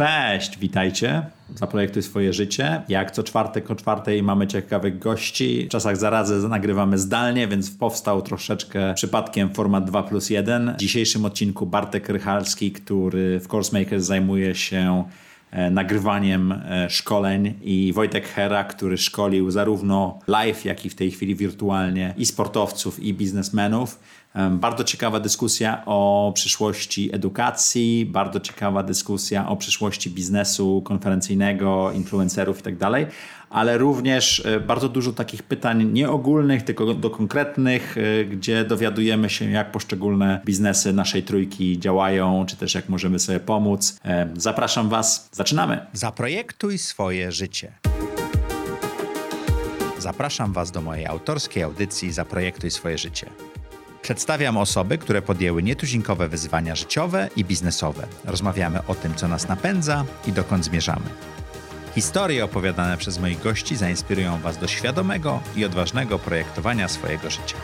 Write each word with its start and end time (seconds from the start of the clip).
Cześć, 0.00 0.58
witajcie. 0.58 1.22
Zaprojektuj 1.54 2.02
swoje 2.02 2.32
życie. 2.32 2.82
Jak 2.88 3.10
co 3.10 3.22
czwartek 3.22 3.70
o 3.70 3.74
czwartej 3.74 4.22
mamy 4.22 4.46
ciekawych 4.46 4.98
gości. 4.98 5.66
W 5.66 5.68
czasach 5.68 5.96
zarazy 5.96 6.48
nagrywamy 6.48 6.98
zdalnie, 6.98 7.48
więc 7.48 7.70
powstał 7.70 8.22
troszeczkę 8.22 8.94
przypadkiem 8.94 9.54
format 9.54 9.84
2 9.84 10.02
plus 10.02 10.30
1. 10.30 10.74
W 10.74 10.80
dzisiejszym 10.80 11.24
odcinku 11.24 11.66
Bartek 11.66 12.08
Rychalski, 12.08 12.72
który 12.72 13.40
w 13.40 13.48
CourseMaker 13.48 14.02
zajmuje 14.02 14.54
się 14.54 15.04
e, 15.50 15.70
nagrywaniem 15.70 16.52
e, 16.52 16.90
szkoleń 16.90 17.54
i 17.62 17.92
Wojtek 17.92 18.28
Hera, 18.28 18.64
który 18.64 18.98
szkolił 18.98 19.50
zarówno 19.50 20.18
live, 20.26 20.64
jak 20.64 20.86
i 20.86 20.90
w 20.90 20.94
tej 20.94 21.10
chwili 21.10 21.34
wirtualnie 21.34 22.14
i 22.16 22.26
sportowców, 22.26 23.00
i 23.00 23.14
biznesmenów. 23.14 24.00
Bardzo 24.50 24.84
ciekawa 24.84 25.20
dyskusja 25.20 25.82
o 25.86 26.32
przyszłości 26.34 27.14
edukacji, 27.14 28.06
bardzo 28.06 28.40
ciekawa 28.40 28.82
dyskusja 28.82 29.48
o 29.48 29.56
przyszłości 29.56 30.10
biznesu 30.10 30.82
konferencyjnego, 30.84 31.92
influencerów 31.92 32.56
itd., 32.56 32.78
tak 32.78 33.10
ale 33.50 33.78
również 33.78 34.46
e, 34.46 34.60
bardzo 34.60 34.88
dużo 34.88 35.12
takich 35.12 35.42
pytań 35.42 35.92
nieogólnych, 35.92 36.62
tylko 36.62 36.94
do 36.94 37.10
konkretnych, 37.10 37.96
e, 37.98 38.24
gdzie 38.24 38.64
dowiadujemy 38.64 39.30
się, 39.30 39.50
jak 39.50 39.72
poszczególne 39.72 40.40
biznesy 40.44 40.92
naszej 40.92 41.22
trójki 41.22 41.78
działają, 41.78 42.44
czy 42.48 42.56
też 42.56 42.74
jak 42.74 42.88
możemy 42.88 43.18
sobie 43.18 43.40
pomóc. 43.40 44.00
Zapraszam 44.36 44.88
Was, 44.88 45.28
zaczynamy. 45.32 45.86
Zaprojektuj 45.92 46.78
swoje 46.78 47.32
życie. 47.32 47.72
Zapraszam 49.98 50.52
Was 50.52 50.70
do 50.70 50.80
mojej 50.80 51.06
autorskiej 51.06 51.62
audycji 51.62 52.12
Zaprojektuj 52.12 52.70
swoje 52.70 52.98
życie. 52.98 53.30
Przedstawiam 54.02 54.56
osoby, 54.56 54.98
które 54.98 55.22
podjęły 55.22 55.62
nietuzinkowe 55.62 56.28
wyzwania 56.28 56.74
życiowe 56.74 57.28
i 57.36 57.44
biznesowe. 57.44 58.06
Rozmawiamy 58.24 58.86
o 58.86 58.94
tym, 58.94 59.14
co 59.14 59.28
nas 59.28 59.48
napędza 59.48 60.04
i 60.26 60.32
dokąd 60.32 60.64
zmierzamy. 60.64 61.10
Historie 61.94 62.44
opowiadane 62.44 62.96
przez 62.96 63.18
moich 63.18 63.42
gości 63.42 63.76
zainspirują 63.76 64.40
Was 64.40 64.58
do 64.58 64.68
świadomego 64.68 65.40
i 65.56 65.64
odważnego 65.64 66.18
projektowania 66.18 66.88
swojego 66.88 67.30
życia. 67.30 67.56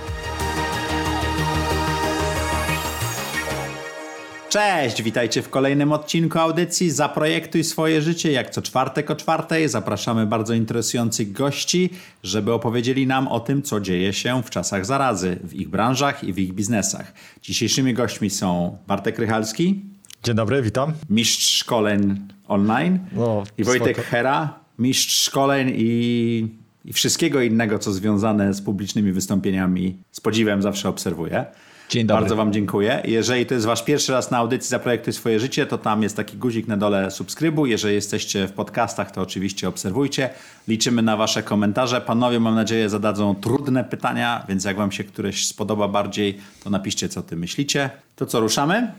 Cześć, 4.49 5.03
witajcie 5.03 5.43
w 5.43 5.49
kolejnym 5.49 5.93
odcinku 5.93 6.39
audycji 6.39 6.91
Zaprojektuj 6.91 7.65
swoje 7.65 8.03
życie. 8.03 8.33
Jak 8.33 8.51
co 8.51 8.63
czwartek 8.63 9.11
o 9.11 9.17
czwartej 9.17 9.69
zapraszamy 9.69 10.27
bardzo 10.27 10.55
interesujących 10.55 11.33
gości, 11.33 11.91
żeby 12.23 12.53
opowiedzieli 12.53 13.07
nam 13.07 13.29
o 13.29 13.41
tym, 13.41 13.63
co 13.63 13.81
dzieje 13.81 14.13
się 14.13 14.43
w 14.43 14.51
czasach 14.51 14.87
zarazy, 14.87 15.39
w 15.45 15.55
ich 15.55 15.69
branżach 15.69 16.25
i 16.25 16.33
w 16.33 16.39
ich 16.39 16.53
biznesach. 16.53 17.13
Dzisiejszymi 17.43 17.95
gośćmi 17.95 18.31
są 18.31 18.79
Bartek 18.87 19.19
Rychalski. 19.19 19.81
Dzień 20.23 20.35
dobry, 20.35 20.63
witam. 20.63 20.93
Mistrz 21.11 21.59
szkoleń 21.59 22.29
online. 22.49 22.99
No, 23.13 23.45
I 23.59 23.65
Wojtek 23.65 23.97
spoko. 23.97 24.11
Hera, 24.11 24.59
mistrz 24.79 25.21
szkoleń 25.21 25.73
i, 25.77 26.49
i 26.85 26.93
wszystkiego 26.93 27.41
innego, 27.41 27.79
co 27.79 27.93
związane 27.93 28.55
z 28.55 28.63
publicznymi 28.63 29.13
wystąpieniami. 29.13 29.97
Z 30.13 30.21
podziwem 30.21 30.63
zawsze 30.63 30.89
obserwuję. 30.89 31.45
Dzień 31.89 32.07
dobry. 32.07 32.21
Bardzo 32.21 32.37
Wam 32.37 32.53
dziękuję. 32.53 33.03
Jeżeli 33.05 33.47
to 33.47 33.55
jest 33.55 33.67
Wasz 33.67 33.85
pierwszy 33.85 34.13
raz 34.13 34.31
na 34.31 34.39
audycji 34.39 34.69
Zaprojektuj 34.69 35.13
swoje 35.13 35.41
życie, 35.41 35.67
to 35.67 35.79
tam 35.79 36.03
jest 36.03 36.17
taki 36.17 36.37
guzik 36.37 36.69
na 36.69 36.77
dole 36.77 37.11
subskrybuj. 37.11 37.71
Jeżeli 37.71 37.95
jesteście 37.95 38.47
w 38.47 38.53
podcastach, 38.53 39.11
to 39.11 39.23
oczywiście 39.23 39.69
obserwujcie. 39.69 40.31
Liczymy 40.69 41.03
na 41.03 41.17
Wasze 41.17 41.43
komentarze. 41.43 42.01
Panowie, 42.01 42.41
mam 42.41 42.55
nadzieję, 42.55 42.89
zadadzą 42.89 43.35
trudne 43.35 43.85
pytania, 43.85 44.45
więc 44.49 44.65
jak 44.65 44.77
Wam 44.77 44.93
się 44.93 45.05
któreś 45.05 45.47
spodoba 45.47 45.89
bardziej, 45.89 46.39
to 46.65 46.71
napiszcie, 46.71 47.09
co 47.09 47.23
Ty 47.23 47.37
myślicie. 47.37 47.91
To 48.17 48.27
co, 48.27 48.41
ruszamy? 48.41 48.93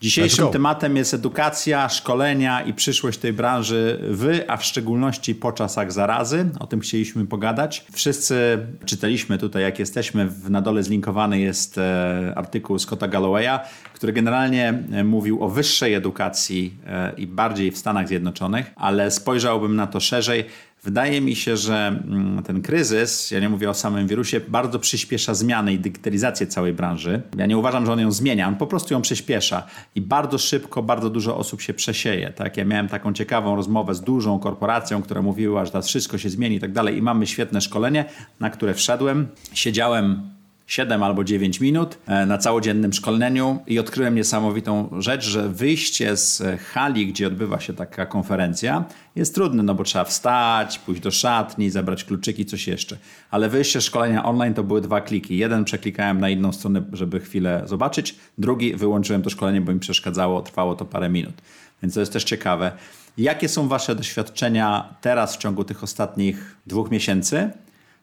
Dzisiejszym 0.00 0.48
tematem 0.48 0.96
jest 0.96 1.14
edukacja, 1.14 1.88
szkolenia 1.88 2.62
i 2.62 2.74
przyszłość 2.74 3.18
tej 3.18 3.32
branży 3.32 3.98
w, 4.02 4.40
a 4.48 4.56
w 4.56 4.64
szczególności 4.64 5.34
po 5.34 5.52
czasach 5.52 5.92
zarazy. 5.92 6.50
O 6.60 6.66
tym 6.66 6.80
chcieliśmy 6.80 7.26
pogadać. 7.26 7.84
Wszyscy 7.92 8.58
czytaliśmy 8.84 9.38
tutaj, 9.38 9.62
jak 9.62 9.78
jesteśmy, 9.78 10.28
na 10.48 10.60
dole 10.60 10.82
zlinkowany 10.82 11.40
jest 11.40 11.78
e, 11.78 12.32
artykuł 12.36 12.78
Scotta 12.78 13.08
Gallowaya, 13.08 13.60
który 13.94 14.12
generalnie 14.12 14.82
e, 14.92 15.04
mówił 15.04 15.44
o 15.44 15.48
wyższej 15.48 15.94
edukacji 15.94 16.74
e, 16.86 17.12
i 17.16 17.26
bardziej 17.26 17.70
w 17.70 17.78
Stanach 17.78 18.08
Zjednoczonych, 18.08 18.72
ale 18.76 19.10
spojrzałbym 19.10 19.76
na 19.76 19.86
to 19.86 20.00
szerzej. 20.00 20.44
Wydaje 20.84 21.20
mi 21.20 21.36
się, 21.36 21.56
że 21.56 22.00
mm, 22.04 22.42
ten 22.42 22.62
kryzys, 22.62 23.30
ja 23.30 23.40
nie 23.40 23.48
mówię 23.48 23.70
o 23.70 23.74
samym 23.74 24.06
wirusie, 24.06 24.40
bardzo 24.48 24.78
przyspiesza 24.78 25.34
zmiany 25.34 25.72
i 25.72 25.78
digitalizację 25.78 26.46
całej 26.46 26.72
branży. 26.72 27.22
Ja 27.36 27.46
nie 27.46 27.58
uważam, 27.58 27.86
że 27.86 27.92
on 27.92 28.00
ją 28.00 28.12
zmienia, 28.12 28.48
on 28.48 28.56
po 28.56 28.66
prostu 28.66 28.94
ją 28.94 29.02
przyspiesza 29.02 29.66
i 29.94 30.00
bardzo 30.00 30.38
szybko 30.38 30.82
bardzo 30.82 31.10
dużo 31.10 31.36
osób 31.36 31.60
się 31.60 31.74
przesieje. 31.74 32.32
Tak? 32.32 32.56
Ja 32.56 32.64
miałem 32.64 32.88
taką 32.88 33.12
ciekawą 33.12 33.56
rozmowę 33.56 33.94
z 33.94 34.00
dużą 34.00 34.38
korporacją, 34.38 35.02
która 35.02 35.22
mówiła, 35.22 35.64
że 35.64 35.70
teraz 35.70 35.86
wszystko 35.86 36.18
się 36.18 36.30
zmieni 36.30 36.56
i 36.56 36.60
tak 36.60 36.72
dalej 36.72 36.96
i 36.96 37.02
mamy 37.02 37.26
świetne 37.26 37.60
szkolenie, 37.60 38.04
na 38.40 38.50
które 38.50 38.74
wszedłem. 38.74 39.26
Siedziałem 39.54 40.34
7 40.66 41.02
albo 41.02 41.24
9 41.24 41.60
minut 41.60 41.98
e, 42.06 42.26
na 42.26 42.38
całodziennym 42.38 42.92
szkoleniu 42.92 43.58
i 43.66 43.78
odkryłem 43.78 44.14
niesamowitą 44.14 44.90
rzecz, 44.98 45.24
że 45.24 45.48
wyjście 45.48 46.16
z 46.16 46.42
hali, 46.60 47.06
gdzie 47.06 47.26
odbywa 47.26 47.60
się 47.60 47.72
taka 47.72 48.06
konferencja, 48.06 48.84
jest 49.16 49.34
trudne, 49.34 49.62
no 49.62 49.74
bo 49.74 49.84
trzeba 49.84 50.04
wstać, 50.04 50.78
pójść 50.78 51.02
do 51.02 51.10
szatni, 51.10 51.70
zabrać 51.70 52.04
kluczyki, 52.04 52.44
coś 52.44 52.66
jeszcze. 52.66 52.96
Ale 53.30 53.48
wyjście 53.48 53.80
z 53.80 53.84
szkolenia 53.84 54.24
online 54.24 54.54
to 54.54 54.64
były 54.64 54.80
dwa 54.80 55.00
kliki. 55.00 55.36
Jeden 55.36 55.64
przeklikałem 55.64 56.20
na 56.20 56.28
inną 56.28 56.52
stronę, 56.52 56.82
żeby 56.92 57.20
chwilę 57.20 57.62
zobaczyć, 57.66 58.14
drugi 58.38 58.76
wyłączyłem 58.76 59.22
to 59.22 59.30
szkolenie, 59.30 59.60
bo 59.60 59.72
mi 59.72 59.80
przeszkadzało, 59.80 60.42
trwało 60.42 60.74
to 60.74 60.84
parę 60.84 61.08
minut. 61.08 61.34
Więc 61.82 61.94
to 61.94 62.00
jest 62.00 62.12
też 62.12 62.24
ciekawe. 62.24 62.72
Jakie 63.18 63.48
są 63.48 63.68
Wasze 63.68 63.94
doświadczenia 63.94 64.94
teraz 65.00 65.36
w 65.36 65.38
ciągu 65.38 65.64
tych 65.64 65.82
ostatnich 65.82 66.56
dwóch 66.66 66.90
miesięcy? 66.90 67.50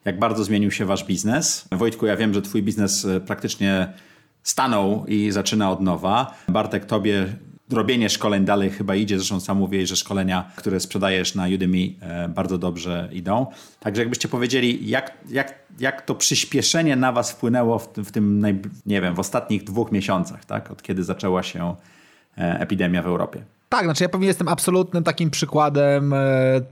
Jak 0.06 0.20
bardzo 0.20 0.44
zmienił 0.44 0.72
się 0.72 0.86
wasz 0.86 1.06
biznes. 1.06 1.68
Wojtku, 1.72 2.06
ja 2.06 2.18
wiem, 2.18 2.34
że 2.34 2.42
twój 2.42 2.64
biznes 2.64 3.06
e, 3.06 3.20
praktycznie 3.20 3.94
stanął 4.44 5.06
i 5.08 5.32
zaczyna 5.32 5.72
od 5.72 5.82
nowa. 5.82 6.36
Bartek, 6.48 6.86
tobie 6.86 7.26
robienie 7.70 8.10
szkoleń 8.10 8.46
dalej 8.46 8.70
chyba 8.70 8.96
idzie. 8.96 9.18
Zresztą 9.18 9.40
sam 9.40 9.58
mówiłeś, 9.58 9.90
że 9.90 9.96
szkolenia, 9.96 10.52
które 10.56 10.80
sprzedajesz 10.80 11.36
na 11.36 11.48
Udemy 11.56 11.78
e, 12.02 12.30
bardzo 12.30 12.58
dobrze 12.58 13.10
idą. 13.12 13.46
Także 13.80 14.02
jakbyście 14.02 14.28
powiedzieli, 14.28 14.90
jak, 14.90 15.18
jak, 15.30 15.56
jak 15.80 16.02
to 16.02 16.16
przyspieszenie 16.16 16.96
na 16.96 17.12
was 17.12 17.32
wpłynęło 17.32 17.80
w, 17.80 17.88
w 17.98 18.12
tym, 18.12 18.46
nie 18.86 19.02
wiem, 19.02 19.16
w 19.16 19.20
ostatnich 19.20 19.64
dwóch 19.64 19.92
miesiącach, 19.92 20.46
tak? 20.46 20.72
od 20.72 20.84
kiedy 20.84 21.04
zaczęła 21.04 21.44
się 21.44 21.76
e, 22.38 22.60
epidemia 22.60 23.02
w 23.02 23.06
Europie? 23.06 23.44
Tak, 23.72 23.84
znaczy 23.84 24.04
ja 24.04 24.10
pewnie 24.10 24.28
jestem 24.28 24.48
absolutnym 24.48 25.04
takim 25.04 25.30
przykładem 25.30 26.14
e, 26.14 26.18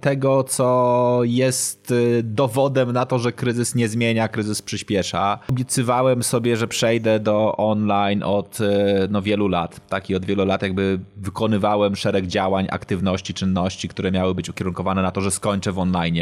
tego, 0.01 0.43
co 0.43 1.19
jest 1.23 1.91
e, 1.91 2.23
dowodem 2.23 2.91
na 2.91 3.05
to, 3.05 3.19
że 3.19 3.31
kryzys 3.31 3.75
nie 3.75 3.87
zmienia, 3.87 4.27
kryzys 4.27 4.61
przyspiesza. 4.61 5.39
Obiecywałem 5.49 6.23
sobie, 6.23 6.57
że 6.57 6.67
przejdę 6.67 7.19
do 7.19 7.57
online 7.57 8.23
od 8.23 8.61
e, 8.61 9.07
no, 9.09 9.21
wielu 9.21 9.47
lat. 9.47 9.87
Tak, 9.89 10.09
i 10.09 10.15
od 10.15 10.25
wielu 10.25 10.45
lat 10.45 10.61
jakby 10.61 10.99
wykonywałem 11.17 11.95
szereg 11.95 12.27
działań, 12.27 12.67
aktywności, 12.71 13.33
czynności, 13.33 13.87
które 13.87 14.11
miały 14.11 14.35
być 14.35 14.49
ukierunkowane 14.49 15.01
na 15.01 15.11
to, 15.11 15.21
że 15.21 15.31
skończę 15.31 15.71
w 15.71 15.79
online. 15.79 16.15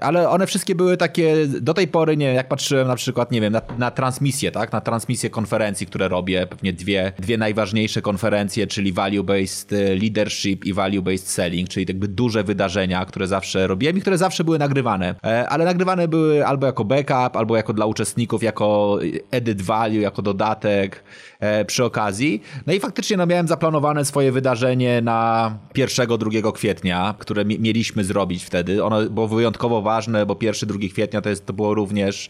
Ale 0.00 0.28
one 0.28 0.46
wszystkie 0.46 0.74
były 0.74 0.96
takie 0.96 1.46
do 1.46 1.74
tej 1.74 1.88
pory, 1.88 2.16
nie 2.16 2.34
jak 2.34 2.48
patrzyłem 2.48 2.88
na 2.88 2.96
przykład, 2.96 3.32
nie 3.32 3.40
wiem, 3.40 3.52
na, 3.52 3.62
na 3.78 3.90
transmisję, 3.90 4.50
tak, 4.50 4.72
na 4.72 4.80
transmisję 4.80 5.30
konferencji, 5.30 5.86
które 5.86 6.08
robię, 6.08 6.46
pewnie 6.46 6.72
dwie, 6.72 7.12
dwie 7.18 7.38
najważniejsze 7.38 8.02
konferencje, 8.02 8.66
czyli 8.66 8.94
Value-Based 8.94 10.00
Leader 10.00 10.21
leadership 10.22 10.64
i 10.64 10.74
value-based 10.74 11.26
selling, 11.26 11.68
czyli 11.68 11.86
jakby 11.88 12.08
duże 12.08 12.44
wydarzenia, 12.44 13.04
które 13.04 13.26
zawsze 13.26 13.66
robiłem 13.66 13.98
i 13.98 14.00
które 14.00 14.18
zawsze 14.18 14.44
były 14.44 14.58
nagrywane. 14.58 15.14
E, 15.24 15.48
ale 15.48 15.64
nagrywane 15.64 16.08
były 16.08 16.46
albo 16.46 16.66
jako 16.66 16.84
backup, 16.84 17.36
albo 17.36 17.56
jako 17.56 17.72
dla 17.72 17.86
uczestników, 17.86 18.42
jako 18.42 18.98
edit 19.30 19.62
value, 19.62 20.00
jako 20.00 20.22
dodatek 20.22 21.04
e, 21.40 21.64
przy 21.64 21.84
okazji. 21.84 22.42
No 22.66 22.72
i 22.72 22.80
faktycznie 22.80 23.16
no, 23.16 23.26
miałem 23.26 23.48
zaplanowane 23.48 24.04
swoje 24.04 24.32
wydarzenie 24.32 25.00
na 25.02 25.58
1-2 25.74 26.52
kwietnia, 26.52 27.14
które 27.18 27.44
mieliśmy 27.44 28.04
zrobić 28.04 28.44
wtedy. 28.44 28.84
Ono 28.84 29.10
było 29.10 29.28
wyjątkowo 29.28 29.82
ważne, 29.82 30.26
bo 30.26 30.34
1-2 30.34 30.90
kwietnia 30.92 31.20
to, 31.20 31.28
jest, 31.28 31.46
to 31.46 31.52
było 31.52 31.74
również 31.74 32.28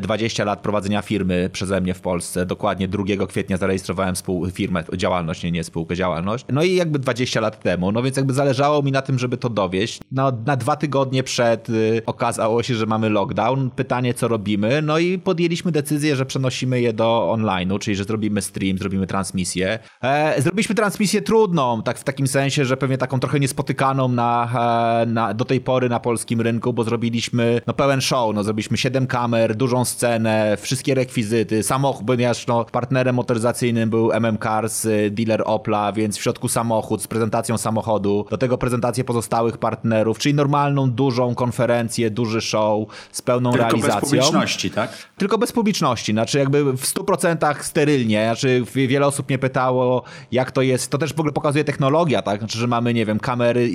20 0.00 0.42
e, 0.42 0.46
lat 0.46 0.60
prowadzenia 0.60 1.02
firmy 1.02 1.50
przeze 1.52 1.80
mnie 1.80 1.94
w 1.94 2.00
Polsce. 2.00 2.46
Dokładnie 2.46 2.88
2 2.88 3.04
kwietnia 3.28 3.56
zarejestrowałem 3.56 4.16
spół, 4.16 4.50
firmę, 4.50 4.84
działalność, 4.96 5.42
nie, 5.42 5.50
nie 5.50 5.64
spółkę, 5.64 5.96
działalność. 5.96 6.44
No 6.52 6.62
i 6.62 6.74
jakby 6.74 6.98
20 6.98 7.40
lat 7.40 7.60
temu, 7.60 7.92
no 7.92 8.02
więc 8.02 8.16
jakby 8.16 8.32
zależało 8.32 8.82
mi 8.82 8.92
na 8.92 9.02
tym, 9.02 9.18
żeby 9.18 9.36
to 9.36 9.48
dowieść. 9.48 10.00
No, 10.12 10.32
na 10.46 10.56
dwa 10.56 10.76
tygodnie 10.76 11.22
przed 11.22 11.70
y, 11.70 12.02
okazało 12.06 12.62
się, 12.62 12.74
że 12.74 12.86
mamy 12.86 13.08
lockdown. 13.08 13.70
Pytanie, 13.70 14.14
co 14.14 14.28
robimy? 14.28 14.82
No 14.82 14.98
i 14.98 15.18
podjęliśmy 15.18 15.72
decyzję, 15.72 16.16
że 16.16 16.26
przenosimy 16.26 16.80
je 16.80 16.92
do 16.92 17.34
online'u, 17.36 17.78
czyli 17.78 17.96
że 17.96 18.04
zrobimy 18.04 18.42
stream, 18.42 18.78
zrobimy 18.78 19.06
transmisję. 19.06 19.78
E, 20.02 20.42
zrobiliśmy 20.42 20.74
transmisję 20.74 21.22
trudną, 21.22 21.82
tak 21.82 21.98
w 21.98 22.04
takim 22.04 22.26
sensie, 22.26 22.64
że 22.64 22.76
pewnie 22.76 22.98
taką 22.98 23.20
trochę 23.20 23.40
niespotykaną 23.40 24.08
na, 24.08 24.52
e, 25.02 25.06
na, 25.06 25.34
do 25.34 25.44
tej 25.44 25.60
pory 25.60 25.88
na 25.88 26.00
polskim 26.00 26.40
rynku, 26.40 26.72
bo 26.72 26.84
zrobiliśmy 26.84 27.60
no, 27.66 27.72
pełen 27.72 28.00
show, 28.00 28.34
no, 28.34 28.44
zrobiliśmy 28.44 28.76
7 28.76 29.06
kamer, 29.06 29.56
dużą 29.62 29.84
scenę, 29.84 30.56
wszystkie 30.60 30.94
rekwizyty, 30.94 31.62
samochód, 31.62 32.06
ponieważ 32.06 32.46
no, 32.46 32.64
partnerem 32.64 33.14
motoryzacyjnym 33.14 33.90
był 33.90 34.12
MM 34.12 34.38
Cars, 34.38 34.84
y, 34.84 35.10
dealer 35.10 35.42
Opla, 35.46 35.92
więc 35.92 36.18
w 36.18 36.22
środku 36.22 36.48
samochód, 36.48 37.02
z 37.02 37.06
prezentacją 37.06 37.58
samochodu, 37.58 38.26
do 38.30 38.38
tego 38.38 38.58
prezentację 38.58 39.04
pozostałych 39.04 39.58
partnerów, 39.58 40.18
czyli 40.18 40.34
normalną, 40.34 40.90
dużą 40.90 41.34
konferencję, 41.34 42.10
duży 42.10 42.40
show 42.40 42.88
z 43.12 43.22
pełną 43.22 43.52
Tylko 43.52 43.64
realizacją. 43.64 44.00
bez 44.00 44.10
publiczności, 44.10 44.70
tak? 44.70 44.90
Tylko 45.18 45.38
bez 45.38 45.52
publiczności, 45.52 46.12
znaczy 46.12 46.38
jakby 46.38 46.64
w 46.72 46.84
100% 46.84 47.62
sterylnie, 47.62 48.24
znaczy 48.24 48.64
wiele 48.74 49.06
osób 49.06 49.28
mnie 49.28 49.38
pytało, 49.38 50.02
jak 50.32 50.50
to 50.50 50.62
jest, 50.62 50.90
to 50.90 50.98
też 50.98 51.14
w 51.14 51.20
ogóle 51.20 51.32
pokazuje 51.32 51.64
technologia, 51.64 52.22
tak, 52.22 52.38
znaczy, 52.38 52.58
że 52.58 52.66
mamy, 52.66 52.94
nie 52.94 53.06
wiem, 53.06 53.20
kamery 53.20 53.70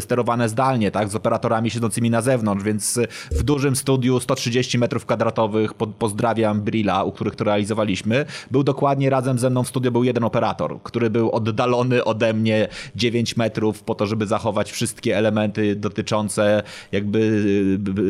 sterowane 0.00 0.48
zdalnie, 0.48 0.90
tak, 0.90 1.08
z 1.08 1.14
operatorami 1.14 1.70
siedzącymi 1.70 2.10
na 2.10 2.20
zewnątrz, 2.20 2.64
więc 2.64 2.98
w 3.30 3.42
dużym 3.42 3.76
studiu 3.76 4.20
130 4.20 4.78
metrów 4.78 5.06
kwadratowych, 5.08 5.74
po, 5.74 5.86
pozdrawiam 5.86 6.60
Brilla, 6.60 7.04
u 7.04 7.12
których 7.12 7.36
to 7.36 7.44
realizowaliśmy, 7.44 8.26
był 8.50 8.62
dokładnie 8.62 9.10
razem 9.10 9.38
ze 9.38 9.50
mną 9.50 9.62
w 9.62 9.68
studiu 9.68 9.92
był 9.92 10.04
jeden 10.04 10.24
operator, 10.24 10.82
który 10.82 11.10
był 11.10 11.30
oddalony 11.30 12.04
ode 12.04 12.34
mnie 12.34 12.68
9 12.96 13.36
metrów 13.36 13.82
po 13.82 13.94
to, 13.94 14.06
żeby 14.06 14.26
zachować 14.26 14.72
wszystkie 14.72 15.16
elementy 15.16 15.76
dotyczące 15.76 16.62
jakby 16.92 17.18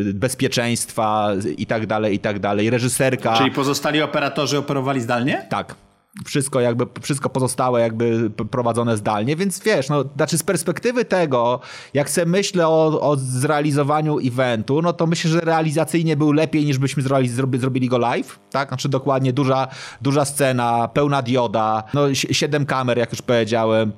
y, 0.08 0.14
bezpieczeństwa 0.14 1.32
i 1.56 1.66
tak 1.66 1.86
dalej, 1.86 2.14
i 2.14 2.18
tak 2.18 2.38
dalej. 2.38 2.70
Reżyserka. 2.70 3.36
Czyli 3.36 3.50
pozostali 3.50 4.02
operatorzy 4.02 4.58
operowali 4.58 5.00
zdalnie? 5.00 5.46
Tak 5.50 5.87
wszystko 6.26 6.60
jakby, 6.60 6.86
wszystko 7.02 7.30
pozostałe 7.30 7.80
jakby 7.80 8.30
prowadzone 8.30 8.96
zdalnie, 8.96 9.36
więc 9.36 9.60
wiesz, 9.60 9.88
no, 9.88 10.04
znaczy 10.16 10.38
z 10.38 10.42
perspektywy 10.42 11.04
tego, 11.04 11.60
jak 11.94 12.10
sobie 12.10 12.26
myślę 12.26 12.68
o, 12.68 13.00
o 13.00 13.16
zrealizowaniu 13.16 14.18
eventu, 14.18 14.82
no 14.82 14.92
to 14.92 15.06
myślę, 15.06 15.30
że 15.30 15.40
realizacyjnie 15.40 16.16
był 16.16 16.32
lepiej 16.32 16.64
niż 16.64 16.78
byśmy 16.78 17.02
zrobili, 17.02 17.58
zrobili 17.58 17.88
go 17.88 17.98
live, 17.98 18.38
tak, 18.50 18.68
znaczy 18.68 18.88
dokładnie 18.88 19.32
duża, 19.32 19.68
duża 20.02 20.24
scena, 20.24 20.88
pełna 20.88 21.22
dioda, 21.22 21.82
no 21.94 22.14
siedem 22.14 22.66
kamer, 22.66 22.98
jak 22.98 23.12
już 23.12 23.22
powiedziałem, 23.22 23.92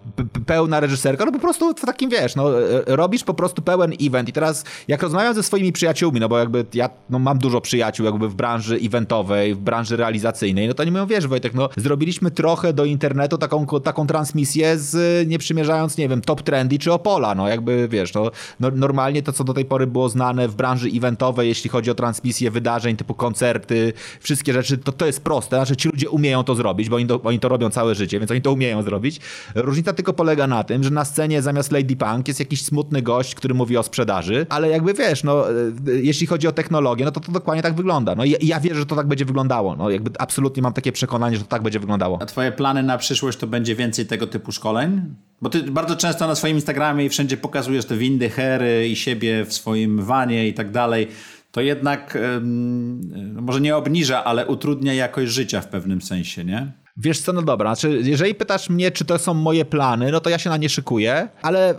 pełna 0.47 0.81
reżyserka, 0.81 1.25
no 1.25 1.33
po 1.33 1.39
prostu 1.39 1.75
w 1.75 1.81
takim, 1.81 2.11
wiesz, 2.11 2.37
no 2.37 2.63
e, 2.63 2.83
robisz 2.87 3.25
po 3.25 3.35
prostu 3.35 3.63
pełen 3.63 3.93
event. 4.01 4.29
I 4.29 4.33
teraz 4.33 4.65
jak 4.89 5.03
rozmawiam 5.03 5.35
ze 5.35 5.43
swoimi 5.43 5.73
przyjaciółmi, 5.73 6.21
no 6.21 6.29
bo 6.29 6.39
jakby 6.39 6.67
ja 6.75 6.91
no, 7.11 7.19
mam 7.19 7.39
dużo 7.39 7.61
przyjaciół 7.61 8.07
jakby 8.07 8.29
w 8.29 8.35
branży 8.35 8.81
eventowej, 8.85 9.55
w 9.55 9.59
branży 9.59 9.97
realizacyjnej, 9.97 10.69
no 10.69 10.75
to 10.75 10.83
oni 10.83 10.93
mówią, 10.93 11.07
wiesz 11.07 11.27
Wojtek, 11.27 11.55
no 11.55 11.69
zrobili 11.77 12.00
zrobiliśmy 12.01 12.31
trochę 12.31 12.73
do 12.73 12.85
internetu 12.85 13.39
taką, 13.39 13.67
taką 13.67 14.07
transmisję 14.07 14.79
z 14.79 15.29
nie 15.29 15.39
przymierzając, 15.39 15.97
nie 15.97 16.09
wiem, 16.09 16.21
top 16.21 16.43
trendy 16.43 16.79
czy 16.79 16.93
Opola, 16.93 17.35
no 17.35 17.49
jakby 17.49 17.89
wiesz, 17.89 18.15
no, 18.15 18.31
no, 18.61 18.71
normalnie 18.75 19.23
to 19.23 19.33
co 19.33 19.45
do 19.45 19.55
tej 19.55 19.65
pory 19.65 19.87
było 19.87 20.09
znane 20.09 20.49
w 20.49 20.55
branży 20.55 20.89
eventowej, 20.95 21.49
jeśli 21.49 21.71
chodzi 21.71 21.91
o 21.91 21.95
transmisję 21.95 22.51
wydarzeń 22.51 22.97
typu 22.97 23.15
koncerty, 23.15 23.93
wszystkie 24.21 24.53
rzeczy, 24.53 24.79
to 24.79 24.93
to 24.93 25.07
jest 25.07 25.25
proste, 25.25 25.57
znaczy 25.57 25.77
ci 25.77 25.89
ludzie 25.89 26.11
umieją 26.11 26.45
to 26.45 26.55
zrobić, 26.55 26.89
bo 26.89 26.97
oni 26.97 27.07
to, 27.07 27.23
oni 27.23 27.41
to 27.41 27.49
robią 27.49 27.71
całe 27.71 27.95
życie, 27.95 28.19
więc 28.19 28.31
oni 28.31 28.43
to 28.43 28.53
umieją 28.53 28.83
zrobić. 28.83 29.21
Różnica 29.55 29.93
tylko 29.93 30.13
polega 30.13 30.47
na 30.47 30.65
tym, 30.65 30.85
że 30.85 30.91
na 30.91 31.05
scenie 31.05 31.43
zamiast 31.43 31.73
Lady 31.73 31.97
Punk 31.97 32.29
jest 32.29 32.41
jakiś 32.41 32.65
smutny 32.65 33.03
gość, 33.03 33.35
który 33.35 33.55
mówi 33.55 33.77
o 33.77 33.83
sprzedaży, 33.83 34.47
ale 34.49 34.69
jakby 34.69 34.95
wiesz, 34.95 35.25
no 35.25 35.51
e, 35.51 35.55
jeśli 35.87 36.27
chodzi 36.27 36.49
o 36.49 36.53
technologię, 36.53 37.05
no 37.05 37.11
to 37.11 37.21
to 37.21 37.33
dokładnie 37.33 37.63
tak 37.63 37.75
wygląda. 37.75 38.15
No 38.15 38.25
ja, 38.25 38.37
ja 38.43 38.61
wierzę, 38.61 38.81
że 38.81 38.87
to 38.87 38.97
tak 38.97 39.07
będzie 39.07 39.25
wyglądało. 39.25 39.77
No 39.77 39.91
jakby 39.91 40.11
absolutnie 40.19 40.63
mam 40.63 40.73
takie 40.73 40.93
przekonanie, 40.93 41.37
że 41.37 41.43
to 41.43 41.49
tak 41.49 41.63
będzie 41.63 41.79
wyglądało 41.79 41.90
wyglądało. 41.91 42.23
A 42.23 42.27
twoje 42.27 42.53
plany 42.53 42.83
na 42.83 42.99
przyszłość 42.99 43.39
to 43.39 43.47
będzie 43.47 43.75
więcej 43.75 44.07
tego 44.07 44.27
typu 44.27 44.53
szkoleń? 44.53 45.15
Bo 45.43 45.51
ty 45.51 45.63
bardzo 45.63 45.97
często 45.97 46.27
na 46.27 46.35
swoim 46.35 46.57
Instagramie 46.57 47.05
i 47.05 47.09
wszędzie 47.09 47.37
pokazujesz 47.37 47.85
te 47.85 47.97
windy, 47.97 48.31
hery 48.31 48.89
i 48.89 48.97
siebie 48.97 49.45
w 49.45 49.53
swoim 49.53 50.05
wanie 50.05 50.49
i 50.49 50.55
tak 50.55 50.71
dalej. 50.71 51.09
To 51.53 51.61
jednak 51.61 52.19
um, 52.35 53.35
może 53.43 53.61
nie 53.61 53.77
obniża, 53.77 54.25
ale 54.25 54.47
utrudnia 54.47 54.95
jakość 54.95 55.33
życia 55.33 55.61
w 55.61 55.69
pewnym 55.69 56.03
sensie, 56.03 56.45
nie? 56.45 56.73
Wiesz 57.03 57.21
co, 57.21 57.33
no 57.33 57.43
dobra, 57.43 57.75
znaczy, 57.75 58.01
jeżeli 58.05 58.35
pytasz 58.35 58.71
mnie, 58.71 58.91
czy 58.91 59.05
to 59.05 59.19
są 59.19 59.35
moje 59.35 59.65
plany, 59.65 60.13
no 60.13 60.21
to 60.21 60.31
ja 60.31 60.39
się 60.39 60.51
na 60.51 60.57
nie 60.57 60.69
szykuję, 60.69 61.29
ale 61.43 61.75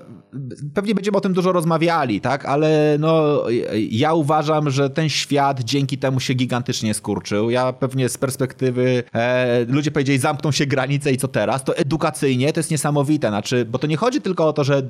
pewnie 0.74 0.96
będziemy 0.96 1.18
o 1.18 1.22
tym 1.22 1.34
dużo 1.34 1.52
rozmawiali, 1.52 2.22
tak? 2.22 2.46
Ale 2.46 2.98
no, 3.00 3.44
ja 3.90 4.14
uważam, 4.14 4.70
że 4.70 4.90
ten 4.90 5.10
świat 5.10 5.64
dzięki 5.64 5.98
temu 5.98 6.20
się 6.20 6.34
gigantycznie 6.34 6.94
skurczył. 6.94 7.50
Ja 7.50 7.74
pewnie 7.74 8.10
z 8.10 8.18
perspektywy 8.18 9.04
e, 9.14 9.66
ludzie 9.66 9.92
powiedzieli, 9.92 10.20
zamkną 10.20 10.52
się 10.52 10.66
granice 10.66 11.12
i 11.12 11.18
co 11.18 11.28
teraz? 11.28 11.64
To 11.64 11.78
edukacyjnie 11.78 12.54
to 12.54 12.60
jest 12.60 12.72
niesamowite, 12.72 13.28
znaczy, 13.28 13.66
bo 13.66 13.80
to 13.80 13.88
nie 13.88 13.98
chodzi 13.98 14.22
tylko 14.22 14.48
o 14.48 14.54
to, 14.54 14.64
że, 14.64 14.82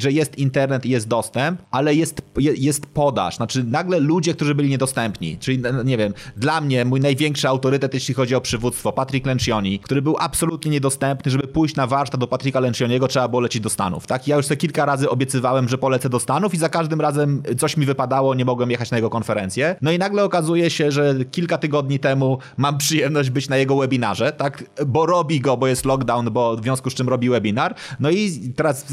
że 0.00 0.12
jest 0.12 0.38
internet 0.38 0.86
i 0.86 0.90
jest 0.90 1.08
dostęp, 1.08 1.62
ale 1.70 1.94
jest, 1.94 2.22
jest 2.38 2.86
podaż. 2.86 3.36
Znaczy, 3.36 3.64
nagle 3.64 4.00
ludzie, 4.00 4.34
którzy 4.34 4.54
byli 4.54 4.68
niedostępni, 4.68 5.38
czyli 5.38 5.62
nie 5.84 5.96
wiem, 5.96 6.14
dla 6.36 6.60
mnie 6.60 6.84
mój 6.84 7.00
największy 7.00 7.48
autorytet, 7.48 7.94
jeśli 7.94 8.14
chodzi 8.14 8.34
o 8.34 8.40
przywództwo, 8.40 8.92
Patrick 8.92 9.26
Lencioni, 9.26 9.73
który 9.78 10.02
był 10.02 10.16
absolutnie 10.18 10.70
niedostępny, 10.70 11.30
żeby 11.30 11.46
pójść 11.46 11.76
na 11.76 11.86
warsztat 11.86 12.20
do 12.20 12.26
Patricka 12.26 12.60
Lencioniego, 12.60 13.08
trzeba 13.08 13.28
było 13.28 13.40
lecieć 13.40 13.62
do 13.62 13.70
Stanów, 13.70 14.06
tak? 14.06 14.28
Ja 14.28 14.36
już 14.36 14.46
sobie 14.46 14.56
kilka 14.56 14.84
razy 14.84 15.10
obiecywałem, 15.10 15.68
że 15.68 15.78
polecę 15.78 16.08
do 16.08 16.20
Stanów 16.20 16.54
i 16.54 16.56
za 16.56 16.68
każdym 16.68 17.00
razem 17.00 17.42
coś 17.58 17.76
mi 17.76 17.86
wypadało, 17.86 18.34
nie 18.34 18.44
mogłem 18.44 18.70
jechać 18.70 18.90
na 18.90 18.96
jego 18.96 19.10
konferencję. 19.10 19.76
No 19.82 19.92
i 19.92 19.98
nagle 19.98 20.24
okazuje 20.24 20.70
się, 20.70 20.92
że 20.92 21.14
kilka 21.30 21.58
tygodni 21.58 21.98
temu 21.98 22.38
mam 22.56 22.78
przyjemność 22.78 23.30
być 23.30 23.48
na 23.48 23.56
jego 23.56 23.76
webinarze, 23.76 24.32
tak? 24.32 24.64
Bo 24.86 25.06
robi 25.06 25.40
go, 25.40 25.56
bo 25.56 25.66
jest 25.66 25.84
lockdown, 25.84 26.30
bo 26.30 26.56
w 26.56 26.62
związku 26.62 26.90
z 26.90 26.94
czym 26.94 27.08
robi 27.08 27.30
webinar. 27.30 27.74
No 28.00 28.10
i 28.10 28.52
teraz, 28.56 28.86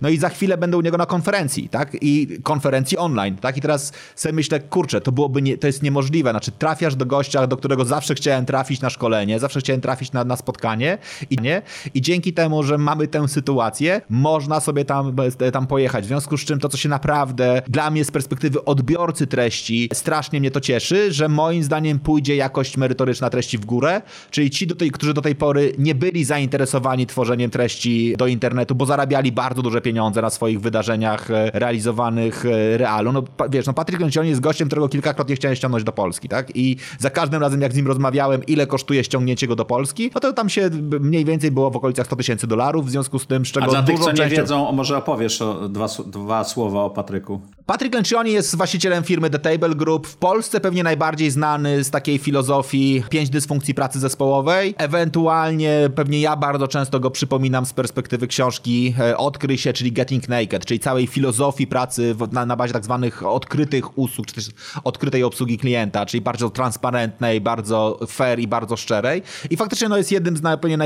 no 0.00 0.08
i 0.08 0.18
za 0.18 0.28
chwilę 0.28 0.58
będę 0.58 0.76
u 0.76 0.80
niego 0.80 0.96
na 0.96 1.06
konferencji, 1.06 1.68
tak? 1.68 1.96
I 2.00 2.28
konferencji 2.42 2.98
online, 2.98 3.36
tak? 3.36 3.56
I 3.56 3.60
teraz 3.60 3.92
sobie 4.14 4.32
myślę, 4.32 4.60
kurczę, 4.60 5.00
to 5.00 5.12
byłoby, 5.12 5.42
nie, 5.42 5.58
to 5.58 5.66
jest 5.66 5.82
niemożliwe. 5.82 6.30
Znaczy 6.30 6.52
trafiasz 6.52 6.96
do 6.96 7.06
gościa, 7.06 7.46
do 7.46 7.56
którego 7.56 7.84
zawsze 7.84 8.14
chciałem 8.14 8.46
trafić 8.46 8.80
na 8.80 8.90
szkolenie, 8.90 9.38
zawsze 9.38 9.60
chciałem 9.60 9.80
trafić 9.80 10.12
na, 10.16 10.24
na 10.24 10.36
spotkanie 10.36 10.98
i 11.30 11.36
nie. 11.36 11.62
I 11.94 12.02
dzięki 12.02 12.32
temu, 12.32 12.62
że 12.62 12.78
mamy 12.78 13.08
tę 13.08 13.28
sytuację, 13.28 14.00
można 14.10 14.60
sobie 14.60 14.84
tam 14.84 15.16
tam 15.52 15.66
pojechać. 15.66 16.04
W 16.04 16.08
związku 16.08 16.36
z 16.36 16.40
czym 16.40 16.58
to, 16.58 16.68
co 16.68 16.76
się 16.76 16.88
naprawdę 16.88 17.62
dla 17.68 17.90
mnie 17.90 18.04
z 18.04 18.10
perspektywy 18.10 18.64
odbiorcy 18.64 19.26
treści 19.26 19.88
strasznie 19.92 20.40
mnie 20.40 20.50
to 20.50 20.60
cieszy, 20.60 21.12
że 21.12 21.28
moim 21.28 21.62
zdaniem 21.62 21.98
pójdzie 21.98 22.36
jakość 22.36 22.76
merytoryczna 22.76 23.30
treści 23.30 23.58
w 23.58 23.64
górę, 23.64 24.02
czyli 24.30 24.50
ci, 24.50 24.66
do 24.66 24.74
tej, 24.74 24.90
którzy 24.90 25.14
do 25.14 25.22
tej 25.22 25.34
pory 25.34 25.72
nie 25.78 25.94
byli 25.94 26.24
zainteresowani 26.24 27.06
tworzeniem 27.06 27.50
treści 27.50 28.14
do 28.18 28.26
internetu, 28.26 28.74
bo 28.74 28.86
zarabiali 28.86 29.32
bardzo 29.32 29.62
duże 29.62 29.80
pieniądze 29.80 30.22
na 30.22 30.30
swoich 30.30 30.60
wydarzeniach 30.60 31.30
e, 31.30 31.50
realizowanych 31.54 32.46
e, 32.46 32.78
realu. 32.78 33.12
No 33.12 33.24
wiesz, 33.50 33.66
no 33.66 33.72
Patryk 33.72 34.00
Lencioni 34.00 34.28
jest 34.28 34.40
gościem, 34.40 34.68
którego 34.68 34.88
kilkakrotnie 34.88 35.36
chciałem 35.36 35.56
ściągnąć 35.56 35.84
do 35.84 35.92
Polski, 35.92 36.28
tak? 36.28 36.56
I 36.56 36.76
za 36.98 37.10
każdym 37.10 37.40
razem, 37.40 37.60
jak 37.62 37.72
z 37.72 37.76
nim 37.76 37.86
rozmawiałem, 37.86 38.46
ile 38.46 38.66
kosztuje 38.66 39.04
ściągnięcie 39.04 39.46
go 39.46 39.56
do 39.56 39.64
Polski, 39.64 39.95
no 40.14 40.20
to 40.20 40.32
tam 40.32 40.48
się 40.48 40.70
mniej 41.00 41.24
więcej 41.24 41.50
było 41.50 41.70
w 41.70 41.76
okolicach 41.76 42.06
100 42.06 42.16
tysięcy 42.16 42.46
dolarów, 42.46 42.86
w 42.86 42.90
związku 42.90 43.18
z 43.18 43.26
tym, 43.26 43.46
z 43.46 43.48
czego 43.48 43.66
A 43.66 43.68
dla 43.68 43.82
tych, 43.82 43.98
co 43.98 44.12
nie 44.12 44.26
wiedzą, 44.28 44.72
może 44.72 44.96
opowiesz 44.96 45.42
dwa, 45.68 45.86
dwa 46.06 46.44
słowa 46.44 46.82
o 46.82 46.90
Patryku. 46.90 47.40
Patryk 47.66 47.94
Lencioni 47.94 48.32
jest 48.32 48.56
właścicielem 48.56 49.04
firmy 49.04 49.30
The 49.30 49.38
Table 49.38 49.74
Group. 49.74 50.06
W 50.06 50.16
Polsce 50.16 50.60
pewnie 50.60 50.82
najbardziej 50.82 51.30
znany 51.30 51.84
z 51.84 51.90
takiej 51.90 52.18
filozofii 52.18 53.02
pięć 53.10 53.30
dysfunkcji 53.30 53.74
pracy 53.74 54.00
zespołowej. 54.00 54.74
Ewentualnie 54.78 55.90
pewnie 55.94 56.20
ja 56.20 56.36
bardzo 56.36 56.68
często 56.68 57.00
go 57.00 57.10
przypominam 57.10 57.66
z 57.66 57.72
perspektywy 57.72 58.26
książki 58.26 58.94
e, 58.98 59.16
Odkryj 59.16 59.58
się, 59.58 59.72
czyli 59.72 59.92
Getting 59.92 60.28
Naked, 60.28 60.66
czyli 60.66 60.80
całej 60.80 61.06
filozofii 61.06 61.66
pracy 61.66 62.16
na, 62.32 62.46
na 62.46 62.56
bazie 62.56 62.72
tak 62.72 62.84
zwanych 62.84 63.26
odkrytych 63.26 63.98
usług, 63.98 64.26
czy 64.26 64.34
też 64.34 64.48
odkrytej 64.84 65.22
obsługi 65.22 65.58
klienta, 65.58 66.06
czyli 66.06 66.20
bardzo 66.20 66.50
transparentnej, 66.50 67.40
bardzo 67.40 67.98
fair 68.08 68.38
i 68.38 68.48
bardzo 68.48 68.76
szczerej. 68.76 69.22
I 69.50 69.56
faktycznie 69.56 69.88
no, 69.88 69.96
jest 69.96 70.12
jednym 70.12 70.36
z 70.36 70.42
na, 70.42 70.56
pewnie 70.56 70.78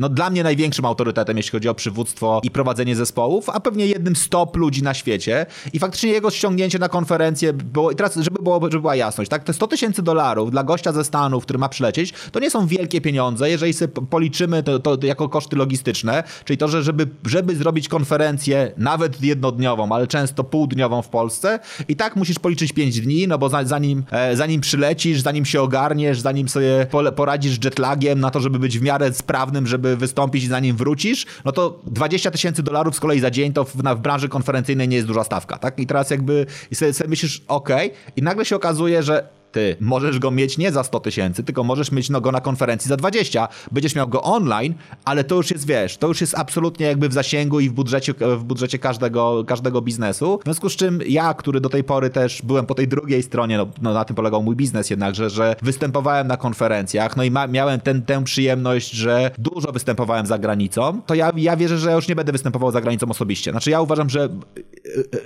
no, 0.00 0.08
dla 0.08 0.30
mnie 0.30 0.42
największym 0.42 0.84
autorytetem, 0.84 1.36
jeśli 1.36 1.52
chodzi 1.52 1.68
o 1.68 1.74
przywództwo 1.74 2.40
i 2.42 2.50
prowadzenie 2.50 2.96
zespołów, 2.96 3.48
a 3.50 3.60
pewnie 3.60 3.86
jednym 3.86 4.16
z 4.16 4.28
top 4.28 4.56
ludzi 4.56 4.82
na 4.82 4.94
świecie. 4.94 5.46
I 5.72 5.78
faktycznie 5.78 6.10
jego 6.10 6.25
ściągnięcie 6.30 6.78
na 6.78 6.88
konferencję 6.88 7.52
było, 7.52 7.94
teraz, 7.94 8.14
żeby, 8.16 8.42
było, 8.42 8.60
żeby 8.62 8.80
była 8.80 8.96
jasność, 8.96 9.30
tak? 9.30 9.44
Te 9.44 9.52
100 9.52 9.66
tysięcy 9.66 10.02
dolarów 10.02 10.50
dla 10.50 10.64
gościa 10.64 10.92
ze 10.92 11.04
Stanów, 11.04 11.44
który 11.44 11.58
ma 11.58 11.68
przylecieć, 11.68 12.14
to 12.32 12.40
nie 12.40 12.50
są 12.50 12.66
wielkie 12.66 13.00
pieniądze, 13.00 13.50
jeżeli 13.50 13.72
sobie 13.72 13.92
policzymy 14.10 14.62
to, 14.62 14.78
to 14.78 15.06
jako 15.06 15.28
koszty 15.28 15.56
logistyczne, 15.56 16.22
czyli 16.44 16.56
to, 16.56 16.68
że 16.68 16.82
żeby, 16.82 17.08
żeby 17.26 17.56
zrobić 17.56 17.88
konferencję 17.88 18.72
nawet 18.76 19.22
jednodniową, 19.22 19.92
ale 19.92 20.06
często 20.06 20.44
półdniową 20.44 21.02
w 21.02 21.08
Polsce, 21.08 21.58
i 21.88 21.96
tak 21.96 22.16
musisz 22.16 22.38
policzyć 22.38 22.72
5 22.72 23.00
dni, 23.00 23.28
no 23.28 23.38
bo 23.38 23.50
zanim, 23.64 24.04
e, 24.10 24.36
zanim 24.36 24.60
przylecisz, 24.60 25.20
zanim 25.20 25.44
się 25.44 25.62
ogarniesz, 25.62 26.20
zanim 26.20 26.48
sobie 26.48 26.86
poradzisz 27.16 27.64
jetlagiem 27.64 28.20
na 28.20 28.30
to, 28.30 28.40
żeby 28.40 28.58
być 28.58 28.78
w 28.78 28.82
miarę 28.82 29.12
sprawnym, 29.14 29.66
żeby 29.66 29.96
wystąpić 29.96 30.44
i 30.44 30.46
zanim 30.46 30.76
wrócisz, 30.76 31.26
no 31.44 31.52
to 31.52 31.80
20 31.86 32.30
tysięcy 32.30 32.62
dolarów 32.62 32.96
z 32.96 33.00
kolei 33.00 33.20
za 33.20 33.30
dzień 33.30 33.52
to 33.52 33.64
w, 33.64 33.82
na, 33.82 33.94
w 33.94 34.00
branży 34.00 34.28
konferencyjnej 34.28 34.88
nie 34.88 34.96
jest 34.96 35.08
duża 35.08 35.24
stawka, 35.24 35.58
tak? 35.58 35.78
I 35.78 35.86
teraz 35.86 36.10
jakby 36.16 36.46
i 36.70 36.74
sobie, 36.74 36.92
sobie 36.92 37.10
myślisz, 37.10 37.42
ok, 37.48 37.68
i 38.16 38.22
nagle 38.22 38.44
się 38.44 38.56
okazuje, 38.56 39.02
że 39.02 39.36
ty 39.56 39.76
możesz 39.80 40.18
go 40.18 40.30
mieć 40.30 40.58
nie 40.58 40.72
za 40.72 40.84
100 40.84 41.00
tysięcy, 41.00 41.44
tylko 41.44 41.64
możesz 41.64 41.92
mieć 41.92 42.10
no, 42.10 42.20
go 42.20 42.32
na 42.32 42.40
konferencji 42.40 42.88
za 42.88 42.96
20. 42.96 43.48
Będziesz 43.72 43.94
miał 43.94 44.08
go 44.08 44.22
online, 44.22 44.74
ale 45.04 45.24
to 45.24 45.34
już 45.34 45.50
jest, 45.50 45.66
wiesz, 45.66 45.96
to 45.96 46.08
już 46.08 46.20
jest 46.20 46.34
absolutnie 46.34 46.86
jakby 46.86 47.08
w 47.08 47.12
zasięgu 47.12 47.60
i 47.60 47.68
w 47.68 47.72
budżecie, 47.72 48.14
w 48.36 48.44
budżecie 48.44 48.78
każdego, 48.78 49.44
każdego 49.46 49.82
biznesu. 49.82 50.38
W 50.38 50.44
związku 50.44 50.68
z 50.68 50.76
czym 50.76 51.00
ja, 51.06 51.34
który 51.34 51.60
do 51.60 51.68
tej 51.68 51.84
pory 51.84 52.10
też 52.10 52.42
byłem 52.42 52.66
po 52.66 52.74
tej 52.74 52.88
drugiej 52.88 53.22
stronie, 53.22 53.56
no, 53.56 53.66
no 53.82 53.94
na 53.94 54.04
tym 54.04 54.16
polegał 54.16 54.42
mój 54.42 54.56
biznes 54.56 54.90
jednakże, 54.90 55.30
że 55.30 55.56
występowałem 55.62 56.26
na 56.26 56.36
konferencjach, 56.36 57.16
no 57.16 57.24
i 57.24 57.30
ma, 57.30 57.46
miałem 57.46 57.80
ten, 57.80 58.02
tę 58.02 58.24
przyjemność, 58.24 58.90
że 58.90 59.30
dużo 59.38 59.72
występowałem 59.72 60.26
za 60.26 60.38
granicą, 60.38 61.00
to 61.06 61.14
ja, 61.14 61.32
ja 61.36 61.56
wierzę, 61.56 61.78
że 61.78 61.92
już 61.92 62.08
nie 62.08 62.16
będę 62.16 62.32
występował 62.32 62.70
za 62.70 62.80
granicą 62.80 63.08
osobiście. 63.08 63.50
Znaczy 63.50 63.70
ja 63.70 63.80
uważam, 63.80 64.10
że 64.10 64.28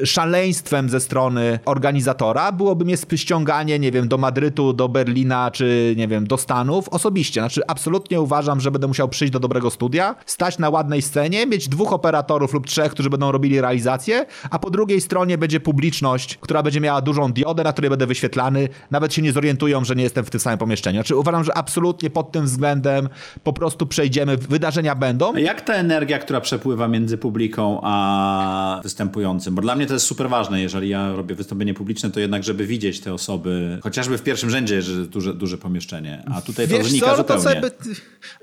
szaleństwem 0.04 0.88
ze 0.88 1.00
strony 1.00 1.58
organizatora 1.64 2.52
byłoby 2.52 2.84
mnie 2.84 2.96
ściąganie, 3.16 3.78
nie 3.78 3.92
wiem, 3.92 4.08
do 4.08 4.18
Madrytu, 4.18 4.72
do 4.72 4.88
Berlina, 4.88 5.50
czy 5.50 5.94
nie 5.96 6.08
wiem, 6.08 6.26
do 6.26 6.36
Stanów 6.36 6.88
osobiście. 6.88 7.40
Znaczy 7.40 7.62
absolutnie 7.66 8.20
uważam, 8.20 8.60
że 8.60 8.70
będę 8.70 8.86
musiał 8.86 9.08
przyjść 9.08 9.32
do 9.32 9.40
dobrego 9.40 9.70
studia, 9.70 10.14
stać 10.26 10.58
na 10.58 10.70
ładnej 10.70 11.02
scenie, 11.02 11.46
mieć 11.46 11.68
dwóch 11.68 11.92
operatorów 11.92 12.54
lub 12.54 12.66
trzech, 12.66 12.92
którzy 12.92 13.10
będą 13.10 13.32
robili 13.32 13.60
realizację, 13.60 14.26
a 14.50 14.58
po 14.58 14.70
drugiej 14.70 15.00
stronie 15.00 15.38
będzie 15.38 15.60
publiczność, 15.60 16.38
która 16.40 16.62
będzie 16.62 16.80
miała 16.80 17.00
dużą 17.00 17.32
diodę, 17.32 17.64
na 17.64 17.72
której 17.72 17.90
będę 17.90 18.06
wyświetlany, 18.06 18.68
nawet 18.90 19.14
się 19.14 19.22
nie 19.22 19.32
zorientują, 19.32 19.84
że 19.84 19.96
nie 19.96 20.02
jestem 20.02 20.24
w 20.24 20.30
tym 20.30 20.40
samym 20.40 20.58
pomieszczeniu. 20.58 20.96
Znaczy 20.96 21.16
uważam, 21.16 21.44
że 21.44 21.56
absolutnie 21.56 22.10
pod 22.10 22.32
tym 22.32 22.44
względem 22.44 23.08
po 23.44 23.52
prostu 23.52 23.86
przejdziemy, 23.86 24.36
wydarzenia 24.36 24.94
będą. 24.94 25.36
Jak 25.36 25.60
ta 25.60 25.74
energia, 25.74 26.18
która 26.18 26.40
przepływa 26.40 26.88
między 26.88 27.18
publiką 27.18 27.80
a 27.82 28.80
występującym? 28.82 29.49
Bo 29.50 29.62
dla 29.62 29.76
mnie 29.76 29.86
to 29.86 29.94
jest 29.94 30.06
super 30.06 30.28
ważne, 30.28 30.60
jeżeli 30.60 30.88
ja 30.88 31.12
robię 31.12 31.34
wystąpienie 31.34 31.74
publiczne, 31.74 32.10
to 32.10 32.20
jednak, 32.20 32.44
żeby 32.44 32.66
widzieć 32.66 33.00
te 33.00 33.14
osoby, 33.14 33.78
chociażby 33.82 34.18
w 34.18 34.22
pierwszym 34.22 34.50
rzędzie, 34.50 34.82
że 34.82 35.06
duże, 35.06 35.34
duże 35.34 35.58
pomieszczenie, 35.58 36.24
a 36.34 36.40
tutaj 36.40 36.68
to 36.68 36.74
wiesz 36.74 36.86
znika 36.86 37.06
co, 37.06 37.12
no 37.12 37.16
zupełnie. 37.16 37.42
To 37.42 37.50
sobie, 37.50 37.70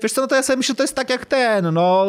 wiesz 0.02 0.12
co, 0.12 0.20
no 0.20 0.26
to 0.26 0.34
ja 0.34 0.42
sobie 0.42 0.56
myślę, 0.56 0.72
że 0.72 0.76
to 0.76 0.82
jest 0.82 0.94
tak 0.94 1.10
jak 1.10 1.26
ten, 1.26 1.74
no 1.74 2.06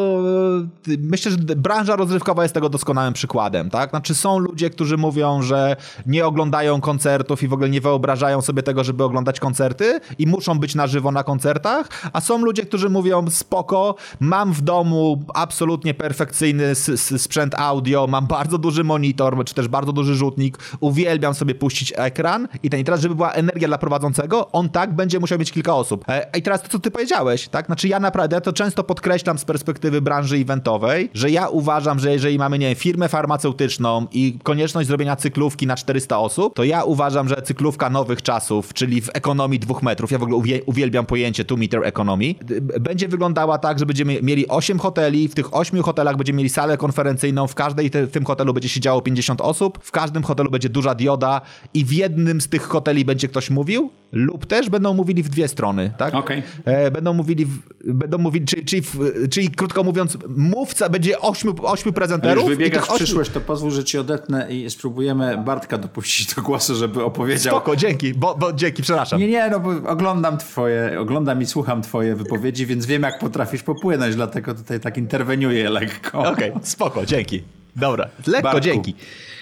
myślę, 0.87 1.31
że 1.31 1.37
branża 1.37 1.95
rozrywkowa 1.95 2.43
jest 2.43 2.53
tego 2.53 2.69
doskonałym 2.69 3.13
przykładem, 3.13 3.69
tak? 3.69 3.89
Znaczy 3.89 4.15
są 4.15 4.39
ludzie, 4.39 4.69
którzy 4.69 4.97
mówią, 4.97 5.41
że 5.41 5.75
nie 6.05 6.25
oglądają 6.25 6.81
koncertów 6.81 7.43
i 7.43 7.47
w 7.47 7.53
ogóle 7.53 7.69
nie 7.69 7.81
wyobrażają 7.81 8.41
sobie 8.41 8.63
tego, 8.63 8.83
żeby 8.83 9.03
oglądać 9.03 9.39
koncerty 9.39 9.99
i 10.19 10.27
muszą 10.27 10.59
być 10.59 10.75
na 10.75 10.87
żywo 10.87 11.11
na 11.11 11.23
koncertach, 11.23 11.89
a 12.13 12.21
są 12.21 12.37
ludzie, 12.37 12.65
którzy 12.65 12.89
mówią 12.89 13.29
spoko, 13.29 13.95
mam 14.19 14.53
w 14.53 14.61
domu 14.61 15.23
absolutnie 15.33 15.93
perfekcyjny 15.93 16.75
sprzęt 17.17 17.55
audio, 17.55 18.07
mam 18.07 18.27
bardzo 18.27 18.57
duży 18.57 18.83
monitor, 18.89 19.45
czy 19.45 19.55
też 19.55 19.67
bardzo 19.67 19.93
duży 19.93 20.15
rzutnik, 20.15 20.57
uwielbiam 20.79 21.33
sobie 21.33 21.55
puścić 21.55 21.93
ekran 21.95 22.47
i 22.63 22.69
ten 22.69 22.79
i 22.79 22.83
teraz, 22.83 23.01
żeby 23.01 23.15
była 23.15 23.31
energia 23.31 23.67
dla 23.67 23.77
prowadzącego, 23.77 24.51
on 24.51 24.69
tak 24.69 24.95
będzie 24.95 25.19
musiał 25.19 25.39
mieć 25.39 25.51
kilka 25.51 25.75
osób. 25.75 26.05
E, 26.07 26.27
I 26.37 26.41
teraz 26.41 26.61
to, 26.61 26.69
co 26.69 26.79
ty 26.79 26.91
powiedziałeś, 26.91 27.47
tak? 27.47 27.65
Znaczy 27.65 27.87
ja 27.87 27.99
naprawdę, 27.99 28.35
ja 28.35 28.41
to 28.41 28.53
często 28.53 28.83
podkreślam 28.83 29.37
z 29.37 29.45
perspektywy 29.45 30.01
branży 30.01 30.37
eventowej, 30.37 31.09
że 31.13 31.29
ja 31.29 31.47
uważam, 31.49 31.99
że 31.99 32.11
jeżeli 32.11 32.37
mamy, 32.37 32.59
nie 32.59 32.67
wiem, 32.67 32.75
firmę 32.75 33.09
farmaceutyczną 33.09 34.07
i 34.11 34.39
konieczność 34.43 34.87
zrobienia 34.87 35.15
cyklówki 35.15 35.67
na 35.67 35.75
400 35.75 36.19
osób, 36.19 36.55
to 36.55 36.63
ja 36.63 36.83
uważam, 36.83 37.29
że 37.29 37.41
cyklówka 37.41 37.89
nowych 37.89 38.21
czasów, 38.21 38.73
czyli 38.73 39.01
w 39.01 39.09
ekonomii 39.13 39.59
dwóch 39.59 39.83
metrów, 39.83 40.11
ja 40.11 40.17
w 40.17 40.23
ogóle 40.23 40.59
uwielbiam 40.65 41.05
pojęcie 41.05 41.45
two 41.45 41.57
meter 41.57 41.81
economy, 41.83 42.35
będzie 42.79 43.07
wyglądała 43.07 43.57
tak, 43.57 43.79
że 43.79 43.85
będziemy 43.85 44.21
mieli 44.21 44.47
8 44.47 44.79
hoteli, 44.79 45.27
w 45.27 45.35
tych 45.35 45.53
8 45.55 45.83
hotelach 45.83 46.17
będziemy 46.17 46.37
mieli 46.37 46.49
salę 46.49 46.77
konferencyjną, 46.77 47.47
w 47.47 47.55
każdej 47.55 47.89
te, 47.89 48.07
w 48.07 48.11
tym 48.11 48.25
hotelu 48.25 48.53
będzie 48.53 48.69
siedziało 48.79 49.01
50 49.01 49.41
osób, 49.41 49.79
w 49.81 49.91
każdym 49.91 50.23
hotelu 50.23 50.51
będzie 50.51 50.69
duża 50.69 50.95
dioda 50.95 51.41
i 51.73 51.85
w 51.85 51.91
jednym 51.93 52.41
z 52.41 52.49
tych 52.49 52.63
hoteli 52.63 53.05
będzie 53.05 53.27
ktoś 53.27 53.49
mówił, 53.49 53.91
lub 54.11 54.45
też 54.45 54.69
będą 54.69 54.93
mówili 54.93 55.23
w 55.23 55.29
dwie 55.29 55.47
strony, 55.47 55.93
tak? 55.97 56.15
Okay. 56.15 56.43
E, 56.65 56.91
będą 56.91 57.13
mówili, 57.13 57.45
w, 57.45 57.59
będą 57.85 58.17
mówili 58.17 58.45
czyli, 58.45 58.65
czyli, 58.65 58.83
czyli, 59.29 59.49
krótko 59.49 59.83
mówiąc, 59.83 60.17
mówca 60.37 60.89
będzie 60.89 61.19
ośmiu, 61.19 61.55
ośmiu 61.63 61.93
prezenterów. 61.93 62.43
Już 62.43 62.57
wybiegasz 62.57 62.85
w 62.85 62.93
przyszłość, 62.93 63.31
to 63.31 63.41
pozwól, 63.41 63.71
że 63.71 63.83
ci 63.83 63.97
odetnę 63.97 64.51
i 64.51 64.69
spróbujemy 64.69 65.37
Bartka 65.37 65.77
dopuścić 65.77 66.35
do 66.35 66.41
głosu, 66.41 66.75
żeby 66.75 67.03
opowiedział. 67.03 67.55
Spoko, 67.55 67.75
dzięki, 67.75 68.13
bo, 68.13 68.35
bo 68.35 68.53
dzięki, 68.53 68.81
przepraszam. 68.81 69.19
Nie, 69.19 69.27
nie, 69.27 69.49
no 69.49 69.59
bo 69.59 69.89
oglądam 69.89 70.37
twoje, 70.37 70.99
oglądam 70.99 71.41
i 71.41 71.45
słucham 71.45 71.81
twoje 71.81 72.15
wypowiedzi, 72.15 72.65
więc 72.65 72.85
wiem 72.85 73.03
jak 73.03 73.19
potrafisz 73.19 73.63
popłynąć, 73.63 74.15
dlatego 74.15 74.53
tutaj 74.53 74.79
tak 74.79 74.97
interweniuję 74.97 75.69
lekko. 75.69 76.19
Okej, 76.19 76.51
okay, 76.51 76.65
spoko, 76.65 77.05
dzięki. 77.05 77.58
Dobra, 77.75 78.09
lekko, 78.27 78.43
Bartku. 78.43 78.61
dzięki. 78.61 78.95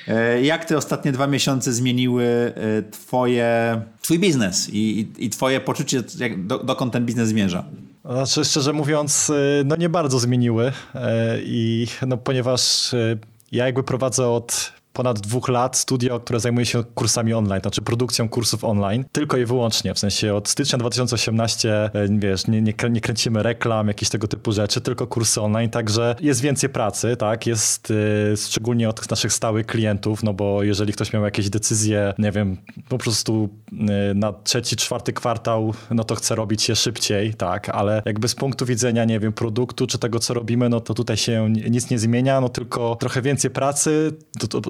E, 0.08 0.42
jak 0.42 0.66
te 0.66 0.78
ostatnie 0.78 1.12
dwa 1.12 1.28
miesiące 1.28 1.74
zmieniły 1.74 2.24
e, 2.26 2.92
twoje, 2.92 3.82
twój 4.02 4.20
biznes 4.20 4.70
i, 4.70 5.00
i, 5.00 5.26
i 5.26 5.30
twoje 5.30 5.60
poczucie, 5.60 6.04
jak, 6.20 6.48
do, 6.48 6.60
dokąd 6.60 6.94
ten 6.94 7.06
biznes 7.06 7.30
zmierza? 7.30 7.64
Znaczy, 8.06 8.46
szczerze 8.46 8.74
mówiąc, 8.74 9.30
e, 9.30 9.64
no 9.66 9.76
nie 9.76 9.90
bardzo 9.90 10.20
zmieniły 10.20 10.72
i 11.44 11.88
no 12.08 12.18
ponieważ 12.18 12.92
ja 13.52 13.66
jakby 13.66 13.84
prowadzę 13.84 14.28
od 14.28 14.77
ponad 14.98 15.20
dwóch 15.20 15.48
lat 15.50 15.78
studio, 15.78 16.20
które 16.20 16.40
zajmuje 16.40 16.66
się 16.66 16.84
kursami 16.84 17.34
online, 17.34 17.62
znaczy 17.62 17.82
produkcją 17.82 18.30
kursów 18.30 18.64
online, 18.64 19.06
tylko 19.12 19.38
i 19.38 19.46
wyłącznie, 19.46 19.94
w 19.94 20.00
sensie 20.00 20.34
od 20.34 20.50
stycznia 20.50 20.78
2018, 20.80 21.70
e, 21.70 21.90
wiesz, 22.12 22.48
nie, 22.48 22.62
nie, 22.62 22.74
nie 22.90 23.02
kręcimy 23.02 23.44
reklam, 23.44 23.88
jakieś 23.88 24.10
tego 24.10 24.28
typu 24.28 24.52
rzeczy, 24.52 24.82
tylko 24.82 25.08
kursy 25.08 25.42
online, 25.42 25.70
także 25.70 26.16
jest 26.22 26.42
więcej 26.42 26.70
pracy, 26.70 27.18
tak, 27.18 27.48
jest 27.48 27.92
y, 27.92 28.34
szczególnie 28.38 28.90
od 28.90 29.10
naszych 29.10 29.34
stałych 29.34 29.66
klientów, 29.66 30.24
no 30.24 30.34
bo 30.34 30.64
jeżeli 30.64 30.94
ktoś 30.94 31.14
miał 31.14 31.24
jakieś 31.24 31.50
decyzje, 31.50 32.14
nie 32.18 32.32
wiem, 32.32 32.58
po 32.90 32.98
prostu 32.98 33.50
y, 34.12 34.16
na 34.16 34.34
trzeci, 34.34 34.76
czwarty 34.76 35.14
kwartał, 35.14 35.74
no 35.92 36.04
to 36.04 36.16
chce 36.16 36.36
robić 36.36 36.70
je 36.70 36.76
szybciej, 36.76 37.34
tak, 37.34 37.70
ale 37.70 38.02
jakby 38.06 38.28
z 38.28 38.36
punktu 38.36 38.66
widzenia, 38.66 39.06
nie 39.06 39.20
wiem, 39.20 39.34
produktu 39.34 39.88
czy 39.88 39.98
tego, 39.98 40.20
co 40.20 40.34
robimy, 40.34 40.70
no 40.70 40.80
to 40.80 40.94
tutaj 40.94 41.18
się 41.18 41.50
nic 41.50 41.90
nie 41.90 42.00
zmienia, 42.00 42.42
no 42.42 42.50
tylko 42.50 42.96
trochę 42.96 43.22
więcej 43.22 43.52
pracy, 43.52 44.12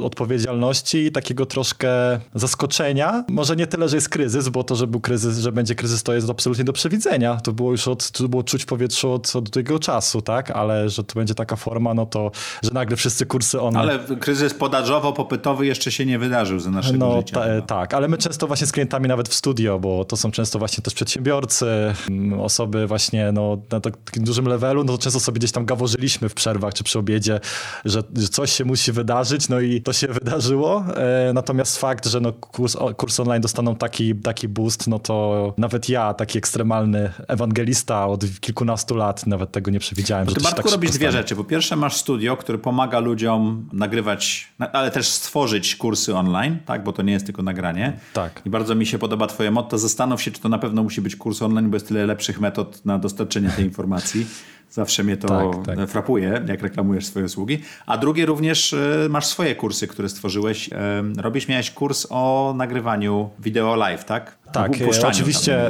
od 0.04 0.17
odpowiedzialności 0.18 0.98
i 0.98 1.12
takiego 1.12 1.46
troszkę 1.46 1.90
zaskoczenia. 2.36 3.24
Może 3.30 3.56
nie 3.56 3.68
tyle, 3.68 3.90
że 3.90 3.98
jest 3.98 4.10
kryzys, 4.10 4.50
bo 4.50 4.64
to, 4.64 4.76
że 4.76 4.88
był 4.88 5.00
kryzys, 5.00 5.40
że 5.40 5.52
będzie 5.52 5.76
kryzys, 5.76 6.04
to 6.04 6.14
jest 6.14 6.30
absolutnie 6.30 6.64
do 6.64 6.74
przewidzenia. 6.74 7.36
To 7.36 7.52
było 7.54 7.72
już 7.72 7.88
od, 7.88 8.12
to 8.12 8.28
było 8.28 8.44
czuć 8.44 8.66
powietrzu 8.66 9.12
od, 9.12 9.36
od 9.36 9.50
tego 9.50 9.80
czasu, 9.80 10.22
tak? 10.22 10.52
Ale 10.52 10.90
że 10.90 11.04
to 11.04 11.14
będzie 11.16 11.36
taka 11.36 11.56
forma, 11.56 11.94
no 11.94 12.06
to, 12.06 12.32
że 12.64 12.72
nagle 12.72 12.98
wszyscy 12.98 13.26
kursy 13.26 13.62
online... 13.62 13.90
Ale 13.90 14.18
kryzys 14.18 14.54
podażowo-popytowy 14.54 15.64
jeszcze 15.64 15.92
się 15.92 16.06
nie 16.06 16.20
wydarzył 16.20 16.60
za 16.60 16.72
naszego 16.72 16.98
no, 16.98 17.18
życia. 17.18 17.36
Ta, 17.36 17.62
tak, 17.62 17.94
ale 17.94 18.08
my 18.08 18.18
często 18.18 18.48
właśnie 18.48 18.68
z 18.68 18.72
klientami 18.72 19.08
nawet 19.08 19.30
w 19.30 19.34
studio, 19.34 19.80
bo 19.80 20.06
to 20.06 20.18
są 20.18 20.32
często 20.32 20.60
właśnie 20.60 20.82
też 20.82 20.94
przedsiębiorcy, 20.94 21.94
mm, 22.10 22.40
osoby 22.40 22.88
właśnie 22.88 23.32
no, 23.32 23.58
na 23.72 23.80
takim 23.80 24.24
dużym 24.24 24.48
levelu, 24.48 24.84
no 24.84 24.94
to 24.94 25.04
często 25.04 25.20
sobie 25.20 25.40
gdzieś 25.40 25.52
tam 25.52 25.66
gaworzyliśmy 25.66 26.30
w 26.30 26.34
przerwach 26.34 26.74
czy 26.74 26.84
przy 26.84 27.00
obiedzie, 27.00 27.40
że, 27.86 28.04
że 28.16 28.28
coś 28.28 28.52
się 28.52 28.66
musi 28.66 28.92
wydarzyć, 28.92 29.50
no 29.50 29.60
i 29.60 29.82
to 29.82 29.94
się 29.94 30.07
wydarzyło. 30.08 30.86
E, 31.30 31.34
natomiast 31.34 31.78
fakt, 31.78 32.06
że 32.06 32.20
no 32.20 32.34
kurs, 32.34 32.78
kurs 32.98 33.20
online 33.20 33.42
dostaną 33.42 33.76
taki, 33.76 34.16
taki 34.16 34.48
boost, 34.48 34.88
no 34.88 35.00
to 35.00 35.54
nawet 35.58 35.90
ja, 35.90 36.14
taki 36.14 36.38
ekstremalny 36.38 37.12
ewangelista 37.28 38.08
od 38.08 38.24
kilkunastu 38.40 38.96
lat, 38.96 39.28
nawet 39.28 39.52
tego 39.52 39.72
nie 39.72 39.80
przewidziałem. 39.80 40.26
Bo 40.26 40.32
ty, 40.32 40.42
Bartku, 40.42 40.64
tak 40.64 40.72
robisz 40.72 40.92
dwie 40.92 41.12
rzeczy. 41.12 41.36
Po 41.36 41.44
pierwsze 41.44 41.76
masz 41.76 41.96
studio, 41.96 42.38
które 42.38 42.58
pomaga 42.58 43.00
ludziom 43.00 43.70
nagrywać, 43.74 44.48
ale 44.74 44.92
też 44.92 45.08
stworzyć 45.08 45.76
kursy 45.76 46.16
online, 46.16 46.58
tak, 46.66 46.84
bo 46.84 46.94
to 46.94 47.02
nie 47.02 47.14
jest 47.14 47.26
tylko 47.26 47.44
nagranie. 47.44 48.00
Tak. 48.14 48.42
I 48.46 48.50
bardzo 48.50 48.76
mi 48.76 48.86
się 48.86 49.00
podoba 49.00 49.28
twoje 49.28 49.52
motto. 49.52 49.78
Zastanów 49.78 50.22
się, 50.22 50.32
czy 50.32 50.42
to 50.42 50.50
na 50.50 50.58
pewno 50.58 50.84
musi 50.84 51.02
być 51.02 51.16
kurs 51.16 51.42
online, 51.42 51.70
bo 51.70 51.76
jest 51.76 51.88
tyle 51.88 52.06
lepszych 52.06 52.40
metod 52.40 52.86
na 52.86 53.00
dostarczenie 53.00 53.50
tej 53.50 53.66
informacji. 53.66 54.28
Zawsze 54.70 55.04
mnie 55.04 55.18
to 55.18 55.28
tak, 55.28 55.76
tak. 55.78 55.90
frapuje, 55.90 56.42
jak 56.48 56.62
reklamujesz 56.62 57.06
swoje 57.06 57.26
usługi. 57.26 57.62
A 57.86 57.98
drugie 57.98 58.26
również 58.26 58.74
e, 58.74 59.08
masz 59.10 59.26
swoje 59.26 59.56
kursy, 59.56 59.88
które 59.88 60.10
stworzyłeś. 60.10 60.70
E, 60.74 61.04
robisz, 61.18 61.48
miałeś 61.48 61.72
kurs 61.72 62.08
o 62.10 62.54
nagrywaniu 62.58 63.30
wideo 63.40 63.76
live, 63.76 64.06
tak? 64.06 64.38
Tak, 64.52 64.72
oczywiście. 65.08 65.70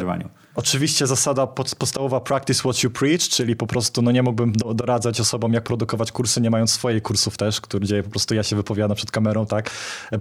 Oczywiście 0.58 1.08
zasada 1.08 1.48
pod, 1.48 1.76
podstawowa 1.76 2.20
practice 2.20 2.60
what 2.60 2.84
you 2.84 2.90
preach, 2.90 3.22
czyli 3.22 3.56
po 3.56 3.68
prostu 3.68 4.02
no 4.02 4.12
nie 4.12 4.24
mógłbym 4.24 4.52
do, 4.52 4.74
doradzać 4.74 5.20
osobom, 5.20 5.54
jak 5.54 5.64
produkować 5.64 6.12
kursy, 6.12 6.42
nie 6.42 6.50
mając 6.50 6.72
swoich 6.72 7.04
kursów 7.04 7.38
też, 7.38 7.62
gdzie 7.62 8.04
po 8.04 8.10
prostu 8.10 8.36
ja 8.36 8.44
się 8.44 8.56
wypowiadam 8.56 8.98
przed 8.98 9.12
kamerą, 9.12 9.46
tak, 9.46 9.70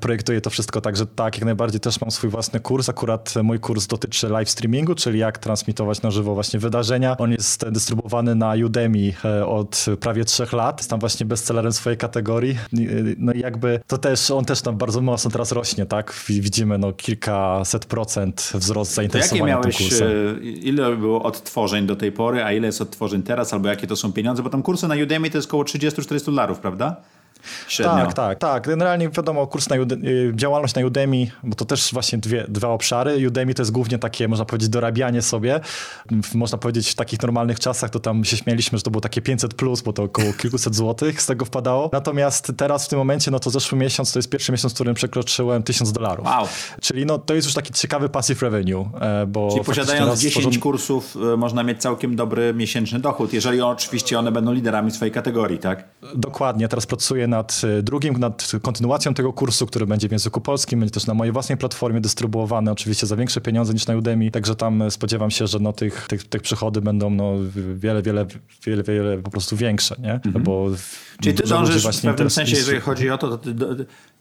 projektuję 0.00 0.40
to 0.40 0.50
wszystko, 0.50 0.80
także 0.80 1.06
tak, 1.06 1.36
jak 1.36 1.44
najbardziej 1.44 1.80
też 1.80 2.00
mam 2.00 2.10
swój 2.10 2.30
własny 2.30 2.60
kurs, 2.60 2.88
akurat 2.88 3.34
mój 3.42 3.60
kurs 3.60 3.86
dotyczy 3.86 4.28
live 4.28 4.50
streamingu, 4.50 4.94
czyli 4.94 5.18
jak 5.18 5.38
transmitować 5.38 6.02
na 6.02 6.10
żywo 6.10 6.34
właśnie 6.34 6.60
wydarzenia. 6.60 7.16
On 7.16 7.32
jest 7.32 7.68
dystrybuowany 7.70 8.34
na 8.34 8.54
Udemy 8.66 9.12
e, 9.24 9.46
od 9.46 9.86
prawie 10.00 10.24
trzech 10.24 10.52
lat, 10.52 10.78
jest 10.78 10.90
tam 10.90 11.00
właśnie 11.00 11.26
bestsellerem 11.26 11.72
swojej 11.72 11.96
kategorii, 11.96 12.58
no 13.18 13.32
i 13.32 13.40
jakby 13.40 13.80
to 13.86 13.98
też, 13.98 14.30
on 14.30 14.44
też 14.44 14.62
tam 14.62 14.76
bardzo 14.76 15.00
mocno 15.00 15.30
teraz 15.30 15.52
rośnie, 15.52 15.86
tak, 15.86 16.14
widzimy 16.28 16.78
no 16.78 16.92
kilkaset 16.92 17.86
procent 17.86 18.52
wzrost 18.54 18.94
zainteresowania 18.94 19.58
tym 19.58 19.72
kursem. 19.72 20.08
e, 20.08 20.25
ile 20.42 20.96
było 20.96 21.22
odtworzeń 21.22 21.86
do 21.86 21.96
tej 21.96 22.12
pory, 22.12 22.44
a 22.44 22.52
ile 22.52 22.66
jest 22.66 22.80
odtworzeń 22.80 23.22
teraz, 23.22 23.52
albo 23.52 23.68
jakie 23.68 23.86
to 23.86 23.96
są 23.96 24.12
pieniądze, 24.12 24.42
bo 24.42 24.50
tam 24.50 24.62
kursy 24.62 24.88
na 24.88 24.94
Udemy 25.02 25.30
to 25.30 25.38
jest 25.38 25.48
około 25.48 25.62
30-40 25.62 26.24
dolarów, 26.26 26.58
prawda? 26.58 26.96
Średnio. 27.68 28.04
Tak, 28.06 28.14
tak, 28.14 28.38
tak. 28.38 28.66
Generalnie 28.66 29.08
wiadomo, 29.08 29.46
kurs 29.46 29.68
na 29.68 29.76
y, 29.76 30.32
działalność 30.34 30.74
na 30.74 30.86
Udemy, 30.86 31.26
bo 31.42 31.54
to 31.54 31.64
też 31.64 31.92
właśnie 31.92 32.18
dwie, 32.18 32.44
dwa 32.48 32.68
obszary. 32.68 33.26
Udemy 33.26 33.54
to 33.54 33.62
jest 33.62 33.72
głównie 33.72 33.98
takie, 33.98 34.28
można 34.28 34.44
powiedzieć, 34.44 34.68
dorabianie 34.68 35.22
sobie. 35.22 35.60
Można 36.34 36.58
powiedzieć, 36.58 36.90
w 36.90 36.94
takich 36.94 37.22
normalnych 37.22 37.60
czasach 37.60 37.90
to 37.90 38.00
tam 38.00 38.24
się 38.24 38.36
śmieliśmy, 38.36 38.78
że 38.78 38.82
to 38.82 38.90
było 38.90 39.00
takie 39.00 39.22
500 39.22 39.54
plus, 39.54 39.82
bo 39.82 39.92
to 39.92 40.02
około 40.02 40.32
kilkuset 40.32 40.74
złotych 40.74 41.22
z 41.22 41.26
tego 41.26 41.44
wpadało. 41.44 41.90
Natomiast 41.92 42.52
teraz 42.56 42.86
w 42.86 42.88
tym 42.88 42.98
momencie, 42.98 43.30
no 43.30 43.38
to 43.38 43.50
zeszły 43.50 43.78
miesiąc, 43.78 44.12
to 44.12 44.18
jest 44.18 44.30
pierwszy 44.30 44.52
miesiąc, 44.52 44.72
w 44.72 44.74
którym 44.74 44.94
przekroczyłem 44.94 45.62
1000 45.62 45.92
dolarów. 45.92 46.26
Wow. 46.26 46.46
Czyli 46.80 47.06
no 47.06 47.18
to 47.18 47.34
jest 47.34 47.46
już 47.46 47.54
taki 47.54 47.72
ciekawy 47.72 48.08
passive 48.08 48.42
revenue, 48.42 48.90
e, 49.00 49.26
bo 49.26 49.48
Czyli 49.52 49.64
posiadając 49.64 50.08
raz 50.10 50.20
10 50.20 50.46
stworzono- 50.46 50.62
kursów 50.62 51.16
y, 51.16 51.36
można 51.36 51.62
mieć 51.62 51.80
całkiem 51.82 52.16
dobry 52.16 52.54
miesięczny 52.54 52.98
dochód, 52.98 53.32
jeżeli 53.32 53.60
oczywiście 53.60 54.18
one 54.18 54.32
będą 54.32 54.52
liderami 54.52 54.90
swojej 54.90 55.12
kategorii, 55.12 55.58
tak? 55.58 55.84
Dokładnie, 56.14 56.68
teraz 56.68 56.86
pracuję 56.86 57.26
nad 57.36 57.62
y, 57.78 57.82
drugim, 57.82 58.18
nad 58.18 58.52
kontynuacją 58.62 59.14
tego 59.14 59.32
kursu, 59.32 59.66
który 59.66 59.86
będzie 59.86 60.08
w 60.08 60.12
języku 60.12 60.40
polskim, 60.40 60.80
będzie 60.80 60.94
też 60.94 61.06
na 61.06 61.14
mojej 61.14 61.32
własnej 61.32 61.58
platformie 61.58 62.00
dystrybuowany, 62.00 62.70
oczywiście 62.70 63.06
za 63.06 63.16
większe 63.16 63.40
pieniądze 63.40 63.72
niż 63.74 63.86
na 63.86 63.96
Udemy, 63.96 64.30
także 64.30 64.56
tam 64.56 64.82
y, 64.82 64.90
spodziewam 64.90 65.30
się, 65.30 65.46
że 65.46 65.58
no, 65.58 65.72
tych, 65.72 66.06
tych, 66.08 66.24
tych 66.24 66.42
przychody 66.42 66.80
będą 66.80 67.10
no, 67.10 67.32
wiele, 67.74 68.02
wiele, 68.02 68.26
wiele, 68.66 68.82
wiele 68.82 69.18
po 69.18 69.30
prostu 69.30 69.56
większe, 69.56 69.96
nie? 69.98 70.20
Bo 70.40 70.66
Mhm. 70.66 70.78
Czyli 71.22 71.34
ty 71.34 71.42
dużo 71.42 71.60
ludzi 71.60 71.72
dążysz 71.72 71.98
w 71.98 72.02
pewnym 72.02 72.30
sensie, 72.30 72.56
jeżeli 72.56 72.80
chodzi 72.80 73.10
o 73.10 73.18
to, 73.18 73.28
to, 73.28 73.38
ty, 73.38 73.54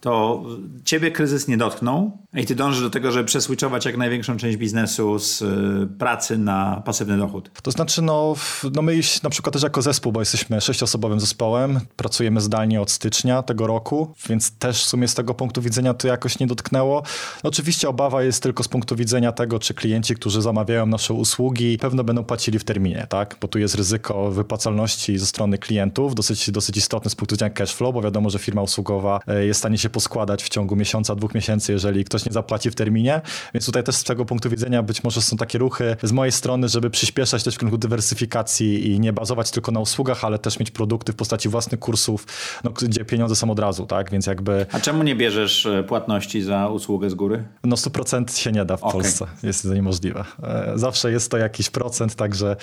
to 0.01 0.43
ciebie 0.85 1.11
kryzys 1.11 1.47
nie 1.47 1.57
dotknął 1.57 2.17
i 2.33 2.45
ty 2.45 2.55
dążysz 2.55 2.81
do 2.81 2.89
tego, 2.89 3.11
żeby 3.11 3.25
przeswitchować 3.25 3.85
jak 3.85 3.97
największą 3.97 4.37
część 4.37 4.57
biznesu 4.57 5.19
z 5.19 5.41
y, 5.41 5.87
pracy 5.99 6.37
na 6.37 6.81
pasywny 6.85 7.17
dochód. 7.17 7.51
To 7.63 7.71
znaczy, 7.71 8.01
no, 8.01 8.35
no 8.73 8.81
my 8.81 8.99
na 9.23 9.29
przykład 9.29 9.53
też 9.53 9.63
jako 9.63 9.81
zespół, 9.81 10.11
bo 10.11 10.19
jesteśmy 10.19 10.61
sześciosobowym 10.61 11.19
zespołem, 11.19 11.79
pracujemy 11.95 12.41
zdalnie 12.41 12.81
od 12.81 12.91
stycznia 12.91 13.04
tego 13.45 13.67
roku, 13.67 14.13
więc 14.29 14.51
też 14.51 14.83
w 14.83 14.87
sumie 14.87 15.07
z 15.07 15.13
tego 15.13 15.33
punktu 15.33 15.61
widzenia 15.61 15.93
to 15.93 16.07
jakoś 16.07 16.39
nie 16.39 16.47
dotknęło. 16.47 17.03
Oczywiście 17.43 17.89
obawa 17.89 18.23
jest 18.23 18.43
tylko 18.43 18.63
z 18.63 18.67
punktu 18.67 18.95
widzenia 18.95 19.31
tego, 19.31 19.59
czy 19.59 19.73
klienci, 19.73 20.15
którzy 20.15 20.41
zamawiają 20.41 20.85
nasze 20.85 21.13
usługi, 21.13 21.77
pewno 21.77 22.03
będą 22.03 22.23
płacili 22.23 22.59
w 22.59 22.63
terminie, 22.63 23.07
tak? 23.09 23.37
Bo 23.41 23.47
tu 23.47 23.59
jest 23.59 23.75
ryzyko 23.75 24.31
wypłacalności 24.31 25.17
ze 25.17 25.25
strony 25.25 25.57
klientów, 25.57 26.15
dosyć, 26.15 26.51
dosyć 26.51 26.77
istotne 26.77 27.09
z 27.09 27.15
punktu 27.15 27.35
widzenia 27.35 27.49
cash 27.49 27.73
flow, 27.73 27.93
bo 27.93 28.01
wiadomo, 28.01 28.29
że 28.29 28.39
firma 28.39 28.61
usługowa 28.61 29.19
e, 29.27 29.45
jest 29.45 29.57
w 29.57 29.61
stanie 29.61 29.77
się 29.77 29.89
poskładać 29.89 30.43
w 30.43 30.49
ciągu 30.49 30.75
miesiąca, 30.75 31.15
dwóch 31.15 31.33
miesięcy, 31.33 31.71
jeżeli 31.71 32.05
ktoś 32.05 32.25
nie 32.25 32.31
zapłaci 32.31 32.71
w 32.71 32.75
terminie. 32.75 33.21
Więc 33.53 33.65
tutaj 33.65 33.83
też 33.83 33.95
z 33.95 34.03
tego 34.03 34.25
punktu 34.25 34.49
widzenia 34.49 34.83
być 34.83 35.03
może 35.03 35.21
są 35.21 35.37
takie 35.37 35.57
ruchy 35.57 35.97
z 36.03 36.11
mojej 36.11 36.31
strony, 36.31 36.69
żeby 36.69 36.89
przyspieszać 36.89 37.43
też 37.43 37.55
w 37.55 37.57
kierunku 37.57 37.77
dywersyfikacji 37.77 38.91
i 38.91 38.99
nie 38.99 39.13
bazować 39.13 39.51
tylko 39.51 39.71
na 39.71 39.79
usługach, 39.79 40.23
ale 40.23 40.39
też 40.39 40.59
mieć 40.59 40.71
produkty 40.71 41.13
w 41.13 41.15
postaci 41.15 41.49
własnych 41.49 41.79
kursów, 41.79 42.27
no, 42.63 42.71
gdzie 42.87 43.05
pieniądze 43.05 43.35
są 43.35 43.51
od 43.51 43.59
razu, 43.59 43.85
tak? 43.85 44.11
Więc 44.11 44.27
jakby 44.27 44.65
A 44.71 44.79
czemu 44.79 45.03
nie 45.03 45.15
bierzesz 45.15 45.65
y, 45.65 45.83
płatności 45.87 46.41
za 46.41 46.67
usługę 46.67 47.09
z 47.09 47.13
góry? 47.13 47.43
no 47.63 47.75
100% 47.75 48.37
się 48.37 48.51
nie 48.51 48.65
da 48.65 48.77
w 48.77 48.83
Okej. 48.83 49.01
Polsce. 49.01 49.25
Jest 49.43 49.63
to 49.63 49.73
niemożliwe. 49.73 50.25
E, 50.43 50.71
Zawsze 50.75 51.11
jest 51.11 51.31
to 51.31 51.37
jakiś 51.37 51.69
procent, 51.69 52.15
także 52.15 52.55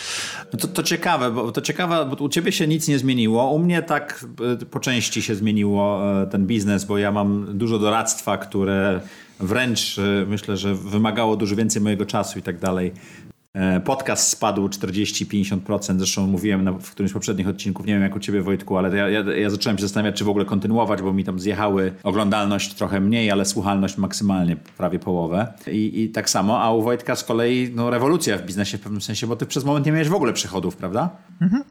No 0.53 0.59
to, 0.59 0.69
to 0.69 0.83
ciekawe, 0.83 1.31
bo 1.31 1.53
to 1.53 1.61
ciekawe, 1.61 2.07
bo 2.17 2.25
u 2.25 2.29
ciebie 2.29 2.53
się 2.53 2.67
nic 2.69 2.89
nie 2.89 2.99
zmieniło. 2.99 3.51
U 3.51 3.59
mnie 3.59 3.83
tak 3.83 4.25
y, 4.63 4.67
po 4.67 4.81
części 4.81 5.23
się 5.23 5.35
zmieniło 5.35 6.01
ten 6.31 6.47
biznes, 6.47 6.85
bo 6.85 6.99
ja 6.99 7.13
mam 7.13 7.59
dużo 7.59 7.79
doradztwa, 7.79 8.39
które 8.39 9.01
wręcz 9.41 9.97
myślę, 10.27 10.57
że 10.57 10.75
wymagało 10.75 11.37
dużo 11.37 11.57
więcej 11.57 11.83
mojego 11.83 12.07
czasu 12.07 12.39
i 12.39 12.43
tak 12.43 12.59
dalej. 12.59 12.93
E, 13.55 13.81
Podcast 13.81 14.29
spadł 14.29 14.69
40-50%, 14.69 15.99
zresztą 15.99 16.27
mówiłem 16.27 16.65
na, 16.65 16.73
w 16.73 16.91
którymś 16.91 17.11
z 17.11 17.15
poprzednich 17.15 17.49
odcinków, 17.49 17.87
nie 17.87 17.93
wiem 17.95 18.03
jak 18.03 18.17
u 18.17 18.19
ciebie 18.21 18.43
Wojtku, 18.43 18.77
ale 18.77 18.97
ja, 18.97 19.09
ja, 19.09 19.21
ja 19.37 19.51
zacząłem 19.51 19.79
się 19.79 19.83
zastanawiać, 19.83 20.17
czy 20.17 20.25
w 20.25 20.29
ogóle 20.29 20.45
kontynuować, 20.45 21.03
bo 21.03 21.13
mi 21.13 21.25
tam 21.25 21.41
zjechały 21.41 21.93
oglądalność 22.03 22.75
trochę 22.75 23.01
mniej, 23.01 23.31
ale 23.31 23.45
słuchalność 23.45 23.99
maksymalnie 23.99 24.57
prawie 24.57 24.99
połowę. 24.99 25.53
I, 25.73 26.03
i 26.03 26.09
tak 26.09 26.31
samo, 26.31 26.61
a 26.63 26.73
u 26.73 26.83
Wojtka 26.83 27.17
z 27.17 27.25
kolei 27.25 27.71
no, 27.75 27.91
rewolucja 27.91 28.39
w 28.39 28.43
biznesie 28.43 28.79
w 28.79 28.81
pewnym 28.81 29.01
sensie, 29.01 29.27
bo 29.27 29.37
ty 29.37 29.47
przez 29.47 29.65
moment 29.65 29.87
nie 29.87 29.93
miałeś 29.93 30.09
w 30.09 30.15
ogóle 30.15 30.33
przychodów, 30.33 30.77
prawda? 30.77 31.11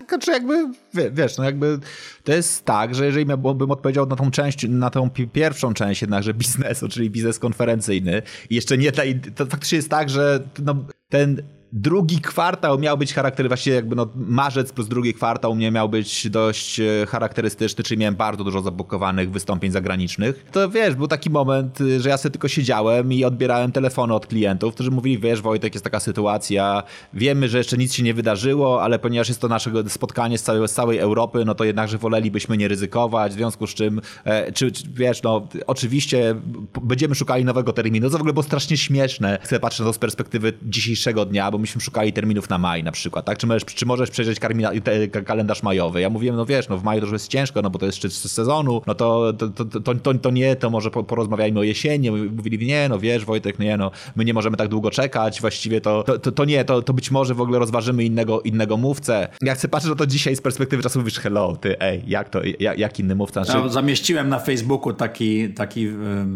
Znaczy 0.10 0.32
jakby, 0.32 0.68
wie- 0.94 1.12
wiesz, 1.12 1.38
no 1.38 1.44
jakby 1.44 1.80
to 2.24 2.32
jest 2.34 2.66
tak, 2.66 2.96
że 2.96 3.06
jeżeli 3.06 3.26
miałbym 3.26 3.72
odpowiedział 3.72 4.06
na 4.06 4.16
tą 4.16 4.32
część, 4.32 4.66
na 4.70 4.90
tą 4.90 5.10
pi- 5.10 5.28
pierwszą 5.28 5.74
część 5.74 6.02
jednakże 6.02 6.34
biznesu, 6.34 6.88
czyli 6.90 7.10
biznes 7.10 7.40
konferencyjny 7.40 8.22
i 8.50 8.56
jeszcze 8.56 8.78
nie 8.78 8.92
ta, 8.92 9.02
to 9.36 9.46
faktycznie 9.46 9.76
jest 9.76 9.90
tak, 9.90 10.10
że 10.10 10.40
no, 10.64 10.76
ten 11.12 11.42
drugi 11.74 12.22
kwartał 12.22 12.80
miał 12.80 12.98
być 12.98 13.14
charakterystyczny, 13.14 13.50
właściwie 13.50 13.76
jakby 13.76 13.96
no 13.96 14.08
marzec 14.16 14.72
plus 14.72 14.88
drugi 14.88 15.14
kwartał 15.14 15.56
mnie 15.56 15.72
miał 15.72 15.90
być 15.90 16.30
dość 16.30 16.80
e, 16.80 17.06
charakterystyczny, 17.08 17.84
czyli 17.84 18.00
miałem 18.00 18.16
bardzo 18.16 18.44
dużo 18.44 18.62
zabukowanych 18.62 19.32
wystąpień 19.32 19.72
zagranicznych. 19.72 20.46
To 20.52 20.70
wiesz, 20.70 20.96
był 20.96 21.08
taki 21.08 21.30
moment, 21.30 21.82
y, 21.82 22.00
że 22.00 22.10
ja 22.10 22.18
sobie 22.18 22.32
tylko 22.32 22.48
siedziałem 22.48 23.14
i 23.14 23.24
odbierałem 23.24 23.72
telefony 23.72 24.14
od 24.14 24.28
klientów, 24.28 24.74
którzy 24.74 24.92
mówili, 24.92 25.20
wiesz 25.20 25.42
Wojtek, 25.42 25.76
jest 25.76 25.84
taka 25.84 26.00
sytuacja, 26.00 26.84
wiemy, 27.14 27.50
że 27.50 27.58
jeszcze 27.58 27.78
nic 27.78 27.94
się 27.94 28.04
nie 28.04 28.14
wydarzyło, 28.14 28.84
ale 28.84 29.00
ponieważ 29.00 29.28
jest 29.28 29.42
to 29.42 29.48
nasze 29.48 29.72
spotkanie 29.88 30.38
z 30.38 30.44
całej, 30.44 30.68
z 30.68 30.72
całej 30.72 30.98
Europy, 30.98 31.46
no 31.46 31.56
to 31.56 31.64
jednakże 31.64 31.98
wolelibyśmy 31.98 32.58
nie 32.58 32.68
ryzykować, 32.68 33.32
w 33.32 33.36
związku 33.36 33.68
z 33.68 33.74
czym, 33.74 34.02
e, 34.24 34.52
czy, 34.52 34.72
czy 34.72 34.84
wiesz, 34.94 35.24
no 35.24 35.48
oczywiście 35.68 36.36
będziemy 36.82 37.16
szukali 37.16 37.46
nowego 37.46 37.74
terminu, 37.74 38.10
co 38.10 38.18
w 38.18 38.22
ogóle 38.22 38.34
było 38.34 38.44
strasznie 38.44 38.78
śmieszne, 38.78 39.40
chcę 39.42 39.60
patrzeć 39.60 39.80
na 39.80 39.86
to 39.86 39.94
z 39.94 39.98
perspektywy 39.98 40.54
dzisiejszego 41.02 41.26
dnia, 41.26 41.52
bo 41.52 41.58
myśmy 41.58 41.82
szukali 41.82 42.14
terminów 42.14 42.50
na 42.50 42.58
maj 42.58 42.84
na 42.84 42.92
przykład, 42.92 43.26
tak? 43.26 43.38
Czy 43.38 43.48
możesz, 43.48 43.66
czy 43.66 43.86
możesz 43.86 44.10
przejrzeć 44.10 44.40
karmina- 44.40 44.82
te- 44.82 45.08
ka- 45.08 45.22
kalendarz 45.22 45.64
majowy? 45.64 46.02
Ja 46.02 46.10
mówiłem, 46.10 46.36
no 46.36 46.46
wiesz, 46.46 46.70
no 46.70 46.78
w 46.78 46.84
maju 46.84 47.00
to 47.02 47.06
już 47.06 47.14
jest 47.14 47.28
ciężko, 47.28 47.62
no 47.62 47.70
bo 47.70 47.80
to 47.80 47.86
jest 47.86 47.98
szczyt 47.98 48.14
sezonu, 48.14 48.82
no 48.88 48.96
to, 48.96 49.34
to, 49.34 49.48
to, 49.50 49.96
to, 49.96 50.14
to, 50.14 50.30
nie, 50.32 50.56
to 50.56 50.70
może 50.70 50.92
po- 50.92 51.04
porozmawiajmy 51.04 51.60
o 51.60 51.64
jesieni. 51.64 52.12
Mówili, 52.12 52.68
nie, 52.68 52.90
no 52.90 53.00
wiesz, 53.00 53.26
Wojtek, 53.26 53.60
nie, 53.60 53.78
no 53.78 53.92
my 54.16 54.26
nie 54.26 54.34
możemy 54.34 54.58
tak 54.58 54.68
długo 54.68 54.92
czekać, 54.92 55.42
właściwie 55.42 55.82
to, 55.82 56.04
to, 56.04 56.32
to, 56.32 56.46
nie, 56.46 56.66
to, 56.66 56.82
to 56.82 56.94
być 56.94 57.12
może 57.12 57.34
w 57.34 57.42
ogóle 57.42 57.60
rozważymy 57.60 58.04
innego, 58.04 58.42
innego 58.42 58.78
mówcę. 58.78 59.28
Jak 59.42 59.58
chcę 59.58 59.68
patrzeć 59.68 59.90
na 59.90 59.96
to 59.96 60.06
dzisiaj 60.08 60.36
z 60.36 60.42
perspektywy 60.42 60.84
czasu, 60.84 61.00
mówisz, 61.00 61.20
hello, 61.20 61.56
ty, 61.56 61.80
ej, 61.80 62.04
jak 62.08 62.30
to, 62.30 62.40
jak, 62.60 62.78
jak 62.80 63.00
inny 63.00 63.16
mówca? 63.16 63.44
Znaczy, 63.44 63.60
Ja 63.60 63.70
zamieściłem 63.70 64.30
na 64.30 64.40
Facebooku 64.40 64.94
taki, 64.94 65.50
taki 65.54 65.88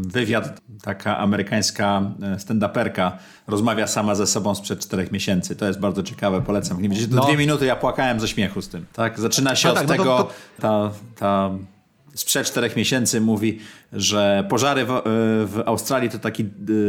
wywiad, 0.08 0.62
taka 0.84 1.18
amerykańska 1.18 2.12
e, 2.22 2.36
stand-uperka 2.36 3.12
rozmawia 3.48 3.88
sama 3.88 4.16
ze 4.16 4.28
sobą 4.28 4.55
sprzed 4.56 4.80
czterech 4.80 5.12
miesięcy. 5.12 5.56
To 5.56 5.66
jest 5.68 5.80
bardzo 5.80 6.04
ciekawe, 6.04 6.42
polecam. 6.42 6.82
Nie 6.82 6.90
to 7.08 7.16
No. 7.16 7.26
dwie 7.26 7.38
minuty 7.38 7.66
ja 7.66 7.76
płakałem 7.76 8.20
ze 8.20 8.28
śmiechu 8.28 8.62
z 8.62 8.70
tym. 8.70 8.86
Tak, 8.94 9.20
zaczyna 9.20 9.56
się 9.56 9.68
No 9.68 9.74
od 9.74 9.80
tak, 9.80 9.88
no 9.88 9.94
to- 9.96 10.04
tego, 10.04 10.18
to- 10.18 10.32
ta, 10.62 10.92
ta 11.20 11.52
sprzed 12.16 12.48
czterech 12.48 12.76
miesięcy 12.76 13.22
mówi, 13.22 13.60
że 13.96 14.44
pożary 14.50 14.86
w, 14.86 14.92
e, 14.92 15.02
w 15.46 15.64
Australii 15.66 16.10
to 16.10 16.20
taki 16.20 16.44
e, 16.44 16.46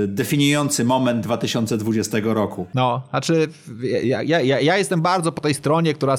definiujący 0.06 0.84
moment 0.84 1.20
2020 1.20 2.18
roku. 2.22 2.66
No, 2.74 3.02
znaczy 3.10 3.48
ja, 4.02 4.22
ja, 4.22 4.40
ja, 4.40 4.76
jestem 4.78 5.00
bardzo 5.02 5.32
po 5.32 5.40
tej 5.40 5.54
stronie, 5.54 5.94
która 5.94 6.16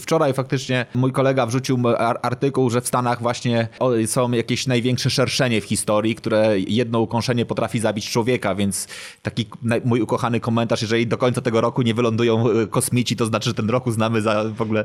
wczoraj 0.00 0.32
faktycznie 0.34 0.86
mój 0.94 1.12
kolega 1.12 1.46
wrzucił 1.46 1.88
ar- 1.98 2.18
artykuł, 2.22 2.70
że 2.70 2.80
w 2.80 2.88
Stanach 2.88 3.22
właśnie 3.22 3.68
są 4.06 4.32
jakieś 4.32 4.66
największe 4.66 5.10
szerszenie 5.10 5.60
w 5.60 5.64
historii, 5.64 6.14
które 6.14 6.58
jedno 6.60 7.00
ukąszenie 7.00 7.46
potrafi 7.46 7.78
zabić 7.80 8.10
człowieka, 8.10 8.54
więc 8.54 8.88
taki 9.22 9.46
mój 9.84 10.00
ukochany 10.00 10.40
komentarz, 10.40 10.82
jeżeli 10.82 11.06
do 11.06 11.18
końca 11.18 11.40
tego 11.40 11.60
roku 11.60 11.82
nie 11.82 11.94
wylądują 11.94 12.50
e, 12.50 12.66
kosmici, 12.66 13.16
to 13.16 13.26
znaczy, 13.26 13.50
że 13.50 13.54
ten 13.54 13.70
roku 13.70 13.92
znamy 13.92 14.22
za 14.22 14.44
w 14.44 14.62
ogóle, 14.62 14.84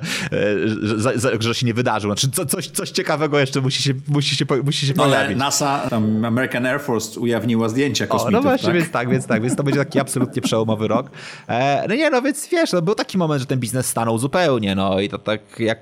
że, 1.17 1.31
że 1.39 1.55
się 1.55 1.65
nie 1.65 1.73
wydarzył. 1.73 2.09
Znaczy 2.11 2.31
co, 2.31 2.45
coś, 2.45 2.67
coś 2.67 2.89
ciekawego 2.89 3.39
jeszcze 3.39 3.61
musi 3.61 3.83
się, 3.83 3.93
musi 4.07 4.35
się, 4.35 4.45
musi 4.63 4.87
się 4.87 4.93
No, 4.97 5.03
pojawić. 5.03 5.37
NASA, 5.43 5.89
tam 5.89 6.25
American 6.25 6.65
Air 6.65 6.79
Force 6.81 7.19
ujawniła 7.19 7.69
zdjęcia 7.69 8.05
O, 8.05 8.07
kosmitów. 8.07 8.33
no 8.33 8.41
właśnie, 8.41 8.67
tak? 8.67 8.75
więc 8.75 8.91
tak, 8.91 9.09
więc 9.09 9.25
tak, 9.27 9.41
więc 9.41 9.55
to 9.55 9.63
będzie 9.63 9.79
taki 9.79 9.99
absolutnie 9.99 10.41
przełomowy 10.41 10.87
rok. 10.87 11.11
E, 11.47 11.85
no 11.89 11.95
nie, 11.95 12.09
no 12.09 12.21
więc 12.21 12.47
wiesz, 12.47 12.71
no, 12.73 12.81
był 12.81 12.95
taki 12.95 13.17
moment, 13.17 13.41
że 13.41 13.45
ten 13.47 13.59
biznes 13.59 13.85
stanął 13.85 14.17
zupełnie, 14.17 14.75
no 14.75 14.99
i 14.99 15.09
to 15.09 15.17
tak 15.19 15.41
jak 15.59 15.79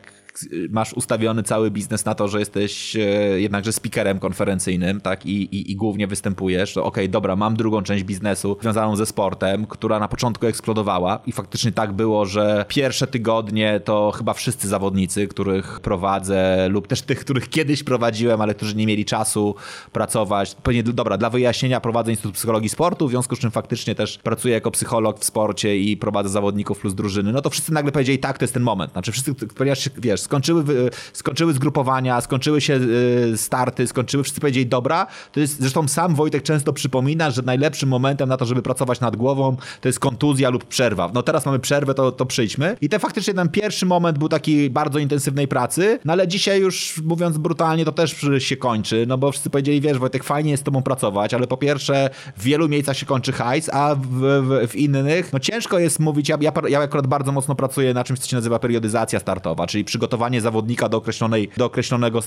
masz 0.70 0.94
ustawiony 0.94 1.44
cały 1.44 1.72
biznes 1.72 2.06
na 2.06 2.16
to, 2.16 2.28
że 2.28 2.40
jesteś 2.40 2.96
e, 2.96 3.00
jednakże 3.42 3.74
speakerem 3.74 4.20
konferencyjnym, 4.20 5.02
tak, 5.02 5.26
i, 5.26 5.56
i, 5.56 5.72
i 5.72 5.76
głównie 5.76 6.08
występujesz, 6.08 6.74
to 6.74 6.86
okej, 6.86 7.10
dobra, 7.10 7.36
mam 7.36 7.56
drugą 7.56 7.84
część 7.84 8.04
biznesu 8.04 8.58
związaną 8.62 8.96
ze 8.96 9.06
sportem, 9.06 9.66
która 9.68 10.00
na 10.00 10.08
początku 10.08 10.48
eksplodowała 10.48 11.20
i 11.26 11.32
faktycznie 11.32 11.72
tak 11.72 11.94
było, 11.94 12.26
że 12.26 12.66
pierwsze 12.68 13.08
tygodnie 13.08 13.80
to 13.86 14.12
chyba 14.12 14.34
wszyscy 14.34 14.68
zawodnicy, 14.68 15.28
których 15.28 15.80
prowadzę 15.80 16.68
lub 16.70 16.88
też 16.88 17.02
tych, 17.02 17.20
których 17.20 17.50
kiedyś 17.50 17.84
prowadziłem, 17.84 18.42
ale 18.42 18.54
którzy 18.54 18.76
nie 18.76 18.88
mieli 18.88 19.06
czasu 19.06 19.56
pracować. 19.92 20.56
Pewnie, 20.64 20.84
dobra, 20.84 21.18
dla 21.18 21.30
wyjaśnienia 21.30 21.82
prowadzę 21.82 22.12
Instytut 22.12 22.36
Psychologii 22.36 22.70
Sportu, 22.70 23.08
w 23.08 23.10
związku 23.10 23.36
z 23.36 23.40
czym 23.40 23.52
faktycznie 23.52 23.96
też 23.96 24.18
pracuję 24.18 24.54
jako 24.54 24.72
psycholog 24.72 25.20
w 25.20 25.26
sporcie 25.26 25.78
i 25.78 25.98
prowadzę 25.98 26.30
zawodników 26.30 26.80
plus 26.80 26.94
drużyny. 26.94 27.32
No 27.32 27.42
to 27.42 27.50
wszyscy 27.50 27.74
nagle 27.74 27.92
powiedzieli, 27.92 28.20
tak, 28.20 28.38
to 28.38 28.44
jest 28.44 28.54
ten 28.54 28.64
moment. 28.64 28.92
Znaczy 28.92 29.12
wszyscy, 29.12 29.36
ponieważ 29.36 29.90
wiesz, 29.98 30.21
wiesz, 30.22 30.26
skończyły, 30.26 30.64
skończyły 31.14 31.54
zgrupowania, 31.54 32.22
skończyły 32.22 32.62
się 32.62 32.80
starty, 33.36 33.88
skończyły, 33.88 34.24
wszyscy 34.24 34.42
powiedzieli 34.42 34.66
dobra, 34.66 35.08
to 35.32 35.40
jest, 35.40 35.60
zresztą 35.60 35.88
sam 35.88 36.16
Wojtek 36.16 36.44
często 36.44 36.74
przypomina, 36.74 37.32
że 37.32 37.42
najlepszym 37.42 37.90
momentem 37.90 38.30
na 38.30 38.38
to, 38.38 38.46
żeby 38.46 38.62
pracować 38.62 39.00
nad 39.00 39.16
głową, 39.16 39.58
to 39.82 39.90
jest 39.90 40.00
kontuzja 40.00 40.50
lub 40.50 40.66
przerwa. 40.66 41.12
No 41.14 41.24
teraz 41.24 41.46
mamy 41.46 41.60
przerwę, 41.60 41.94
to, 41.94 42.12
to 42.12 42.26
przyjdźmy. 42.26 42.78
I 42.82 42.90
ten 42.90 43.00
faktycznie 43.00 43.34
ten 43.34 43.50
pierwszy 43.50 43.86
moment 43.86 44.18
był 44.18 44.30
taki 44.30 44.70
bardzo 44.70 45.00
intensywnej 45.00 45.48
pracy, 45.48 46.00
no 46.06 46.14
ale 46.14 46.28
dzisiaj 46.28 46.62
już 46.62 47.02
mówiąc 47.04 47.38
brutalnie, 47.38 47.86
to 47.86 47.92
też 47.92 48.16
się 48.40 48.58
kończy, 48.58 49.06
no 49.08 49.18
bo 49.18 49.32
wszyscy 49.32 49.50
powiedzieli, 49.50 49.82
wiesz 49.82 49.98
Wojtek, 49.98 50.24
fajnie 50.24 50.52
jest 50.52 50.62
z 50.62 50.66
tobą 50.66 50.84
pracować, 50.84 51.34
ale 51.34 51.48
po 51.48 51.58
pierwsze 51.58 52.10
w 52.38 52.44
wielu 52.44 52.70
miejscach 52.70 52.98
się 52.98 53.06
kończy 53.06 53.32
hajs, 53.32 53.70
a 53.74 53.96
w, 53.96 54.08
w, 54.08 54.68
w 54.72 54.76
innych, 54.76 55.34
no 55.34 55.40
ciężko 55.40 55.80
jest 55.80 56.00
mówić, 56.00 56.30
ja, 56.30 56.38
ja, 56.42 56.52
ja 56.68 56.80
akurat 56.80 57.08
bardzo 57.08 57.32
mocno 57.32 57.56
pracuję 57.56 57.94
na 57.94 58.04
czymś, 58.04 58.20
co 58.20 58.28
się 58.28 58.36
nazywa 58.36 58.60
periodyzacja 58.60 59.20
startowa, 59.20 59.68
czyli 59.68 59.84
przygotowanie 59.84 60.11
zawodnika 60.42 60.90
do 60.90 60.98
określonej, 60.98 61.50
do 61.58 61.66
określonego, 61.66 62.20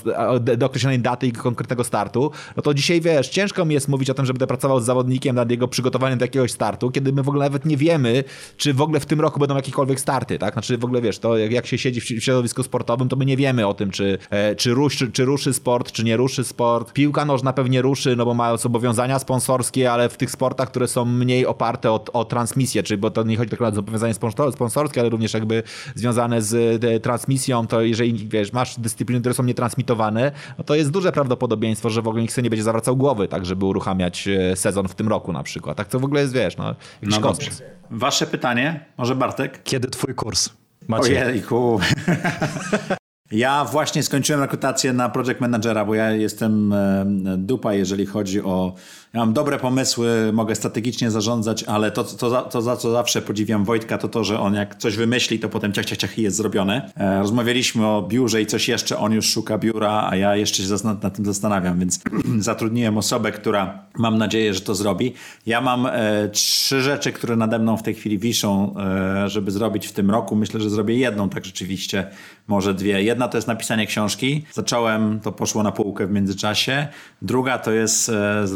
do 0.57 0.65
określonej 0.65 0.99
daty 0.99 1.27
i 1.27 1.31
konkretnego 1.31 1.83
startu, 1.83 2.31
no 2.55 2.63
to 2.63 2.73
dzisiaj, 2.73 3.01
wiesz, 3.01 3.29
ciężko 3.29 3.65
mi 3.65 3.73
jest 3.73 3.87
mówić 3.87 4.09
o 4.09 4.13
tym, 4.13 4.25
że 4.25 4.33
będę 4.33 4.47
pracował 4.47 4.79
z 4.79 4.85
zawodnikiem 4.85 5.35
nad 5.35 5.51
jego 5.51 5.67
przygotowaniem 5.67 6.19
do 6.19 6.25
jakiegoś 6.25 6.51
startu, 6.51 6.91
kiedy 6.91 7.13
my 7.13 7.23
w 7.23 7.29
ogóle 7.29 7.45
nawet 7.45 7.65
nie 7.65 7.77
wiemy, 7.77 8.23
czy 8.57 8.73
w 8.73 8.81
ogóle 8.81 8.99
w 8.99 9.05
tym 9.05 9.21
roku 9.21 9.39
będą 9.39 9.55
jakiekolwiek 9.55 9.99
starty, 9.99 10.39
tak? 10.39 10.53
Znaczy 10.53 10.77
w 10.77 10.85
ogóle, 10.85 11.01
wiesz, 11.01 11.19
to 11.19 11.37
jak, 11.37 11.51
jak 11.51 11.65
się 11.65 11.77
siedzi 11.77 12.01
w 12.01 12.23
środowisku 12.23 12.63
sportowym, 12.63 13.09
to 13.09 13.15
my 13.15 13.25
nie 13.25 13.37
wiemy 13.37 13.67
o 13.67 13.73
tym, 13.73 13.91
czy, 13.91 14.17
e, 14.29 14.55
czy, 14.55 14.73
ruszy, 14.73 15.11
czy 15.11 15.25
ruszy 15.25 15.53
sport, 15.53 15.91
czy 15.91 16.03
nie 16.03 16.17
ruszy 16.17 16.43
sport. 16.43 16.93
Piłka 16.93 17.25
nożna 17.25 17.53
pewnie 17.53 17.81
ruszy, 17.81 18.15
no 18.15 18.25
bo 18.25 18.33
ma 18.33 18.57
zobowiązania 18.57 19.19
sponsorskie, 19.19 19.91
ale 19.91 20.09
w 20.09 20.17
tych 20.17 20.31
sportach, 20.31 20.69
które 20.69 20.87
są 20.87 21.05
mniej 21.05 21.45
oparte 21.45 21.91
o, 21.91 22.03
o 22.13 22.25
transmisję, 22.25 22.83
czyli 22.83 22.97
bo 22.97 23.11
to 23.11 23.23
nie 23.23 23.37
chodzi 23.37 23.49
tylko 23.49 23.67
o 23.67 23.71
zobowiązania 23.71 24.13
sponsorskie, 24.51 25.01
ale 25.01 25.09
również 25.09 25.33
jakby 25.33 25.63
związane 25.95 26.41
z 26.41 26.83
e, 26.83 26.99
transmisją, 26.99 27.67
to 27.75 27.81
jeżeli, 27.81 28.29
wiesz, 28.29 28.53
masz 28.53 28.79
dyscypliny, 28.79 29.19
które 29.19 29.35
są 29.35 29.43
nietransmitowane, 29.43 30.31
no 30.57 30.63
to 30.63 30.75
jest 30.75 30.91
duże 30.91 31.11
prawdopodobieństwo, 31.11 31.89
że 31.89 32.01
w 32.01 32.07
ogóle 32.07 32.21
nikt 32.21 32.33
sobie 32.33 32.43
nie 32.43 32.49
będzie 32.49 32.63
zawracał 32.63 32.97
głowy, 32.97 33.27
tak, 33.27 33.45
żeby 33.45 33.65
uruchamiać 33.65 34.27
e, 34.27 34.55
sezon 34.55 34.87
w 34.87 34.95
tym 34.95 35.07
roku 35.07 35.33
na 35.33 35.43
przykład. 35.43 35.77
Tak 35.77 35.87
to 35.87 35.99
w 35.99 36.03
ogóle 36.03 36.21
jest, 36.21 36.33
wiesz, 36.33 36.57
no, 36.57 36.75
jakiś 37.01 37.15
no 37.15 37.21
kosmos. 37.21 37.61
Wasze 37.91 38.27
pytanie, 38.27 38.85
może 38.97 39.15
Bartek? 39.15 39.63
Kiedy 39.63 39.87
twój 39.87 40.15
kurs? 40.15 40.49
Macie. 40.87 41.25
Ojejku. 41.25 41.79
Ja 43.31 43.65
właśnie 43.65 44.03
skończyłem 44.03 44.41
rekrutację 44.41 44.93
na 44.93 45.09
project 45.09 45.41
managera, 45.41 45.85
bo 45.85 45.95
ja 45.95 46.11
jestem 46.11 46.73
e, 46.73 47.05
dupa, 47.37 47.73
jeżeli 47.73 48.05
chodzi 48.05 48.41
o 48.41 48.73
ja 49.15 49.21
mam 49.21 49.33
dobre 49.33 49.59
pomysły, 49.59 50.31
mogę 50.33 50.55
strategicznie 50.55 51.11
zarządzać, 51.11 51.63
ale 51.63 51.91
to, 51.91 52.03
to, 52.03 52.29
to, 52.29 52.41
to, 52.41 52.61
za 52.61 52.77
co 52.77 52.91
zawsze 52.91 53.21
podziwiam 53.21 53.65
Wojtka, 53.65 53.97
to 53.97 54.07
to, 54.07 54.23
że 54.23 54.39
on 54.39 54.53
jak 54.53 54.75
coś 54.75 54.95
wymyśli, 54.95 55.39
to 55.39 55.49
potem 55.49 55.73
ciach, 55.73 55.85
ciach, 55.85 55.97
ciach 55.97 56.17
jest 56.17 56.37
zrobione. 56.37 56.91
E, 56.97 57.19
rozmawialiśmy 57.19 57.87
o 57.87 58.01
biurze 58.01 58.41
i 58.41 58.45
coś 58.45 58.67
jeszcze, 58.67 58.97
on 58.97 59.13
już 59.13 59.25
szuka 59.25 59.57
biura, 59.57 60.07
a 60.09 60.15
ja 60.15 60.35
jeszcze 60.35 60.63
się 60.63 60.69
nad 60.83 61.15
tym 61.15 61.25
zastanawiam, 61.25 61.79
więc 61.79 61.99
zatrudniłem 62.39 62.97
osobę, 62.97 63.31
która 63.31 63.85
mam 63.97 64.17
nadzieję, 64.17 64.53
że 64.53 64.61
to 64.61 64.75
zrobi. 64.75 65.13
Ja 65.45 65.61
mam 65.61 65.85
e, 65.85 66.29
trzy 66.29 66.81
rzeczy, 66.81 67.11
które 67.11 67.35
nade 67.35 67.59
mną 67.59 67.77
w 67.77 67.83
tej 67.83 67.93
chwili 67.93 68.19
wiszą, 68.19 68.75
e, 68.77 69.29
żeby 69.29 69.51
zrobić 69.51 69.87
w 69.87 69.91
tym 69.91 70.11
roku. 70.11 70.35
Myślę, 70.35 70.61
że 70.61 70.69
zrobię 70.69 70.95
jedną 70.95 71.29
tak 71.29 71.45
rzeczywiście, 71.45 72.07
może 72.47 72.73
dwie. 72.73 73.03
Jedna 73.03 73.27
to 73.27 73.37
jest 73.37 73.47
napisanie 73.47 73.87
książki. 73.87 74.45
Zacząłem, 74.53 75.19
to 75.19 75.31
poszło 75.31 75.63
na 75.63 75.71
półkę 75.71 76.07
w 76.07 76.11
międzyczasie. 76.11 76.87
Druga 77.21 77.57
to 77.57 77.71
jest 77.71 78.09
e, 78.09 78.47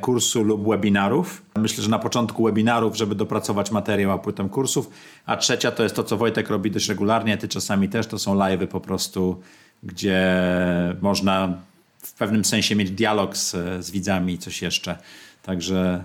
kursu 0.00 0.44
lub 0.44 0.68
webinarów. 0.68 1.42
Myślę, 1.56 1.82
że 1.84 1.90
na 1.90 1.98
początku 1.98 2.44
webinarów, 2.44 2.96
żeby 2.96 3.14
dopracować 3.14 3.70
materiał, 3.70 4.10
a 4.10 4.18
potem 4.18 4.48
kursów. 4.48 4.90
A 5.26 5.36
trzecia 5.36 5.70
to 5.70 5.82
jest 5.82 5.96
to, 5.96 6.04
co 6.04 6.16
Wojtek 6.16 6.50
robi 6.50 6.70
dość 6.70 6.88
regularnie, 6.88 7.38
ty 7.38 7.48
czasami 7.48 7.88
też, 7.88 8.06
to 8.06 8.18
są 8.18 8.34
live'y 8.34 8.66
po 8.66 8.80
prostu, 8.80 9.40
gdzie 9.82 10.36
można 11.00 11.58
w 11.98 12.12
pewnym 12.12 12.44
sensie 12.44 12.76
mieć 12.76 12.90
dialog 12.90 13.36
z, 13.36 13.50
z 13.84 13.90
widzami 13.90 14.32
i 14.32 14.38
coś 14.38 14.62
jeszcze. 14.62 14.98
Także 15.42 16.04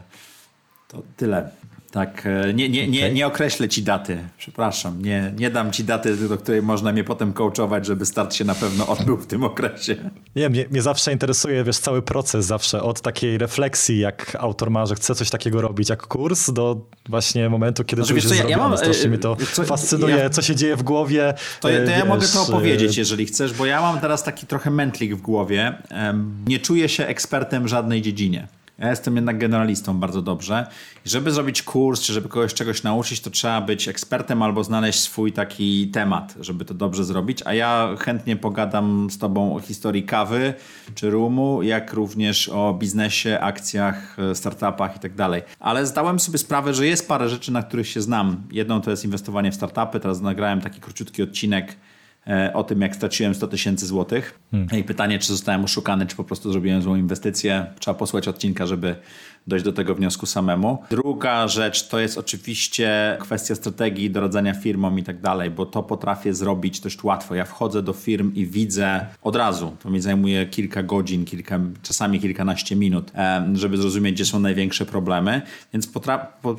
to 0.88 1.04
tyle. 1.18 1.50
Tak, 1.92 2.26
e, 2.26 2.54
nie, 2.54 2.70
nie, 2.70 2.88
nie, 2.88 3.14
nie 3.14 3.28
określę 3.28 3.70
ci 3.70 3.84
daty, 3.84 4.18
przepraszam, 4.38 5.02
nie, 5.02 5.34
nie 5.38 5.50
dam 5.50 5.72
ci 5.72 5.84
daty, 5.84 6.16
do 6.16 6.38
której 6.38 6.62
można 6.62 6.92
mnie 6.92 7.04
potem 7.04 7.34
coachować, 7.34 7.86
żeby 7.86 8.06
start 8.06 8.34
się 8.34 8.46
na 8.46 8.56
pewno 8.56 8.88
odbył 8.88 9.18
w 9.18 9.28
tym 9.28 9.44
okresie. 9.44 9.96
Nie, 10.36 10.50
mnie, 10.50 10.66
mnie 10.72 10.82
zawsze 10.82 11.12
interesuje, 11.12 11.64
wiesz, 11.64 11.78
cały 11.78 12.02
proces 12.02 12.46
zawsze, 12.46 12.84
od 12.84 13.02
takiej 13.02 13.38
refleksji, 13.38 14.00
jak 14.00 14.38
autor 14.40 14.72
ma, 14.72 14.86
że 14.86 14.96
chce 14.96 15.16
coś 15.16 15.30
takiego 15.30 15.62
robić, 15.62 15.90
jak 15.90 16.08
kurs, 16.08 16.52
do 16.52 16.82
właśnie 17.10 17.50
momentu, 17.50 17.84
kiedy 17.84 18.02
znaczy, 18.02 18.14
to 18.14 18.16
już 18.16 18.38
jest 18.38 18.44
ja, 18.44 18.50
ja 18.50 18.58
mam, 18.58 18.78
Strasznie 18.78 19.06
e, 19.06 19.10
mnie 19.10 19.18
to 19.18 19.38
co, 19.54 19.64
fascynuje, 19.64 20.16
ja, 20.16 20.30
co 20.30 20.42
się 20.42 20.56
dzieje 20.56 20.76
w 20.76 20.84
głowie. 20.84 21.34
To, 21.62 21.68
to 21.68 21.92
ja 21.92 22.06
mogę 22.06 22.28
to 22.28 22.42
opowiedzieć, 22.42 22.98
jeżeli 22.98 23.26
chcesz, 23.26 23.54
bo 23.54 23.66
ja 23.66 23.82
mam 23.82 24.00
teraz 24.00 24.24
taki 24.24 24.48
trochę 24.48 24.72
mętlik 24.72 25.16
w 25.16 25.22
głowie. 25.22 25.82
Nie 26.48 26.60
czuję 26.60 26.90
się 26.90 27.06
ekspertem 27.06 27.64
w 27.64 27.68
żadnej 27.68 28.02
dziedzinie. 28.02 28.48
Ja 28.80 28.90
jestem 28.90 29.16
jednak 29.16 29.38
generalistą 29.38 30.00
bardzo 30.00 30.22
dobrze. 30.22 30.68
Żeby 31.06 31.32
zrobić 31.32 31.64
kurs, 31.64 32.02
czy 32.02 32.14
żeby 32.14 32.30
kogoś 32.30 32.54
czegoś 32.54 32.84
nauczyć, 32.84 33.22
to 33.22 33.30
trzeba 33.30 33.62
być 33.62 33.88
ekspertem 33.88 34.42
albo 34.42 34.64
znaleźć 34.64 35.00
swój 35.00 35.32
taki 35.34 35.88
temat, 35.88 36.36
żeby 36.40 36.66
to 36.66 36.74
dobrze 36.74 37.04
zrobić. 37.04 37.42
A 37.46 37.54
ja 37.54 37.96
chętnie 38.00 38.36
pogadam 38.36 39.10
z 39.10 39.18
Tobą 39.18 39.56
o 39.56 39.60
historii 39.60 40.04
kawy 40.04 40.54
czy 40.96 41.10
rumu, 41.10 41.64
jak 41.64 41.94
również 41.94 42.50
o 42.50 42.74
biznesie, 42.74 43.40
akcjach, 43.40 44.18
startupach 44.34 44.96
i 44.96 45.00
tak 45.00 45.16
dalej. 45.16 45.42
Ale 45.60 45.86
zdałem 45.86 46.20
sobie 46.20 46.38
sprawę, 46.38 46.74
że 46.74 46.88
jest 46.88 47.08
parę 47.08 47.30
rzeczy, 47.30 47.52
na 47.52 47.64
których 47.64 47.88
się 47.88 48.02
znam. 48.02 48.44
Jedną 48.52 48.82
to 48.82 48.92
jest 48.92 49.06
inwestowanie 49.06 49.52
w 49.52 49.56
startupy. 49.56 50.00
Teraz 50.00 50.22
nagrałem 50.22 50.62
taki 50.62 50.82
króciutki 50.82 51.24
odcinek 51.24 51.76
E, 51.76 51.89
o 52.54 52.64
tym, 52.64 52.82
jak 52.82 52.96
straciłem 52.96 53.36
100 53.36 53.48
tysięcy 53.48 53.86
złotych. 53.86 54.40
Hmm. 54.52 54.70
I 54.80 54.84
pytanie, 54.84 55.20
czy 55.20 55.28
zostałem 55.28 55.64
oszukany, 55.64 56.06
czy 56.06 56.16
po 56.16 56.24
prostu 56.24 56.52
zrobiłem 56.52 56.82
złą 56.82 56.96
inwestycję. 56.96 57.66
Trzeba 57.80 57.96
posłać 57.96 58.28
odcinka, 58.28 58.66
żeby 58.66 58.96
dojść 59.50 59.66
do 59.66 59.74
tego 59.74 59.96
wniosku 59.96 60.26
samemu. 60.26 60.84
Druga 60.90 61.48
rzecz 61.48 61.88
to 61.88 62.00
jest 62.00 62.18
oczywiście 62.18 63.18
kwestia 63.20 63.56
strategii 63.56 64.12
doradzania 64.12 64.54
firmom 64.54 65.00
i 65.00 65.04
tak 65.04 65.22
dalej, 65.22 65.52
bo 65.52 65.66
to 65.66 65.84
potrafię 65.84 66.34
zrobić 66.34 66.80
dość 66.80 67.04
łatwo. 67.04 67.36
Ja 67.36 67.46
wchodzę 67.46 67.82
do 67.82 67.94
firm 67.94 68.36
i 68.36 68.46
widzę 68.46 69.06
od 69.22 69.36
razu. 69.36 69.76
To 69.84 69.90
mi 69.90 70.02
zajmuje 70.02 70.46
kilka 70.46 70.84
godzin, 70.84 71.26
kilka, 71.26 71.60
czasami 71.84 72.20
kilkanaście 72.20 72.76
minut, 72.76 73.12
żeby 73.54 73.78
zrozumieć, 73.78 74.16
gdzie 74.16 74.26
są 74.26 74.40
największe 74.40 74.86
problemy. 74.86 75.42
Więc 75.74 75.88
po 75.88 76.00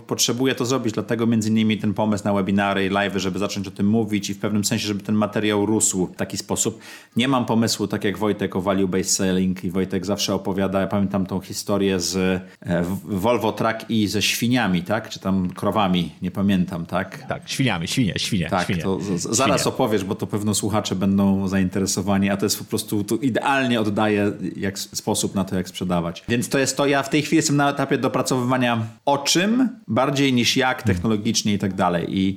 potrzebuję 0.07 0.55
to 0.55 0.65
zrobić, 0.65 0.95
dlatego 0.95 1.27
między 1.27 1.49
innymi 1.49 1.79
ten 1.79 1.95
pomysł 1.95 2.25
na 2.25 2.33
webinary 2.33 2.87
i 2.87 2.89
live, 2.89 3.17
żeby 3.17 3.39
zacząć 3.39 3.69
o 3.69 3.71
tym 3.71 3.87
mówić 3.87 4.31
i 4.31 4.35
w 4.35 4.39
pewnym 4.39 4.65
sensie, 4.65 4.87
żeby 4.87 5.03
ten 5.03 5.15
materiał 5.15 5.67
rósł 5.67 6.07
w 6.07 6.17
taki 6.17 6.37
sposób. 6.37 6.81
Nie 7.17 7.29
mam 7.29 7.47
pomysłu, 7.47 7.87
tak 7.87 8.05
jak 8.05 8.19
Wojtek 8.19 8.57
o 8.57 8.63
value-based 8.63 9.11
selling 9.11 9.65
i 9.65 9.71
Wojtek 9.71 10.07
zawsze 10.07 10.35
opowiada, 10.35 10.81
ja 10.81 10.87
pamiętam 10.87 11.27
tą 11.27 11.41
historię 11.41 12.01
z 12.01 12.17
e, 12.61 12.80
Volvo 13.05 13.53
Truck 13.53 13.91
i 13.91 14.07
ze 14.07 14.23
świniami, 14.23 14.83
tak? 14.83 15.09
Czy 15.09 15.21
tam 15.21 15.51
krowami, 15.51 16.13
nie 16.23 16.31
pamiętam, 16.31 16.87
tak? 16.87 17.27
Tak, 17.29 17.43
świniami, 17.47 17.89
świnie, 17.89 18.15
świnie. 18.17 18.49
Tak, 18.51 18.65
świnie. 18.65 18.83
to 18.83 19.01
z, 19.01 19.23
zaraz 19.23 19.61
świnie. 19.61 19.75
opowiesz, 19.75 20.05
bo 20.05 20.15
to 20.15 20.27
pewno 20.27 20.55
słuchacze 20.55 20.97
będą 20.97 21.49
zainteresowani, 21.49 22.31
a 22.31 22.37
to 22.37 22.47
jest 22.47 22.59
po 22.59 22.65
prostu, 22.65 23.05
to 23.05 23.15
idealnie 23.15 23.81
oddaje 23.81 24.33
jak, 24.57 24.79
sposób 24.79 25.35
na 25.35 25.45
to, 25.45 25.57
jak 25.57 25.69
sprzedawać. 25.69 26.25
Więc 26.29 26.49
to 26.49 26.59
jest 26.59 26.77
to, 26.77 26.87
ja 26.87 27.03
w 27.03 27.11
tej 27.11 27.23
chwili 27.23 27.37
jestem 27.37 27.57
na 27.57 27.71
etapie 27.71 27.99
dopracowywania 27.99 28.87
o 29.05 29.19
czym, 29.19 29.69
bardziej 29.89 30.33
niż 30.33 30.57
jak, 30.57 30.83
technologicznie 30.83 31.55
i 31.55 31.59
tak 31.59 31.75
dalej. 31.75 32.19
I 32.19 32.37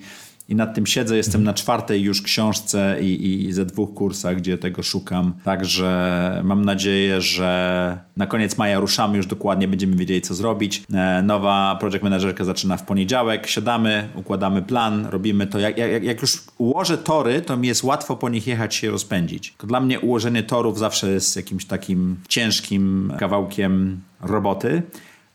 i 0.53 0.55
nad 0.55 0.75
tym 0.75 0.85
siedzę. 0.85 1.17
Jestem 1.17 1.43
na 1.43 1.53
czwartej 1.53 2.01
już 2.01 2.21
książce 2.21 2.97
i, 3.01 3.45
i 3.47 3.53
ze 3.53 3.65
dwóch 3.65 3.93
kursach, 3.93 4.37
gdzie 4.37 4.57
tego 4.57 4.83
szukam. 4.83 5.33
Także 5.43 6.41
mam 6.43 6.65
nadzieję, 6.65 7.21
że 7.21 7.99
na 8.17 8.27
koniec 8.27 8.57
maja 8.57 8.79
ruszamy 8.79 9.17
już 9.17 9.25
dokładnie, 9.25 9.67
będziemy 9.67 9.95
wiedzieli, 9.95 10.21
co 10.21 10.33
zrobić. 10.33 10.83
E, 10.93 11.21
nowa 11.21 11.77
project 11.79 12.03
managerka 12.03 12.43
zaczyna 12.43 12.77
w 12.77 12.85
poniedziałek. 12.85 13.47
Siadamy, 13.47 14.09
układamy 14.15 14.61
plan, 14.61 15.05
robimy 15.05 15.47
to. 15.47 15.59
Jak, 15.59 15.77
jak, 15.77 16.03
jak 16.03 16.21
już 16.21 16.43
ułożę 16.57 16.97
tory, 16.97 17.41
to 17.41 17.57
mi 17.57 17.67
jest 17.67 17.83
łatwo 17.83 18.15
po 18.15 18.29
nich 18.29 18.47
jechać 18.47 18.75
się 18.75 18.91
rozpędzić. 18.91 19.53
Dla 19.63 19.79
mnie 19.79 19.99
ułożenie 19.99 20.43
torów 20.43 20.79
zawsze 20.79 21.11
jest 21.11 21.35
jakimś 21.35 21.65
takim 21.65 22.15
ciężkim 22.29 23.13
kawałkiem 23.19 24.01
roboty. 24.21 24.81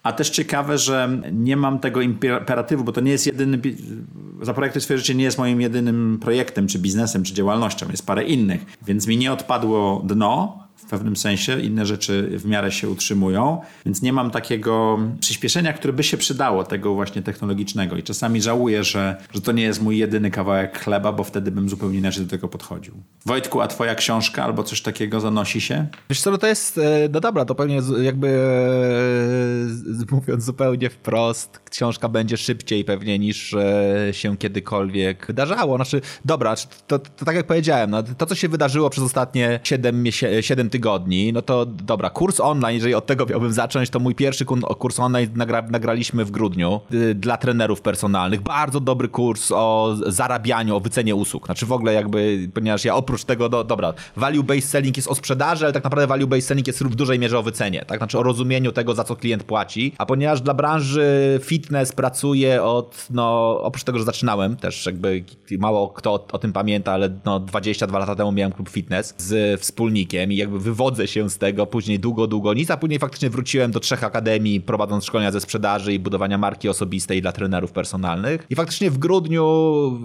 A 0.02 0.12
też 0.12 0.30
ciekawe, 0.30 0.78
że 0.78 1.22
nie 1.32 1.56
mam 1.56 1.78
tego 1.78 2.00
imperatywu, 2.00 2.84
bo 2.84 2.92
to 2.92 3.00
nie 3.00 3.12
jest 3.12 3.26
jedyny. 3.26 3.60
Zaprojektuj 4.42 4.82
swoje 4.82 4.98
życie 4.98 5.14
nie 5.14 5.24
jest 5.24 5.38
moim 5.38 5.60
jedynym 5.60 6.18
projektem, 6.20 6.66
czy 6.66 6.78
biznesem, 6.78 7.22
czy 7.22 7.34
działalnością. 7.34 7.86
Jest 7.90 8.06
parę 8.06 8.24
innych. 8.24 8.66
Więc 8.86 9.06
mi 9.06 9.16
nie 9.16 9.32
odpadło 9.32 10.02
dno 10.06 10.67
w 10.88 10.90
pewnym 10.90 11.16
sensie, 11.16 11.60
inne 11.60 11.86
rzeczy 11.86 12.30
w 12.38 12.46
miarę 12.46 12.72
się 12.72 12.88
utrzymują, 12.88 13.60
więc 13.86 14.02
nie 14.02 14.12
mam 14.12 14.30
takiego 14.30 14.98
przyspieszenia, 15.20 15.72
które 15.72 15.92
by 15.92 16.02
się 16.02 16.16
przydało, 16.16 16.64
tego 16.64 16.94
właśnie 16.94 17.22
technologicznego 17.22 17.96
i 17.96 18.02
czasami 18.02 18.42
żałuję, 18.42 18.84
że, 18.84 19.16
że 19.34 19.40
to 19.40 19.52
nie 19.52 19.62
jest 19.62 19.82
mój 19.82 19.98
jedyny 19.98 20.30
kawałek 20.30 20.78
chleba, 20.78 21.12
bo 21.12 21.24
wtedy 21.24 21.50
bym 21.50 21.68
zupełnie 21.68 21.98
inaczej 21.98 22.24
do 22.24 22.30
tego 22.30 22.48
podchodził. 22.48 22.94
Wojtku, 23.26 23.60
a 23.60 23.66
twoja 23.66 23.94
książka 23.94 24.44
albo 24.44 24.62
coś 24.62 24.82
takiego 24.82 25.20
zanosi 25.20 25.60
się? 25.60 25.86
Wiesz 26.10 26.20
co, 26.20 26.30
no 26.30 26.38
to 26.38 26.46
jest, 26.46 26.78
e, 26.78 27.08
no 27.12 27.20
dobra, 27.20 27.44
to 27.44 27.54
pewnie 27.54 27.80
jakby 28.02 28.28
e, 30.10 30.14
mówiąc 30.14 30.44
zupełnie 30.44 30.90
wprost, 30.90 31.60
książka 31.70 32.08
będzie 32.08 32.36
szybciej 32.36 32.84
pewnie 32.84 33.18
niż 33.18 33.54
e, 33.54 34.08
się 34.12 34.36
kiedykolwiek 34.36 35.26
wydarzało. 35.26 35.76
Znaczy, 35.76 36.00
dobra, 36.24 36.54
to, 36.86 36.98
to 36.98 37.24
tak 37.24 37.36
jak 37.36 37.46
powiedziałem, 37.46 37.90
no, 37.90 38.02
to 38.02 38.26
co 38.26 38.34
się 38.34 38.48
wydarzyło 38.48 38.90
przez 38.90 39.04
ostatnie 39.04 39.60
7, 39.64 40.04
7 40.40 40.70
tygodni, 40.70 40.77
no 41.32 41.42
to 41.42 41.66
dobra, 41.66 42.10
kurs 42.10 42.40
online, 42.40 42.74
jeżeli 42.74 42.94
od 42.94 43.06
tego 43.06 43.26
miałbym 43.26 43.52
zacząć, 43.52 43.90
to 43.90 44.00
mój 44.00 44.14
pierwszy 44.14 44.44
kurs 44.78 45.00
online 45.00 45.30
nagra, 45.34 45.62
nagraliśmy 45.62 46.24
w 46.24 46.30
grudniu 46.30 46.80
y, 46.92 47.14
dla 47.14 47.36
trenerów 47.36 47.80
personalnych. 47.80 48.40
Bardzo 48.40 48.80
dobry 48.80 49.08
kurs 49.08 49.52
o 49.52 49.96
zarabianiu, 50.06 50.76
o 50.76 50.80
wycenie 50.80 51.14
usług. 51.14 51.46
Znaczy 51.46 51.66
w 51.66 51.72
ogóle 51.72 51.92
jakby, 51.92 52.50
ponieważ 52.54 52.84
ja 52.84 52.94
oprócz 52.94 53.24
tego, 53.24 53.48
no, 53.48 53.64
dobra, 53.64 53.94
value-based 54.16 54.66
selling 54.66 54.96
jest 54.96 55.08
o 55.08 55.14
sprzedaży, 55.14 55.64
ale 55.64 55.72
tak 55.72 55.84
naprawdę 55.84 56.14
value-based 56.14 56.54
selling 56.54 56.66
jest 56.66 56.84
w 56.84 56.94
dużej 56.94 57.18
mierze 57.18 57.38
o 57.38 57.42
wycenie, 57.42 57.84
tak? 57.86 57.98
Znaczy 57.98 58.18
o 58.18 58.22
rozumieniu 58.22 58.72
tego, 58.72 58.94
za 58.94 59.04
co 59.04 59.16
klient 59.16 59.42
płaci. 59.42 59.92
A 59.98 60.06
ponieważ 60.06 60.40
dla 60.40 60.54
branży 60.54 61.40
fitness 61.42 61.92
pracuję 61.92 62.62
od, 62.62 63.06
no, 63.10 63.58
oprócz 63.62 63.84
tego, 63.84 63.98
że 63.98 64.04
zaczynałem, 64.04 64.56
też 64.56 64.86
jakby 64.86 65.24
mało 65.58 65.88
kto 65.88 66.12
o, 66.12 66.26
o 66.32 66.38
tym 66.38 66.52
pamięta, 66.52 66.92
ale 66.92 67.10
no 67.24 67.40
22 67.40 67.98
lata 67.98 68.14
temu 68.14 68.32
miałem 68.32 68.52
klub 68.52 68.68
fitness 68.68 69.14
z 69.18 69.60
wspólnikiem 69.60 70.32
i 70.32 70.36
jakby 70.36 70.58
wywodzę 70.68 71.06
się 71.06 71.30
z 71.30 71.38
tego 71.38 71.66
później 71.66 71.98
długo, 71.98 72.26
długo 72.26 72.54
nic, 72.54 72.70
a 72.70 72.76
później 72.76 72.98
faktycznie 72.98 73.30
wróciłem 73.30 73.70
do 73.70 73.80
trzech 73.80 74.04
akademii, 74.04 74.60
prowadząc 74.60 75.04
szkolenia 75.04 75.30
ze 75.30 75.40
sprzedaży 75.40 75.92
i 75.92 75.98
budowania 75.98 76.38
marki 76.38 76.68
osobistej 76.68 77.22
dla 77.22 77.32
trenerów 77.32 77.72
personalnych. 77.72 78.46
I 78.50 78.54
faktycznie 78.54 78.90
w 78.90 78.98
grudniu 78.98 79.46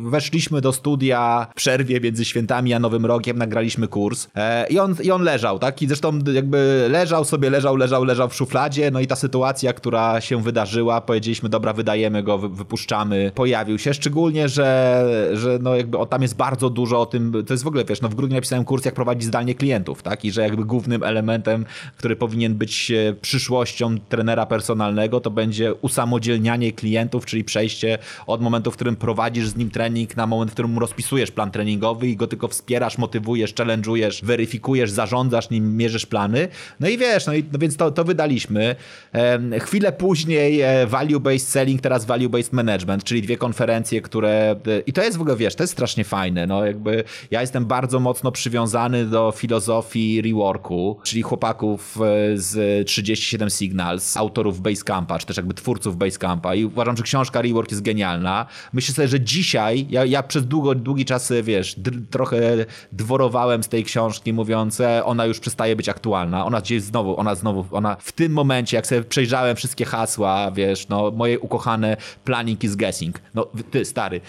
weszliśmy 0.09 0.61
do 0.61 0.73
studia 0.73 1.47
w 1.51 1.55
przerwie 1.55 1.99
między 1.99 2.25
świętami 2.25 2.73
a 2.73 2.79
Nowym 2.79 3.05
Rokiem, 3.05 3.37
nagraliśmy 3.37 3.87
kurs 3.87 4.27
e, 4.35 4.67
i, 4.67 4.79
on, 4.79 4.95
i 5.03 5.11
on 5.11 5.21
leżał, 5.21 5.59
tak? 5.59 5.81
I 5.81 5.87
zresztą 5.87 6.19
jakby 6.33 6.87
leżał 6.89 7.25
sobie, 7.25 7.49
leżał, 7.49 7.75
leżał, 7.75 8.03
leżał 8.03 8.29
w 8.29 8.35
szufladzie, 8.35 8.91
no 8.91 8.99
i 8.99 9.07
ta 9.07 9.15
sytuacja, 9.15 9.73
która 9.73 10.21
się 10.21 10.41
wydarzyła, 10.41 11.01
powiedzieliśmy, 11.01 11.49
dobra, 11.49 11.73
wydajemy 11.73 12.23
go, 12.23 12.37
wypuszczamy, 12.37 13.31
pojawił 13.35 13.79
się, 13.79 13.93
szczególnie, 13.93 14.49
że, 14.49 15.29
że 15.33 15.59
no 15.61 15.75
jakby 15.75 15.97
o, 15.97 16.05
tam 16.05 16.21
jest 16.21 16.35
bardzo 16.35 16.69
dużo 16.69 17.01
o 17.01 17.05
tym, 17.05 17.43
to 17.47 17.53
jest 17.53 17.63
w 17.63 17.67
ogóle, 17.67 17.85
wiesz, 17.85 18.01
no 18.01 18.09
w 18.09 18.15
grudniu 18.15 18.35
napisałem 18.35 18.65
kurs, 18.65 18.85
jak 18.85 18.93
prowadzić 18.93 19.23
zdalnie 19.23 19.55
klientów, 19.55 20.03
tak? 20.03 20.25
I 20.25 20.31
że 20.31 20.41
jakby 20.53 20.65
głównym 20.65 21.03
elementem, 21.03 21.65
który 21.97 22.15
powinien 22.15 22.55
być 22.55 22.91
e, 22.91 23.13
przyszłością 23.13 23.99
trenera 23.99 24.45
personalnego, 24.45 25.19
to 25.19 25.31
będzie 25.31 25.73
usamodzielnianie 25.73 26.71
klientów, 26.71 27.25
czyli 27.25 27.43
przejście 27.43 27.97
od 28.27 28.41
momentu, 28.41 28.71
w 28.71 28.75
którym 28.75 28.95
prowadzisz 28.95 29.47
z 29.47 29.55
nim 29.55 29.69
trening, 29.69 30.17
na 30.17 30.27
moment, 30.27 30.51
w 30.51 30.53
którym 30.53 30.77
rozpisujesz 30.77 31.31
plan 31.31 31.51
treningowy 31.51 32.07
i 32.07 32.15
go 32.15 32.27
tylko 32.27 32.47
wspierasz, 32.47 32.97
motywujesz, 32.97 33.53
challenge'ujesz, 33.53 34.25
weryfikujesz, 34.25 34.91
zarządzasz 34.91 35.49
nim, 35.49 35.77
mierzysz 35.77 36.05
plany. 36.05 36.47
No 36.79 36.87
i 36.87 36.97
wiesz, 36.97 37.27
no, 37.27 37.33
i, 37.33 37.43
no 37.51 37.59
więc 37.59 37.77
to, 37.77 37.91
to 37.91 38.03
wydaliśmy. 38.03 38.75
E, 39.13 39.59
chwilę 39.59 39.91
później 39.91 40.61
e, 40.61 40.87
value-based 40.87 41.47
selling, 41.47 41.81
teraz 41.81 42.05
value-based 42.05 42.53
management, 42.53 43.03
czyli 43.03 43.21
dwie 43.21 43.37
konferencje, 43.37 44.01
które... 44.01 44.55
I 44.85 44.93
to 44.93 45.03
jest 45.03 45.17
w 45.17 45.21
ogóle, 45.21 45.35
wiesz, 45.35 45.55
to 45.55 45.63
jest 45.63 45.73
strasznie 45.73 46.03
fajne. 46.03 46.47
No 46.47 46.65
jakby 46.65 47.03
ja 47.31 47.41
jestem 47.41 47.65
bardzo 47.65 47.99
mocno 47.99 48.31
przywiązany 48.31 49.05
do 49.05 49.33
filozofii 49.35 50.21
reworku, 50.43 50.99
czyli 51.03 51.21
chłopaków 51.21 51.97
e, 51.97 52.37
z 52.37 52.87
37 52.87 53.49
Signals, 53.49 54.17
autorów 54.17 54.61
Basecampa, 54.61 55.19
czy 55.19 55.25
też 55.25 55.37
jakby 55.37 55.53
twórców 55.53 55.97
Basecampa 55.97 56.55
i 56.55 56.65
uważam, 56.65 56.97
że 56.97 57.03
książka 57.03 57.41
Rework 57.41 57.71
jest 57.71 57.83
genialna. 57.83 58.45
Myślę 58.73 58.95
sobie, 58.95 59.07
że 59.07 59.21
dzisiaj, 59.21 59.87
ja, 59.89 60.05
ja 60.05 60.23
przez 60.23 60.47
długo, 60.47 60.75
długi 60.75 61.05
czas, 61.05 61.33
wiesz, 61.43 61.75
trochę 62.09 62.65
dworowałem 62.91 63.63
z 63.63 63.67
tej 63.67 63.83
książki, 63.83 64.33
mówiąc, 64.33 64.79
e, 64.79 65.05
ona 65.05 65.25
już 65.25 65.39
przestaje 65.39 65.75
być 65.75 65.89
aktualna, 65.89 66.45
ona 66.45 66.61
gdzieś 66.61 66.81
znowu, 66.81 67.19
ona 67.19 67.35
znowu, 67.35 67.65
ona 67.71 67.97
w 67.99 68.11
tym 68.11 68.31
momencie, 68.31 68.77
jak 68.77 68.87
sobie 68.87 69.03
przejrzałem 69.03 69.55
wszystkie 69.55 69.85
hasła, 69.85 70.51
wiesz, 70.51 70.87
no 70.87 71.11
moje 71.11 71.39
ukochane 71.39 71.97
planning 72.23 72.63
is 72.63 72.75
guessing. 72.75 73.19
No 73.33 73.47
ty, 73.71 73.85
stary, 73.85 74.21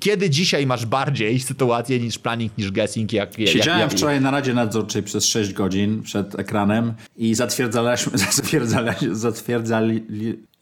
kiedy 0.00 0.30
dzisiaj 0.30 0.66
masz 0.66 0.86
bardziej 0.86 1.40
sytuację 1.40 2.00
niż 2.00 2.18
planning 2.18 2.58
niż 2.58 2.70
guessing, 2.70 3.12
jak... 3.12 3.34
Siedziałem 3.34 3.80
jak, 3.80 3.90
jak, 3.90 3.98
wczoraj 3.98 4.20
na 4.20 4.30
Radzie 4.30 4.54
Nadzorczej 4.54 5.02
przez 5.02 5.26
6 5.26 5.47
godzin 5.52 6.02
przed 6.02 6.38
ekranem 6.38 6.94
i 7.16 7.34
zatwierdzaliśmy, 7.34 8.18
zatwierdzali, 8.28 8.96
zatwierdzali 9.12 10.04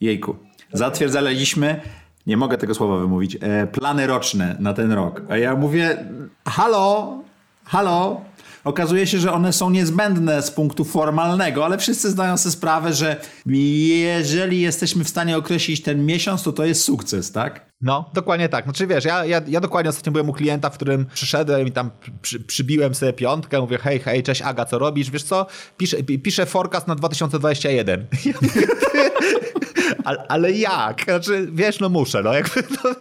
jejku, 0.01 0.35
zatwierdzaliśmy 0.73 1.81
nie 2.27 2.37
mogę 2.37 2.57
tego 2.57 2.75
słowa 2.75 2.97
wymówić, 2.97 3.37
e, 3.41 3.67
plany 3.67 4.07
roczne 4.07 4.55
na 4.59 4.73
ten 4.73 4.91
rok. 4.91 5.21
A 5.29 5.37
ja 5.37 5.55
mówię, 5.55 6.05
halo, 6.45 7.17
halo, 7.65 8.21
Okazuje 8.67 9.07
się, 9.07 9.19
że 9.19 9.33
one 9.33 9.53
są 9.53 9.69
niezbędne 9.69 10.41
z 10.41 10.51
punktu 10.51 10.85
formalnego, 10.85 11.65
ale 11.65 11.77
wszyscy 11.77 12.09
zdają 12.11 12.37
sobie 12.37 12.53
sprawę, 12.53 12.93
że 12.93 13.21
jeżeli 13.45 14.61
jesteśmy 14.61 15.03
w 15.03 15.09
stanie 15.09 15.37
określić 15.37 15.81
ten 15.81 16.05
miesiąc, 16.05 16.43
to 16.43 16.53
to 16.53 16.65
jest 16.65 16.83
sukces, 16.83 17.31
tak? 17.31 17.67
No, 17.81 18.09
dokładnie 18.13 18.49
tak. 18.49 18.63
Znaczy 18.63 18.87
wiesz, 18.87 19.05
ja, 19.05 19.25
ja, 19.25 19.41
ja 19.47 19.61
dokładnie 19.61 19.89
ostatnio 19.89 20.11
byłem 20.11 20.29
u 20.29 20.33
klienta, 20.33 20.69
w 20.69 20.73
którym 20.73 21.05
przyszedłem 21.13 21.67
i 21.67 21.71
tam 21.71 21.91
przy, 22.21 22.39
przybiłem 22.39 22.95
sobie 22.95 23.13
piątkę, 23.13 23.61
mówię 23.61 23.77
hej, 23.77 23.99
hej, 23.99 24.23
cześć 24.23 24.41
Aga, 24.41 24.65
co 24.65 24.79
robisz? 24.79 25.11
Wiesz 25.11 25.23
co? 25.23 25.45
Piszę, 25.77 25.97
piszę 26.03 26.45
forecast 26.45 26.87
na 26.87 26.95
2021. 26.95 28.07
ale, 30.03 30.27
ale 30.27 30.51
jak? 30.51 31.03
Znaczy, 31.03 31.47
wiesz, 31.51 31.79
no 31.79 31.89
muszę, 31.89 32.23
no 32.23 32.33
jakby 32.33 32.63
to, 32.63 32.95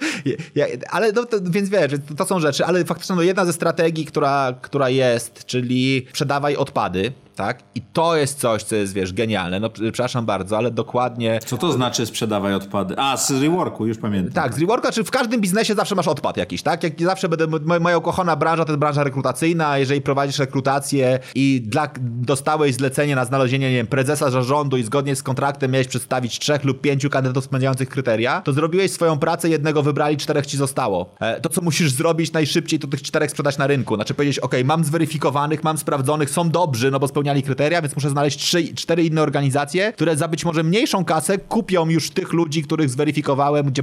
ja, 0.55 0.67
ale 0.91 1.13
no, 1.13 1.25
to, 1.25 1.37
więc 1.43 1.69
wiesz, 1.69 1.93
to, 2.09 2.15
to 2.15 2.27
są 2.27 2.41
rzeczy, 2.41 2.65
ale 2.65 2.85
faktycznie 2.85 3.17
no, 3.17 3.23
jedna 3.23 3.45
ze 3.45 3.53
strategii, 3.53 4.07
która, 4.07 4.55
która 4.63 4.89
jest, 4.89 5.45
czyli 5.45 6.07
sprzedawaj 6.11 6.57
odpady, 6.57 7.13
tak? 7.37 7.63
I 7.75 7.83
to 7.83 8.17
jest 8.17 8.39
coś, 8.41 8.63
co 8.63 8.77
jest, 8.77 8.93
wiesz, 8.93 9.13
genialne. 9.13 9.61
No, 9.61 9.71
przepraszam 9.71 10.27
bardzo, 10.27 10.57
ale 10.57 10.71
dokładnie... 10.71 11.41
Co 11.47 11.59
to 11.59 11.73
znaczy 11.73 12.07
sprzedawaj 12.07 12.55
odpady? 12.55 12.95
A, 12.99 13.17
z 13.17 13.31
reworku, 13.31 13.87
już 13.87 13.99
pamiętam. 13.99 14.33
Tak, 14.33 14.55
z 14.55 14.59
reworku, 14.59 14.89
czy 14.93 15.05
w 15.05 15.11
każdym 15.11 15.41
biznesie 15.41 15.75
zawsze 15.75 15.95
masz 15.95 16.09
odpad 16.09 16.37
jakiś, 16.37 16.63
tak? 16.63 16.83
Jak 16.83 17.01
zawsze 17.01 17.29
będę, 17.29 17.47
moja 17.81 17.99
ukochana 17.99 18.37
branża 18.37 18.65
to 18.65 18.73
jest 18.73 18.81
branża 18.81 19.05
rekrutacyjna, 19.05 19.79
jeżeli 19.79 20.01
prowadzisz 20.01 20.39
rekrutację 20.39 21.19
i 21.35 21.63
dla, 21.67 21.89
dostałeś 22.01 22.75
zlecenie 22.75 23.17
na 23.17 23.25
znalezienie, 23.25 23.71
nie 23.71 23.77
wiem, 23.77 23.87
prezesa 23.87 24.31
zarządu 24.31 24.77
i 24.77 24.83
zgodnie 24.83 25.17
z 25.17 25.23
kontraktem 25.23 25.71
miałeś 25.71 25.89
przedstawić 25.89 26.39
trzech 26.39 26.65
lub 26.65 26.81
pięciu 26.81 27.11
kandydatów 27.11 27.45
spełniających 27.45 27.89
kryteria, 27.89 28.41
to 28.41 28.53
zrobiłeś 28.53 28.91
swoją 28.91 29.19
pracę, 29.19 29.49
jednego 29.49 29.83
wybrali, 29.83 30.17
czterech 30.17 30.47
ci 30.47 30.57
zostało. 30.57 31.15
E, 31.21 31.41
to, 31.41 31.49
co 31.49 31.61
musisz 31.61 31.93
zrobić 31.93 32.33
najszybciej, 32.33 32.79
to 32.79 32.89
tych 32.89 33.03
czterech 33.03 33.31
sprzedać 33.31 33.59
na 33.59 33.67
rynku. 33.67 33.95
Znaczy 33.95 34.15
powiedzieć, 34.15 34.39
ok, 34.39 34.55
mam 34.65 34.85
zweryfikowanych, 34.85 35.65
mam 35.65 35.79
sprawdzonych, 35.79 36.31
są 36.31 36.51
dobrzy, 36.51 36.91
no 36.91 37.01
bo 37.01 37.09
spełniali 37.27 37.43
kryteria, 37.43 37.83
więc 37.83 37.97
muszę 37.97 38.11
znaleźć 38.11 38.39
trzy, 38.39 38.75
cztery 38.75 39.05
inne 39.05 39.23
organizacje, 39.23 39.93
które 39.93 40.17
za 40.17 40.29
być 40.29 40.45
może 40.45 40.63
mniejszą 40.63 41.05
kasę 41.05 41.39
kupią 41.39 41.89
już 41.89 42.11
tych 42.11 42.33
ludzi, 42.33 42.63
których 42.63 42.91
zweryfikowałem, 42.91 43.67
gdzie 43.67 43.83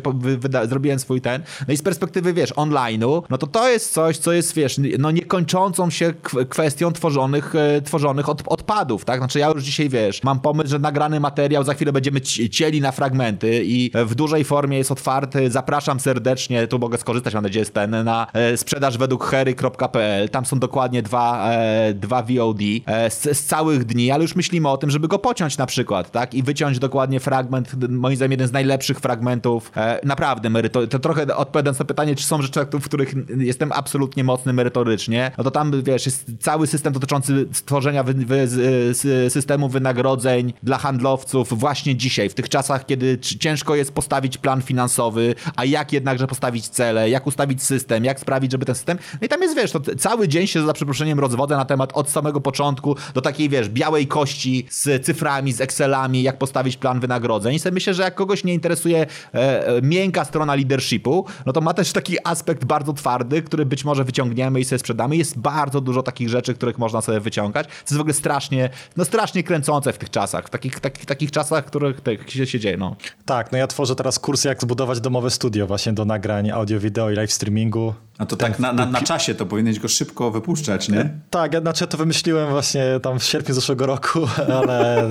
zrobiłem 0.70 1.00
swój 1.00 1.22
ten. 1.22 1.44
No 1.68 1.74
i 1.74 1.78
z 1.78 1.82
perspektywy, 1.82 2.34
wiesz, 2.34 2.54
online'u, 2.54 3.24
no 3.30 3.38
to 3.38 3.48
to 3.48 3.70
jest 3.70 3.94
coś, 3.94 4.18
co 4.18 4.32
jest, 4.34 4.56
wiesz, 4.56 4.80
no 5.00 5.12
niekończącą 5.12 5.90
się 5.90 6.14
kwestią 6.50 6.92
tworzonych, 6.92 7.56
e, 7.56 7.82
tworzonych 7.82 8.30
od, 8.30 8.44
odpadów, 8.46 9.06
tak? 9.06 9.20
Znaczy 9.20 9.40
ja 9.40 9.50
już 9.50 9.64
dzisiaj, 9.64 9.90
wiesz, 9.90 10.24
mam 10.24 10.40
pomysł, 10.40 10.70
że 10.70 10.80
nagrany 10.80 11.20
materiał 11.20 11.64
za 11.64 11.74
chwilę 11.74 11.92
będziemy 11.92 12.22
cieli 12.22 12.82
na 12.82 12.92
fragmenty 12.92 13.62
i 13.66 13.92
w 14.06 14.16
dużej 14.16 14.44
formie 14.44 14.78
jest 14.78 14.92
otwarty. 14.92 15.52
Zapraszam 15.52 16.00
serdecznie, 16.00 16.68
tu 16.68 16.80
mogę 16.80 16.98
skorzystać, 16.98 17.34
mam 17.34 17.44
nadzieję, 17.44 17.66
z 17.66 17.72
ten, 17.72 18.04
na 18.04 18.28
e, 18.34 18.58
sprzedaż 18.58 18.98
według 18.98 19.26
hery.pl. 19.26 20.30
Tam 20.30 20.46
są 20.46 20.60
dokładnie 20.60 21.02
dwa, 21.02 21.52
e, 21.52 21.94
dwa 21.94 22.24
VOD 22.24 22.60
z 23.34 23.44
całych 23.44 23.86
dni, 23.86 24.12
ale 24.12 24.24
już 24.24 24.36
myślimy 24.36 24.70
o 24.70 24.78
tym, 24.78 24.90
żeby 24.90 25.08
go 25.08 25.20
pociąć 25.20 25.58
na 25.58 25.66
przykład, 25.66 26.12
tak? 26.12 26.34
I 26.34 26.44
wyciąć 26.44 26.80
dokładnie 26.80 27.20
fragment, 27.20 27.90
moim 27.90 28.16
zdaniem 28.16 28.32
jeden 28.32 28.48
z 28.48 28.52
najlepszych 28.52 29.00
fragmentów, 29.00 29.72
e, 29.76 30.00
naprawdę 30.04 30.50
merytoryczny. 30.50 30.92
To 30.92 31.00
trochę 31.00 31.36
odpowiadając 31.36 31.80
na 31.80 31.86
pytanie, 31.86 32.16
czy 32.16 32.24
są 32.26 32.42
rzeczy, 32.42 32.60
w 32.74 32.86
których 32.86 33.14
jestem 33.38 33.72
absolutnie 33.72 34.24
mocny 34.24 34.54
merytorycznie, 34.54 35.32
no 35.38 35.44
to 35.44 35.52
tam, 35.52 35.84
wiesz, 35.84 36.06
jest 36.06 36.32
cały 36.40 36.68
system 36.68 36.94
dotyczący 36.94 37.46
stworzenia 37.52 38.04
wy, 38.04 38.14
wy, 38.14 38.48
systemu 39.30 39.70
wynagrodzeń 39.70 40.54
dla 40.64 40.78
handlowców 40.78 41.60
właśnie 41.60 41.96
dzisiaj, 41.96 42.30
w 42.30 42.34
tych 42.34 42.50
czasach, 42.50 42.86
kiedy 42.86 43.20
ciężko 43.20 43.76
jest 43.76 43.94
postawić 43.94 44.38
plan 44.38 44.62
finansowy, 44.62 45.36
a 45.56 45.66
jak 45.66 45.94
jednakże 45.94 46.28
postawić 46.28 46.68
cele, 46.68 47.10
jak 47.10 47.28
ustawić 47.28 47.64
system, 47.64 48.06
jak 48.06 48.20
sprawić, 48.20 48.52
żeby 48.52 48.66
ten 48.66 48.76
system... 48.76 48.98
No 49.22 49.26
i 49.26 49.30
tam 49.30 49.42
jest, 49.42 49.56
wiesz, 49.56 49.72
to 49.72 49.80
cały 49.98 50.28
dzień 50.28 50.48
się 50.48 50.66
za 50.66 50.74
przeproszeniem 50.74 51.20
rozwodzę 51.20 51.58
na 51.58 51.66
temat 51.66 51.92
od 51.94 52.10
samego 52.10 52.42
początku 52.42 52.96
do 53.14 53.22
takiej, 53.24 53.50
wiesz, 53.50 53.70
białej 53.70 54.08
kości 54.08 54.66
z 54.70 55.06
cyframi, 55.06 55.54
z 55.54 55.62
Excelami, 55.62 56.24
jak 56.24 56.38
postawić 56.38 56.78
plan 56.78 57.00
wynagrodzeń. 57.00 57.56
I 57.56 57.60
sobie 57.60 57.74
myślę, 57.74 57.94
że 57.94 58.04
jak 58.04 58.16
kogoś 58.16 58.44
nie 58.44 58.54
interesuje 58.54 59.06
e, 59.34 59.68
e, 59.68 59.82
miękka 59.82 60.26
strona 60.26 60.56
leadershipu, 60.56 61.26
no 61.46 61.54
to 61.54 61.62
ma 61.62 61.74
też 61.74 61.92
taki 61.92 62.18
aspekt 62.24 62.66
bardzo 62.66 62.94
twardy, 62.94 63.42
który 63.42 63.66
być 63.66 63.86
może 63.86 64.04
wyciągniemy 64.04 64.60
i 64.60 64.66
sobie 64.66 64.80
sprzedamy. 64.80 65.16
Jest 65.16 65.40
bardzo 65.40 65.82
dużo 65.82 66.04
takich 66.04 66.30
rzeczy, 66.30 66.54
których 66.54 66.78
można 66.78 67.02
sobie 67.02 67.20
wyciągać. 67.20 67.68
To 67.68 67.74
jest 67.74 67.98
w 67.98 68.00
ogóle 68.00 68.14
strasznie, 68.14 68.70
no 68.98 69.06
strasznie 69.06 69.44
kręcące 69.44 69.94
w 69.94 69.98
tych 69.98 70.10
czasach, 70.10 70.48
w 70.48 70.50
takich, 70.50 70.80
takich, 70.80 71.06
takich 71.06 71.32
czasach, 71.32 71.64
w 71.66 71.68
których 71.68 72.02
tak 72.02 72.30
się, 72.30 72.46
się 72.48 72.60
dzieje, 72.60 72.78
no. 72.78 72.96
Tak, 73.26 73.52
no 73.52 73.58
ja 73.58 73.68
tworzę 73.68 73.96
teraz 73.96 74.20
kursy, 74.20 74.48
jak 74.48 74.62
zbudować 74.62 75.02
domowe 75.02 75.30
studio 75.30 75.68
właśnie 75.68 75.94
do 75.94 76.06
nagrań 76.06 76.52
audio, 76.52 76.80
wideo 76.80 77.12
i 77.12 77.16
live 77.16 77.34
streamingu. 77.34 77.94
A 78.18 78.26
to 78.26 78.36
tak 78.36 78.60
na, 78.60 78.74
na, 78.74 78.86
na 78.86 79.02
czasie, 79.02 79.36
to 79.36 79.46
powinieneś 79.46 79.80
go 79.80 79.88
szybko 79.88 80.32
wypuszczać, 80.32 80.90
nie? 80.90 81.10
Tak, 81.30 81.54
ja, 81.54 81.62
znaczy 81.62 81.84
ja 81.84 81.88
to 81.88 81.98
wymyśliłem 81.98 82.50
właśnie 82.50 83.00
tam 83.02 83.13
w 83.20 83.24
sierpniu 83.24 83.56
zeszłego 83.56 83.86
roku, 83.86 84.20
ale 84.60 85.04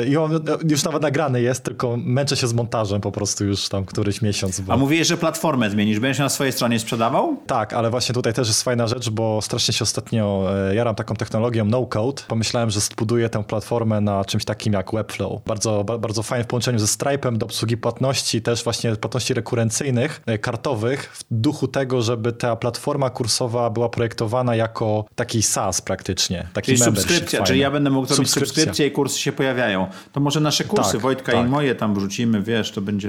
e, 0.00 0.06
i 0.06 0.16
on 0.16 0.40
już 0.68 0.84
nawet 0.84 1.02
nagrany 1.02 1.42
jest, 1.42 1.64
tylko 1.64 1.96
męczę 1.96 2.36
się 2.36 2.46
z 2.46 2.52
montażem 2.52 3.00
po 3.00 3.12
prostu 3.12 3.44
już 3.44 3.68
tam 3.68 3.84
któryś 3.84 4.22
miesiąc. 4.22 4.60
Bo... 4.60 4.72
A 4.72 4.76
mówiłeś, 4.76 5.08
że 5.08 5.16
platformę 5.16 5.70
zmienisz, 5.70 6.00
będziesz 6.00 6.18
na 6.18 6.28
swojej 6.28 6.52
stronie 6.52 6.78
sprzedawał? 6.78 7.36
Tak, 7.46 7.72
ale 7.72 7.90
właśnie 7.90 8.14
tutaj 8.14 8.32
też 8.32 8.48
jest 8.48 8.62
fajna 8.62 8.86
rzecz, 8.86 9.10
bo 9.10 9.42
strasznie 9.42 9.74
się 9.74 9.82
ostatnio 9.82 10.46
e, 10.70 10.74
jaram 10.74 10.94
taką 10.94 11.14
technologią 11.14 11.64
no-code. 11.64 12.22
Pomyślałem, 12.28 12.70
że 12.70 12.80
zbuduję 12.80 13.28
tę 13.28 13.44
platformę 13.44 14.00
na 14.00 14.24
czymś 14.24 14.44
takim 14.44 14.72
jak 14.72 14.92
Webflow. 14.92 15.42
Bardzo, 15.46 15.84
ba, 15.84 15.98
bardzo 15.98 16.22
fajnie 16.22 16.44
w 16.44 16.46
połączeniu 16.46 16.78
ze 16.78 16.86
Stripe'em 16.86 17.36
do 17.36 17.46
obsługi 17.46 17.76
płatności, 17.76 18.42
też 18.42 18.64
właśnie 18.64 18.96
płatności 18.96 19.34
rekurencyjnych, 19.34 20.22
e, 20.26 20.38
kartowych, 20.38 21.12
w 21.14 21.24
duchu 21.30 21.68
tego, 21.68 22.02
żeby 22.02 22.32
ta 22.32 22.56
platforma 22.56 23.10
kursowa 23.10 23.70
była 23.70 23.88
projektowana 23.88 24.56
jako 24.56 25.04
taki 25.14 25.42
SaaS 25.42 25.80
praktycznie. 25.80 26.48
Taki 26.52 26.66
Czyli 26.66 26.78
subskrypcja. 26.78 27.42
Czyli 27.50 27.60
ja 27.60 27.70
będę 27.70 27.90
mógł 27.90 28.06
zrobić 28.08 28.30
subskrypcję 28.30 28.86
i 28.86 28.90
kursy 28.90 29.18
się 29.18 29.32
pojawiają. 29.32 29.86
To 30.12 30.20
może 30.20 30.40
nasze 30.40 30.64
kursy, 30.64 30.92
Tak, 30.92 31.00
Wojtka 31.00 31.32
tak. 31.32 31.46
i 31.46 31.48
moje 31.48 31.74
tam 31.74 31.94
wrzucimy, 31.94 32.42
wiesz, 32.42 32.70
to 32.72 32.80
będzie 32.80 33.08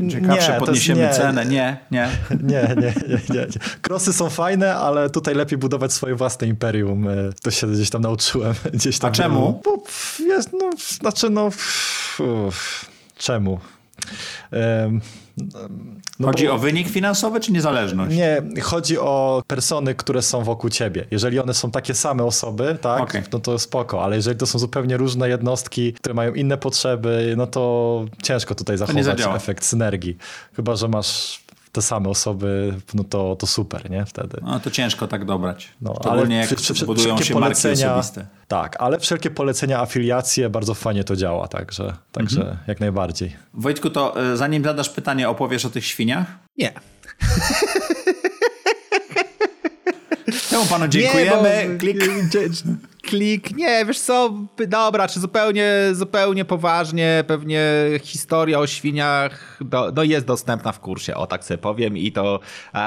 nie, 0.00 0.10
ciekawsze, 0.10 0.52
jest 0.52 0.64
podniesiemy 0.64 1.00
nie. 1.02 1.10
cenę. 1.10 1.46
Nie, 1.46 1.76
nie. 1.90 2.08
Nie, 2.42 2.74
nie, 2.76 2.94
nie, 3.08 3.14
nie, 3.34 3.40
nie. 3.40 3.46
Krosy 3.82 4.12
są 4.12 4.30
fajne, 4.30 4.74
ale 4.76 5.10
tutaj 5.10 5.34
lepiej 5.34 5.58
budować 5.58 5.92
swoje 5.92 6.14
własne 6.14 6.46
imperium. 6.46 7.08
E, 7.08 7.12
To 7.42 7.50
się 7.50 7.66
gdzieś 7.66 7.90
tam 7.90 8.02
nauczyłem. 8.02 8.54
Gdzieś 8.74 8.98
tam 8.98 9.10
A 9.10 9.14
czemu? 9.14 9.60
Bo 9.64 9.82
no, 10.52 10.70
znaczy 10.78 11.30
no... 11.30 11.46
uff, 11.46 12.90
czemu? 13.18 13.60
No 16.20 16.26
Chodzi 16.28 16.46
bo- 16.46 16.52
o 16.54 16.58
wynik 16.58 16.88
finansowy 16.88 17.40
czy 17.40 17.52
niezależność? 17.52 18.16
Nie, 18.16 18.42
chodzi 18.62 18.98
o 18.98 19.42
persony, 19.46 19.94
które 19.94 20.22
są 20.22 20.44
wokół 20.44 20.70
ciebie. 20.70 21.04
Jeżeli 21.10 21.38
one 21.38 21.54
są 21.54 21.70
takie 21.70 21.94
same 21.94 22.24
osoby, 22.24 22.78
tak, 22.80 23.02
Okej. 23.02 23.22
no 23.32 23.38
to 23.38 23.58
spoko, 23.58 24.04
ale 24.04 24.16
jeżeli 24.16 24.38
to 24.38 24.46
są 24.46 24.58
zupełnie 24.58 24.96
różne 24.96 25.28
jednostki, 25.28 25.92
które 25.92 26.14
mają 26.14 26.34
inne 26.34 26.56
potrzeby, 26.58 27.34
no 27.36 27.46
to 27.46 28.04
ciężko 28.22 28.54
tutaj 28.54 28.78
zachować 28.78 29.20
efekt 29.36 29.64
synergii. 29.64 30.16
Chyba, 30.56 30.76
że 30.76 30.88
masz 30.88 31.45
te 31.76 31.82
same 31.82 32.08
osoby, 32.08 32.74
no 32.94 33.04
to, 33.04 33.36
to 33.36 33.46
super, 33.46 33.90
nie? 33.90 34.04
Wtedy. 34.06 34.38
No 34.42 34.60
to 34.60 34.70
ciężko 34.70 35.06
tak 35.08 35.24
dobrać. 35.24 35.68
No, 35.80 35.94
Szczególnie 36.00 36.36
jak 36.36 36.48
wszy- 36.50 36.74
wszy- 36.74 36.86
budują 36.86 37.18
się 37.22 37.34
marki 37.34 37.68
osobiste. 37.68 38.26
Tak, 38.48 38.76
ale 38.78 38.98
wszelkie 38.98 39.30
polecenia, 39.30 39.80
afiliacje, 39.80 40.50
bardzo 40.50 40.74
fajnie 40.74 41.04
to 41.04 41.16
działa, 41.16 41.48
także, 41.48 41.96
także 42.12 42.40
Mhm. 42.40 42.58
jak 42.66 42.80
najbardziej. 42.80 43.36
Wojtku, 43.54 43.90
to 43.90 44.32
e, 44.32 44.36
zanim 44.36 44.64
zadasz 44.64 44.88
pytanie, 44.90 45.28
opowiesz 45.28 45.64
o 45.64 45.70
tych 45.70 45.86
świniach? 45.86 46.26
Nie. 46.58 46.72
Temu 50.50 50.66
panu 50.66 50.88
dziękujemy. 50.88 51.66
Nie, 51.68 51.68
bo- 51.74 51.78
Klik. 51.78 52.04
Klik, 53.06 53.56
nie, 53.56 53.84
wiesz 53.84 54.00
co, 54.00 54.34
dobra, 54.68 55.08
czy 55.08 55.20
zupełnie, 55.20 55.70
zupełnie 55.92 56.44
poważnie, 56.44 57.24
pewnie 57.26 57.62
historia 58.02 58.58
o 58.58 58.66
świniach 58.66 59.58
do, 59.60 59.92
no 59.96 60.02
jest 60.02 60.26
dostępna 60.26 60.72
w 60.72 60.80
kursie, 60.80 61.14
o 61.14 61.26
tak 61.26 61.44
sobie 61.44 61.58
powiem. 61.58 61.96
I 61.96 62.12
to, 62.12 62.40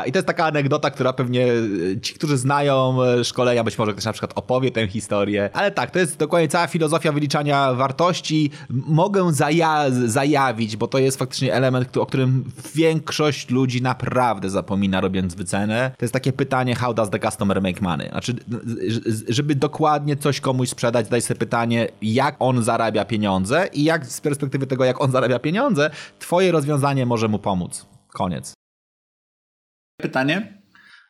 i 0.06 0.12
to 0.12 0.18
jest 0.18 0.28
taka 0.28 0.46
anegdota, 0.46 0.92
która 0.92 1.14
pewnie 1.14 1.46
e, 1.46 2.02
ci, 2.02 2.14
którzy 2.14 2.38
znają 2.38 3.04
e, 3.04 3.24
szkolenia, 3.24 3.64
być 3.64 3.78
może 3.78 3.92
ktoś 3.92 4.06
na 4.06 4.12
przykład 4.12 4.32
opowie 4.36 4.72
tę 4.72 4.88
historię, 4.88 5.50
ale 5.54 5.72
tak, 5.72 5.92
to 5.92 6.00
jest 6.00 6.18
dokładnie 6.18 6.48
cała 6.48 6.68
filozofia 6.68 7.12
wyliczania 7.12 7.74
wartości, 7.74 8.52
mogę 8.70 9.34
zaja 9.34 9.86
zajawić, 10.06 10.78
bo 10.78 10.88
to 10.88 10.98
jest 10.98 11.20
faktycznie 11.20 11.54
element, 11.54 11.98
o 11.98 12.06
którym 12.06 12.52
większość 12.76 13.50
ludzi 13.50 13.82
naprawdę 13.82 14.50
zapomina 14.50 15.02
robiąc 15.02 15.36
wycenę, 15.36 15.92
to 15.98 16.06
jest 16.06 16.14
takie 16.14 16.34
pytanie, 16.34 16.76
how 16.76 16.94
does 16.94 17.10
the 17.10 17.20
customer 17.20 17.62
make 17.62 17.82
money? 17.82 18.10
Znaczy, 18.10 18.36
żeby 19.28 19.56
dokładnie 19.56 20.09
coś 20.17 20.41
komuś 20.41 20.69
sprzedać, 20.69 21.10
daj 21.10 21.22
sobie 21.22 21.39
pytanie, 21.39 21.88
jak 22.02 22.36
on 22.39 22.63
zarabia 22.63 23.06
pieniądze 23.06 23.69
i 23.74 23.84
jak 23.84 24.06
z 24.06 24.22
perspektywy 24.22 24.67
tego, 24.67 24.86
jak 24.86 25.02
on 25.02 25.12
zarabia 25.12 25.39
pieniądze, 25.39 25.89
twoje 26.19 26.52
rozwiązanie 26.52 27.06
może 27.06 27.28
mu 27.28 27.39
pomóc. 27.39 27.86
Koniec. 28.13 28.54
Pytanie? 30.02 30.62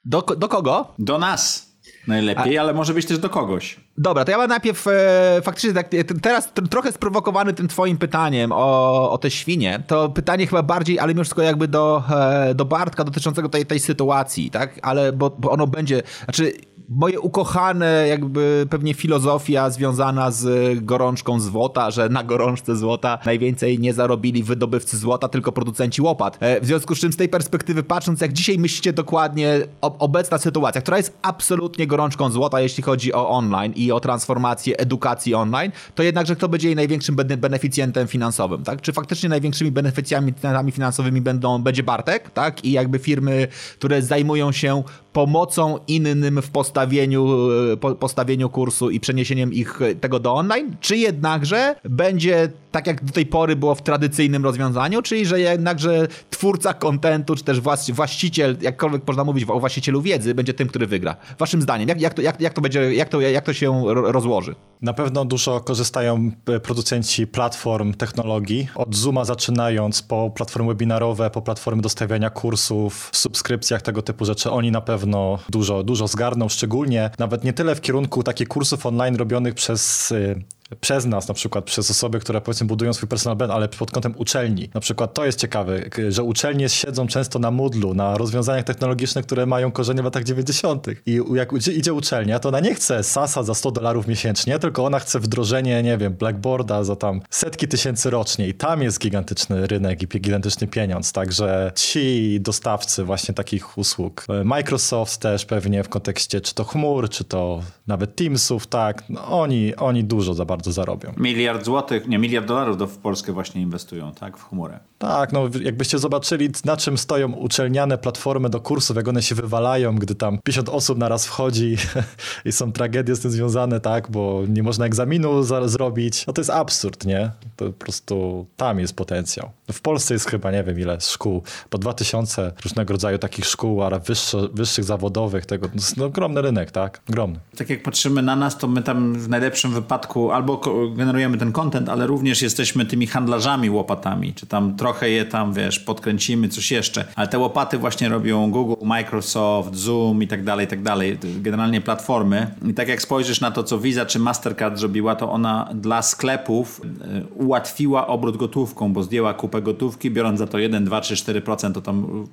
Do, 0.06 0.22
do 0.22 0.48
kogo? 0.48 0.94
Do 1.00 1.18
nas 1.18 1.70
najlepiej, 2.08 2.58
ale 2.58 2.74
może 2.74 2.94
być 2.94 3.06
też 3.06 3.18
do 3.18 3.30
kogoś. 3.30 3.80
Dobra, 3.98 4.26
to 4.26 4.32
ja 4.32 4.38
mam 4.38 4.50
najpierw 4.50 4.88
e, 4.88 5.42
faktycznie 5.44 5.74
tak, 5.74 5.94
e, 5.94 6.04
teraz 6.04 6.54
tr- 6.54 6.68
trochę 6.68 6.92
sprowokowany 6.92 7.54
tym 7.54 7.68
twoim 7.68 7.98
pytaniem 7.98 8.52
o, 8.52 9.12
o 9.12 9.18
te 9.18 9.32
świnie, 9.32 9.84
to 9.88 10.10
pytanie 10.10 10.48
chyba 10.48 10.64
bardziej, 10.64 11.00
ale 11.00 11.14
mimo 11.14 11.24
wszystko 11.24 11.42
jakby 11.42 11.68
do, 11.68 12.04
e, 12.12 12.56
do 12.56 12.66
Bartka 12.66 13.04
dotyczącego 13.04 13.50
tej, 13.50 13.66
tej 13.66 13.80
sytuacji, 13.80 14.52
tak? 14.52 14.80
Ale 14.82 15.14
bo, 15.14 15.30
bo 15.30 15.52
ono 15.52 15.68
będzie, 15.68 16.04
znaczy 16.26 16.54
moje 16.90 17.20
ukochane 17.20 18.08
jakby 18.08 18.68
pewnie 18.70 18.94
filozofia 18.94 19.70
związana 19.70 20.32
z 20.32 20.50
gorączką 20.84 21.40
złota, 21.40 21.92
że 21.92 22.10
na 22.10 22.24
gorączce 22.24 22.76
złota 22.76 23.20
najwięcej 23.26 23.80
nie 23.80 23.94
zarobili 23.94 24.44
wydobywcy 24.44 24.98
złota, 24.98 25.28
tylko 25.28 25.52
producenci 25.52 26.02
łopat. 26.02 26.38
E, 26.40 26.62
w 26.62 26.66
związku 26.66 26.96
z 26.96 27.00
czym 27.00 27.14
z 27.14 27.18
tej 27.18 27.30
perspektywy 27.30 27.84
patrząc, 27.84 28.22
jak 28.22 28.34
dzisiaj 28.34 28.58
myślicie 28.58 28.94
dokładnie 28.94 29.62
obecna 29.82 30.38
sytuacja, 30.38 30.82
która 30.82 30.98
jest 30.98 31.18
absolutnie 31.22 31.88
gorączką 31.88 32.30
złota, 32.30 32.62
jeśli 32.62 32.84
chodzi 32.84 33.14
o 33.14 33.30
online 33.30 33.74
i 33.76 33.92
o 33.92 34.00
transformację 34.00 34.78
edukacji 34.78 35.36
online, 35.36 35.72
to 35.96 36.04
jednakże 36.04 36.36
kto 36.36 36.50
będzie 36.50 36.68
jej 36.68 36.76
największym 36.76 37.16
bene- 37.16 37.38
beneficjentem 37.38 38.08
finansowym, 38.08 38.64
tak? 38.64 38.82
Czy 38.82 38.94
faktycznie 38.94 39.30
największymi 39.30 39.72
beneficjami 39.72 40.34
finansownymi 40.72 41.22
będą, 41.22 41.64
będzie 41.64 41.84
Bartek, 41.84 42.32
tak? 42.32 42.66
I 42.66 42.72
jakby 42.72 43.00
firmy, 43.00 43.48
które 43.78 44.02
zajmują 44.02 44.52
się 44.52 44.84
pomocą 45.20 45.80
innym 45.88 46.42
w 46.42 46.50
postawieniu, 46.50 47.50
e, 47.74 47.78
po, 47.78 47.96
postawieniu 47.96 48.50
kursu 48.50 48.90
i 48.90 49.00
przeniesieniem 49.00 49.54
ich 49.54 49.82
e, 49.82 49.96
tego 49.96 50.20
do 50.20 50.34
online, 50.34 50.76
czy 50.82 50.98
jednakże 50.98 51.76
będzie 51.84 52.50
tak 52.72 52.88
jak 52.88 53.04
do 53.04 53.14
tej 53.14 53.26
pory 53.26 53.56
było 53.56 53.76
w 53.76 53.82
tradycyjnym 53.82 54.44
rozwiązaniu, 54.44 55.02
czyli 55.02 55.26
że 55.26 55.40
jednakże 55.40 56.08
twórca 56.30 56.74
kontentu, 56.74 57.36
czy 57.36 57.44
też 57.44 57.60
właściciel, 57.94 58.58
jakkolwiek 58.62 59.08
można 59.08 59.24
mówić 59.24 59.46
o 59.50 59.60
właścicielu 59.60 60.02
wiedzy, 60.02 60.36
będzie 60.36 60.54
tym, 60.54 60.68
który 60.68 60.88
wygra. 60.88 61.16
Waszym 61.40 61.62
zdaniem, 61.62 61.90
jak, 61.90 62.02
jak, 62.02 62.14
to, 62.14 62.22
jak, 62.22 62.42
jak 62.42 62.54
to 62.54 62.62
będzie, 62.62 62.94
jak 62.94 63.10
to, 63.10 63.22
jak 63.22 63.46
to 63.46 63.54
się 63.54 63.84
ro- 63.86 64.12
rozłoży? 64.12 64.56
Na 64.82 64.94
pewno 64.94 65.26
dużo 65.26 65.60
korzystają 65.60 66.32
e, 66.46 66.60
producenci 66.60 67.28
platform 67.28 67.94
technologii, 67.94 68.68
od 68.76 68.96
Zooma 68.96 69.26
zaczynając, 69.26 70.02
po 70.02 70.30
platformy 70.36 70.68
webinarowe, 70.68 71.30
po 71.30 71.42
platformy 71.42 71.82
dostawiania 71.82 72.30
kursów, 72.30 73.10
subskrypcjach, 73.14 73.82
tego 73.82 74.02
typu 74.02 74.26
rzeczy. 74.26 74.52
Oni 74.52 74.72
na 74.72 74.82
pewno 74.82 75.09
dużo, 75.50 75.84
dużo 75.84 76.08
zgarną, 76.08 76.50
szczególnie 76.50 77.10
nawet 77.20 77.44
nie 77.44 77.54
tyle 77.54 77.76
w 77.76 77.82
kierunku 77.82 78.24
takich 78.24 78.48
kursów 78.48 78.86
online 78.86 79.16
robionych 79.16 79.54
przez 79.54 80.12
y, 80.12 80.44
przez 80.82 81.06
nas, 81.06 81.28
na 81.28 81.34
przykład 81.34 81.66
przez 81.66 81.92
osoby, 81.92 82.20
które 82.20 82.42
powiedzmy 82.42 82.68
budują 82.68 82.94
swój 82.94 83.10
personal 83.10 83.38
brand, 83.38 83.54
ale 83.54 83.68
pod 83.68 83.92
kątem 83.92 84.14
uczelni. 84.18 84.70
Na 84.74 84.82
przykład 84.82 85.14
to 85.14 85.26
jest 85.26 85.40
ciekawe, 85.40 85.82
że 86.10 86.24
uczelnie 86.24 86.70
siedzą 86.70 87.08
często 87.08 87.40
na 87.40 87.52
Moodlu, 87.52 87.94
na 87.94 88.18
rozwiązaniach 88.18 88.66
technologicznych, 88.66 89.26
które 89.26 89.46
mają 89.46 89.72
korzenie 89.72 90.02
w 90.02 90.06
latach 90.06 90.24
90. 90.24 90.88
I 91.06 91.22
jak 91.34 91.54
idzie, 91.78 91.94
uczelnia, 91.94 92.40
to 92.40 92.50
ona 92.50 92.60
nie 92.60 92.76
chce 92.76 93.04
SASa 93.04 93.44
za 93.44 93.54
100 93.54 93.72
dolarów 93.72 94.08
miesięcznie, 94.08 94.60
tylko 94.60 94.86
ona 94.86 95.00
chce 95.00 95.20
wdrożenie, 95.20 95.84
nie 95.84 95.98
wiem, 95.98 96.14
Blackboarda 96.14 96.84
za 96.84 96.96
tam 96.96 97.22
setki 97.30 97.68
tysięcy 97.68 98.10
rocznie 98.10 98.48
i 98.48 98.54
tam 98.54 98.82
jest 98.82 99.00
gigantyczny 99.00 99.68
rynek 99.68 100.02
i 100.02 100.08
gigantyczny 100.08 100.68
pieniądz. 100.68 101.12
Także 101.12 101.72
ci 101.76 102.38
dostawcy 102.42 103.04
właśnie 103.04 103.34
takich 103.34 103.78
usług, 103.78 104.26
e, 104.30 104.44
Microsoft 104.44 105.22
też 105.22 105.46
pewnie 105.46 105.84
w 105.84 105.90
kontekście 105.90 106.42
czy 106.42 106.56
to 106.56 106.64
chmur, 106.64 107.10
czy 107.10 107.24
to 107.24 107.62
nawet 107.88 108.16
Teamsów, 108.16 108.68
tak, 108.68 109.04
no 109.10 109.28
oni, 109.28 109.76
oni 109.76 110.04
dużo 110.04 110.34
za 110.34 110.46
bardzo 110.46 110.59
zarobią. 110.66 111.14
Miliard 111.18 111.66
złotych, 111.66 112.08
nie, 112.08 112.20
miliard 112.20 112.46
dolarów 112.48 112.78
do, 112.78 112.88
w 112.88 112.98
Polskę 112.98 113.34
właśnie 113.34 113.62
inwestują, 113.62 114.12
tak? 114.12 114.38
W 114.38 114.50
chmurę. 114.50 114.80
Tak, 114.98 115.32
no 115.34 115.50
jakbyście 115.62 116.00
zobaczyli, 116.00 116.50
na 116.66 116.78
czym 116.78 116.98
stoją 116.98 117.32
uczelniane 117.34 117.98
platformy 117.98 118.50
do 118.50 118.60
kursów, 118.60 118.98
jak 118.98 119.08
one 119.08 119.22
się 119.22 119.36
wywalają, 119.36 119.96
gdy 119.96 120.16
tam 120.16 120.40
50 120.44 120.70
osób 120.70 120.98
naraz 120.98 121.26
wchodzi 121.26 121.78
i 122.46 122.52
są 122.52 122.72
tragedie 122.72 123.16
z 123.16 123.20
tym 123.20 123.32
związane, 123.32 123.80
tak, 123.80 124.12
bo 124.12 124.42
nie 124.48 124.64
można 124.64 124.86
egzaminu 124.86 125.44
za- 125.44 125.68
zrobić. 125.68 126.28
No 126.28 126.34
to 126.34 126.42
jest 126.42 126.50
absurd, 126.50 127.06
nie? 127.06 127.32
To 127.56 127.66
po 127.66 127.72
prostu 127.74 128.46
tam 128.58 128.80
jest 128.80 128.96
potencjał. 128.96 129.50
W 129.72 129.82
Polsce 129.82 130.14
jest 130.14 130.30
chyba, 130.30 130.52
nie 130.52 130.64
wiem 130.64 130.80
ile 130.80 131.02
szkół, 131.02 131.44
po 131.70 131.78
2000 131.78 132.52
różnego 132.64 132.94
rodzaju 132.94 133.18
takich 133.18 133.46
szkół, 133.46 133.84
ale 133.84 134.00
wyższy, 134.00 134.38
wyższych 134.54 134.84
zawodowych, 134.86 135.46
tego, 135.46 135.70
no, 135.98 136.06
ogromny 136.06 136.42
rynek, 136.42 136.72
tak? 136.72 137.02
Ogromny. 137.10 137.40
Tak 137.58 137.70
jak 137.70 137.84
patrzymy 137.84 138.22
na 138.22 138.36
nas, 138.36 138.58
to 138.58 138.68
my 138.68 138.84
tam 138.84 139.14
w 139.14 139.30
najlepszym 139.30 139.72
wypadku 139.72 140.32
albo 140.32 140.49
generujemy 140.96 141.38
ten 141.38 141.52
content, 141.52 141.90
ale 141.90 142.08
również 142.08 142.42
jesteśmy 142.42 142.86
tymi 142.86 143.08
handlarzami 143.08 143.70
łopatami, 143.70 144.34
czy 144.34 144.48
tam 144.48 144.76
trochę 144.76 145.10
je 145.10 145.26
tam, 145.26 145.54
wiesz, 145.54 145.80
podkręcimy, 145.80 146.50
coś 146.50 146.72
jeszcze. 146.72 147.06
Ale 147.16 147.28
te 147.28 147.40
łopaty 147.40 147.78
właśnie 147.78 148.10
robią 148.10 148.52
Google, 148.52 148.86
Microsoft, 148.86 149.76
Zoom 149.76 150.24
i 150.24 150.28
tak 150.28 150.44
dalej, 150.44 150.66
i 150.66 150.70
tak 150.70 150.82
dalej. 150.82 151.18
Generalnie 151.42 151.82
platformy. 151.82 152.48
I 152.70 152.74
tak 152.74 152.88
jak 152.88 153.02
spojrzysz 153.02 153.42
na 153.42 153.52
to, 153.52 153.64
co 153.64 153.80
Visa 153.80 154.06
czy 154.06 154.20
Mastercard 154.20 154.78
zrobiła, 154.78 155.16
to 155.16 155.32
ona 155.32 155.70
dla 155.74 156.02
sklepów 156.02 156.82
e, 157.02 157.26
ułatwiła 157.26 158.08
obrót 158.08 158.38
gotówką, 158.38 158.94
bo 158.94 159.04
zdjęła 159.04 159.34
kupę 159.34 159.62
gotówki, 159.62 160.12
biorąc 160.12 160.40
za 160.40 160.48
to 160.48 160.60
1, 160.60 160.86
2, 160.86 161.02
3, 161.02 161.16
4%, 161.16 161.74
to 161.74 161.82
tam 161.82 162.28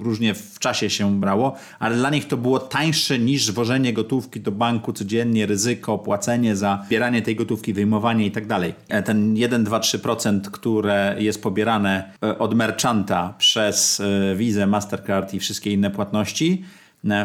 różnie 0.00 0.34
w 0.34 0.58
czasie 0.58 0.90
się 0.90 1.20
brało, 1.20 1.54
ale 1.78 1.96
dla 1.96 2.10
nich 2.10 2.28
to 2.28 2.36
było 2.36 2.58
tańsze 2.58 3.18
niż 3.18 3.52
wożenie 3.52 3.92
gotówki 3.92 4.40
do 4.40 4.52
banku 4.52 4.92
codziennie, 4.92 5.46
ryzyko, 5.46 5.98
płacenie 5.98 6.56
za 6.56 6.82
zbieranie 6.86 7.22
tej 7.22 7.36
gotówki, 7.36 7.51
wyjmowanie 7.74 8.26
i 8.26 8.30
tak 8.30 8.46
dalej. 8.46 8.74
E, 8.88 9.02
ten 9.02 9.36
1, 9.36 9.64
2, 9.64 9.78
3%, 9.78 10.40
które 10.40 11.16
jest 11.18 11.42
pobierane 11.42 12.12
e, 12.22 12.38
od 12.38 12.54
merchanta 12.54 13.34
przez 13.38 14.02
Visa, 14.36 14.66
Mastercard 14.66 15.34
i 15.34 15.40
wszystkie 15.40 15.72
inne 15.72 15.90
płatności, 15.90 16.64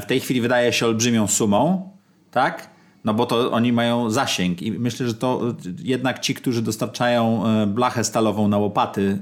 w 0.01 0.05
tej 0.05 0.19
chwili 0.19 0.41
wydaje 0.41 0.73
się 0.73 0.85
olbrzymią 0.85 1.27
sumą, 1.27 1.89
tak? 2.31 2.69
No 3.07 3.13
bo 3.13 3.25
to 3.25 3.51
oni 3.51 3.73
mają 3.73 4.09
zasięg 4.09 4.61
i 4.61 4.71
myślę, 4.71 5.07
że 5.07 5.13
to 5.13 5.55
jednak 5.83 6.19
ci, 6.19 6.33
którzy 6.33 6.61
dostarczają 6.61 7.47
e, 7.47 7.67
blachę 7.67 8.03
stalową 8.03 8.47
na 8.47 8.57
łopaty, 8.57 9.19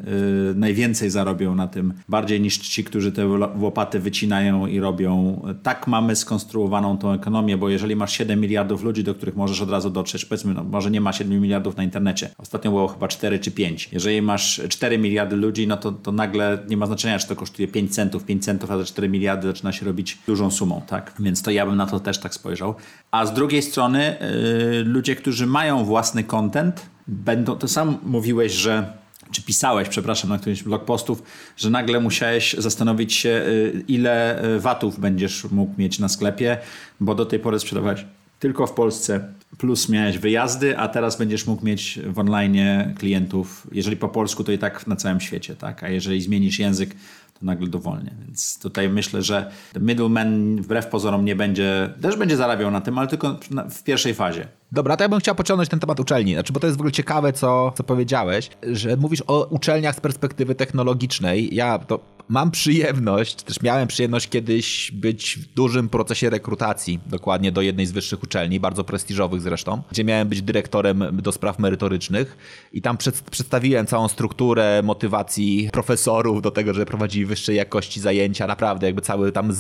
e, 0.51 0.53
najwięcej 0.53 1.09
zarobią 1.09 1.55
na 1.55 1.67
tym, 1.67 1.93
bardziej 2.09 2.41
niż 2.41 2.57
ci, 2.57 2.83
którzy 2.83 3.11
te 3.11 3.27
łopaty 3.59 3.99
wycinają 3.99 4.67
i 4.67 4.79
robią. 4.79 5.41
Tak 5.63 5.88
mamy 5.88 6.15
skonstruowaną 6.15 6.97
tą 6.97 7.11
ekonomię, 7.11 7.57
bo 7.57 7.69
jeżeli 7.69 7.95
masz 7.95 8.13
7 8.13 8.41
miliardów 8.41 8.83
ludzi, 8.83 9.03
do 9.03 9.15
których 9.15 9.36
możesz 9.36 9.61
od 9.61 9.69
razu 9.69 9.89
dotrzeć, 9.89 10.25
powiedzmy, 10.25 10.53
no, 10.53 10.63
może 10.63 10.91
nie 10.91 11.01
ma 11.01 11.13
7 11.13 11.41
miliardów 11.41 11.77
na 11.77 11.83
internecie. 11.83 12.29
Ostatnio 12.38 12.71
było 12.71 12.88
chyba 12.88 13.07
4 13.07 13.39
czy 13.39 13.51
5. 13.51 13.89
Jeżeli 13.91 14.21
masz 14.21 14.61
4 14.69 14.97
miliardy 14.97 15.36
ludzi, 15.36 15.67
no 15.67 15.77
to, 15.77 15.91
to 15.91 16.11
nagle 16.11 16.59
nie 16.69 16.77
ma 16.77 16.86
znaczenia, 16.86 17.19
czy 17.19 17.27
to 17.27 17.36
kosztuje 17.36 17.67
5 17.67 17.95
centów, 17.95 18.23
5 18.23 18.45
centów, 18.45 18.71
a 18.71 18.77
za 18.77 18.83
4 18.83 19.09
miliardy 19.09 19.47
zaczyna 19.47 19.71
się 19.71 19.86
robić 19.86 20.17
dużą 20.27 20.51
sumą, 20.51 20.81
tak? 20.88 21.13
Więc 21.19 21.41
to 21.41 21.51
ja 21.51 21.65
bym 21.65 21.75
na 21.75 21.86
to 21.86 21.99
też 21.99 22.17
tak 22.17 22.33
spojrzał. 22.33 22.75
A 23.11 23.25
z 23.25 23.33
drugiej 23.33 23.61
strony 23.61 23.74
strony 23.76 24.21
y, 24.21 24.84
ludzie, 24.84 25.15
którzy 25.15 25.47
mają 25.47 25.86
własny 25.86 26.23
content, 26.23 26.86
będą, 27.07 27.55
to 27.55 27.67
sam 27.67 27.97
mówiłeś, 28.03 28.51
że 28.51 28.93
czy 29.32 29.41
pisałeś, 29.41 29.89
przepraszam, 29.89 30.30
na 30.30 30.38
którymś 30.38 30.63
blog 30.63 30.86
postów, 30.86 31.23
że 31.57 31.69
nagle 31.69 31.99
musiałeś 31.99 32.55
zastanowić 32.57 33.13
się, 33.13 33.30
y, 33.30 33.84
ile 33.88 34.43
y, 34.45 34.59
watów 34.59 34.99
będziesz 34.99 35.43
mógł 35.43 35.73
mieć 35.78 35.99
na 35.99 36.09
sklepie, 36.09 36.57
bo 36.99 37.15
do 37.15 37.26
tej 37.26 37.39
pory 37.39 37.59
sprzedawałeś 37.59 38.05
tylko 38.39 38.67
w 38.67 38.71
Polsce, 38.71 39.34
plus 39.57 39.89
miałeś 39.89 40.17
wyjazdy, 40.17 40.78
a 40.78 40.88
teraz 40.88 41.17
będziesz 41.17 41.47
mógł 41.47 41.65
mieć 41.65 41.99
w 42.07 42.19
online 42.19 42.57
klientów, 42.97 43.67
jeżeli 43.71 43.97
po 43.97 44.09
polsku, 44.09 44.43
to 44.43 44.51
i 44.51 44.57
tak 44.57 44.88
na 44.88 44.95
całym 44.95 45.19
świecie, 45.19 45.55
tak? 45.55 45.84
A 45.84 45.89
jeżeli 45.89 46.21
zmienisz 46.21 46.59
język, 46.59 46.95
to 47.39 47.45
nagle 47.45 47.67
dowolnie. 47.67 48.15
Więc 48.25 48.59
tutaj 48.59 48.89
myślę, 48.89 49.21
że 49.21 49.51
middleman 49.79 50.61
wbrew 50.61 50.88
pozorom 50.88 51.25
nie 51.25 51.36
będzie, 51.36 51.93
też 52.01 52.17
będzie 52.17 52.38
zarabiał 52.38 52.71
na 52.71 52.81
tym, 52.81 52.97
ale 52.97 53.07
tylko 53.07 53.39
w 53.69 53.83
pierwszej 53.83 54.13
fazie. 54.13 54.47
Dobra, 54.72 54.97
to 54.97 55.03
ja 55.03 55.09
bym 55.09 55.20
chciał 55.20 55.36
pociągnąć 55.36 55.70
ten 55.70 55.80
temat 55.80 55.99
uczelni, 55.99 56.34
znaczy, 56.34 56.53
bo 56.53 56.59
to 56.59 56.68
jest 56.68 56.78
w 56.78 56.82
ogóle 56.82 56.91
ciekawe, 56.91 57.34
co, 57.34 57.72
co 57.76 57.84
powiedziałeś, 57.84 58.49
że 58.72 58.97
mówisz 58.97 59.24
o 59.28 59.45
uczelniach 59.45 59.95
z 59.95 59.99
perspektywy 59.99 60.55
technologicznej. 60.55 61.55
Ja 61.55 61.80
to 61.80 62.16
mam 62.30 62.51
przyjemność, 62.51 63.36
też 63.36 63.61
miałem 63.61 63.88
przyjemność 63.88 64.30
kiedyś 64.30 64.91
być 64.91 65.38
w 65.38 65.53
dużym 65.53 65.89
procesie 65.89 66.30
rekrutacji, 66.30 66.99
dokładnie 67.05 67.51
do 67.51 67.61
jednej 67.61 67.86
z 67.86 67.91
wyższych 67.91 68.24
uczelni, 68.24 68.59
bardzo 68.59 68.84
prestiżowych 68.84 69.41
zresztą, 69.41 69.82
gdzie 69.91 70.03
miałem 70.03 70.28
być 70.28 70.41
dyrektorem 70.41 71.03
do 71.22 71.32
spraw 71.32 71.59
merytorycznych. 71.59 72.38
I 72.74 72.82
tam 72.82 72.97
przed, 72.97 73.22
przedstawiłem 73.22 73.86
całą 73.86 74.07
strukturę 74.07 74.82
motywacji 74.84 75.70
profesorów 75.74 76.41
do 76.41 76.51
tego, 76.51 76.74
że 76.74 76.86
prowadzili 76.86 77.26
wyższej 77.26 77.55
jakości 77.55 77.99
zajęcia, 77.99 78.47
naprawdę 78.47 78.88
jakby 78.88 79.01
cały 79.01 79.32
tam 79.32 79.51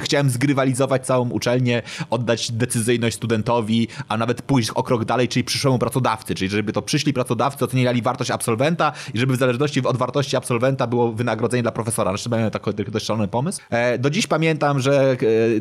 chciałem 0.00 0.30
zgrywalizować 0.30 1.06
całą 1.06 1.30
uczelnię, 1.30 1.82
oddać 2.10 2.52
decyzyjność 2.52 3.16
studentowi, 3.16 3.88
a 4.08 4.16
nawet 4.22 4.42
pójść 4.42 4.70
o 4.70 4.82
krok 4.82 5.04
dalej, 5.04 5.28
czyli 5.28 5.44
przyszłemu 5.44 5.78
pracodawcy, 5.78 6.34
czyli 6.34 6.50
żeby 6.50 6.72
to 6.72 6.82
przyszli 6.82 7.12
pracodawcy, 7.12 7.64
oceniali 7.64 8.02
wartość 8.02 8.30
absolwenta 8.30 8.92
i 9.14 9.18
żeby 9.18 9.36
w 9.36 9.38
zależności 9.38 9.86
od 9.86 9.96
wartości 9.96 10.36
absolwenta 10.36 10.86
było 10.86 11.12
wynagrodzenie 11.12 11.62
dla 11.62 11.72
profesora. 11.72 12.10
Zresztą 12.10 12.30
miałem 12.30 12.50
taki 12.50 12.90
dość 12.90 13.06
szalony 13.06 13.28
pomysł. 13.28 13.60
E, 13.70 13.98
do 13.98 14.10
dziś 14.10 14.26
pamiętam, 14.26 14.80
że 14.80 15.12
e, 15.12 15.16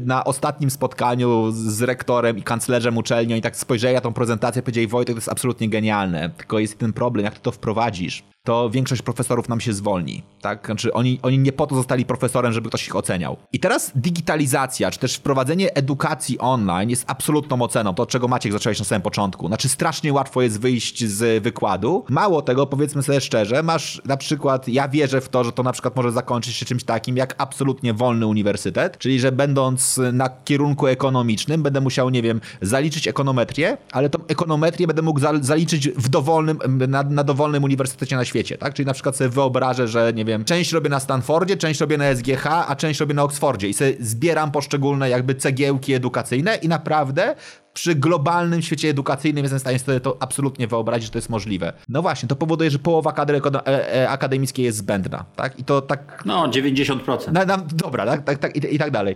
na 0.06 0.24
ostatnim 0.24 0.72
spotkaniu 0.72 1.52
z 1.52 1.82
rektorem 1.82 2.38
i 2.38 2.44
kanclerzem 2.44 2.98
uczelni 2.98 3.38
i 3.38 3.42
tak 3.42 3.56
spojrzeli 3.58 3.96
na 3.96 4.02
tą 4.02 4.14
prezentację 4.14 4.60
i 4.60 4.64
powiedzieli, 4.64 4.88
Wojtek, 4.88 5.16
to 5.16 5.18
jest 5.18 5.30
absolutnie 5.30 5.70
genialne, 5.70 6.30
tylko 6.38 6.60
jest 6.60 6.78
ten 6.78 6.94
problem, 6.94 7.26
jak 7.26 7.34
ty 7.34 7.42
to 7.42 7.52
wprowadzisz 7.52 8.24
to 8.44 8.70
większość 8.70 9.02
profesorów 9.02 9.50
nam 9.50 9.62
się 9.62 9.74
zwolni. 9.74 10.24
Tak? 10.42 10.66
Znaczy 10.66 10.94
oni, 10.94 11.20
oni 11.22 11.40
nie 11.40 11.52
po 11.52 11.68
to 11.68 11.76
zostali 11.76 12.06
profesorem, 12.06 12.54
żeby 12.54 12.70
ktoś 12.70 12.88
ich 12.88 12.96
oceniał. 12.96 13.38
I 13.54 13.60
teraz 13.60 13.92
digitalizacja, 13.96 14.92
czy 14.92 15.00
też 15.00 15.16
wprowadzenie 15.16 15.74
edukacji 15.74 16.40
online 16.40 16.90
jest 16.90 17.04
absolutną 17.08 17.62
oceną. 17.62 17.94
To, 17.94 18.06
czego 18.06 18.28
Maciek 18.28 18.52
zacząłeś 18.52 18.80
na 18.80 18.86
samym 18.86 19.02
początku. 19.02 19.48
Znaczy 19.48 19.70
strasznie 19.70 20.14
łatwo 20.14 20.42
jest 20.42 20.60
wyjść 20.60 21.06
z 21.06 21.44
wykładu. 21.44 22.06
Mało 22.10 22.42
tego, 22.42 22.68
powiedzmy 22.68 23.04
sobie 23.04 23.22
szczerze, 23.22 23.64
masz 23.64 24.02
na 24.06 24.18
przykład, 24.18 24.68
ja 24.68 24.88
wierzę 24.88 25.22
w 25.22 25.30
to, 25.30 25.44
że 25.44 25.52
to 25.52 25.64
na 25.64 25.72
przykład 25.72 25.96
może 25.96 26.12
zakończyć 26.12 26.56
się 26.56 26.66
czymś 26.66 26.84
takim 26.84 27.18
jak 27.18 27.36
absolutnie 27.38 27.94
wolny 27.94 28.28
uniwersytet, 28.28 28.98
czyli 28.98 29.20
że 29.20 29.32
będąc 29.32 30.00
na 30.14 30.30
kierunku 30.30 30.88
ekonomicznym 30.88 31.64
będę 31.64 31.82
musiał, 31.82 32.10
nie 32.10 32.22
wiem, 32.22 32.42
zaliczyć 32.62 33.08
ekonometrię, 33.08 33.78
ale 33.92 34.10
tą 34.10 34.20
ekonometrię 34.28 34.88
będę 34.88 35.02
mógł 35.02 35.20
zaliczyć 35.42 35.90
w 35.90 36.10
dowolnym, 36.10 36.60
na, 36.88 37.04
na 37.04 37.24
dowolnym 37.24 37.64
uniwersytecie 37.64 38.16
na 38.16 38.26
świecie, 38.26 38.31
tak? 38.60 38.74
Czyli 38.74 38.86
na 38.86 38.94
przykład 38.94 39.16
sobie 39.16 39.30
wyobrażę, 39.30 39.88
że 39.88 40.14
nie 40.16 40.26
wiem, 40.26 40.46
część 40.46 40.72
robię 40.72 40.90
na 40.90 41.00
Stanfordzie, 41.00 41.58
część 41.58 41.80
robię 41.80 41.98
na 41.98 42.16
SGH, 42.16 42.46
a 42.46 42.76
część 42.76 43.00
robię 43.00 43.14
na 43.14 43.24
Oxfordzie 43.24 43.70
i 43.70 43.74
sobie 43.74 43.94
zbieram 44.00 44.52
poszczególne 44.52 45.10
jakby 45.10 45.36
cegiełki 45.36 45.94
edukacyjne 45.94 46.56
i 46.56 46.68
naprawdę 46.68 47.36
przy 47.74 47.96
globalnym 47.96 48.62
świecie 48.62 48.90
edukacyjnym 48.90 49.44
jestem 49.44 49.60
w 49.60 49.62
stanie 49.62 49.80
sobie 49.80 50.00
to 50.00 50.18
absolutnie 50.20 50.68
wyobrazić, 50.68 51.06
że 51.06 51.12
to 51.12 51.18
jest 51.18 51.30
możliwe. 51.30 51.74
No 51.90 52.02
właśnie, 52.02 52.30
to 52.30 52.36
powoduje, 52.36 52.72
że 52.72 52.80
połowa 52.80 53.12
kadry 53.12 53.42
e, 53.68 53.96
e, 53.96 54.10
akademickiej 54.10 54.66
jest 54.66 54.78
zbędna, 54.78 55.26
tak? 55.36 55.60
I 55.60 55.64
to 55.64 55.82
tak... 55.82 56.24
No, 56.26 56.48
90%. 56.48 57.32
Na, 57.32 57.46
na, 57.46 57.58
dobra, 57.58 58.06
tak, 58.06 58.24
tak, 58.24 58.38
tak 58.38 58.56
i, 58.56 58.76
i 58.76 58.80
tak 58.80 58.92
dalej. 58.92 59.16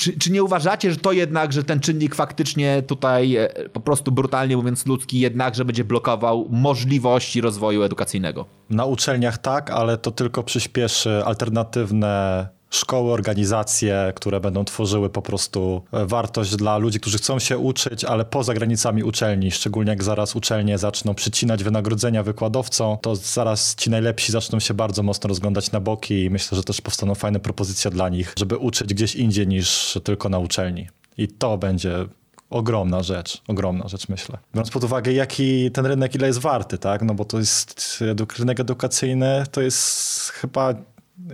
Czy, 0.00 0.18
czy 0.18 0.32
nie 0.32 0.42
uważacie, 0.42 0.90
że 0.90 0.96
to 0.96 1.12
jednak, 1.12 1.52
że 1.52 1.64
ten 1.64 1.80
czynnik 1.80 2.14
faktycznie 2.14 2.82
tutaj 2.82 3.36
e, 3.36 3.48
po 3.72 3.80
prostu 3.80 4.12
brutalnie 4.12 4.56
mówiąc 4.56 4.86
ludzki 4.86 5.20
jednakże 5.20 5.64
będzie 5.64 5.84
blokował 5.84 6.46
możliwości 6.50 7.40
rozwoju 7.40 7.82
edukacyjnego? 7.82 8.46
Na 8.70 8.84
uczelniach 8.84 9.38
tak, 9.38 9.70
ale 9.70 9.98
to 9.98 10.10
tylko 10.10 10.42
przyspieszy 10.42 11.22
alternatywne 11.24 12.48
szkoły, 12.70 13.12
organizacje, 13.12 14.12
które 14.16 14.40
będą 14.40 14.64
tworzyły 14.64 15.10
po 15.10 15.22
prostu 15.22 15.82
e, 15.92 16.06
wartość 16.06 16.56
dla 16.56 16.78
ludzi, 16.78 17.00
którzy 17.00 17.18
chcą 17.18 17.38
się 17.38 17.58
uczyć, 17.58 18.04
ale 18.04 18.24
poza 18.24 18.54
granicami 18.54 19.02
uczelni, 19.02 19.50
szczególnie 19.50 19.90
jak 19.90 20.02
zaraz 20.02 20.36
uczelnie 20.36 20.78
zaczną 20.78 21.14
przycinać 21.14 21.64
wynagrodzenia 21.64 22.22
wykładowcom, 22.22 22.98
to 23.02 23.16
zaraz 23.16 23.74
ci 23.74 23.90
najlepsi 23.90 24.32
zaczną 24.32 24.60
się 24.60 24.74
bardzo 24.74 25.02
mocno 25.02 25.28
rozglądać 25.28 25.72
na 25.72 25.80
boki 25.80 26.24
i 26.24 26.30
myślę, 26.30 26.56
że 26.56 26.64
też 26.64 26.80
powstaną 26.80 27.14
fajne 27.14 27.40
propozycje 27.40 27.90
dla 27.90 28.08
nich, 28.08 28.34
żeby 28.38 28.56
uczyć 28.56 28.94
gdzieś 28.94 29.14
indziej 29.14 29.46
niż 29.46 29.98
tylko 30.04 30.28
na 30.28 30.38
uczelni. 30.38 30.88
I 31.18 31.28
to 31.28 31.58
będzie 31.58 32.06
ogromna 32.50 33.02
rzecz, 33.02 33.42
ogromna 33.48 33.88
rzecz 33.88 34.08
myślę. 34.08 34.38
Biorąc 34.54 34.70
pod 34.70 34.84
uwagę, 34.84 35.12
jaki 35.12 35.70
ten 35.70 35.86
rynek 35.86 36.14
ile 36.14 36.26
jest 36.26 36.38
warty, 36.38 36.78
tak? 36.78 37.02
No 37.02 37.14
bo 37.14 37.24
to 37.24 37.38
jest 37.38 37.98
rynek 38.38 38.60
edukacyjny, 38.60 39.44
to 39.50 39.60
jest 39.60 40.28
chyba 40.30 40.74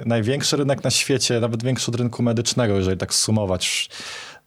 największy 0.07 0.57
rynek 0.57 0.85
na 0.85 0.91
świecie, 0.91 1.41
nawet 1.41 1.63
większy 1.63 1.91
od 1.91 1.97
rynku 1.97 2.23
medycznego, 2.23 2.77
jeżeli 2.77 2.97
tak 2.97 3.15
sumować 3.15 3.89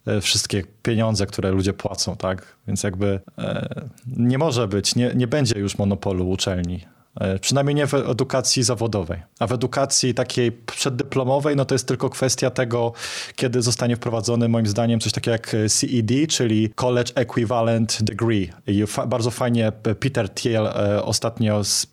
e, 0.08 0.22
wszystkie 0.22 0.64
pieniądze, 0.84 1.26
które 1.26 1.52
ludzie 1.52 1.74
płacą, 1.74 2.18
tak? 2.18 2.56
Więc 2.68 2.84
jakby 2.84 3.20
e, 3.38 3.86
nie 4.18 4.38
może 4.38 4.68
być, 4.68 4.96
nie, 4.96 5.12
nie 5.16 5.28
będzie 5.28 5.60
już 5.60 5.78
monopolu 5.78 6.30
uczelni. 6.30 6.86
E, 7.20 7.40
przynajmniej 7.40 7.76
nie 7.76 7.88
w 7.88 7.94
edukacji 7.94 8.64
zawodowej. 8.64 9.20
A 9.40 9.48
w 9.48 9.52
edukacji 9.52 10.14
takiej 10.14 10.52
przeddyplomowej, 10.52 11.56
no 11.56 11.66
to 11.66 11.76
jest 11.76 11.88
tylko 11.88 12.10
kwestia 12.10 12.50
tego, 12.50 12.94
kiedy 13.36 13.62
zostanie 13.62 13.96
wprowadzony 13.96 14.50
moim 14.50 14.68
zdaniem 14.68 15.00
coś 15.00 15.12
takiego 15.12 15.32
jak 15.32 15.56
CED, 15.70 16.12
czyli 16.30 16.70
College 16.76 17.12
Equivalent 17.16 17.98
Degree. 18.02 18.50
I 18.68 18.88
fa 18.88 19.08
bardzo 19.08 19.32
fajnie 19.32 19.72
Peter 20.00 20.30
Thiel 20.30 20.68
e, 20.68 21.04
ostatnio 21.04 21.64
z 21.64 21.88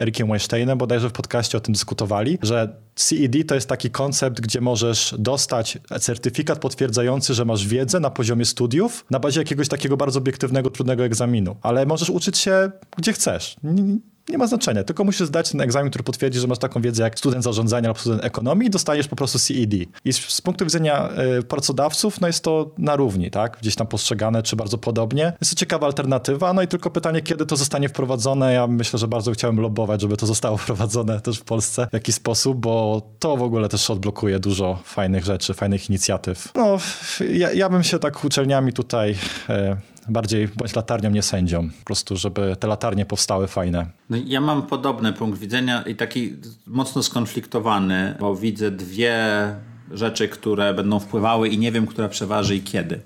Erikiem 0.00 0.28
Weinsteinem 0.28 0.78
bodajże 0.78 1.08
w 1.08 1.12
podcaście 1.12 1.58
o 1.58 1.60
tym 1.60 1.72
dyskutowali, 1.72 2.38
że 2.42 2.76
CED 2.94 3.46
to 3.46 3.54
jest 3.54 3.68
taki 3.68 3.90
koncept, 3.90 4.40
gdzie 4.40 4.60
możesz 4.60 5.14
dostać 5.18 5.78
certyfikat 6.00 6.58
potwierdzający, 6.58 7.34
że 7.34 7.44
masz 7.44 7.66
wiedzę 7.66 8.00
na 8.00 8.10
poziomie 8.10 8.44
studiów 8.44 9.04
na 9.10 9.18
bazie 9.18 9.40
jakiegoś 9.40 9.68
takiego 9.68 9.96
bardzo 9.96 10.18
obiektywnego, 10.18 10.70
trudnego 10.70 11.04
egzaminu. 11.04 11.56
Ale 11.62 11.86
możesz 11.86 12.10
uczyć 12.10 12.38
się 12.38 12.70
gdzie 12.96 13.12
chcesz. 13.12 13.56
Nie 14.28 14.38
ma 14.38 14.46
znaczenia, 14.46 14.84
tylko 14.84 15.04
musisz 15.04 15.26
zdać 15.26 15.50
ten 15.50 15.60
egzamin, 15.60 15.90
który 15.90 16.04
potwierdzi, 16.04 16.40
że 16.40 16.46
masz 16.46 16.58
taką 16.58 16.82
wiedzę 16.82 17.02
jak 17.02 17.18
student 17.18 17.44
zarządzania 17.44 17.88
lub 17.88 18.00
student 18.00 18.24
ekonomii 18.24 18.66
i 18.68 18.70
dostaniesz 18.70 19.08
po 19.08 19.16
prostu 19.16 19.38
CED. 19.38 19.74
I 20.04 20.12
z, 20.12 20.40
punktu 20.40 20.64
widzenia 20.64 21.08
y, 21.38 21.42
pracodawców, 21.42 22.20
no 22.20 22.26
jest 22.26 22.44
to 22.44 22.70
na 22.78 22.96
równi, 22.96 23.30
tak? 23.30 23.58
Gdzieś 23.60 23.74
tam 23.74 23.86
postrzegane, 23.86 24.42
czy 24.42 24.56
bardzo 24.56 24.78
podobnie. 24.78 25.32
Jest 25.40 25.52
to 25.52 25.58
ciekawa 25.58 25.86
alternatywa, 25.86 26.52
no 26.52 26.62
i 26.62 26.68
tylko 26.68 26.90
pytanie, 26.90 27.22
kiedy 27.22 27.46
to 27.46 27.56
zostanie 27.56 27.88
wprowadzone. 27.88 28.52
Ja 28.52 28.66
myślę, 28.66 28.98
że 28.98 29.08
bardzo 29.08 29.32
chciałem 29.32 29.60
lobbować, 29.60 30.00
żeby 30.00 30.16
to 30.16 30.26
zostało 30.26 30.56
wprowadzone 30.62 31.20
też 31.20 31.38
w 31.38 31.44
Polsce 31.44 31.86
w 31.90 31.94
jakiś 31.94 32.14
sposób, 32.14 32.58
bo 32.58 33.02
to 33.18 33.36
w 33.36 33.42
ogóle 33.42 33.68
też 33.68 33.90
odblokuje 33.90 34.38
dużo 34.38 34.78
fajnych 34.84 35.24
rzeczy, 35.24 35.54
fajnych 35.54 35.90
inicjatyw. 35.90 36.52
No, 36.54 36.78
ja, 37.32 37.52
ja 37.52 37.68
bym 37.68 37.82
się 37.82 37.98
tak 37.98 38.24
uczelniami 38.24 38.72
tutaj 38.72 39.10
y, 39.50 39.91
bardziej 40.08 40.48
bądź 40.48 40.76
latarnią, 40.76 41.10
nie 41.10 41.22
sędzią. 41.22 41.68
Po 41.78 41.84
prostu, 41.84 42.16
żeby 42.16 42.56
te 42.60 42.66
latarnie 42.66 43.06
powstały 43.06 43.46
fajne. 43.46 43.86
No 44.10 44.16
ja 44.26 44.40
mam 44.40 44.62
podobny 44.62 45.12
punkt 45.12 45.38
widzenia 45.38 45.82
i 45.82 45.96
taki 45.96 46.36
mocno 46.66 47.02
skonfliktowany, 47.02 48.14
bo 48.20 48.36
widzę 48.36 48.70
dwie 48.70 49.16
rzeczy, 49.90 50.28
które 50.28 50.74
będą 50.74 51.00
wpływały 51.00 51.48
i 51.48 51.58
nie 51.58 51.72
wiem, 51.72 51.86
która 51.86 52.08
przeważy 52.08 52.56
i 52.56 52.60
kiedy. 52.60 53.00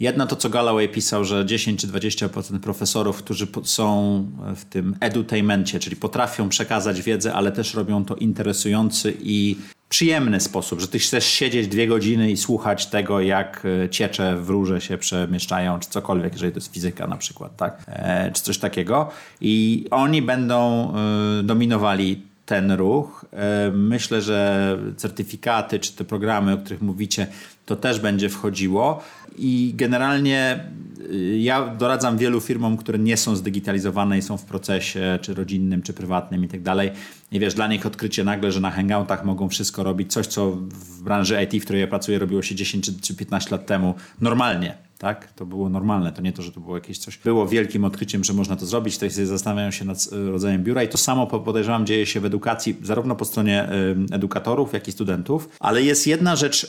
Jedna 0.00 0.26
to, 0.26 0.36
co 0.36 0.50
Galloway 0.50 0.88
pisał, 0.88 1.24
że 1.24 1.46
10 1.46 1.80
czy 1.80 1.88
20% 1.88 2.58
profesorów, 2.60 3.22
którzy 3.22 3.46
są 3.64 4.24
w 4.56 4.64
tym 4.64 4.96
edutainmencie, 5.00 5.80
czyli 5.80 5.96
potrafią 5.96 6.48
przekazać 6.48 7.02
wiedzę, 7.02 7.34
ale 7.34 7.52
też 7.52 7.74
robią 7.74 8.04
to 8.04 8.14
interesujący 8.14 9.16
i 9.20 9.56
przyjemny 9.88 10.40
sposób, 10.40 10.80
że 10.80 10.88
ty 10.88 10.98
chcesz 10.98 11.26
siedzieć 11.26 11.68
dwie 11.68 11.86
godziny 11.86 12.30
i 12.30 12.36
słuchać 12.36 12.86
tego, 12.86 13.20
jak 13.20 13.66
e, 13.84 13.88
ciecze 13.88 14.36
w 14.36 14.50
rurze 14.50 14.80
się 14.80 14.98
przemieszczają, 14.98 15.80
czy 15.80 15.88
cokolwiek, 15.88 16.32
jeżeli 16.32 16.52
to 16.52 16.58
jest 16.58 16.72
fizyka 16.72 17.06
na 17.06 17.16
przykład, 17.16 17.56
tak? 17.56 17.84
E, 17.86 18.30
czy 18.32 18.42
coś 18.42 18.58
takiego. 18.58 19.10
I 19.40 19.84
oni 19.90 20.22
będą 20.22 20.92
e, 20.94 21.42
dominowali 21.42 22.27
ten 22.48 22.72
ruch. 22.72 23.24
E, 23.32 23.70
myślę, 23.74 24.22
że 24.22 24.78
certyfikaty 24.96 25.78
czy 25.78 25.92
te 25.92 26.04
programy, 26.04 26.52
o 26.52 26.58
których 26.58 26.82
mówicie, 26.82 27.26
to 27.66 27.76
też 27.76 28.00
będzie 28.00 28.28
wchodziło. 28.28 29.02
I 29.38 29.72
generalnie 29.76 30.64
y, 31.10 31.38
ja 31.38 31.66
doradzam 31.66 32.18
wielu 32.18 32.40
firmom, 32.40 32.76
które 32.76 32.98
nie 32.98 33.16
są 33.16 33.36
zdigitalizowane 33.36 34.18
i 34.18 34.22
są 34.22 34.36
w 34.36 34.44
procesie, 34.44 35.18
czy 35.22 35.34
rodzinnym, 35.34 35.82
czy 35.82 35.92
prywatnym 35.92 36.44
i 36.44 36.48
tak 36.48 36.62
dalej. 36.62 36.90
I 37.32 37.40
wiesz, 37.40 37.54
dla 37.54 37.66
nich 37.66 37.86
odkrycie 37.86 38.24
nagle, 38.24 38.52
że 38.52 38.60
na 38.60 38.70
hangoutach 38.70 39.24
mogą 39.24 39.48
wszystko 39.48 39.82
robić, 39.82 40.12
coś 40.12 40.26
co 40.26 40.50
w 40.50 41.02
branży 41.02 41.42
IT, 41.42 41.62
w 41.62 41.64
której 41.64 41.80
ja 41.80 41.86
pracuję, 41.86 42.18
robiło 42.18 42.42
się 42.42 42.54
10 42.54 42.90
czy 43.00 43.16
15 43.16 43.50
lat 43.50 43.66
temu 43.66 43.94
normalnie 44.20 44.87
tak? 44.98 45.32
To 45.32 45.46
było 45.46 45.68
normalne, 45.68 46.12
to 46.12 46.22
nie 46.22 46.32
to, 46.32 46.42
że 46.42 46.52
to 46.52 46.60
było 46.60 46.74
jakieś 46.76 46.98
coś. 46.98 47.18
Było 47.18 47.46
wielkim 47.46 47.84
odkryciem, 47.84 48.24
że 48.24 48.32
można 48.32 48.56
to 48.56 48.66
zrobić, 48.66 48.96
sobie 48.96 49.26
zastanawiają 49.26 49.70
się 49.70 49.84
nad 49.84 50.08
e, 50.12 50.30
rodzajem 50.30 50.64
biura 50.64 50.82
i 50.82 50.88
to 50.88 50.98
samo 50.98 51.26
podejrzewam 51.26 51.86
dzieje 51.86 52.06
się 52.06 52.20
w 52.20 52.24
edukacji, 52.24 52.76
zarówno 52.82 53.16
po 53.16 53.24
stronie 53.24 53.68
edukatorów, 54.10 54.72
jak 54.72 54.88
i 54.88 54.92
studentów, 54.92 55.48
ale 55.60 55.82
jest 55.82 56.06
jedna 56.06 56.36
rzecz, 56.36 56.66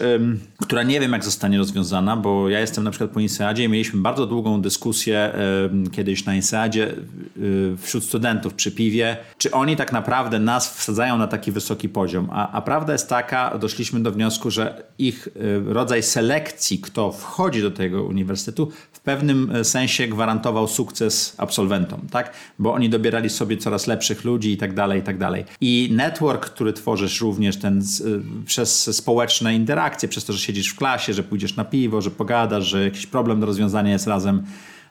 która 0.61 0.83
nie 0.83 0.99
wiem 0.99 1.11
jak 1.11 1.23
zostanie 1.23 1.57
rozwiązana, 1.57 2.17
bo 2.17 2.49
ja 2.49 2.59
jestem 2.59 2.83
na 2.83 2.91
przykład 2.91 3.11
po 3.11 3.19
INSEADzie 3.19 3.63
i 3.63 3.69
mieliśmy 3.69 4.01
bardzo 4.01 4.25
długą 4.25 4.61
dyskusję 4.61 5.33
kiedyś 5.91 6.25
na 6.25 6.35
INSEADzie 6.35 6.93
y, 7.37 7.75
wśród 7.77 8.03
studentów 8.03 8.53
przy 8.53 8.71
piwie, 8.71 9.17
czy 9.37 9.51
oni 9.51 9.75
tak 9.75 9.91
naprawdę 9.91 10.39
nas 10.39 10.77
wsadzają 10.77 11.17
na 11.17 11.27
taki 11.27 11.51
wysoki 11.51 11.89
poziom, 11.89 12.27
a, 12.31 12.51
a 12.51 12.61
prawda 12.61 12.93
jest 12.93 13.09
taka, 13.09 13.57
doszliśmy 13.57 13.99
do 13.99 14.11
wniosku, 14.11 14.51
że 14.51 14.83
ich 14.97 15.27
y, 15.27 15.73
rodzaj 15.73 16.03
selekcji, 16.03 16.79
kto 16.79 17.11
wchodzi 17.11 17.61
do 17.61 17.71
tego 17.71 18.03
uniwersytetu, 18.03 18.18
uniwersytetu 18.19 18.71
w 18.91 18.99
pewnym 18.99 19.51
e, 19.55 19.63
sensie 19.63 20.07
gwarantował 20.07 20.67
sukces 20.67 21.35
absolwentom, 21.37 22.01
tak? 22.11 22.33
Bo 22.59 22.73
oni 22.73 22.89
dobierali 22.89 23.29
sobie 23.29 23.57
coraz 23.57 23.87
lepszych 23.87 24.23
ludzi 24.23 24.51
i 24.51 24.57
tak 24.57 24.73
dalej, 24.73 24.99
i 24.99 25.03
tak 25.03 25.17
dalej. 25.17 25.45
I 25.61 25.89
network, 25.91 26.45
który 26.45 26.73
tworzysz 26.73 27.21
również 27.21 27.57
ten 27.57 27.79
e, 27.79 27.83
przez 28.45 28.95
społeczne 28.97 29.55
interakcje, 29.55 30.09
przez 30.09 30.25
to, 30.25 30.33
że 30.33 30.39
siedzisz 30.39 30.69
w 30.69 30.75
klasie, 30.75 31.13
że 31.13 31.23
pójdziesz 31.23 31.55
na 31.55 31.65
piwo, 31.65 32.01
że 32.01 32.11
pogadasz, 32.11 32.65
że 32.65 32.83
jakiś 32.83 33.05
problem 33.05 33.39
do 33.39 33.45
rozwiązania 33.45 33.91
jest 33.91 34.07
razem, 34.07 34.43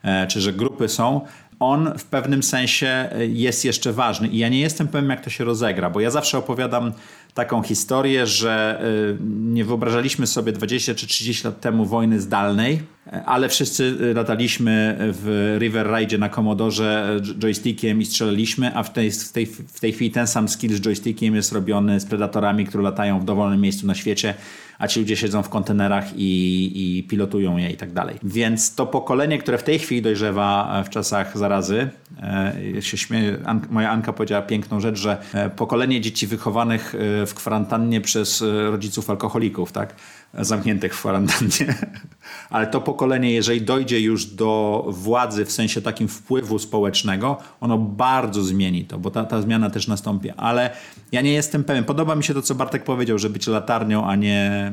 e, 0.03 0.27
czy 0.27 0.41
że 0.41 0.53
grupy 0.53 0.89
są, 0.89 1.21
on 1.61 1.99
w 1.99 2.05
pewnym 2.05 2.43
sensie 2.43 3.09
jest 3.29 3.65
jeszcze 3.65 3.93
ważny. 3.93 4.29
I 4.29 4.39
ja 4.39 4.49
nie 4.49 4.61
jestem 4.61 4.89
pewien, 4.89 5.11
jak 5.11 5.25
to 5.25 5.31
się 5.31 5.45
rozegra, 5.45 5.91
bo 5.91 6.01
ja 6.01 6.11
zawsze 6.11 6.39
opowiadam 6.39 6.93
taką 7.39 7.63
historię, 7.63 8.27
że 8.27 8.83
nie 9.31 9.65
wyobrażaliśmy 9.65 10.27
sobie 10.27 10.53
20 10.53 10.95
czy 10.95 11.07
30 11.07 11.45
lat 11.45 11.61
temu 11.61 11.85
wojny 11.85 12.21
zdalnej, 12.21 12.81
ale 13.27 13.49
wszyscy 13.49 13.97
lataliśmy 14.15 14.97
w 15.01 15.57
River 15.61 15.89
Ride 15.97 16.19
na 16.19 16.29
Commodore 16.29 17.21
joystickiem 17.39 18.01
i 18.01 18.05
strzelaliśmy, 18.05 18.75
a 18.75 18.83
w 18.83 18.93
tej, 18.93 19.11
w, 19.11 19.33
tej, 19.33 19.47
w 19.47 19.81
tej 19.81 19.93
chwili 19.93 20.11
ten 20.11 20.27
sam 20.27 20.49
skill 20.49 20.77
z 20.77 20.81
joystickiem 20.81 21.35
jest 21.35 21.53
robiony 21.53 22.01
z 22.01 22.07
predatorami, 22.07 22.67
które 22.67 22.83
latają 22.83 23.21
w 23.21 23.25
dowolnym 23.25 23.61
miejscu 23.61 23.87
na 23.87 23.95
świecie, 23.95 24.35
a 24.79 24.89
ci 24.89 25.01
ludzie 25.01 25.17
siedzą 25.17 25.43
w 25.43 25.49
kontenerach 25.49 26.17
i, 26.17 26.99
i 26.99 27.03
pilotują 27.03 27.57
je 27.57 27.71
i 27.71 27.77
tak 27.77 27.93
dalej. 27.93 28.17
Więc 28.23 28.75
to 28.75 28.87
pokolenie, 28.87 29.39
które 29.39 29.59
w 29.59 29.63
tej 29.63 29.79
chwili 29.79 30.03
dojrzewa 30.03 30.83
w 30.87 30.89
czasach 30.89 31.39
zarazy, 31.39 31.89
e, 32.23 32.83
się 32.83 32.97
śmieję, 32.97 33.39
moja 33.71 33.91
Anka 33.91 34.13
powiedziała 34.13 34.43
piękną 34.43 34.81
rzecz, 34.81 34.99
że 34.99 35.19
e, 35.35 35.51
pokolenie 35.51 36.01
dzieci 36.01 36.27
wychowanych 36.27 36.95
e, 36.95 37.27
w 37.27 37.35
kwarantannie 37.35 38.01
przez 38.01 38.45
rodziców 38.71 39.11
alkoholików, 39.11 39.73
tak? 39.73 39.95
Zamkniętych 40.35 40.95
w 40.95 40.99
kwarantannie. 40.99 41.75
Ale 42.51 42.67
to 42.67 42.81
pokolenie, 42.81 43.33
jeżeli 43.33 43.63
dojdzie 43.63 44.01
już 44.01 44.27
do 44.27 44.85
władzy 44.89 45.45
w 45.45 45.53
sensie 45.53 45.83
takim 45.83 46.09
wpływu 46.09 46.59
społecznego, 46.59 47.39
ono 47.61 47.79
bardzo 47.79 48.43
zmieni 48.43 48.85
to, 48.85 48.99
bo 48.99 49.11
ta, 49.11 49.25
ta 49.25 49.43
zmiana 49.43 49.71
też 49.71 49.89
nastąpi. 49.89 50.31
Ale 50.31 50.71
ja 51.13 51.21
nie 51.21 51.33
jestem 51.33 51.65
pewien. 51.65 51.85
Podoba 51.85 52.15
mi 52.15 52.25
się 52.25 52.35
to, 52.35 52.43
co 52.43 52.55
Bartek 52.55 52.85
powiedział, 52.85 53.19
że 53.19 53.31
być 53.31 53.47
latarnią, 53.47 54.07
a 54.07 54.17
nie 54.17 54.73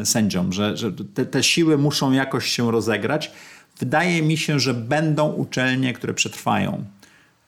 e, 0.00 0.06
sędzią, 0.06 0.52
że, 0.52 0.76
że 0.76 0.92
te, 0.92 1.26
te 1.26 1.42
siły 1.42 1.78
muszą 1.78 2.12
jakoś 2.12 2.46
się 2.46 2.70
rozegrać. 2.70 3.32
Wydaje 3.78 4.22
mi 4.22 4.36
się, 4.36 4.60
że 4.60 4.74
będą 4.74 5.32
uczelnie, 5.32 5.92
które 5.92 6.14
przetrwają. 6.14 6.84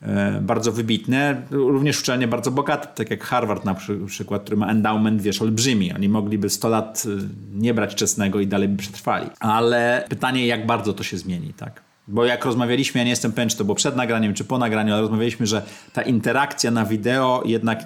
E, 0.01 0.41
bardzo 0.41 0.71
wybitne, 0.71 1.41
również 1.51 1.99
uczelnie 1.99 2.27
bardzo 2.27 2.51
bogate, 2.51 2.87
tak 2.87 3.11
jak 3.11 3.23
Harvard 3.23 3.65
na 3.65 3.75
przykład, 4.07 4.41
który 4.41 4.57
ma 4.57 4.67
endowment, 4.67 5.21
wiesz, 5.21 5.41
olbrzymi. 5.41 5.93
Oni 5.93 6.09
mogliby 6.09 6.49
100 6.49 6.69
lat 6.69 7.03
e, 7.05 7.09
nie 7.53 7.73
brać 7.73 7.95
czesnego 7.95 8.39
i 8.39 8.47
dalej 8.47 8.67
by 8.67 8.77
przetrwali. 8.77 9.29
Ale 9.39 10.05
pytanie, 10.09 10.47
jak 10.47 10.65
bardzo 10.65 10.93
to 10.93 11.03
się 11.03 11.17
zmieni, 11.17 11.53
tak? 11.53 11.81
Bo 12.07 12.25
jak 12.25 12.45
rozmawialiśmy, 12.45 12.99
ja 12.99 13.03
nie 13.03 13.09
jestem 13.09 13.31
pewien, 13.31 13.49
czy 13.49 13.57
to 13.57 13.65
było 13.65 13.75
przed 13.75 13.95
nagraniem, 13.95 14.33
czy 14.33 14.43
po 14.43 14.57
nagraniu, 14.57 14.93
ale 14.93 15.01
rozmawialiśmy, 15.01 15.47
że 15.47 15.61
ta 15.93 16.01
interakcja 16.01 16.71
na 16.71 16.85
wideo 16.85 17.43
jednak 17.45 17.79
e, 17.79 17.85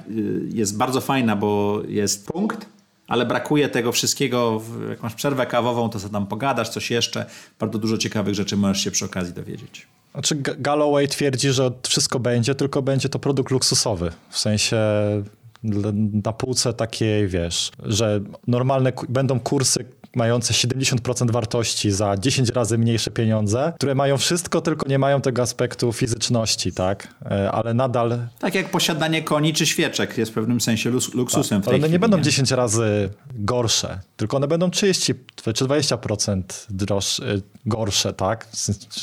jest 0.53 0.78
bardzo 0.78 1.01
fajna, 1.01 1.36
bo 1.36 1.82
jest 1.88 2.28
punkt, 2.28 2.66
ale 3.07 3.26
brakuje 3.26 3.70
tego 3.70 3.91
wszystkiego. 3.91 4.61
Jak 4.89 5.03
masz 5.03 5.16
przerwę 5.16 5.45
kawową, 5.45 5.89
to 5.89 5.99
sobie 5.99 6.13
tam 6.13 6.28
pogadasz, 6.28 6.70
coś 6.70 6.91
jeszcze. 6.91 7.26
Bardzo 7.59 7.80
dużo 7.80 7.97
ciekawych 7.97 8.36
rzeczy 8.36 8.57
możesz 8.57 8.84
się 8.84 8.91
przy 8.91 9.05
okazji 9.05 9.34
dowiedzieć. 9.34 9.88
Znaczy 10.16 10.36
Galloway 10.36 11.07
twierdzi, 11.07 11.51
że 11.51 11.72
wszystko 11.88 12.20
będzie, 12.20 12.55
tylko 12.55 12.82
będzie 12.82 13.09
to 13.09 13.20
produkt 13.20 13.51
luksusowy. 13.51 14.11
W 14.30 14.39
sensie 14.39 14.78
na 16.24 16.34
półce 16.34 16.74
takiej, 16.74 17.28
wiesz, 17.28 17.72
że 17.84 18.22
normalne 18.47 18.93
będą 19.09 19.39
kursy 19.39 19.86
mające 20.16 20.53
70% 20.53 21.32
wartości 21.32 21.91
za 21.91 22.18
10 22.18 22.49
razy 22.49 22.78
mniejsze 22.78 23.11
pieniądze, 23.11 23.74
które 23.76 23.95
mają 23.95 24.18
wszystko, 24.18 24.61
tylko 24.61 24.89
nie 24.89 24.99
mają 24.99 25.22
tego 25.22 25.41
aspektu 25.41 25.93
fizyczności, 25.93 26.72
tak? 26.72 27.07
E, 27.32 27.51
ale 27.51 27.74
nadal... 27.74 28.18
Tak 28.39 28.55
jak 28.55 28.72
posiadanie 28.72 29.24
koni 29.24 29.53
czy 29.53 29.66
świeczek 29.66 30.18
jest 30.18 30.32
w 30.32 30.34
pewnym 30.34 30.61
sensie 30.61 30.89
luksusem 30.89 31.61
tak, 31.61 31.68
w 31.68 31.70
tej 31.70 31.80
one 31.80 31.89
nie 31.89 31.99
będą 31.99 32.22
10 32.22 32.51
razy 32.51 33.09
gorsze, 33.36 33.99
tylko 34.18 34.38
one 34.38 34.47
będą 34.47 34.72
30 34.72 35.13
czy 35.36 35.66
20% 35.66 36.41
droższe, 36.70 37.38
gorsze, 37.66 38.13
tak? 38.13 38.47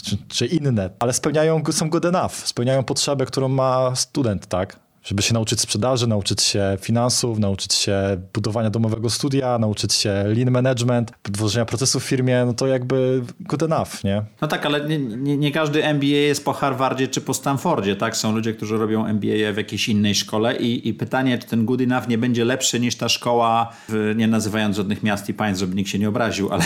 Czy, 0.03 0.17
czy 0.29 0.47
inne, 0.47 0.91
ale 0.99 1.13
spełniają, 1.13 1.63
są 1.71 1.91
good 1.91 2.05
enough, 2.05 2.33
spełniają 2.33 2.85
potrzebę, 2.85 3.27
którą 3.27 3.49
ma 3.49 3.97
student, 3.97 4.47
tak? 4.47 4.83
Żeby 5.05 5.23
się 5.23 5.35
nauczyć 5.35 5.61
sprzedaży, 5.61 6.07
nauczyć 6.07 6.43
się 6.43 6.77
finansów, 6.81 7.39
nauczyć 7.39 7.75
się 7.75 7.95
budowania 8.35 8.71
domowego 8.71 9.11
studia, 9.11 9.59
nauczyć 9.59 9.95
się 9.95 10.25
lean 10.27 10.51
management, 10.51 11.13
tworzenia 11.33 11.65
procesów 11.65 12.05
w 12.05 12.07
firmie, 12.07 12.43
no 12.47 12.53
to 12.53 12.67
jakby 12.67 13.23
good 13.41 13.63
enough, 13.63 14.05
nie? 14.05 14.23
No 14.41 14.49
tak, 14.49 14.67
ale 14.67 14.89
nie, 14.89 14.99
nie, 14.99 15.37
nie, 15.37 15.53
każdy 15.53 15.85
MBA 15.85 16.07
jest 16.07 16.45
po 16.45 16.53
Harvardzie 16.53 17.09
czy 17.09 17.21
po 17.21 17.35
Stanfordzie, 17.35 17.97
tak? 17.97 18.17
Są 18.17 18.33
ludzie, 18.33 18.55
którzy 18.55 18.79
robią 18.79 19.07
MBA 19.07 19.53
w 19.53 19.57
jakiejś 19.57 19.89
innej 19.89 20.15
szkole 20.15 20.57
i, 20.57 20.89
i 20.89 20.95
pytanie, 20.95 21.39
czy 21.39 21.47
ten 21.47 21.65
good 21.65 21.81
enough 21.81 22.09
nie 22.09 22.19
będzie 22.19 22.45
lepszy 22.45 22.81
niż 22.81 22.97
ta 22.97 23.09
szkoła, 23.09 23.73
w, 23.89 24.15
nie 24.17 24.29
nazywając 24.29 24.77
żadnych 24.77 25.03
miast 25.03 25.29
i 25.29 25.35
państw, 25.35 25.61
żeby 25.61 25.75
nikt 25.75 25.91
się 25.91 25.99
nie 25.99 26.09
obraził, 26.09 26.53
ale 26.53 26.65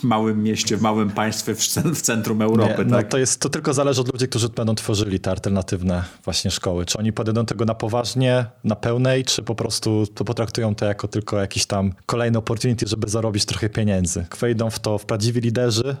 w 0.00 0.04
małym 0.04 0.42
mieście, 0.42 0.76
w 0.76 0.82
małym 0.82 1.10
państwie 1.10 1.54
w, 1.54 2.02
centrum 2.02 2.42
Europy, 2.42 2.74
nie, 2.78 2.84
no 2.84 2.96
tak? 2.96 3.08
To, 3.08 3.18
jest, 3.18 3.40
to 3.40 3.48
tylko 3.48 3.74
zależy 3.74 4.00
od 4.00 4.12
ludzi, 4.12 4.28
którzy 4.28 4.48
będą 4.48 4.74
tworzyli 4.74 5.20
te 5.20 5.30
alternatywne 5.30 6.04
właśnie 6.24 6.50
szkoły. 6.50 6.86
Czy 6.86 6.98
oni 6.98 7.12
podejdą 7.12 7.46
tego 7.46 7.64
na 7.64 7.74
poważnie, 7.74 8.46
na 8.64 8.76
pełnej, 8.76 9.24
czy 9.24 9.42
po 9.42 9.54
prostu 9.54 10.06
to 10.14 10.24
potraktują 10.24 10.74
to 10.74 10.84
jako 10.84 11.08
tylko 11.08 11.40
jakiś 11.40 11.66
tam 11.66 11.92
kolejny 12.06 12.38
opportunity, 12.38 12.86
żeby 12.86 13.08
zarobić 13.08 13.44
trochę 13.44 13.68
pieniędzy. 13.68 14.26
Wejdą 14.40 14.70
w 14.70 14.78
to 14.78 14.98
w 14.98 15.06
prawdziwi 15.06 15.40
liderzy, 15.40 15.96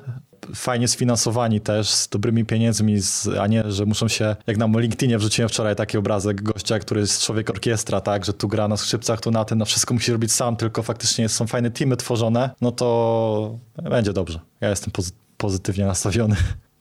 fajnie 0.54 0.88
sfinansowani 0.88 1.60
też, 1.60 1.90
z 1.90 2.08
dobrymi 2.08 2.44
pieniędzmi, 2.44 3.00
z, 3.00 3.28
a 3.40 3.46
nie, 3.46 3.72
że 3.72 3.86
muszą 3.86 4.08
się, 4.08 4.36
jak 4.46 4.56
na 4.56 4.66
LinkedInie 4.66 5.18
wrzuciłem 5.18 5.48
wczoraj 5.48 5.76
taki 5.76 5.98
obrazek 5.98 6.42
gościa, 6.42 6.78
który 6.78 7.00
jest 7.00 7.24
człowiek 7.24 7.50
orkiestra, 7.50 8.00
tak, 8.00 8.24
że 8.24 8.32
tu 8.32 8.48
gra 8.48 8.68
na 8.68 8.76
skrzypcach, 8.76 9.20
tu 9.20 9.30
na 9.30 9.44
tym, 9.44 9.58
na 9.58 9.64
wszystko 9.64 9.94
musi 9.94 10.12
robić 10.12 10.32
sam, 10.32 10.56
tylko 10.56 10.82
faktycznie 10.82 11.28
są 11.28 11.46
fajne 11.46 11.70
teamy 11.70 11.96
tworzone, 11.96 12.50
no 12.60 12.72
to 12.72 13.58
będzie 13.90 14.12
dobrze. 14.12 14.40
Ja 14.60 14.70
jestem 14.70 14.90
pozy 14.90 15.10
pozytywnie 15.36 15.86
nastawiony. 15.86 16.36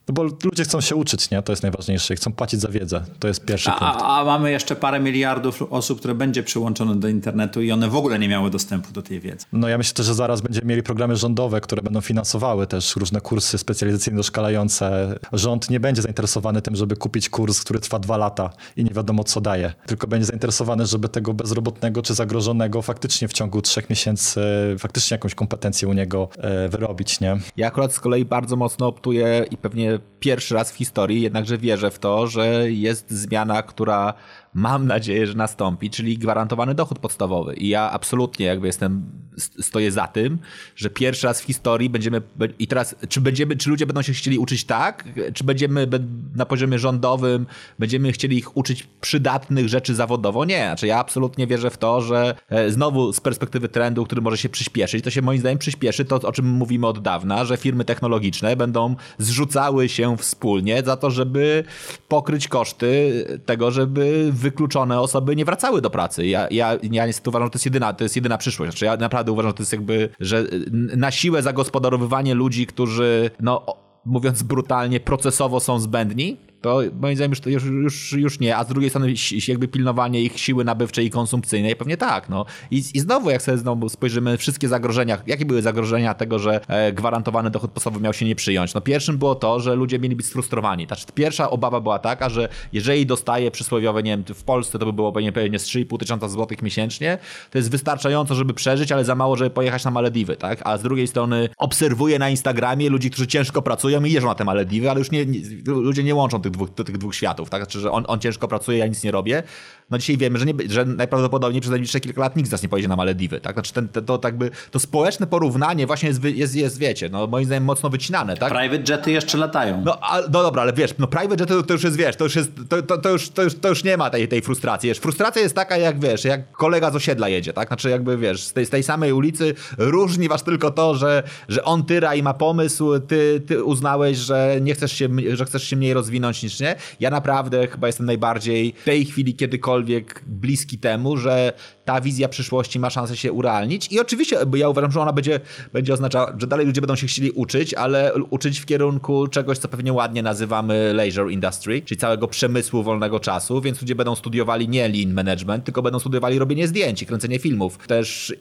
No 0.10 0.14
bo 0.14 0.24
ludzie 0.24 0.64
chcą 0.64 0.82
się 0.82 0.96
uczyć, 0.96 1.32
nie? 1.32 1.42
To 1.42 1.52
jest 1.52 1.64
najważniejsze. 1.64 2.16
Chcą 2.16 2.34
płacić 2.34 2.62
za 2.62 2.68
wiedzę. 2.68 3.04
To 3.20 3.28
jest 3.28 3.46
pierwszy 3.46 3.70
a, 3.70 3.74
punkt. 3.74 4.04
A, 4.04 4.20
a, 4.20 4.26
mamy 4.26 4.52
jeszcze 4.52 4.76
parę 4.76 5.00
miliardów 5.00 5.64
osób, 5.70 6.00
które 6.00 6.16
będzie 6.16 6.44
przyłączone 6.44 6.96
do 6.96 7.08
internetu 7.08 7.62
i 7.62 7.72
one 7.72 7.90
w 7.90 7.96
ogóle 7.96 8.20
nie 8.20 8.28
miały 8.28 8.50
dostępu 8.50 8.92
do 8.92 9.02
tej 9.02 9.20
wiedzy. 9.20 9.46
No 9.54 9.68
ja 9.68 9.78
myślę 9.78 9.94
też, 9.94 10.06
że 10.06 10.14
zaraz 10.14 10.42
będziemy 10.42 10.68
mieli 10.68 10.84
programy 10.84 11.16
rządowe, 11.16 11.62
które 11.62 11.82
będą 11.82 12.02
finansowały 12.02 12.68
też 12.68 12.96
różne 12.96 13.22
kursy 13.22 13.58
specjalizacyjne 13.58 14.18
doszkalające. 14.18 15.20
Rząd 15.34 15.70
nie 15.70 15.80
będzie 15.80 16.02
zainteresowany 16.02 16.62
tym, 16.62 16.76
żeby 16.76 16.96
kupić 16.96 17.30
kurs, 17.30 17.62
który 17.62 17.80
trwa 17.80 18.00
dwa 18.00 18.18
lata 18.18 18.50
i 18.78 18.84
nie 18.84 18.92
wiadomo 18.92 19.24
co 19.24 19.42
daje. 19.42 19.74
Tylko 19.86 20.08
będzie 20.08 20.26
zainteresowany, 20.26 20.86
żeby 20.86 21.10
tego 21.10 21.34
bezrobotnego 21.34 22.02
czy 22.02 22.14
zagrożonego 22.14 22.82
faktycznie 22.82 23.28
w 23.28 23.34
ciągu 23.34 23.62
trzech 23.62 23.90
miesięcy 23.90 24.42
faktycznie 24.80 25.16
jakąś 25.16 25.36
kompetencję 25.36 25.88
u 25.88 25.94
niego 25.94 26.30
e, 26.38 26.70
wyrobić, 26.70 27.20
nie? 27.20 27.38
Ja 27.58 27.68
akurat 27.68 27.94
z 27.94 28.00
kolei 28.00 28.26
bardzo 28.26 28.56
mocno 28.56 28.88
optuję 28.88 29.46
i 29.52 29.58
pewnie 29.58 29.99
pierwszy 30.20 30.56
raz 30.56 30.72
w 30.72 30.76
historii, 30.76 31.22
jednakże 31.22 31.58
wierzę 31.58 31.92
w 31.92 32.00
to, 32.00 32.28
że 32.28 32.72
jest 32.72 33.12
zmiana, 33.12 33.62
która 33.62 34.14
mam 34.54 34.88
nadzieję, 34.88 35.28
że 35.28 35.34
nastąpi, 35.34 35.90
czyli 35.90 36.18
gwarantowany 36.18 36.76
dochód 36.76 37.00
podstawowy. 37.00 37.54
I 37.54 37.70
ja 37.70 37.92
absolutnie 37.92 38.46
jakby 38.46 38.68
jestem, 38.68 39.12
stoję 39.40 39.92
za 39.92 40.08
tym, 40.08 40.38
że 40.76 40.90
pierwszy 40.90 41.28
raz 41.28 41.42
w 41.42 41.46
historii 41.46 41.90
będziemy, 41.90 42.22
i 42.60 42.68
teraz, 42.68 42.96
czy 43.10 43.22
będziemy, 43.22 43.56
czy 43.56 43.70
ludzie 43.70 43.86
będą 43.86 44.02
się 44.02 44.14
chcieli 44.14 44.38
uczyć 44.38 44.66
tak, 44.66 45.04
czy 45.34 45.44
będziemy 45.44 45.88
na 46.36 46.46
poziomie 46.46 46.80
rządowym, 46.80 47.46
będziemy 47.80 48.12
chcieli 48.12 48.38
ich 48.38 48.58
uczyć 48.58 48.88
przydatnych 49.02 49.70
rzeczy 49.70 49.96
zawodowo? 49.96 50.46
Nie, 50.46 50.64
znaczy 50.66 50.88
ja 50.88 50.98
absolutnie 50.98 51.48
wierzę 51.48 51.70
w 51.70 51.78
to, 51.78 52.02
że 52.02 52.36
e, 52.50 52.72
znowu 52.72 53.14
z 53.14 53.20
perspektywy 53.20 53.70
trendu, 53.70 54.06
który 54.06 54.22
może 54.22 54.38
się 54.38 54.50
przyspieszyć, 54.50 55.04
to 55.04 55.10
się 55.10 55.22
moim 55.22 55.40
zdaniem 55.40 55.58
przyspieszy 55.58 56.06
to, 56.06 56.16
o 56.16 56.32
czym 56.32 56.46
mówimy 56.46 56.88
od 56.88 57.00
dawna, 57.00 57.46
że 57.46 57.58
firmy 57.58 57.86
technologiczne 57.86 58.56
będą 58.56 58.96
zrzucały 59.18 59.90
się 59.90 60.18
wspólnie 60.18 60.84
za 60.86 60.98
to, 60.98 61.12
żeby 61.12 61.64
pokryć 62.08 62.48
koszty 62.48 63.26
tego, 63.46 63.72
żeby 63.72 64.30
wykluczone 64.32 65.00
osoby 65.00 65.36
nie 65.36 65.46
wracały 65.46 65.82
do 65.82 65.90
pracy. 65.90 66.28
Ja, 66.28 66.48
ja, 66.52 66.78
ja 66.92 67.06
niestety 67.06 67.30
uważam, 67.30 67.46
że 67.48 67.52
to 67.52 67.56
jest 67.56 67.66
jedyna, 67.66 67.94
to 67.94 68.04
jest 68.04 68.16
jedyna 68.16 68.38
przyszłość. 68.38 68.72
Znaczy 68.72 68.86
ja 68.86 68.98
naprawdę 68.98 69.29
uważam, 69.32 69.50
że 69.50 69.54
to 69.54 69.62
jest 69.62 69.72
jakby, 69.72 70.10
że 70.20 70.46
na 70.72 71.12
siłę 71.12 71.42
zagospodarowywanie 71.42 72.34
ludzi, 72.34 72.68
którzy, 72.68 73.32
no 73.40 73.66
mówiąc 74.06 74.44
brutalnie, 74.44 75.00
procesowo 75.00 75.60
są 75.60 75.80
zbędni, 75.80 76.38
to 76.62 76.82
moim 77.02 77.16
zdaniem 77.16 77.32
już, 77.32 77.46
już, 77.46 77.66
już, 77.66 78.14
już 78.14 78.40
nie, 78.40 78.58
a 78.58 78.64
z 78.64 78.68
drugiej 78.68 78.90
strony 78.90 79.14
jakby 79.48 79.68
pilnowanie 79.68 80.22
ich 80.22 80.40
siły 80.40 80.64
nabywczej 80.64 81.06
i 81.06 81.10
konsumpcyjnej, 81.10 81.76
pewnie 81.76 81.98
tak, 81.98 82.30
no. 82.30 82.46
I, 82.72 82.84
I 82.94 83.00
znowu, 83.00 83.30
jak 83.30 83.42
sobie 83.42 83.58
znowu 83.58 83.90
spojrzymy, 83.90 84.38
wszystkie 84.38 84.68
zagrożenia, 84.68 85.18
jakie 85.28 85.46
były 85.46 85.62
zagrożenia 85.62 86.14
tego, 86.14 86.40
że 86.40 86.62
e, 86.68 86.94
gwarantowany 86.94 87.50
dochód 87.50 87.72
podstawowy 87.72 88.04
miał 88.04 88.14
się 88.14 88.26
nie 88.26 88.36
przyjąć? 88.36 88.74
No 88.74 88.82
pierwszym 88.82 89.18
było 89.18 89.36
to, 89.36 89.60
że 89.60 89.76
ludzie 89.76 90.00
mieli 90.00 90.16
być 90.16 90.26
sfrustrowani. 90.26 90.86
Znaczy, 90.86 91.06
pierwsza 91.14 91.50
obawa 91.50 91.82
była 91.82 92.00
taka, 92.00 92.30
że 92.30 92.50
jeżeli 92.74 93.06
dostaje 93.06 93.52
przysłowiowe, 93.52 94.04
nie 94.04 94.12
wiem, 94.12 94.24
w 94.36 94.44
Polsce 94.44 94.80
to 94.80 94.86
by 94.86 94.94
było 94.94 95.12
pewnie, 95.12 95.32
pewnie 95.32 95.60
z 95.60 95.66
3,5 95.66 96.00
tysiąca 96.00 96.30
złotych 96.30 96.62
miesięcznie, 96.62 97.18
to 97.52 97.58
jest 97.58 97.72
wystarczająco, 97.72 98.36
żeby 98.36 98.54
przeżyć, 98.54 98.92
ale 98.92 99.06
za 99.06 99.16
mało, 99.16 99.36
żeby 99.36 99.50
pojechać 99.50 99.86
na 99.86 99.92
Malediwy, 99.92 100.36
tak? 100.36 100.62
A 100.64 100.78
z 100.78 100.84
drugiej 100.84 101.08
strony 101.08 101.50
obserwuję 101.58 102.20
na 102.20 102.30
Instagramie 102.30 102.90
ludzi, 102.90 103.10
którzy 103.10 103.28
ciężko 103.28 103.62
pracują 103.62 104.04
i 104.04 104.12
jeżdżą 104.12 104.28
na 104.28 104.36
te 104.36 104.44
Malediwy, 104.44 104.90
ale 104.90 105.00
już 105.00 105.12
nie, 105.12 105.26
nie 105.26 105.40
ludzie 105.66 106.04
nie 106.04 106.16
łączą 106.16 106.42
tych 106.42 106.49
dwóch, 106.52 106.70
do 106.70 106.84
tych 106.84 106.98
dwóch 106.98 107.16
światów, 107.16 107.50
tak? 107.50 107.62
Znaczy, 107.62 107.80
że 107.80 107.92
on, 107.92 108.04
on 108.08 108.20
ciężko 108.20 108.48
pracuje, 108.48 108.78
ja 108.78 108.88
nic 108.88 109.04
nie 109.04 109.12
robię. 109.12 109.44
No 109.92 109.98
dzisiaj 109.98 110.18
wiemy, 110.18 110.40
że, 110.40 110.46
nie, 110.46 110.54
że 110.70 110.86
najprawdopodobniej 110.86 111.62
przez 111.62 111.72
najbliższe 111.72 112.00
kilka 112.00 112.22
lat 112.22 112.36
nikt 112.36 112.50
z 112.50 112.52
nas 112.52 112.64
nie 112.64 112.70
pojedzie 112.70 112.88
na 112.88 112.96
Malediwy, 112.96 113.42
tak? 113.42 113.54
Znaczy 113.54 113.74
ten, 113.74 113.90
to, 113.90 114.02
to, 114.02 114.18
tak 114.18 114.38
by, 114.38 114.52
to 114.72 114.80
społeczne 114.80 115.28
porównanie 115.28 115.88
właśnie 115.88 116.10
jest, 116.10 116.24
jest, 116.24 116.56
jest, 116.56 116.78
wiecie, 116.78 117.10
no 117.10 117.28
moim 117.28 117.46
zdaniem 117.46 117.64
mocno 117.64 117.90
wycinane, 117.90 118.38
tak? 118.38 118.54
Private 118.54 118.94
jety 118.94 119.12
jeszcze 119.12 119.38
latają. 119.38 119.82
No, 119.86 119.98
a, 120.02 120.22
no 120.22 120.44
dobra, 120.44 120.62
ale 120.62 120.74
wiesz, 120.74 120.92
no 121.00 121.08
private 121.08 121.44
jety 121.44 121.46
to, 121.46 121.64
to 121.64 121.74
już 121.74 121.84
jest, 121.84 121.98
wiesz, 121.98 122.16
to 122.16 122.24
już 122.24 122.36
jest, 122.36 122.52
to, 122.70 122.82
to, 122.82 122.98
to, 122.98 123.10
już, 123.10 123.30
to, 123.30 123.44
już, 123.44 123.56
to 123.56 123.70
już 123.70 123.84
nie 123.84 123.98
ma 123.98 124.10
tej, 124.10 124.28
tej 124.28 124.42
frustracji, 124.42 124.90
wiesz, 124.90 124.98
frustracja 124.98 125.42
jest 125.42 125.56
taka 125.56 125.78
jak, 125.78 126.00
wiesz, 126.00 126.26
jak 126.26 126.52
kolega 126.52 126.92
z 126.92 126.96
osiedla 126.96 127.30
jedzie, 127.30 127.54
tak? 127.54 127.68
Znaczy 127.68 127.90
jakby, 127.90 128.18
wiesz, 128.18 128.44
z 128.44 128.54
tej, 128.54 128.66
z 128.66 128.70
tej 128.70 128.84
samej 128.84 129.14
ulicy 129.14 129.54
różni 129.78 130.30
was 130.30 130.44
tylko 130.44 130.72
to, 130.72 130.96
że, 130.96 131.24
że 131.50 131.64
on 131.64 131.86
tyra 131.86 132.16
i 132.16 132.24
ma 132.24 132.34
pomysł, 132.34 133.00
ty, 133.00 133.42
ty 133.48 133.64
uznałeś, 133.64 134.18
że 134.18 134.58
nie 134.62 134.74
chcesz 134.74 134.92
się, 134.92 135.08
że 135.34 135.46
chcesz 135.46 135.64
się 135.64 135.76
mniej 135.76 135.94
rozwinąć 135.94 136.44
niż 136.44 136.60
nie. 136.60 136.76
Ja 137.00 137.10
naprawdę 137.10 137.68
chyba 137.68 137.88
jestem 137.88 138.06
najbardziej 138.06 138.74
w 138.82 138.84
tej 138.84 139.06
chwili 139.06 139.36
kiedykolwiek 139.36 139.79
bliski 140.28 140.78
temu, 140.78 141.18
że 141.18 141.54
ta 141.86 142.02
wizja 142.02 142.30
przyszłości 142.30 142.80
ma 142.80 142.90
szansę 142.90 143.18
się 143.18 143.32
urealnić 143.32 143.92
i 143.92 144.00
oczywiście, 144.00 144.46
bo 144.46 144.58
ja 144.58 144.70
uważam, 144.70 144.92
że 144.92 145.02
ona 145.02 145.14
będzie, 145.14 145.40
będzie 145.74 145.94
oznaczała, 145.94 146.34
że 146.38 146.48
dalej 146.48 146.66
ludzie 146.66 146.82
będą 146.82 146.96
się 146.96 147.08
chcieli 147.08 147.32
uczyć, 147.32 147.74
ale 147.74 148.14
uczyć 148.30 148.60
w 148.60 148.66
kierunku 148.66 149.28
czegoś, 149.28 149.58
co 149.58 149.68
pewnie 149.68 149.94
ładnie 149.94 150.24
nazywamy 150.24 150.94
leisure 150.94 151.32
industry, 151.32 151.82
czyli 151.82 152.00
całego 152.00 152.28
przemysłu 152.28 152.84
wolnego 152.84 153.20
czasu, 153.20 153.62
więc 153.62 153.82
ludzie 153.82 153.96
będą 153.96 154.16
studiowali 154.16 154.70
nie 154.70 154.88
lean 154.88 155.14
management, 155.14 155.64
tylko 155.64 155.82
będą 155.82 156.00
studiowali 156.00 156.40
robienie 156.40 156.68
zdjęć 156.68 157.02
i 157.02 157.06
kręcenie 157.06 157.40
filmów. 157.40 157.78
Też 157.78 158.34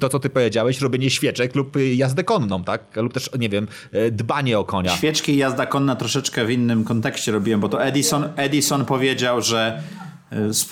to, 0.00 0.08
co 0.08 0.18
ty 0.18 0.30
powiedziałeś, 0.30 0.80
robienie 0.80 1.10
świeczek 1.10 1.54
lub 1.54 1.76
jazdę 1.94 2.24
konną, 2.24 2.64
tak? 2.64 2.96
Lub 2.96 3.12
też, 3.12 3.30
nie 3.38 3.48
wiem, 3.48 3.68
dbanie 4.12 4.58
o 4.58 4.64
konia. 4.64 4.90
Świeczki 4.90 5.32
i 5.32 5.36
jazda 5.36 5.66
konna 5.66 5.96
troszeczkę 5.96 6.44
w 6.44 6.50
innym 6.50 6.84
kontekście 6.84 7.32
robiłem, 7.32 7.60
bo 7.60 7.68
to 7.68 7.84
Edison, 7.84 8.28
Edison 8.36 8.84
powiedział, 8.84 9.42
że 9.42 9.82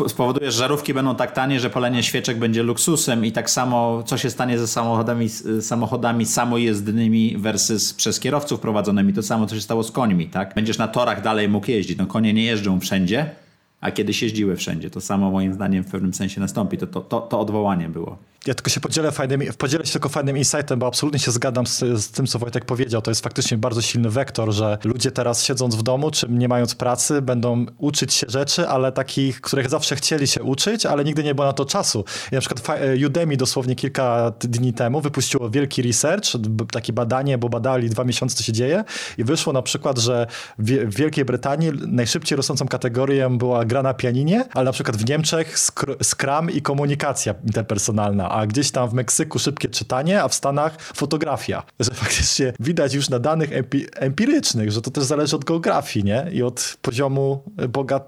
spowoduje, 0.08 0.50
że 0.50 0.58
żarówki 0.58 0.94
będą 0.94 1.14
tak 1.14 1.32
tanie, 1.32 1.60
że 1.60 1.70
palenie 1.70 2.02
świeczek 2.02 2.38
będzie 2.38 2.62
luksusem 2.62 3.24
i 3.24 3.32
tak 3.32 3.50
samo 3.50 4.02
co 4.06 4.18
się 4.18 4.30
stanie 4.30 4.58
ze 4.58 4.68
samochodami, 4.68 5.28
samochodami 5.60 6.26
samojezdnymi 6.26 7.36
versus 7.38 7.94
przez 7.94 8.20
kierowców 8.20 8.60
prowadzonymi, 8.60 9.12
to 9.12 9.22
samo 9.22 9.46
co 9.46 9.54
się 9.54 9.60
stało 9.60 9.82
z 9.82 9.92
końmi, 9.92 10.26
tak? 10.26 10.54
Będziesz 10.54 10.78
na 10.78 10.88
torach 10.88 11.22
dalej 11.22 11.48
mógł 11.48 11.70
jeździć, 11.70 11.98
no 11.98 12.06
konie 12.06 12.34
nie 12.34 12.44
jeżdżą 12.44 12.80
wszędzie, 12.80 13.30
a 13.80 13.90
kiedyś 13.90 14.22
jeździły 14.22 14.56
wszędzie. 14.56 14.90
To 14.90 15.00
samo 15.00 15.30
moim 15.30 15.54
zdaniem 15.54 15.84
w 15.84 15.90
pewnym 15.90 16.14
sensie 16.14 16.40
nastąpi. 16.40 16.78
To, 16.78 16.86
to, 16.86 17.00
to, 17.00 17.20
to 17.20 17.40
odwołanie 17.40 17.88
było. 17.88 18.18
Ja 18.46 18.54
tylko 18.54 18.70
się 18.70 18.80
podzielę, 18.80 19.12
fajnym, 19.12 19.42
podzielę 19.58 19.86
się 19.86 19.92
tylko 19.92 20.08
fajnym 20.08 20.38
insightem, 20.38 20.78
bo 20.78 20.86
absolutnie 20.86 21.18
się 21.18 21.30
zgadzam 21.30 21.66
z, 21.66 21.78
z, 21.78 22.10
tym, 22.10 22.26
co 22.26 22.38
Wojtek 22.38 22.64
powiedział. 22.64 23.02
To 23.02 23.10
jest 23.10 23.22
faktycznie 23.22 23.58
bardzo 23.58 23.82
silny 23.82 24.10
wektor, 24.10 24.52
że 24.52 24.78
ludzie 24.84 25.10
teraz 25.10 25.44
siedząc 25.44 25.74
w 25.74 25.82
domu, 25.82 26.10
czy 26.10 26.26
nie 26.30 26.48
mając 26.48 26.74
pracy, 26.74 27.22
będą 27.22 27.66
uczyć 27.78 28.14
się 28.14 28.26
rzeczy, 28.30 28.68
ale 28.68 28.92
takich, 28.92 29.40
których 29.40 29.68
zawsze 29.68 29.96
chcieli 29.96 30.26
się 30.26 30.42
uczyć, 30.42 30.86
ale 30.86 31.04
nigdy 31.04 31.24
nie 31.24 31.34
było 31.34 31.46
na 31.46 31.52
to 31.52 31.64
czasu. 31.64 32.04
I 32.32 32.34
na 32.34 32.40
przykład 32.40 32.78
Udemy 33.06 33.36
dosłownie 33.36 33.74
kilka 33.74 34.32
dni 34.40 34.72
temu 34.72 35.00
wypuściło 35.00 35.50
wielki 35.50 35.82
research, 35.82 36.24
takie 36.70 36.92
badanie, 36.92 37.38
bo 37.38 37.48
badali 37.48 37.90
dwa 37.90 38.04
miesiące, 38.04 38.36
co 38.36 38.42
się 38.42 38.52
dzieje 38.52 38.84
i 39.18 39.24
wyszło 39.24 39.52
na 39.52 39.62
przykład, 39.62 39.98
że 39.98 40.26
w 40.58 40.96
Wielkiej 40.96 41.24
Brytanii 41.24 41.70
najszybciej 41.86 42.36
rosnącą 42.36 42.68
kategorią 42.68 43.38
była 43.38 43.64
gra 43.64 43.82
na 43.82 43.94
pianinie, 43.94 44.44
ale 44.54 44.64
na 44.64 44.72
przykład 44.72 44.96
w 44.96 45.08
Niemczech 45.08 45.58
Scrum 46.02 46.50
i 46.50 46.62
komunikacja 46.62 47.34
interpersonalna, 47.44 48.27
a 48.28 48.46
gdzieś 48.46 48.70
tam 48.70 48.88
w 48.88 48.92
Meksyku 48.92 49.38
szybkie 49.38 49.68
czytanie, 49.68 50.22
a 50.22 50.28
w 50.28 50.34
Stanach 50.34 50.76
fotografia. 50.80 51.62
Że 51.80 51.90
faktycznie 51.94 52.52
widać 52.60 52.94
już 52.94 53.08
na 53.08 53.18
danych 53.18 53.52
empi 53.52 53.86
empirycznych, 53.96 54.70
że 54.70 54.82
to 54.82 54.90
też 54.90 55.04
zależy 55.04 55.36
od 55.36 55.44
geografii, 55.44 56.04
nie? 56.04 56.26
I 56.32 56.42
od 56.42 56.76
poziomu 56.82 57.42
boga, 57.68 58.00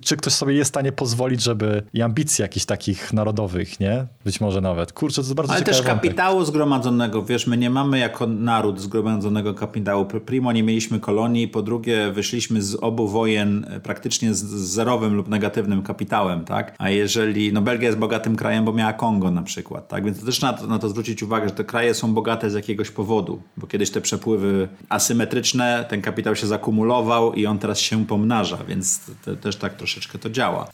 czy 0.00 0.16
ktoś 0.16 0.32
sobie 0.32 0.54
jest 0.54 0.68
w 0.68 0.72
stanie 0.74 0.92
pozwolić, 0.92 1.42
żeby 1.42 1.82
i 1.92 2.02
ambicji 2.02 2.42
jakichś 2.42 2.66
takich 2.66 3.12
narodowych, 3.12 3.80
nie? 3.80 4.06
Być 4.24 4.40
może 4.40 4.60
nawet. 4.60 4.92
Kurczę, 4.92 5.14
to 5.14 5.20
jest 5.20 5.34
bardzo 5.34 5.52
Ale 5.52 5.62
też 5.62 5.76
wątek. 5.76 5.94
kapitału 5.94 6.44
zgromadzonego, 6.44 7.22
wiesz, 7.22 7.46
my 7.46 7.56
nie 7.56 7.70
mamy 7.70 7.98
jako 7.98 8.26
naród 8.26 8.80
zgromadzonego 8.80 9.54
kapitału. 9.54 10.04
Primo 10.04 10.52
nie 10.52 10.62
mieliśmy 10.62 11.00
kolonii, 11.00 11.48
po 11.48 11.62
drugie 11.62 12.12
wyszliśmy 12.12 12.62
z 12.62 12.74
obu 12.74 13.08
wojen 13.08 13.66
praktycznie 13.82 14.34
z 14.34 14.44
zerowym 14.44 15.14
lub 15.14 15.28
negatywnym 15.28 15.82
kapitałem, 15.82 16.44
tak? 16.44 16.74
A 16.78 16.90
jeżeli, 16.90 17.52
no 17.52 17.62
Belgia 17.62 17.86
jest 17.86 17.98
bogatym 17.98 18.36
krajem, 18.36 18.64
bo 18.64 18.72
miała 18.72 18.92
Kongo 18.92 19.30
na 19.30 19.42
przykład, 19.42 19.63
tak? 19.88 20.04
Więc 20.04 20.24
też 20.24 20.40
na 20.40 20.52
to, 20.52 20.66
na 20.66 20.78
to 20.78 20.88
zwrócić 20.88 21.22
uwagę, 21.22 21.48
że 21.48 21.54
te 21.54 21.64
kraje 21.64 21.94
są 21.94 22.14
bogate 22.14 22.50
z 22.50 22.54
jakiegoś 22.54 22.90
powodu, 22.90 23.42
bo 23.56 23.66
kiedyś 23.66 23.90
te 23.90 24.00
przepływy 24.00 24.68
asymetryczne, 24.88 25.86
ten 25.88 26.02
kapitał 26.02 26.36
się 26.36 26.46
zakumulował 26.46 27.32
i 27.32 27.46
on 27.46 27.58
teraz 27.58 27.78
się 27.78 28.06
pomnaża, 28.06 28.58
więc 28.68 29.00
to, 29.24 29.36
też 29.36 29.56
tak 29.56 29.74
troszeczkę 29.74 30.18
to 30.18 30.30
działa. 30.30 30.68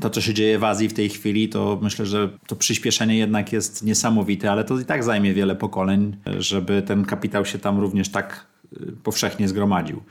To, 0.00 0.10
co 0.10 0.20
się 0.20 0.34
dzieje 0.34 0.58
w 0.58 0.64
Azji 0.64 0.88
w 0.88 0.94
tej 0.94 1.08
chwili, 1.08 1.48
to 1.48 1.78
myślę, 1.82 2.06
że 2.06 2.28
to 2.46 2.56
przyspieszenie 2.56 3.16
jednak 3.16 3.52
jest 3.52 3.82
niesamowite, 3.82 4.52
ale 4.52 4.64
to 4.64 4.80
i 4.80 4.84
tak 4.84 5.04
zajmie 5.04 5.34
wiele 5.34 5.56
pokoleń, 5.56 6.16
żeby 6.38 6.82
ten 6.82 7.04
kapitał 7.04 7.44
się 7.44 7.58
tam 7.58 7.80
również 7.80 8.08
tak 8.08 8.46
y, 8.72 8.92
powszechnie 9.02 9.48
zgromadził. 9.48 10.02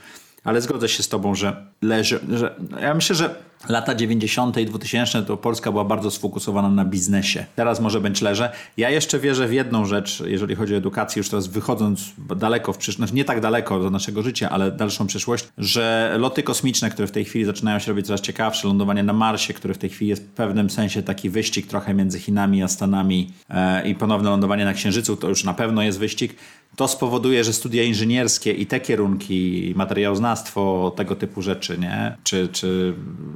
Ale 0.44 0.62
zgodzę 0.62 0.90
się 0.90 1.04
z 1.04 1.10
tobą, 1.10 1.36
że 1.36 1.66
leży, 1.82 2.20
że 2.30 2.56
ja 2.82 2.94
myślę, 2.94 3.16
że 3.16 3.36
lata 3.70 3.96
90. 3.96 4.58
i 4.58 4.66
2000 4.66 5.24
to 5.24 5.38
Polska 5.38 5.72
była 5.72 5.86
bardzo 5.86 6.12
sfokusowana 6.12 6.70
na 6.70 6.86
biznesie. 6.86 7.46
Teraz 7.56 7.80
może 7.80 8.02
być 8.02 8.22
leże. 8.22 8.52
Ja 8.78 8.90
jeszcze 8.90 9.20
wierzę 9.20 9.48
w 9.48 9.54
jedną 9.54 9.86
rzecz, 9.86 10.24
jeżeli 10.26 10.56
chodzi 10.56 10.74
o 10.74 10.78
edukację, 10.78 11.20
już 11.20 11.30
teraz 11.30 11.48
wychodząc 11.48 12.14
daleko 12.18 12.74
w 12.74 12.78
przyszłość, 12.78 13.14
nie 13.14 13.26
tak 13.26 13.42
daleko 13.42 13.80
do 13.80 13.90
naszego 13.90 14.24
życia, 14.24 14.50
ale 14.50 14.72
dalszą 14.72 15.08
przyszłość, 15.08 15.48
że 15.58 16.16
loty 16.18 16.44
kosmiczne, 16.44 16.90
które 16.90 17.08
w 17.08 17.12
tej 17.12 17.26
chwili 17.26 17.46
zaczynają 17.46 17.80
się 17.80 17.92
robić 17.92 18.08
coraz 18.08 18.22
ciekawsze, 18.22 18.68
lądowanie 18.68 19.04
na 19.04 19.14
Marsie, 19.14 19.54
które 19.54 19.74
w 19.74 19.78
tej 19.78 19.90
chwili 19.90 20.10
jest 20.10 20.24
w 20.24 20.30
pewnym 20.30 20.70
sensie 20.70 21.04
taki 21.04 21.30
wyścig 21.30 21.68
trochę 21.68 21.94
między 21.94 22.20
Chinami 22.20 22.64
a 22.64 22.68
Stanami 22.68 23.34
e, 23.50 23.90
i 23.90 23.96
ponowne 23.96 24.30
lądowanie 24.30 24.66
na 24.66 24.74
Księżycu, 24.74 25.16
to 25.16 25.30
już 25.30 25.44
na 25.44 25.54
pewno 25.54 25.84
jest 25.84 26.00
wyścig 26.00 26.36
to 26.80 26.88
spowoduje, 26.88 27.44
że 27.44 27.54
studia 27.54 27.84
inżynierskie 27.84 28.52
i 28.52 28.66
te 28.66 28.80
kierunki, 28.80 29.74
materiałoznawstwo, 29.76 30.94
tego 30.96 31.16
typu 31.16 31.42
rzeczy, 31.42 31.78
nie? 31.78 32.18
Czy, 32.24 32.48
czy 32.52 32.94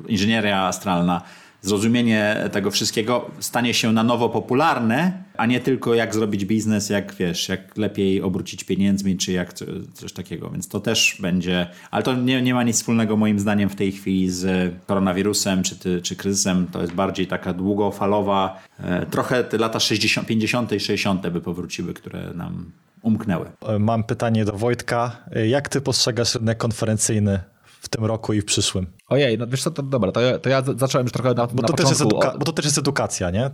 inżynieria 0.07 0.61
astralna, 0.61 1.21
zrozumienie 1.61 2.49
tego 2.51 2.71
wszystkiego 2.71 3.31
stanie 3.39 3.73
się 3.73 3.91
na 3.93 4.03
nowo 4.03 4.29
popularne, 4.29 5.23
a 5.37 5.45
nie 5.45 5.59
tylko 5.59 5.93
jak 5.93 6.13
zrobić 6.13 6.45
biznes, 6.45 6.89
jak 6.89 7.15
wiesz, 7.15 7.49
jak 7.49 7.77
lepiej 7.77 8.21
obrócić 8.21 8.63
pieniędzmi, 8.63 9.17
czy 9.17 9.31
jak 9.31 9.53
coś 9.93 10.13
takiego. 10.13 10.49
Więc 10.49 10.67
to 10.67 10.79
też 10.79 11.17
będzie, 11.19 11.67
ale 11.91 12.03
to 12.03 12.15
nie, 12.15 12.41
nie 12.41 12.53
ma 12.53 12.63
nic 12.63 12.75
wspólnego 12.75 13.17
moim 13.17 13.39
zdaniem 13.39 13.69
w 13.69 13.75
tej 13.75 13.91
chwili 13.91 14.29
z 14.29 14.73
koronawirusem, 14.85 15.63
czy, 15.63 15.75
ty, 15.75 16.01
czy 16.01 16.15
kryzysem. 16.15 16.67
To 16.67 16.81
jest 16.81 16.93
bardziej 16.93 17.27
taka 17.27 17.53
długofalowa, 17.53 18.61
e, 18.79 19.05
trochę 19.05 19.43
te 19.43 19.57
lata 19.57 19.79
60, 19.79 20.27
50 20.27 20.71
i 20.71 20.79
60 20.79 21.29
by 21.29 21.41
powróciły, 21.41 21.93
które 21.93 22.33
nam 22.35 22.71
umknęły. 23.03 23.51
Mam 23.79 24.03
pytanie 24.03 24.45
do 24.45 24.53
Wojtka. 24.53 25.11
Jak 25.45 25.69
ty 25.69 25.81
postrzegasz 25.81 26.35
rynek 26.35 26.57
konferencyjny 26.57 27.39
w 27.65 27.89
tym 27.89 28.05
roku 28.05 28.33
i 28.33 28.41
w 28.41 28.45
przyszłym? 28.45 28.87
Ojej, 29.13 29.37
no 29.37 29.47
wiesz 29.47 29.63
co, 29.63 29.71
to 29.71 29.83
dobra, 29.83 30.11
to 30.11 30.21
ja, 30.21 30.39
to 30.39 30.49
ja 30.49 30.61
zacząłem 30.77 31.05
już 31.05 31.11
trochę 31.11 31.29
na, 31.29 31.47
bo 31.47 31.61
na 31.61 31.67
to 31.67 31.73
początku. 31.73 31.83
Też 31.83 31.89
jest 31.89 32.37
bo 32.39 32.45
to 32.45 32.51
też 32.51 32.65
jest 32.65 32.77
edukacja, 32.77 33.31
nie? 33.31 33.51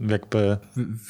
Jakby... 0.00 0.56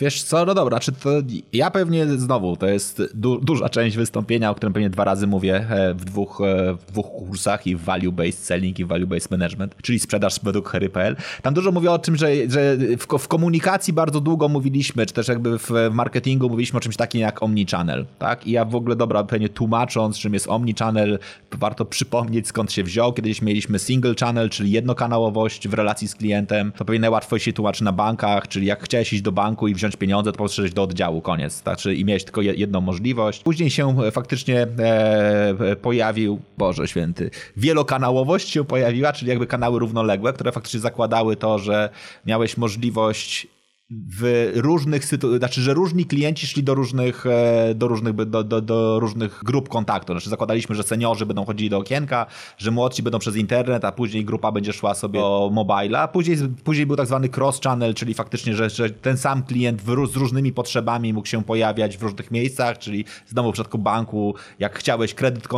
Wiesz 0.00 0.22
co, 0.22 0.46
no 0.46 0.54
dobra, 0.54 0.80
czy 0.80 0.92
to 0.92 1.10
ja 1.52 1.70
pewnie 1.70 2.06
znowu, 2.06 2.56
to 2.56 2.66
jest 2.66 3.02
du 3.14 3.40
duża 3.40 3.68
część 3.68 3.96
wystąpienia, 3.96 4.50
o 4.50 4.54
którym 4.54 4.72
pewnie 4.72 4.90
dwa 4.90 5.04
razy 5.04 5.26
mówię 5.26 5.66
e, 5.70 5.94
w 5.94 6.04
dwóch, 6.04 6.40
e, 6.40 6.74
w 6.74 6.92
dwóch 6.92 7.06
kursach 7.06 7.66
i 7.66 7.76
value-based 7.76 8.32
selling 8.32 8.78
i 8.78 8.86
value-based 8.86 9.30
management, 9.30 9.74
czyli 9.82 9.98
sprzedaż 9.98 10.40
według 10.42 10.68
Harry.pl. 10.68 11.16
Tam 11.42 11.54
dużo 11.54 11.72
mówię 11.72 11.90
o 11.90 11.98
tym, 11.98 12.16
że, 12.16 12.28
że 12.48 12.76
w, 12.76 13.18
w, 13.18 13.28
komunikacji 13.28 13.92
bardzo 13.92 14.20
długo 14.20 14.48
mówiliśmy, 14.48 15.06
czy 15.06 15.14
też 15.14 15.28
jakby 15.28 15.58
w 15.58 15.70
marketingu 15.90 16.48
mówiliśmy 16.48 16.76
o 16.76 16.80
czymś 16.80 16.96
takim 16.96 17.20
jak 17.20 17.42
omnichannel, 17.42 18.06
tak? 18.18 18.46
I 18.46 18.50
ja 18.50 18.64
w 18.64 18.74
ogóle, 18.74 18.96
dobra, 18.96 19.24
pewnie 19.24 19.48
tłumacząc, 19.48 20.18
czym 20.18 20.34
jest 20.34 20.48
omnichannel, 20.48 21.18
warto 21.52 21.84
przypomnieć 21.84 22.48
skąd 22.48 22.72
się 22.72 22.84
wziął. 22.84 23.12
Kiedyś 23.12 23.42
mieliśmy 23.42 23.78
single 23.90 24.14
channel, 24.20 24.50
czyli 24.50 24.70
jednokanałowość 24.70 25.68
w 25.68 25.74
relacji 25.74 26.08
z 26.08 26.14
klientem. 26.14 26.72
To 26.76 26.84
pewnie 26.84 27.00
najłatwiej 27.00 27.40
się 27.40 27.52
tłumaczy 27.52 27.84
na 27.84 27.92
bankach, 27.92 28.48
czyli 28.48 28.66
jak 28.66 28.84
chciałeś 28.84 29.12
iść 29.12 29.22
do 29.22 29.32
banku 29.32 29.68
i 29.68 29.74
wziąć 29.74 29.96
pieniądze, 29.96 30.32
to 30.32 30.38
poszedłeś 30.38 30.72
do 30.72 30.82
oddziału, 30.82 31.20
koniec. 31.20 31.62
Znaczy, 31.62 31.94
I 31.94 32.04
miałeś 32.04 32.24
tylko 32.24 32.40
jedną 32.40 32.80
możliwość. 32.80 33.42
Później 33.42 33.70
się 33.70 33.96
faktycznie 34.12 34.66
e, 34.78 35.76
pojawił, 35.82 36.40
Boże 36.58 36.88
Święty, 36.88 37.30
wielokanałowość 37.56 38.48
się 38.48 38.64
pojawiła, 38.64 39.12
czyli 39.12 39.28
jakby 39.28 39.46
kanały 39.46 39.78
równoległe, 39.78 40.32
które 40.32 40.52
faktycznie 40.52 40.80
zakładały 40.80 41.36
to, 41.36 41.58
że 41.58 41.90
miałeś 42.26 42.56
możliwość 42.56 43.46
w 43.90 44.50
różnych 44.54 45.04
sytuacjach, 45.04 45.38
znaczy, 45.38 45.60
że 45.60 45.74
różni 45.74 46.06
klienci 46.06 46.46
szli 46.46 46.62
do 46.62 46.74
różnych, 46.74 47.26
e, 47.26 47.74
do 47.74 47.88
różnych, 47.88 48.14
do, 48.14 48.44
do, 48.44 48.60
do 48.60 49.00
różnych 49.00 49.40
grup 49.44 49.68
kontaktu. 49.68 50.12
Znaczy 50.12 50.30
zakładaliśmy, 50.30 50.74
że 50.74 50.82
seniorzy 50.82 51.26
będą 51.26 51.44
chodzili 51.44 51.70
do 51.70 51.78
okienka, 51.78 52.26
że 52.58 52.70
młodsi 52.70 53.02
będą 53.02 53.18
przez 53.18 53.36
internet, 53.36 53.84
a 53.84 53.92
później 53.92 54.24
grupa 54.24 54.52
będzie 54.52 54.72
szła 54.72 54.94
sobie 54.94 55.20
do 55.20 55.50
mobila. 55.52 56.08
Później, 56.08 56.36
później 56.64 56.86
był 56.86 56.96
tak 56.96 57.06
zwany 57.06 57.28
cross-channel, 57.28 57.94
czyli 57.94 58.14
faktycznie, 58.14 58.54
że, 58.54 58.70
że 58.70 58.90
ten 58.90 59.16
sam 59.16 59.42
klient 59.42 59.82
w, 59.82 60.12
z 60.12 60.16
różnymi 60.16 60.52
potrzebami 60.52 61.12
mógł 61.12 61.28
się 61.28 61.44
pojawiać 61.44 61.96
w 61.98 62.02
różnych 62.02 62.30
miejscach, 62.30 62.78
czyli 62.78 63.04
znowu 63.26 63.50
w 63.50 63.52
przypadku 63.52 63.78
banku, 63.78 64.34
jak 64.58 64.78
chciałeś 64.78 65.14
kredyt 65.14 65.48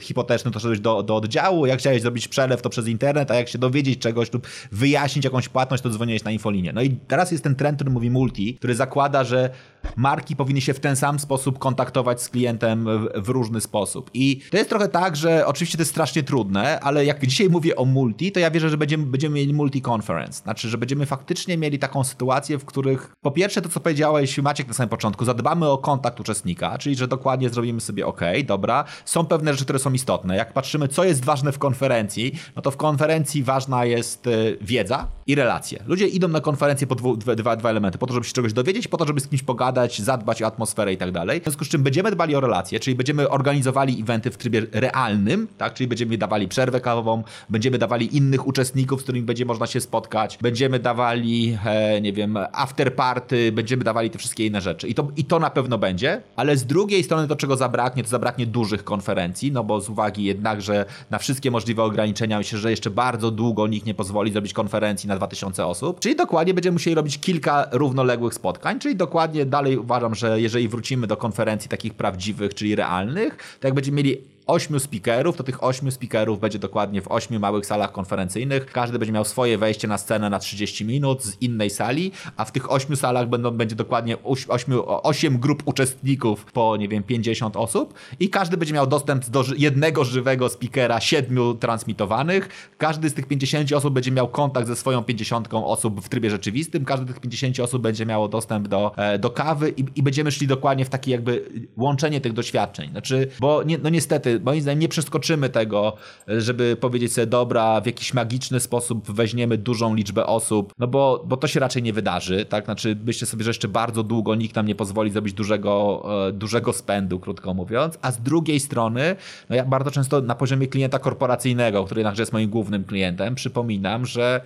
hipoteczny, 0.00 0.50
to 0.50 0.60
szedłeś 0.60 0.80
do, 0.80 1.02
do 1.02 1.16
oddziału, 1.16 1.66
jak 1.66 1.78
chciałeś 1.78 2.02
zrobić 2.02 2.28
przelew, 2.28 2.62
to 2.62 2.70
przez 2.70 2.88
internet, 2.88 3.30
a 3.30 3.34
jak 3.34 3.48
się 3.48 3.58
dowiedzieć 3.58 3.98
czegoś 3.98 4.32
lub 4.32 4.46
wyjaśnić 4.72 5.24
jakąś 5.24 5.48
płatność, 5.48 5.82
to 5.82 5.90
dzwoniłeś 5.90 6.24
na 6.24 6.30
infolinię. 6.30 6.72
No 6.72 6.82
i 6.86 6.96
teraz 7.08 7.32
jest 7.32 7.44
ten 7.44 7.54
trend, 7.54 7.76
który 7.76 7.90
mówi 7.90 8.10
multi, 8.10 8.54
który 8.54 8.74
zakłada, 8.74 9.24
że 9.24 9.50
marki 9.96 10.36
powinny 10.36 10.60
się 10.60 10.74
w 10.74 10.80
ten 10.80 10.96
sam 10.96 11.18
sposób 11.18 11.58
kontaktować 11.58 12.22
z 12.22 12.28
klientem 12.28 12.88
w, 13.14 13.28
różny 13.28 13.60
sposób. 13.60 14.10
I 14.14 14.40
to 14.50 14.56
jest 14.56 14.70
trochę 14.70 14.88
tak, 14.88 15.16
że 15.16 15.46
oczywiście 15.46 15.78
to 15.78 15.82
jest 15.82 15.90
strasznie 15.90 16.22
trudne, 16.22 16.80
ale 16.80 17.04
jak 17.04 17.26
dzisiaj 17.26 17.50
mówię 17.50 17.76
o 17.76 17.84
multi, 17.84 18.32
to 18.32 18.40
ja 18.40 18.50
wierzę, 18.50 18.70
że 18.70 18.76
będziemy, 18.76 19.06
będziemy 19.06 19.34
mieli 19.34 19.54
multi-conference. 19.54 20.32
Znaczy, 20.32 20.68
że 20.68 20.78
będziemy 20.78 21.06
faktycznie 21.06 21.56
mieli 21.56 21.78
taką 21.78 22.04
sytuację, 22.04 22.58
w 22.58 22.64
których 22.64 23.12
po 23.22 23.30
pierwsze 23.30 23.62
to, 23.62 23.68
co 23.68 23.80
powiedziałeś 23.80 24.38
Maciek 24.38 24.68
na 24.68 24.74
samym 24.74 24.88
początku, 24.88 25.24
zadbamy 25.24 25.68
o 25.68 25.78
kontakt 25.78 26.20
uczestnika, 26.20 26.78
czyli 26.78 26.96
że 26.96 27.08
dokładnie 27.08 27.50
zrobimy 27.50 27.80
sobie 27.80 28.06
ok, 28.06 28.20
dobra, 28.46 28.84
są 29.04 29.26
pewne 29.26 29.52
rzeczy, 29.52 29.64
które 29.64 29.78
są 29.78 29.92
istotne. 29.92 30.36
Jak 30.36 30.52
patrzymy, 30.52 30.88
co 30.88 31.04
jest 31.04 31.24
ważne 31.24 31.52
w 31.52 31.58
konferencji, 31.58 32.32
no 32.56 32.62
to 32.62 32.70
w 32.70 32.76
konferencji 32.76 33.42
ważna 33.42 33.84
jest 33.84 34.26
y, 34.26 34.58
wiedza 34.60 35.08
i 35.26 35.34
relacje. 35.34 35.82
Ludzie 35.86 36.06
idą 36.06 36.28
na 36.28 36.40
konferencję 36.40 36.75
po 36.86 36.94
dwu, 36.94 37.16
dwa, 37.16 37.56
dwa 37.56 37.70
elementy, 37.70 37.98
po 37.98 38.06
to, 38.06 38.14
żeby 38.14 38.26
się 38.26 38.32
czegoś 38.32 38.52
dowiedzieć, 38.52 38.88
po 38.88 38.96
to, 38.96 39.06
żeby 39.06 39.20
z 39.20 39.28
kimś 39.28 39.42
pogadać, 39.42 40.02
zadbać 40.02 40.42
o 40.42 40.46
atmosferę 40.46 40.92
i 40.92 40.96
tak 40.96 41.12
dalej. 41.12 41.40
W 41.40 41.42
związku 41.42 41.64
z 41.64 41.68
czym 41.68 41.82
będziemy 41.82 42.10
dbali 42.10 42.36
o 42.36 42.40
relacje, 42.40 42.80
czyli 42.80 42.96
będziemy 42.96 43.28
organizowali 43.28 44.00
eventy 44.00 44.30
w 44.30 44.36
trybie 44.36 44.66
realnym, 44.72 45.48
tak? 45.58 45.74
Czyli 45.74 45.88
będziemy 45.88 46.18
dawali 46.18 46.48
przerwę 46.48 46.80
kawową, 46.80 47.22
będziemy 47.48 47.78
dawali 47.78 48.16
innych 48.16 48.46
uczestników, 48.46 49.00
z 49.00 49.02
którymi 49.02 49.26
będzie 49.26 49.44
można 49.44 49.66
się 49.66 49.80
spotkać, 49.80 50.38
będziemy 50.42 50.78
dawali, 50.78 51.58
e, 51.64 52.00
nie 52.00 52.12
wiem, 52.12 52.38
after 52.52 52.94
party, 52.94 53.52
będziemy 53.52 53.84
dawali 53.84 54.10
te 54.10 54.18
wszystkie 54.18 54.46
inne 54.46 54.60
rzeczy. 54.60 54.88
I 54.88 54.94
to, 54.94 55.08
I 55.16 55.24
to 55.24 55.38
na 55.38 55.50
pewno 55.50 55.78
będzie, 55.78 56.22
ale 56.36 56.56
z 56.56 56.66
drugiej 56.66 57.04
strony 57.04 57.28
to, 57.28 57.36
czego 57.36 57.56
zabraknie, 57.56 58.02
to 58.02 58.08
zabraknie 58.08 58.46
dużych 58.46 58.84
konferencji, 58.84 59.52
no 59.52 59.64
bo 59.64 59.80
z 59.80 59.88
uwagi 59.88 60.24
jednak, 60.24 60.62
że 60.62 60.84
na 61.10 61.18
wszystkie 61.18 61.50
możliwe 61.50 61.82
ograniczenia 61.82 62.38
myślę, 62.38 62.58
że 62.58 62.70
jeszcze 62.70 62.90
bardzo 62.90 63.30
długo 63.30 63.66
nikt 63.66 63.86
nie 63.86 63.94
pozwoli 63.94 64.32
zrobić 64.32 64.52
konferencji 64.52 65.08
na 65.08 65.16
2000 65.16 65.66
osób, 65.66 66.00
czyli 66.00 66.16
dokładnie 66.16 66.54
będziemy 66.66 66.74
musieli 66.74 66.94
robić 66.94 67.18
kilka 67.18 67.66
równoległych 67.72 68.34
spotkań, 68.34 68.78
czyli 68.78 68.96
dokładnie 68.96 69.46
dalej 69.46 69.78
uważam, 69.78 70.14
że 70.14 70.40
jeżeli 70.40 70.68
wrócimy 70.68 71.06
do 71.06 71.16
konferencji 71.16 71.68
takich 71.68 71.94
prawdziwych, 71.94 72.54
czyli 72.54 72.76
realnych, 72.76 73.56
to 73.60 73.68
jak 73.68 73.74
będziemy 73.74 73.96
mieli 73.96 74.18
ośmiu 74.46 74.78
speakerów, 74.78 75.36
to 75.36 75.44
tych 75.44 75.64
ośmiu 75.64 75.90
speakerów 75.90 76.40
będzie 76.40 76.58
dokładnie 76.58 77.02
w 77.02 77.08
ośmiu 77.08 77.40
małych 77.40 77.66
salach 77.66 77.92
konferencyjnych. 77.92 78.66
Każdy 78.66 78.98
będzie 78.98 79.12
miał 79.12 79.24
swoje 79.24 79.58
wejście 79.58 79.88
na 79.88 79.98
scenę 79.98 80.30
na 80.30 80.38
30 80.38 80.84
minut 80.84 81.24
z 81.24 81.42
innej 81.42 81.70
sali, 81.70 82.12
a 82.36 82.44
w 82.44 82.52
tych 82.52 82.72
ośmiu 82.72 82.96
salach 82.96 83.28
będą, 83.28 83.50
będzie 83.50 83.76
dokładnie 83.76 84.16
ośmiu, 84.48 84.84
osiem 84.86 85.38
grup 85.38 85.62
uczestników 85.64 86.44
po, 86.44 86.76
nie 86.76 86.88
wiem, 86.88 87.02
50 87.02 87.56
osób 87.56 87.94
i 88.20 88.30
każdy 88.30 88.56
będzie 88.56 88.74
miał 88.74 88.86
dostęp 88.86 89.26
do 89.26 89.44
jednego 89.56 90.04
żywego 90.04 90.48
speakera, 90.48 91.00
siedmiu 91.00 91.54
transmitowanych. 91.54 92.48
Każdy 92.78 93.10
z 93.10 93.14
tych 93.14 93.26
50 93.26 93.72
osób 93.72 93.94
będzie 93.94 94.10
miał 94.10 94.28
kontakt 94.28 94.66
ze 94.66 94.76
swoją 94.76 95.04
50 95.04 95.48
osób 95.52 96.00
w 96.00 96.08
trybie 96.08 96.30
rzeczywistym. 96.30 96.84
Każdy 96.84 97.06
z 97.06 97.08
tych 97.08 97.20
50 97.20 97.60
osób 97.60 97.82
będzie 97.82 98.06
miało 98.06 98.28
dostęp 98.28 98.68
do, 98.68 98.92
e, 98.96 99.18
do 99.18 99.30
kawy 99.30 99.74
i, 99.76 99.84
i 99.96 100.02
będziemy 100.02 100.30
szli 100.30 100.46
dokładnie 100.46 100.84
w 100.84 100.88
takie 100.88 101.10
jakby 101.10 101.50
łączenie 101.76 102.20
tych 102.20 102.32
doświadczeń. 102.32 102.90
Znaczy, 102.90 103.28
bo 103.40 103.62
nie, 103.62 103.78
no 103.78 103.88
niestety 103.88 104.35
moim 104.44 104.60
zdaniem 104.60 104.80
nie 104.80 104.88
przeskoczymy 104.88 105.48
tego, 105.48 105.92
żeby 106.28 106.76
powiedzieć 106.80 107.12
sobie, 107.12 107.26
dobra, 107.26 107.80
w 107.80 107.86
jakiś 107.86 108.14
magiczny 108.14 108.60
sposób 108.60 109.12
weźmiemy 109.12 109.58
dużą 109.58 109.94
liczbę 109.94 110.26
osób, 110.26 110.72
no 110.78 110.86
bo, 110.86 111.24
bo 111.26 111.36
to 111.36 111.46
się 111.46 111.60
raczej 111.60 111.82
nie 111.82 111.92
wydarzy, 111.92 112.44
tak? 112.44 112.64
Znaczy, 112.64 112.96
myślę 113.04 113.26
sobie, 113.26 113.44
że 113.44 113.50
jeszcze 113.50 113.68
bardzo 113.68 114.02
długo 114.02 114.34
nikt 114.34 114.56
nam 114.56 114.66
nie 114.66 114.74
pozwoli 114.74 115.10
zrobić 115.10 115.34
dużego, 115.34 116.04
e, 116.28 116.32
dużego 116.32 116.72
spędu, 116.72 117.20
krótko 117.20 117.54
mówiąc, 117.54 117.98
a 118.02 118.12
z 118.12 118.22
drugiej 118.22 118.60
strony, 118.60 119.16
no 119.50 119.56
ja 119.56 119.64
bardzo 119.64 119.90
często 119.90 120.20
na 120.20 120.34
poziomie 120.34 120.66
klienta 120.66 120.98
korporacyjnego, 120.98 121.84
który 121.84 121.98
jednakże 121.98 122.22
jest 122.22 122.32
moim 122.32 122.50
głównym 122.50 122.84
klientem, 122.84 123.34
przypominam, 123.34 124.06
że 124.06 124.40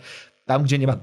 tam, 0.47 0.63
gdzie 0.63 0.79
nie 0.79 0.87
ma, 0.87 0.97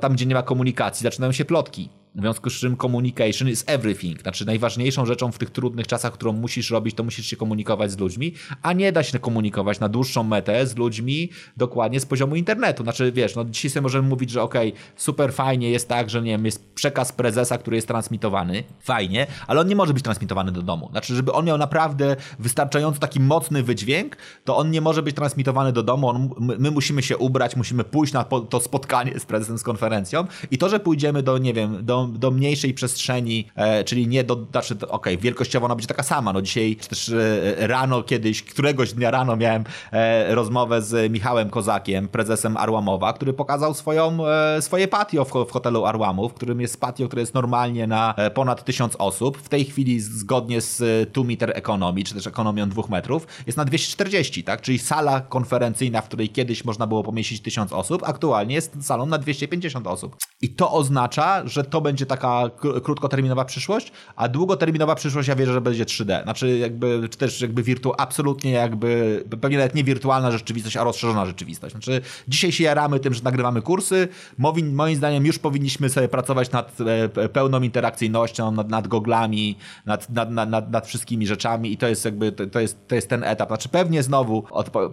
tam, 0.00 0.12
gdzie 0.12 0.26
nie 0.26 0.34
ma 0.34 0.42
komunikacji, 0.42 1.04
zaczynają 1.04 1.32
się 1.32 1.44
plotki. 1.44 1.88
W 2.14 2.20
związku 2.20 2.50
z 2.50 2.52
czym 2.52 2.76
communication 2.76 3.48
is 3.48 3.64
everything. 3.66 4.22
Znaczy 4.22 4.46
najważniejszą 4.46 5.06
rzeczą 5.06 5.32
w 5.32 5.38
tych 5.38 5.50
trudnych 5.50 5.86
czasach, 5.86 6.12
którą 6.12 6.32
musisz 6.32 6.70
robić, 6.70 6.94
to 6.94 7.04
musisz 7.04 7.26
się 7.26 7.36
komunikować 7.36 7.90
z 7.90 7.98
ludźmi, 7.98 8.34
a 8.62 8.72
nie 8.72 8.92
da 8.92 9.02
się 9.02 9.18
komunikować 9.18 9.80
na 9.80 9.88
dłuższą 9.88 10.24
metę 10.24 10.66
z 10.66 10.76
ludźmi 10.76 11.30
dokładnie 11.56 12.00
z 12.00 12.06
poziomu 12.06 12.36
internetu. 12.36 12.82
Znaczy 12.82 13.12
wiesz, 13.12 13.34
no 13.34 13.44
dzisiaj 13.44 13.70
sobie 13.70 13.82
możemy 13.82 14.08
mówić, 14.08 14.30
że 14.30 14.42
okej, 14.42 14.68
okay, 14.68 14.82
super 14.96 15.32
fajnie 15.32 15.70
jest 15.70 15.88
tak, 15.88 16.10
że 16.10 16.22
nie 16.22 16.30
wiem, 16.30 16.44
jest 16.44 16.74
przekaz 16.74 17.12
prezesa, 17.12 17.58
który 17.58 17.76
jest 17.76 17.88
transmitowany, 17.88 18.64
fajnie, 18.80 19.26
ale 19.46 19.60
on 19.60 19.68
nie 19.68 19.76
może 19.76 19.94
być 19.94 20.04
transmitowany 20.04 20.52
do 20.52 20.62
domu. 20.62 20.88
Znaczy, 20.90 21.14
żeby 21.14 21.32
on 21.32 21.44
miał 21.44 21.58
naprawdę 21.58 22.16
wystarczająco 22.38 22.98
taki 22.98 23.20
mocny 23.20 23.62
wydźwięk, 23.62 24.16
to 24.44 24.56
on 24.56 24.70
nie 24.70 24.80
może 24.80 25.02
być 25.02 25.16
transmitowany 25.16 25.72
do 25.72 25.82
domu, 25.82 26.08
on, 26.08 26.30
my, 26.40 26.56
my 26.58 26.70
musimy 26.70 27.02
się 27.02 27.16
ubrać, 27.16 27.56
musimy 27.56 27.84
pójść 27.84 28.12
na 28.12 28.24
to 28.24 28.60
spotkanie 28.60 29.20
z 29.20 29.24
prezesem, 29.24 29.58
z 29.58 29.62
konferencją 29.62 30.26
i 30.50 30.58
to, 30.58 30.68
że 30.68 30.80
pójdziemy 30.80 31.22
do, 31.22 31.38
nie 31.38 31.54
wiem, 31.54 31.84
do 31.84 32.03
do, 32.12 32.30
mniejszej 32.30 32.74
przestrzeni, 32.74 33.48
e, 33.54 33.84
czyli 33.84 34.08
nie 34.08 34.24
do, 34.24 34.46
znaczy, 34.50 34.74
okej, 34.74 34.88
okay, 34.90 35.16
wielkościowo 35.16 35.66
ona 35.66 35.74
będzie 35.74 35.88
taka 35.88 36.02
sama, 36.02 36.32
no 36.32 36.42
dzisiaj 36.42 36.76
też 36.76 37.08
e, 37.08 37.66
rano 37.66 38.02
kiedyś, 38.02 38.42
któregoś 38.42 38.92
dnia 38.92 39.10
rano 39.10 39.36
miałem 39.36 39.64
e, 39.92 40.34
rozmowę 40.34 40.82
z 40.82 41.12
Michałem 41.12 41.50
Kozakiem, 41.50 42.08
prezesem 42.08 42.56
Arłamowa, 42.56 43.12
który 43.12 43.32
pokazał 43.32 43.74
swoją, 43.74 44.26
e, 44.26 44.62
swoje 44.62 44.88
patio 44.88 45.24
w, 45.24 45.30
w 45.48 45.50
hotelu 45.50 45.84
Arłamów, 45.84 46.32
w 46.32 46.34
którym 46.34 46.60
jest 46.60 46.80
patio, 46.80 47.06
które 47.06 47.22
jest 47.22 47.34
normalnie 47.34 47.86
na 47.86 48.14
e, 48.14 48.30
ponad 48.30 48.64
tysiąc 48.64 48.96
osób, 48.98 49.38
w 49.38 49.48
tej 49.48 49.64
chwili 49.64 50.00
zgodnie 50.00 50.60
z 50.60 50.80
e, 50.80 51.06
two 51.06 51.24
meter 51.24 51.52
economy, 51.54 52.04
czy 52.04 52.14
też 52.14 52.26
ekonomią 52.26 52.68
dwóch 52.68 52.88
metrów, 52.88 53.26
jest 53.46 53.58
na 53.58 53.64
240, 53.64 54.44
tak, 54.44 54.60
czyli 54.60 54.78
sala 54.78 55.20
konferencyjna, 55.20 56.00
w 56.00 56.04
której 56.04 56.28
kiedyś 56.28 56.64
można 56.64 56.86
było 56.86 57.02
pomieścić 57.02 57.42
tysiąc 57.42 57.72
osób, 57.72 58.02
aktualnie 58.02 58.54
jest 58.54 58.86
salą 58.86 59.06
na 59.06 59.18
250 59.18 59.86
osób. 59.86 60.16
I 60.42 60.48
to 60.48 60.72
oznacza, 60.72 61.48
że 61.48 61.64
to 61.64 61.80
będzie 61.80 61.93
taka 61.96 62.50
krótkoterminowa 62.82 63.44
przyszłość, 63.44 63.92
a 64.16 64.28
długoterminowa 64.28 64.94
przyszłość 64.94 65.28
ja 65.28 65.36
wierzę, 65.36 65.52
że 65.52 65.60
będzie 65.60 65.84
3D. 65.84 66.22
Znaczy 66.22 66.58
jakby, 66.58 67.08
czy 67.10 67.18
też 67.18 67.40
jakby 67.40 67.62
wirtu, 67.62 67.92
absolutnie 67.98 68.50
jakby, 68.50 69.24
pewnie 69.40 69.56
nawet 69.56 69.74
nie 69.74 69.84
wirtualna 69.84 70.30
rzeczywistość, 70.30 70.76
a 70.76 70.84
rozszerzona 70.84 71.26
rzeczywistość. 71.26 71.72
Znaczy 71.74 72.00
dzisiaj 72.28 72.52
się 72.52 72.64
jaramy 72.64 73.00
tym, 73.00 73.14
że 73.14 73.22
nagrywamy 73.22 73.62
kursy, 73.62 74.08
moim, 74.38 74.74
moim 74.74 74.96
zdaniem 74.96 75.26
już 75.26 75.38
powinniśmy 75.38 75.88
sobie 75.88 76.08
pracować 76.08 76.50
nad 76.50 76.76
e, 77.16 77.28
pełną 77.28 77.62
interakcyjnością, 77.62 78.50
nad, 78.50 78.68
nad 78.68 78.88
goglami, 78.88 79.56
nad, 79.86 80.10
nad, 80.10 80.30
nad, 80.30 80.70
nad 80.70 80.86
wszystkimi 80.86 81.26
rzeczami 81.26 81.72
i 81.72 81.76
to 81.76 81.88
jest 81.88 82.04
jakby, 82.04 82.32
to, 82.32 82.60
jest, 82.60 82.88
to 82.88 82.94
jest 82.94 83.08
ten 83.08 83.24
etap. 83.24 83.48
Znaczy 83.48 83.68
pewnie 83.68 84.02
znowu, 84.02 84.44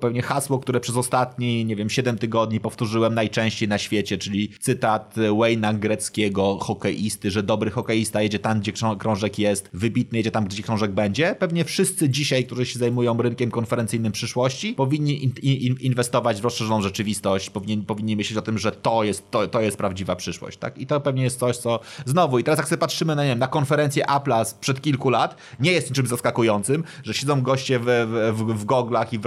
pewnie 0.02 0.22
hasło, 0.22 0.60
które 0.60 0.80
przez 0.80 0.98
ostatni, 0.98 1.66
nie 1.66 1.76
wiem, 1.76 1.90
7 1.90 2.18
tygodni 2.18 2.60
powtórzyłem 2.60 3.16
najczęściej 3.16 3.70
na 3.70 3.78
świecie, 3.78 4.18
czyli 4.18 4.50
cytat 4.60 5.16
Wayne'a 5.16 5.80
Greckiego, 5.80 6.58
hokeisty, 6.92 7.32
że 7.32 7.44
dobry 7.44 7.72
hokeista 7.72 8.22
jedzie 8.22 8.40
tam, 8.40 8.60
gdzie 8.60 8.72
krążek 9.00 9.40
jest, 9.40 9.70
wybitny 9.74 10.18
jedzie 10.18 10.32
tam, 10.32 10.46
gdzie 10.46 10.64
krążek 10.64 10.92
będzie. 10.92 11.36
Pewnie 11.40 11.66
wszyscy 11.66 12.10
dzisiaj, 12.10 12.46
którzy 12.46 12.66
się 12.66 12.80
zajmują 12.80 13.18
rynkiem 13.18 13.52
konferencyjnym 13.52 14.12
przyszłości, 14.12 14.74
powinni 14.74 15.24
in, 15.24 15.32
in, 15.42 15.76
inwestować 15.80 16.42
w 16.42 16.44
rozszerzoną 16.44 16.82
rzeczywistość, 16.82 17.50
powinni, 17.50 17.84
powinni 17.86 18.16
myśleć 18.16 18.38
o 18.38 18.42
tym, 18.42 18.58
że 18.58 18.72
to 18.72 19.04
jest, 19.04 19.32
to, 19.32 19.48
to 19.48 19.62
jest 19.62 19.78
prawdziwa 19.78 20.16
przyszłość. 20.16 20.58
Tak? 20.58 20.78
I 20.78 20.88
to 20.88 21.02
pewnie 21.02 21.24
jest 21.24 21.40
coś, 21.40 21.58
co 21.58 21.80
znowu, 22.06 22.40
i 22.40 22.44
teraz 22.44 22.58
jak 22.58 22.68
sobie 22.68 22.80
patrzymy 22.80 23.16
na, 23.16 23.24
nie 23.24 23.30
wiem, 23.30 23.40
na 23.40 23.48
konferencję 23.48 24.06
Apple'a 24.06 24.46
sprzed 24.46 24.82
kilku 24.82 25.10
lat, 25.10 25.36
nie 25.60 25.72
jest 25.72 25.90
niczym 25.90 26.08
zaskakującym, 26.08 26.84
że 27.04 27.14
siedzą 27.14 27.42
goście 27.42 27.80
w, 27.80 27.86
w, 28.34 28.60
w 28.60 28.66
goglach 28.66 29.14
i 29.14 29.20
w, 29.20 29.24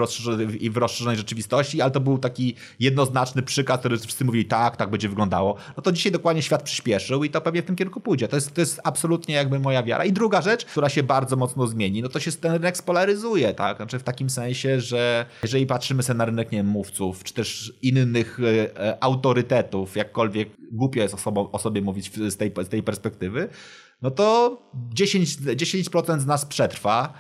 i 0.61 0.71
w 0.71 0.77
rozszerzonej 0.77 1.17
rzeczywistości, 1.17 1.81
ale 1.81 1.91
to 1.91 2.01
był 2.01 2.19
taki 2.19 2.55
jednoznaczny 2.81 3.43
przykład, 3.43 3.81
który 3.81 3.99
wszyscy 3.99 4.25
mówili, 4.25 4.45
tak, 4.45 4.77
tak 4.77 4.91
będzie 4.91 5.09
wyglądało. 5.09 5.57
No 5.77 5.83
to 5.83 5.93
dzisiaj 5.93 6.13
dokładnie 6.13 6.43
świat 6.43 6.63
przyspieszył 6.63 7.25
i 7.25 7.31
to 7.31 7.41
pewnie 7.41 7.54
w 7.63 7.65
tym 7.65 7.77
kierunku 7.77 8.01
pójdzie. 8.01 8.29
To 8.29 8.37
jest, 8.37 8.55
to 8.55 8.61
jest 8.61 8.81
absolutnie 8.85 9.35
jakby 9.35 9.59
moja 9.59 9.83
wiara. 9.83 10.05
I 10.05 10.13
druga 10.13 10.43
rzecz, 10.43 10.65
która 10.65 10.89
się 10.89 11.03
bardzo 11.03 11.37
mocno 11.37 11.67
zmieni, 11.67 12.03
no 12.03 12.09
to 12.09 12.21
się 12.21 12.33
ten 12.33 12.53
rynek 12.53 12.77
spolaryzuje, 12.77 13.55
tak? 13.55 13.77
Znaczy 13.77 13.99
w 13.99 14.03
takim 14.03 14.31
sensie, 14.31 14.81
że 14.81 15.27
jeżeli 15.43 15.67
patrzymy 15.67 16.03
sobie 16.03 16.19
na 16.19 16.25
rynek, 16.25 16.53
nie 16.53 16.59
wiem, 16.59 16.67
mówców, 16.67 17.25
czy 17.25 17.35
też 17.35 17.73
innych 17.83 18.41
e, 18.41 18.81
e 18.81 19.05
autorytetów, 19.05 19.97
jakkolwiek 19.97 20.49
głupio 20.73 21.01
jest 21.01 21.27
o 21.53 21.59
sobie 21.59 21.83
mówić 21.83 22.13
z 22.31 22.37
tej, 22.37 22.53
z 22.65 22.69
tej 22.69 22.83
perspektywy, 22.83 23.49
no 24.03 24.11
to 24.11 24.59
10%, 24.95 25.57
10 25.57 25.89
z 26.19 26.27
nas 26.27 26.47
przetrwa, 26.47 27.15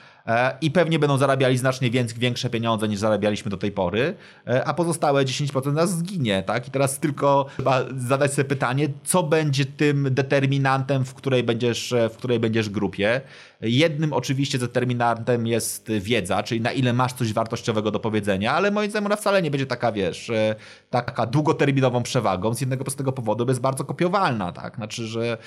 i 0.61 0.71
pewnie 0.71 0.99
będą 0.99 1.19
zarabiali 1.19 1.59
znacznie 1.59 1.91
większe 2.17 2.51
pieniądze 2.51 2.89
niż 2.89 2.99
zarabialiśmy 2.99 3.51
do 3.51 3.57
tej 3.57 3.73
pory, 3.73 4.15
e, 4.47 4.65
a 4.65 4.75
pozostałe 4.75 5.25
10% 5.25 5.73
nas 5.73 5.99
zginie, 5.99 6.43
tak? 6.43 6.69
I 6.69 6.71
teraz 6.71 6.99
tylko 6.99 7.47
trzeba 7.57 7.85
zadać 7.97 8.33
sobie 8.33 8.49
pytanie, 8.49 8.89
co 9.05 9.23
będzie 9.23 9.65
tym 9.65 10.09
determinantem, 10.11 11.05
w 11.05 11.15
której 11.15 11.43
będziesz, 11.43 11.95
w 12.11 12.17
której 12.17 12.41
będziesz 12.41 12.71
grupie. 12.71 13.21
Jednym 13.61 14.13
oczywiście 14.13 14.59
determinantem 14.59 15.47
jest 15.47 15.93
wiedza, 15.93 16.43
czyli 16.43 16.61
na 16.61 16.73
ile 16.73 16.93
masz 16.93 17.13
coś 17.13 17.33
wartościowego 17.33 17.91
do 17.91 18.01
powiedzenia, 18.01 18.53
ale 18.53 18.71
moim 18.71 18.91
zdaniem 18.91 19.07
ona 19.07 19.17
wcale 19.17 19.43
nie 19.43 19.51
będzie 19.51 19.67
taka, 19.67 19.93
wiesz, 19.93 20.31
e, 20.31 20.55
taka 20.91 21.27
długoterminową 21.27 22.03
przewagą 22.03 22.55
z 22.55 22.61
jednego 22.61 22.85
prostego 22.85 23.13
powodu, 23.13 23.47
bo 23.47 23.51
jest 23.51 23.61
bardzo 23.61 23.85
kopiowalna, 23.85 24.53
tak? 24.53 24.77
Znaczy, 24.77 25.07
że 25.07 25.39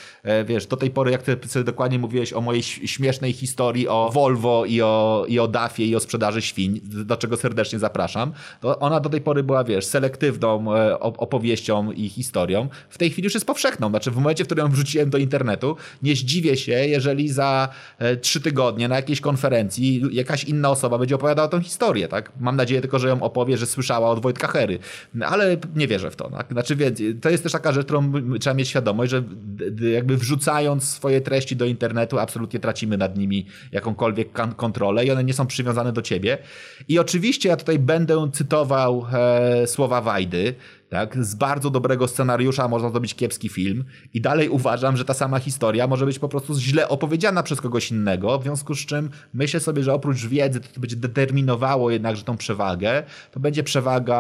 wiesz, 0.46 0.68
do 0.68 0.78
tej 0.78 0.92
pory, 0.92 1.12
jak 1.12 1.24
ty 1.24 1.38
sobie 1.48 1.64
dokładnie 1.64 2.00
mówiłeś 2.00 2.34
o 2.34 2.42
mojej 2.42 2.64
śmiesznej 2.64 3.34
historii 3.34 3.88
o 3.88 4.10
Volvo 4.14 4.66
i 4.66 4.82
o, 4.82 5.26
i 5.28 5.40
o 5.40 5.48
DAFie 5.48 5.86
i 5.86 5.96
o 5.96 6.00
sprzedaży 6.00 6.42
świń, 6.42 6.82
do 6.84 7.18
czego 7.18 7.38
serdecznie 7.38 7.80
zapraszam, 7.80 8.34
to 8.62 8.80
ona 8.80 9.00
do 9.00 9.10
tej 9.10 9.22
pory 9.22 9.44
była, 9.44 9.64
wiesz, 9.64 9.86
selektywną 9.86 10.76
e, 10.76 11.00
opowieścią 11.00 11.92
i 11.92 12.10
historią. 12.10 12.70
W 12.90 12.98
tej 12.98 13.10
chwili 13.10 13.26
już 13.26 13.34
jest 13.34 13.46
powszechną. 13.46 13.90
Znaczy 13.90 14.12
w 14.12 14.16
momencie, 14.16 14.44
w 14.44 14.48
którym 14.48 14.66
ją 14.66 14.72
wrzuciłem 14.72 15.10
do 15.10 15.18
internetu, 15.18 15.76
nie 16.04 16.16
zdziwię 16.16 16.58
się, 16.58 16.72
jeżeli 16.72 17.30
za 17.30 17.70
e, 18.00 18.07
trzy 18.16 18.42
tygodnie 18.42 18.88
na 18.88 18.96
jakiejś 18.96 19.22
konferencji 19.22 20.02
jakaś 20.12 20.44
inna 20.44 20.70
osoba 20.70 20.98
będzie 20.98 21.16
opowiadała 21.16 21.48
tą 21.48 21.62
historię, 21.62 22.08
tak? 22.08 22.32
Mam 22.40 22.56
nadzieję 22.56 22.82
tylko, 22.82 23.00
że 23.00 23.08
ją 23.08 23.22
opowie, 23.22 23.58
że 23.58 23.66
słyszała 23.66 24.10
od 24.10 24.22
Wojtka 24.22 24.48
Hery, 24.48 24.80
ale 25.26 25.58
nie 25.76 25.88
wierzę 25.88 26.12
w 26.12 26.16
to. 26.16 26.30
Tak? 26.30 26.48
Znaczy, 26.52 26.76
więc 26.76 27.00
to 27.22 27.30
jest 27.30 27.44
też 27.44 27.52
taka 27.52 27.72
rzecz, 27.72 27.86
którą 27.86 28.12
trzeba 28.40 28.54
mieć 28.54 28.68
świadomość, 28.68 29.12
że 29.12 29.24
jakby 29.94 30.18
wrzucając 30.18 30.90
swoje 30.90 31.22
treści 31.22 31.56
do 31.56 31.66
internetu, 31.66 32.20
absolutnie 32.20 32.60
tracimy 32.60 32.98
nad 32.98 33.18
nimi 33.18 33.46
jakąkolwiek 33.72 34.32
kontrolę 34.56 35.06
i 35.06 35.12
one 35.12 35.24
nie 35.24 35.34
są 35.34 35.48
przywiązane 35.48 35.94
do 35.94 36.02
ciebie. 36.02 36.38
I 36.88 37.00
oczywiście 37.00 37.50
ja 37.50 37.58
tutaj 37.58 37.80
będę 37.80 38.30
cytował 38.34 39.06
e, 39.14 39.68
słowa 39.68 40.02
Wajdy, 40.02 40.56
tak? 40.90 41.26
Z 41.26 41.36
bardzo 41.36 41.70
dobrego 41.70 42.08
scenariusza 42.08 42.68
można 42.68 42.90
zrobić 42.90 43.16
kiepski 43.16 43.50
film 43.50 43.84
i 44.14 44.22
dalej 44.22 44.50
uważam, 44.50 44.98
że 44.98 45.06
ta 45.06 45.14
sama 45.14 45.40
historia 45.40 45.88
może 45.88 46.06
być 46.06 46.20
po 46.20 46.30
prostu 46.30 46.60
źle 46.60 46.90
opowiedziana 46.90 47.44
przez 47.44 47.62
kogoś 47.62 47.92
innego, 47.92 48.40
w 48.40 48.44
związku 48.44 48.76
z 48.76 48.86
czym 48.86 49.10
myślę 49.34 49.60
sobie, 49.60 49.84
że 49.84 49.94
oprócz 49.94 50.26
wiedzy 50.26 50.60
to, 50.60 50.68
to 50.74 50.80
będzie 50.80 50.96
determinowało 50.96 51.92
jednakże 51.92 52.24
tą 52.24 52.38
przewagę, 52.38 53.04
to 53.32 53.40
będzie 53.40 53.64
przewaga 53.64 54.18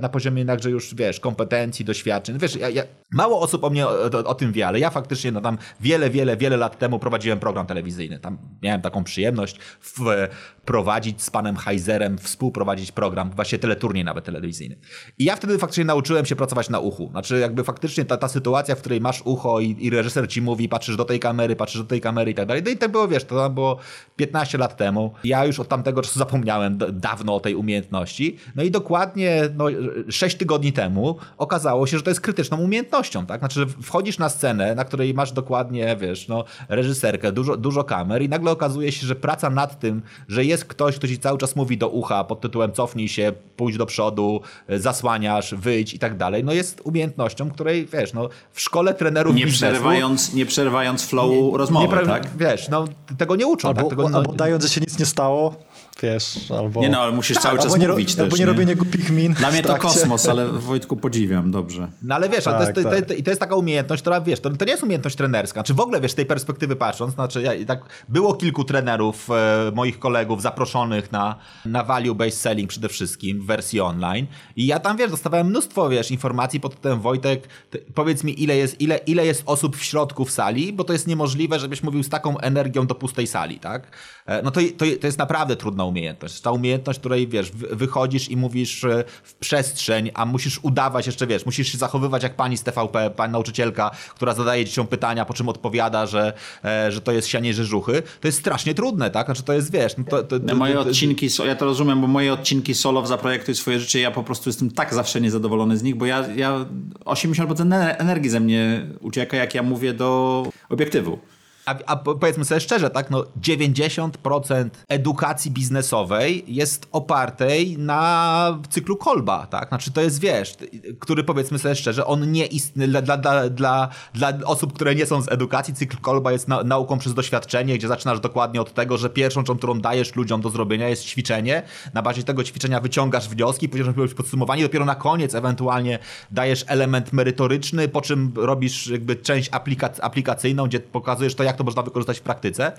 na 0.00 0.08
poziomie 0.08 0.38
jednakże 0.38 0.70
już, 0.70 0.94
wiesz, 0.94 1.20
kompetencji, 1.20 1.84
doświadczeń. 1.84 2.38
Wiesz, 2.38 2.56
ja, 2.56 2.68
ja, 2.68 2.82
mało 3.10 3.40
osób 3.40 3.64
o 3.64 3.70
mnie 3.70 3.86
o, 3.86 4.24
o, 4.24 4.34
tym 4.34 4.52
wie, 4.52 4.66
ale 4.66 4.78
ja 4.78 4.90
faktycznie 4.90 5.32
no 5.32 5.40
tam 5.40 5.58
wiele, 5.80 6.10
wiele, 6.10 6.36
wiele 6.36 6.56
lat 6.56 6.78
temu 6.78 6.98
prowadziłem 6.98 7.38
program 7.38 7.66
telewizyjny. 7.66 8.18
Tam 8.18 8.38
miałem 8.62 8.80
taką 8.80 9.04
przyjemność 9.04 9.58
wprowadzić 9.80 11.22
z 11.22 11.30
panem 11.30 11.56
Heizerem, 11.56 12.18
współprowadzić 12.18 12.92
program, 12.92 13.30
właśnie 13.30 13.58
teleturniej 13.58 14.04
nawet 14.04 14.24
telewizyjny. 14.24 14.76
I 15.18 15.24
ja 15.24 15.36
wtedy 15.36 15.58
faktycznie 15.58 15.84
nauczyłem 15.84 16.05
nauczyłem 16.06 16.26
się 16.26 16.36
pracować 16.36 16.68
na 16.70 16.80
uchu. 16.80 17.08
Znaczy 17.10 17.38
jakby 17.38 17.64
faktycznie 17.64 18.04
ta, 18.04 18.16
ta 18.16 18.28
sytuacja, 18.28 18.74
w 18.74 18.78
której 18.78 19.00
masz 19.00 19.22
ucho 19.24 19.60
i, 19.60 19.76
i 19.80 19.90
reżyser 19.90 20.28
ci 20.28 20.42
mówi, 20.42 20.68
patrzysz 20.68 20.96
do 20.96 21.04
tej 21.04 21.20
kamery, 21.20 21.56
patrzysz 21.56 21.80
do 21.82 21.86
tej 21.86 22.00
kamery 22.00 22.30
i 22.30 22.34
tak 22.34 22.46
dalej. 22.46 22.62
No 22.64 22.70
i 22.70 22.76
tak 22.76 22.92
było, 22.92 23.08
wiesz, 23.08 23.24
to 23.24 23.50
było 23.50 23.78
15 24.16 24.58
lat 24.58 24.76
temu. 24.76 25.12
Ja 25.24 25.44
już 25.44 25.60
od 25.60 25.68
tamtego 25.68 26.02
czasu 26.02 26.18
zapomniałem 26.18 26.78
dawno 26.92 27.34
o 27.34 27.40
tej 27.40 27.54
umiejętności. 27.54 28.36
No 28.56 28.62
i 28.62 28.70
dokładnie 28.70 29.42
no, 29.56 29.64
6 30.08 30.36
tygodni 30.36 30.72
temu 30.72 31.16
okazało 31.38 31.86
się, 31.86 31.96
że 31.96 32.02
to 32.02 32.10
jest 32.10 32.20
krytyczną 32.20 32.56
umiejętnością, 32.56 33.26
tak? 33.26 33.38
Znaczy, 33.38 33.66
wchodzisz 33.82 34.18
na 34.18 34.28
scenę, 34.28 34.74
na 34.74 34.84
której 34.84 35.14
masz 35.14 35.32
dokładnie, 35.32 35.96
wiesz, 36.00 36.28
no, 36.28 36.44
reżyserkę, 36.68 37.32
dużo, 37.32 37.56
dużo 37.56 37.84
kamer 37.84 38.22
i 38.22 38.28
nagle 38.28 38.50
okazuje 38.50 38.92
się, 38.92 39.06
że 39.06 39.14
praca 39.14 39.50
nad 39.50 39.80
tym, 39.80 40.02
że 40.28 40.44
jest 40.44 40.64
ktoś, 40.64 40.96
kto 40.96 41.08
ci 41.08 41.18
cały 41.18 41.38
czas 41.38 41.56
mówi 41.56 41.78
do 41.78 41.88
ucha 41.88 42.24
pod 42.24 42.40
tytułem 42.40 42.72
cofnij 42.72 43.08
się, 43.08 43.32
pójdź 43.56 43.76
do 43.76 43.86
przodu, 43.86 44.40
zasłaniasz, 44.68 45.54
wyjdź 45.54 45.95
i 45.96 45.98
tak 45.98 46.16
dalej, 46.16 46.44
no 46.44 46.52
jest 46.52 46.80
umiejętnością, 46.84 47.50
której, 47.50 47.86
wiesz, 47.92 48.12
no 48.12 48.28
w 48.52 48.60
szkole 48.60 48.94
trenerów 48.94 49.34
nie 49.34 49.44
biznesu... 49.44 49.72
Przerywając, 49.72 50.34
nie 50.34 50.46
przerywając 50.46 51.04
flowu 51.06 51.50
nie, 51.52 51.58
rozmowy, 51.58 51.96
nie, 51.96 52.06
tak? 52.06 52.36
Wiesz, 52.36 52.68
no 52.68 52.84
tego 53.18 53.36
nie 53.36 53.46
uczą. 53.46 53.68
Albo, 53.68 53.80
tak? 53.80 53.90
tego, 53.90 54.08
no, 54.08 54.18
albo 54.18 54.32
dając, 54.32 54.62
że 54.62 54.68
się 54.68 54.80
nic 54.80 54.98
nie 54.98 55.06
stało, 55.06 55.54
wiesz, 56.02 56.50
albo... 56.50 56.80
Nie 56.80 56.88
no, 56.88 57.00
ale 57.00 57.12
musisz 57.12 57.34
tak, 57.36 57.42
cały 57.42 57.58
czas 57.58 57.78
nie, 57.78 57.88
mówić 57.88 58.10
albo 58.10 58.16
też, 58.16 58.24
Albo 58.24 58.36
nie, 58.36 58.46
robienie 58.46 58.76
głupich 58.76 59.10
min 59.10 59.32
Dla 59.32 59.50
mnie 59.50 59.62
to 59.62 59.76
kosmos, 59.76 60.28
ale 60.28 60.48
Wojtku 60.48 60.96
podziwiam, 60.96 61.50
dobrze. 61.50 61.88
No 62.02 62.14
ale 62.14 62.28
wiesz, 62.28 62.44
tak, 62.44 62.54
to, 62.54 62.60
jest, 62.60 62.74
tak. 62.74 63.06
to, 63.06 63.14
to, 63.14 63.22
to, 63.22 63.30
jest 63.30 63.40
taka 63.40 63.56
umiejętność, 63.56 64.02
która, 64.02 64.20
wiesz, 64.20 64.40
to, 64.40 64.50
to 64.50 64.64
nie 64.64 64.70
jest 64.70 64.82
umiejętność 64.82 65.16
trenerska. 65.16 65.62
Czy 65.62 65.74
w 65.74 65.80
ogóle, 65.80 66.00
wiesz, 66.00 66.12
z 66.12 66.14
tej 66.14 66.26
perspektywy 66.26 66.76
patrząc, 66.76 67.14
znaczy 67.14 67.42
ja, 67.42 67.52
tak, 67.66 67.80
było 68.08 68.34
kilku 68.34 68.64
trenerów, 68.64 69.28
e, 69.30 69.72
moich 69.74 69.98
kolegów 69.98 70.42
zaproszonych 70.42 71.12
na, 71.12 71.36
na 71.64 71.84
value-based 71.84 72.30
selling 72.30 72.66
przede 72.66 72.88
wszystkim 72.88 73.40
w 73.40 73.46
wersji 73.46 73.80
online 73.80 74.26
i 74.56 74.66
ja 74.66 74.80
tam, 74.80 74.96
wiesz, 74.96 75.10
dostawałem 75.10 75.46
mnóstwo, 75.46 75.88
wiesz, 75.88 76.10
informacji 76.10 76.60
pod 76.60 76.80
tym 76.80 77.00
Wojtek, 77.00 77.48
ty, 77.70 77.78
powiedz 77.94 78.24
mi, 78.24 78.42
ile 78.42 78.56
jest, 78.56 78.80
ile, 78.80 78.96
ile 78.96 79.26
jest 79.26 79.42
osób 79.46 79.76
w 79.76 79.84
środku 79.84 80.24
w 80.24 80.30
sali, 80.30 80.72
bo 80.72 80.84
to 80.84 80.92
jest 80.92 81.06
niemożliwe, 81.06 81.58
żebyś 81.58 81.82
mówił 81.82 82.02
z 82.02 82.08
taką 82.08 82.38
energią 82.38 82.86
do 82.86 82.94
pustej 82.94 83.26
sali, 83.26 83.58
tak? 83.58 83.96
E, 84.26 84.42
no 84.42 84.50
to, 84.50 84.60
to, 84.76 84.84
to 85.00 85.06
jest 85.06 85.18
naprawdę 85.18 85.56
trudna 85.56 85.84
umiejętność. 85.84 86.40
Ta 86.40 86.50
umiejętność, 86.50 86.98
której 86.98 87.28
wiesz, 87.28 87.50
wychodzisz 87.52 88.28
i 88.28 88.36
mówisz 88.36 88.84
e, 88.84 89.04
w 89.22 89.34
przestrzeń, 89.34 90.10
a 90.14 90.26
musisz 90.26 90.60
udawać 90.62 91.06
jeszcze, 91.06 91.26
wiesz, 91.26 91.46
musisz 91.46 91.72
się 91.72 91.78
zachowywać 91.78 92.22
jak 92.22 92.36
pani 92.36 92.56
z 92.56 92.62
TVP, 92.62 93.10
pani 93.10 93.32
nauczycielka, 93.32 93.90
która 94.14 94.34
zadaje 94.34 94.64
dzieciom 94.64 94.86
pytania, 94.86 95.24
po 95.24 95.34
czym 95.34 95.48
odpowiada, 95.48 96.06
że, 96.06 96.32
e, 96.64 96.92
że 96.92 97.00
to 97.00 97.12
jest 97.12 97.28
sianie 97.28 97.54
rzeżuchy. 97.54 98.02
To 98.20 98.28
jest 98.28 98.38
strasznie 98.38 98.74
trudne, 98.74 99.10
tak? 99.10 99.26
Znaczy 99.26 99.42
to 99.42 99.52
jest, 99.52 99.72
wiesz... 99.72 99.96
No 99.98 100.04
to, 100.04 100.22
to, 100.22 100.40
to, 100.40 100.54
moje 100.54 100.80
odcinki, 100.80 101.28
ja 101.46 101.54
to 101.56 101.64
rozumiem, 101.64 102.00
bo 102.00 102.06
moje 102.06 102.32
odcinki 102.32 102.74
solo 102.74 103.02
w 103.02 103.06
Zaprojektuj 103.06 103.54
swoje 103.54 103.80
życie, 103.80 104.00
ja 104.00 104.10
po 104.10 104.22
prostu 104.22 104.48
jestem 104.48 104.70
tak 104.70 104.94
zawsze 104.94 105.20
niezadowolony 105.20 105.78
z 105.78 105.82
nich, 105.82 105.94
bo 105.94 106.06
ja, 106.06 106.28
ja 106.36 106.66
80% 107.04 107.94
energii 107.98 108.30
ze 108.30 108.40
mnie 108.40 108.86
ucieka, 109.00 109.36
jak 109.36 109.54
ja 109.54 109.62
mówię 109.62 109.94
do 109.94 110.42
obiektywu. 110.68 111.18
A, 111.66 111.74
a, 111.86 111.96
powiedzmy 111.96 112.44
sobie 112.44 112.60
szczerze, 112.60 112.90
tak, 112.90 113.10
no 113.10 113.24
90% 113.40 114.68
edukacji 114.88 115.50
biznesowej 115.50 116.44
jest 116.46 116.88
opartej 116.92 117.78
na 117.78 118.58
cyklu 118.70 118.96
Kolba, 118.96 119.46
tak? 119.46 119.68
Znaczy 119.68 119.92
to 119.92 120.00
jest, 120.00 120.20
wiesz, 120.20 120.56
który 121.00 121.24
powiedzmy 121.24 121.58
sobie 121.58 121.74
szczerze, 121.74 122.06
on 122.06 122.32
nie 122.32 122.46
istnieje 122.46 123.02
dla, 123.02 123.16
dla, 123.16 123.50
dla, 123.50 123.88
dla 124.14 124.32
osób, 124.44 124.72
które 124.72 124.94
nie 124.94 125.06
są 125.06 125.22
z 125.22 125.32
edukacji, 125.32 125.74
cykl 125.74 125.96
Kolba 125.96 126.32
jest 126.32 126.48
na, 126.48 126.62
nauką 126.62 126.98
przez 126.98 127.14
doświadczenie, 127.14 127.78
gdzie 127.78 127.88
zaczynasz 127.88 128.20
dokładnie 128.20 128.60
od 128.60 128.74
tego, 128.74 128.96
że 128.96 129.10
pierwszą 129.10 129.40
rzeczą, 129.40 129.56
którą 129.56 129.80
dajesz 129.80 130.16
ludziom 130.16 130.40
do 130.40 130.50
zrobienia 130.50 130.88
jest 130.88 131.04
ćwiczenie, 131.04 131.62
na 131.94 132.02
bazie 132.02 132.22
tego 132.22 132.44
ćwiczenia 132.44 132.80
wyciągasz 132.80 133.28
wnioski, 133.28 133.68
później 133.68 133.92
robisz 133.96 134.14
podsumowanie, 134.14 134.62
dopiero 134.62 134.84
na 134.84 134.94
koniec 134.94 135.34
ewentualnie 135.34 135.98
dajesz 136.30 136.64
element 136.68 137.12
merytoryczny, 137.12 137.88
po 137.88 138.00
czym 138.00 138.32
robisz 138.36 138.86
jakby 138.86 139.16
część 139.16 139.48
aplikac 139.52 140.00
aplikacyjną, 140.00 140.66
gdzie 140.66 140.80
pokazujesz 140.80 141.34
to, 141.34 141.42
jak 141.42 141.55
jak 141.56 141.58
to 141.58 141.64
można 141.64 141.82
wykorzystać 141.82 142.18
w 142.18 142.22
praktyce. 142.22 142.72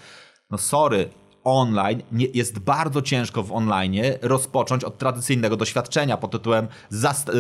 No 0.52 0.58
sorry, 0.58 1.10
online, 1.44 2.02
nie, 2.12 2.26
jest 2.26 2.60
bardzo 2.60 3.02
ciężko 3.02 3.44
w 3.44 3.52
online 3.52 3.96
rozpocząć 4.22 4.84
od 4.84 4.98
tradycyjnego 4.98 5.58
doświadczenia 5.58 6.18
pod 6.18 6.32
tytułem, 6.32 6.68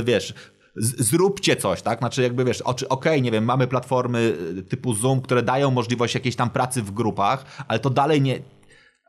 wiesz, 0.04 0.34
zróbcie 0.80 1.56
coś, 1.56 1.82
tak? 1.82 2.00
Znaczy 2.00 2.22
jakby 2.22 2.46
wiesz, 2.46 2.62
okej, 2.62 2.90
okay, 2.90 3.22
nie 3.22 3.32
wiem, 3.32 3.44
mamy 3.44 3.68
platformy 3.68 4.38
y, 4.58 4.64
typu 4.64 4.94
Zoom, 4.94 5.22
które 5.22 5.44
dają 5.44 5.72
możliwość 5.72 6.14
jakiejś 6.16 6.36
tam 6.36 6.50
pracy 6.50 6.82
w 6.82 6.92
grupach, 6.92 7.46
ale 7.68 7.80
to 7.80 7.90
dalej 7.90 8.22
nie, 8.22 8.40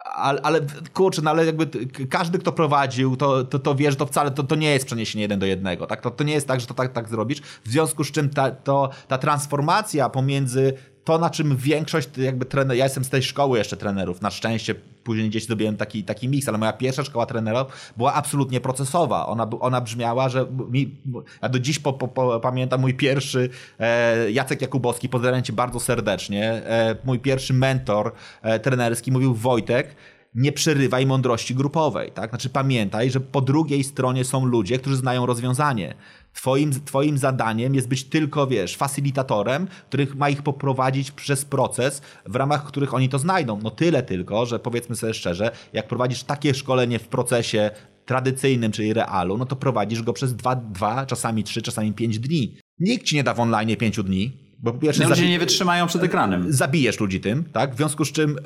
ale, 0.05 0.41
ale 0.43 0.61
kurczę, 0.95 1.23
no 1.23 1.31
ale 1.31 1.47
jakby 1.47 1.67
każdy, 2.11 2.39
kto 2.39 2.53
prowadził, 2.53 3.17
to, 3.17 3.45
to, 3.45 3.59
to 3.59 3.75
wie, 3.75 3.91
że 3.91 3.97
to 3.97 4.07
wcale 4.07 4.31
to, 4.31 4.43
to 4.43 4.55
nie 4.55 4.71
jest 4.71 4.87
przeniesienie 4.87 5.23
jeden 5.23 5.39
do 5.39 5.47
jednego, 5.47 5.87
tak? 5.87 6.01
To, 6.01 6.11
to 6.11 6.25
nie 6.25 6.33
jest 6.33 6.49
tak, 6.49 6.61
że 6.61 6.67
to 6.67 6.75
tak, 6.75 6.93
tak 6.93 7.09
zrobisz. 7.09 7.41
W 7.41 7.69
związku 7.69 8.05
z 8.05 8.11
czym 8.11 8.31
ta, 8.31 8.51
to, 8.51 8.91
ta 9.09 9.19
transformacja 9.19 10.09
pomiędzy 10.09 10.73
to, 11.09 11.19
na 11.19 11.31
czym 11.31 11.57
większość 11.57 12.09
jakby 12.17 12.45
trener, 12.45 12.77
ja 12.77 12.85
jestem 12.85 13.05
z 13.05 13.09
tej 13.09 13.23
szkoły 13.23 13.59
jeszcze 13.59 13.77
trenerów, 13.77 14.23
na 14.23 14.31
szczęście 14.31 14.75
później 15.05 15.29
gdzieś 15.29 15.47
zrobiłem 15.47 15.77
taki, 15.77 16.05
taki 16.05 16.29
miks, 16.29 16.49
ale 16.49 16.59
moja 16.59 16.73
pierwsza 16.73 17.05
szkoła 17.05 17.27
trenerów 17.27 17.93
była 17.97 18.15
absolutnie 18.15 18.61
procesowa. 18.61 19.27
Ona, 19.27 19.51
ona 19.61 19.81
brzmiała, 19.81 20.29
że 20.29 20.47
mi, 20.71 20.97
ja 21.43 21.49
do 21.49 21.59
dziś 21.59 21.79
po, 21.79 21.93
po, 21.93 22.09
po, 22.09 22.41
pamiętam 22.41 22.81
mój 22.81 22.95
pierwszy 22.95 23.51
e, 23.81 24.31
Jacek 24.31 24.63
Jakubowski, 24.63 25.09
pozdrawiam 25.09 25.43
cię 25.43 25.53
bardzo 25.53 25.81
serdecznie, 25.81 26.45
e, 26.53 26.97
mój 27.05 27.19
pierwszy 27.19 27.55
mentor 27.55 28.13
e, 28.43 28.61
trenerski 28.61 29.13
mówił 29.13 29.35
Wojtek, 29.35 29.97
nie 30.35 30.53
przerywaj 30.53 31.07
mądrości 31.07 31.55
grupowej, 31.55 32.13
tak? 32.13 32.31
Znaczy 32.31 32.51
pamiętaj, 32.51 33.11
że 33.11 33.21
po 33.21 33.41
drugiej 33.41 33.85
stronie 33.85 34.25
są 34.25 34.45
ludzie, 34.45 34.79
którzy 34.79 34.97
znają 34.97 35.27
rozwiązanie. 35.27 35.95
Twoim, 36.39 36.85
twoim 36.85 37.19
zadaniem 37.19 37.75
jest 37.75 37.89
być 37.89 38.05
tylko, 38.05 38.47
wiesz, 38.47 38.77
facilitatorem, 38.77 39.69
których 39.89 40.17
ma 40.17 40.29
ich 40.29 40.43
poprowadzić 40.43 41.11
przez 41.11 41.45
proces, 41.45 42.03
w 42.27 42.37
ramach 42.37 42.65
których 42.65 42.95
oni 42.95 43.09
to 43.09 43.19
znajdą. 43.19 43.61
No 43.63 43.71
tyle 43.71 44.03
tylko, 44.03 44.47
że 44.47 44.59
powiedzmy 44.59 44.97
sobie 44.97 45.15
szczerze, 45.15 45.51
jak 45.73 45.89
prowadzisz 45.89 46.23
takie 46.25 46.55
szkolenie 46.55 46.99
w 46.99 47.09
procesie 47.09 47.71
tradycyjnym, 48.07 48.73
czyli 48.73 48.93
realu, 48.93 49.39
no 49.39 49.47
to 49.47 49.57
prowadzisz 49.57 50.03
go 50.03 50.13
przez 50.13 50.37
dwa, 50.37 51.07
czasami 51.07 51.45
trzy, 51.45 51.63
czasami 51.63 51.93
pięć 51.93 52.19
dni. 52.19 52.57
Nikt 52.79 53.07
ci 53.07 53.17
nie 53.17 53.25
da 53.25 53.35
w 53.35 53.41
online 53.41 53.77
pięciu 53.77 54.03
dni, 54.03 54.48
bo 54.63 54.73
po 54.73 54.79
pierwsze, 54.79 55.09
ludzie 55.09 55.29
nie 55.29 55.39
wytrzymają 55.39 55.87
przed 55.87 56.03
ekranem. 56.05 56.53
Zabijesz 56.53 57.01
ludzi 57.01 57.21
tym, 57.21 57.45
tak? 57.53 57.75
W 57.75 57.77
związku 57.77 58.05
z 58.05 58.13
czym, 58.13 58.37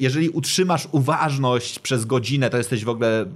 jeżeli 0.00 0.28
utrzymasz 0.28 0.88
uważność 0.92 1.78
przez 1.78 2.04
godzinę, 2.04 2.50
to 2.50 2.56
jesteś 2.56 2.84
w 2.84 2.88
ogóle 2.88 3.26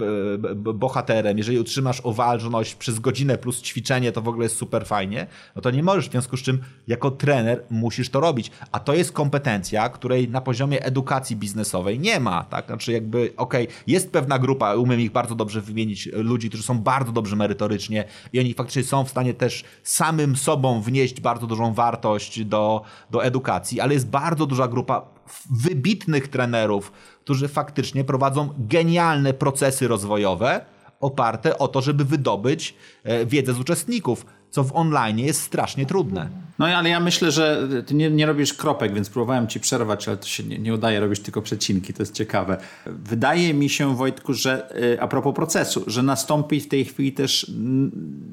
bohaterem. 0.74 1.38
Jeżeli 1.38 1.58
utrzymasz 1.58 2.00
uważność 2.04 2.74
przez 2.74 2.98
godzinę 2.98 3.38
plus 3.38 3.62
ćwiczenie, 3.62 4.12
to 4.12 4.22
w 4.22 4.28
ogóle 4.28 4.44
jest 4.44 4.56
super 4.56 4.86
fajnie. 4.86 5.26
No 5.56 5.62
to 5.62 5.70
nie 5.70 5.82
możesz, 5.82 6.08
w 6.08 6.10
związku 6.10 6.36
z 6.36 6.42
czym, 6.42 6.58
jako 6.86 7.10
trener 7.10 7.62
musisz 7.70 8.10
to 8.10 8.20
robić. 8.20 8.50
A 8.72 8.80
to 8.80 8.94
jest 8.94 9.12
kompetencja, 9.12 9.88
której 9.88 10.28
na 10.28 10.40
poziomie 10.40 10.84
edukacji 10.84 11.36
biznesowej 11.36 11.98
nie 11.98 12.20
ma, 12.20 12.44
tak? 12.44 12.66
Znaczy, 12.66 12.92
jakby, 12.92 13.32
okej, 13.36 13.64
okay, 13.64 13.76
jest 13.86 14.12
pewna 14.12 14.38
grupa, 14.38 14.74
umiem 14.74 15.00
ich 15.00 15.12
bardzo 15.12 15.34
dobrze 15.34 15.60
wymienić, 15.60 16.08
ludzi, 16.12 16.48
którzy 16.48 16.62
są 16.62 16.78
bardzo 16.78 17.12
dobrzy 17.12 17.36
merytorycznie 17.36 18.04
i 18.32 18.40
oni 18.40 18.54
faktycznie 18.54 18.84
są 18.84 19.04
w 19.04 19.10
stanie 19.10 19.34
też 19.34 19.64
samym 19.82 20.36
sobą 20.36 20.82
wnieść 20.82 21.20
bardzo 21.20 21.46
dużą 21.46 21.74
wartość 21.74 21.89
wartość 21.90 22.44
do, 22.44 22.82
do 23.10 23.24
edukacji, 23.24 23.80
ale 23.80 23.94
jest 23.94 24.08
bardzo 24.08 24.46
duża 24.46 24.68
grupa 24.68 25.02
wybitnych 25.50 26.28
trenerów, 26.28 26.92
którzy 27.24 27.48
faktycznie 27.48 28.04
prowadzą 28.04 28.48
genialne 28.58 29.34
procesy 29.34 29.88
rozwojowe 29.88 30.64
oparte 31.00 31.58
o 31.58 31.68
to, 31.68 31.80
żeby 31.80 32.04
wydobyć 32.04 32.74
e, 33.04 33.26
wiedzę 33.26 33.54
z 33.54 33.60
uczestników, 33.60 34.26
co 34.50 34.64
w 34.64 34.76
online 34.76 35.18
jest 35.18 35.42
strasznie 35.42 35.86
trudne. 35.86 36.28
No 36.58 36.66
ale 36.66 36.88
ja 36.88 37.00
myślę, 37.00 37.30
że 37.30 37.68
ty 37.86 37.94
nie, 37.94 38.10
nie 38.10 38.26
robisz 38.26 38.54
kropek, 38.54 38.94
więc 38.94 39.10
próbowałem 39.10 39.48
ci 39.48 39.60
przerwać, 39.60 40.08
ale 40.08 40.16
to 40.16 40.26
się 40.26 40.42
nie, 40.42 40.58
nie 40.58 40.74
udaje, 40.74 41.00
robisz 41.00 41.20
tylko 41.20 41.42
przecinki, 41.42 41.94
to 41.94 42.02
jest 42.02 42.14
ciekawe. 42.14 42.56
Wydaje 42.86 43.54
mi 43.54 43.68
się, 43.68 43.96
Wojtku, 43.96 44.34
że 44.34 44.70
e, 44.94 45.02
a 45.02 45.08
propos 45.08 45.34
procesu, 45.34 45.84
że 45.86 46.02
nastąpi 46.02 46.60
w 46.60 46.68
tej 46.68 46.84
chwili 46.84 47.12
też 47.12 47.52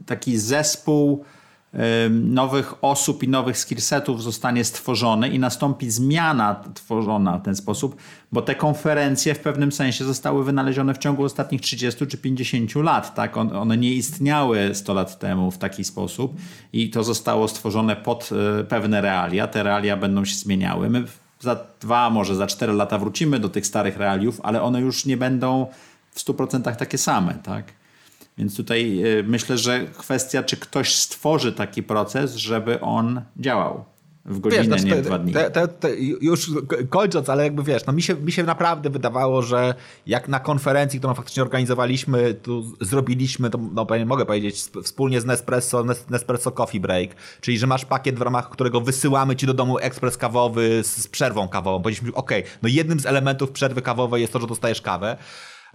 taki 0.05 0.37
zespół 0.37 1.25
nowych 2.09 2.83
osób 2.83 3.23
i 3.23 3.27
nowych 3.27 3.57
skillsetów 3.57 4.23
zostanie 4.23 4.63
stworzony 4.63 5.29
i 5.29 5.39
nastąpi 5.39 5.89
zmiana 5.89 6.63
tworzona 6.73 7.37
w 7.37 7.43
ten 7.43 7.55
sposób, 7.55 7.95
bo 8.31 8.41
te 8.41 8.55
konferencje 8.55 9.35
w 9.35 9.39
pewnym 9.39 9.71
sensie 9.71 10.05
zostały 10.05 10.43
wynalezione 10.43 10.93
w 10.93 10.97
ciągu 10.97 11.23
ostatnich 11.23 11.61
30 11.61 12.07
czy 12.07 12.17
50 12.17 12.75
lat. 12.75 13.15
Tak? 13.15 13.37
One 13.37 13.77
nie 13.77 13.93
istniały 13.93 14.75
100 14.75 14.93
lat 14.93 15.19
temu 15.19 15.51
w 15.51 15.57
taki 15.57 15.83
sposób 15.83 16.35
i 16.73 16.89
to 16.89 17.03
zostało 17.03 17.47
stworzone 17.47 17.95
pod 17.95 18.29
e, 18.59 18.63
pewne 18.63 19.01
realia. 19.01 19.47
Te 19.47 19.63
realia 19.63 19.97
będą 19.97 20.25
się 20.25 20.35
zmieniały. 20.35 20.89
My 20.89 21.03
za 21.39 21.59
dwa, 21.79 22.09
może 22.09 22.35
za 22.35 22.47
cztery 22.47 22.73
lata 22.73 22.97
wrócimy 22.97 23.39
do 23.39 23.49
tych 23.49 23.67
starych 23.67 23.97
realiów, 23.97 24.41
ale 24.43 24.61
one 24.61 24.81
już 24.81 25.05
nie 25.05 25.17
będą 25.17 25.67
w 26.11 26.19
100% 26.19 26.75
takie 26.75 26.97
same. 26.97 27.33
Tak? 27.33 27.65
Więc 28.37 28.57
tutaj 28.57 29.05
y, 29.05 29.23
myślę, 29.23 29.57
że 29.57 29.85
kwestia, 29.97 30.43
czy 30.43 30.57
ktoś 30.57 30.95
stworzy 30.95 31.53
taki 31.53 31.83
proces, 31.83 32.35
żeby 32.35 32.79
on 32.79 33.21
działał 33.37 33.85
w 34.27 34.39
godzinę, 34.39 34.63
wiesz, 34.63 34.67
znaczy, 34.67 34.85
nie 34.85 34.95
w 34.95 35.05
dwa 35.05 35.19
dni. 35.19 35.33
Te, 35.33 35.51
te, 35.51 35.67
te, 35.67 35.95
już 35.99 36.51
kończąc, 36.89 37.29
ale 37.29 37.43
jakby 37.43 37.63
wiesz, 37.63 37.85
no 37.85 37.93
mi 37.93 38.01
się, 38.01 38.15
mi 38.15 38.31
się 38.31 38.43
naprawdę 38.43 38.89
wydawało, 38.89 39.41
że 39.41 39.75
jak 40.07 40.27
na 40.27 40.39
konferencji, 40.39 40.99
którą 40.99 41.13
faktycznie 41.13 41.43
organizowaliśmy, 41.43 42.33
tu 42.33 42.63
zrobiliśmy, 42.81 43.49
to 43.49 43.57
no, 43.57 43.87
mogę 44.05 44.25
powiedzieć, 44.25 44.55
wspólnie 44.83 45.21
z 45.21 45.25
Nespresso, 45.25 45.85
Nespresso 46.09 46.51
Coffee 46.51 46.79
Break, 46.79 47.15
czyli 47.41 47.57
że 47.57 47.67
masz 47.67 47.85
pakiet, 47.85 48.19
w 48.19 48.21
ramach 48.21 48.49
którego 48.49 48.81
wysyłamy 48.81 49.35
ci 49.35 49.45
do 49.45 49.53
domu 49.53 49.79
ekspres 49.79 50.17
kawowy 50.17 50.83
z, 50.83 50.97
z 50.97 51.07
przerwą 51.07 51.47
kawową. 51.47 51.81
Powiedzieliśmy, 51.81 52.17
ok, 52.17 52.31
no 52.61 52.69
jednym 52.69 52.99
z 52.99 53.05
elementów 53.05 53.51
przerwy 53.51 53.81
kawowej 53.81 54.21
jest 54.21 54.33
to, 54.33 54.39
że 54.39 54.47
dostajesz 54.47 54.81
kawę. 54.81 55.17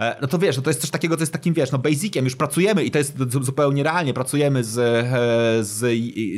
E, 0.02 0.16
no 0.20 0.28
to 0.28 0.38
wiesz, 0.38 0.56
no 0.56 0.62
to 0.62 0.70
jest 0.70 0.80
coś 0.80 0.90
takiego, 0.90 1.16
co 1.16 1.22
jest 1.22 1.32
takim, 1.32 1.54
wiesz, 1.54 1.72
no 1.72 1.78
basiciem, 1.78 2.24
już 2.24 2.36
pracujemy 2.36 2.84
i 2.84 2.90
to 2.90 2.98
jest 2.98 3.14
zupełnie 3.42 3.82
realnie, 3.82 4.14
pracujemy 4.14 4.64
z, 4.64 4.78
e, 4.78 5.64
z, 5.64 5.78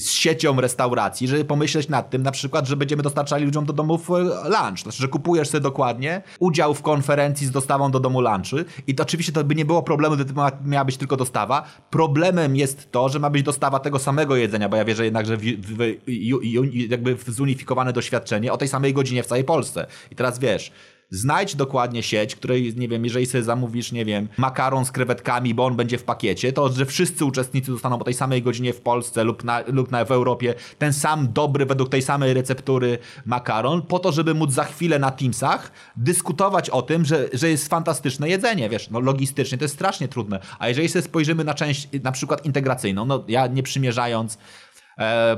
z 0.04 0.10
siecią 0.10 0.60
restauracji, 0.60 1.28
żeby 1.28 1.44
pomyśleć 1.44 1.88
nad 1.88 2.10
tym 2.10 2.22
na 2.22 2.30
przykład, 2.30 2.66
że 2.66 2.76
będziemy 2.76 3.02
dostarczali 3.02 3.44
ludziom 3.44 3.66
do 3.66 3.72
domów 3.72 4.10
e, 4.10 4.14
lunch, 4.22 4.82
znaczy, 4.82 4.98
że 5.02 5.08
kupujesz 5.08 5.48
sobie 5.48 5.60
dokładnie 5.60 6.22
udział 6.38 6.74
w 6.74 6.82
konferencji 6.82 7.46
z 7.46 7.50
dostawą 7.50 7.90
do 7.90 8.00
domu 8.00 8.20
lunchy 8.20 8.64
i 8.86 8.94
to 8.94 9.02
oczywiście 9.02 9.32
to 9.32 9.44
by 9.44 9.54
nie 9.54 9.64
było 9.64 9.82
problemu, 9.82 10.14
gdyby 10.14 10.40
miała 10.64 10.84
być 10.84 10.96
tylko 10.96 11.16
dostawa. 11.16 11.64
Problemem 11.90 12.56
jest 12.56 12.92
to, 12.92 13.08
że 13.08 13.18
ma 13.18 13.30
być 13.30 13.42
dostawa 13.42 13.78
tego 13.78 13.98
samego 13.98 14.36
jedzenia, 14.36 14.68
bo 14.68 14.76
ja 14.76 14.84
wierzę 14.84 15.04
jednak, 15.04 15.26
że 15.26 15.36
w, 15.36 15.42
w, 15.42 15.76
w, 15.76 16.90
jakby 16.90 17.16
zunifikowane 17.26 17.92
doświadczenie 17.92 18.52
o 18.52 18.56
tej 18.56 18.68
samej 18.68 18.94
godzinie 18.94 19.22
w 19.22 19.26
całej 19.26 19.44
Polsce. 19.44 19.86
I 20.10 20.14
teraz 20.14 20.38
wiesz, 20.38 20.72
Znajdź 21.10 21.56
dokładnie 21.56 22.02
sieć, 22.02 22.36
której, 22.36 22.74
nie 22.76 22.88
wiem, 22.88 23.04
jeżeli 23.04 23.26
sobie 23.26 23.44
zamówisz, 23.44 23.92
nie 23.92 24.04
wiem, 24.04 24.28
makaron 24.36 24.84
z 24.84 24.92
krewetkami, 24.92 25.54
bo 25.54 25.64
on 25.64 25.76
będzie 25.76 25.98
w 25.98 26.04
pakiecie, 26.04 26.52
to 26.52 26.72
że 26.72 26.86
wszyscy 26.86 27.24
uczestnicy 27.24 27.72
dostaną 27.72 27.98
po 27.98 28.04
tej 28.04 28.14
samej 28.14 28.42
godzinie 28.42 28.72
w 28.72 28.80
Polsce 28.80 29.24
lub, 29.24 29.44
na, 29.44 29.62
lub 29.66 29.90
na, 29.90 30.04
w 30.04 30.10
Europie 30.10 30.54
ten 30.78 30.92
sam 30.92 31.32
dobry, 31.32 31.66
według 31.66 31.88
tej 31.88 32.02
samej 32.02 32.34
receptury 32.34 32.98
makaron, 33.26 33.82
po 33.82 33.98
to, 33.98 34.12
żeby 34.12 34.34
móc 34.34 34.52
za 34.52 34.64
chwilę 34.64 34.98
na 34.98 35.10
Teamsach 35.10 35.72
dyskutować 35.96 36.70
o 36.70 36.82
tym, 36.82 37.04
że, 37.04 37.28
że 37.32 37.50
jest 37.50 37.68
fantastyczne 37.68 38.28
jedzenie, 38.28 38.68
wiesz, 38.68 38.90
no 38.90 39.00
logistycznie 39.00 39.58
to 39.58 39.64
jest 39.64 39.74
strasznie 39.74 40.08
trudne. 40.08 40.40
A 40.58 40.68
jeżeli 40.68 40.88
sobie 40.88 41.02
spojrzymy 41.02 41.44
na 41.44 41.54
część 41.54 41.88
na 42.02 42.12
przykład 42.12 42.46
integracyjną, 42.46 43.04
no 43.04 43.24
ja 43.28 43.46
nie 43.46 43.62
przymierzając 43.62 44.38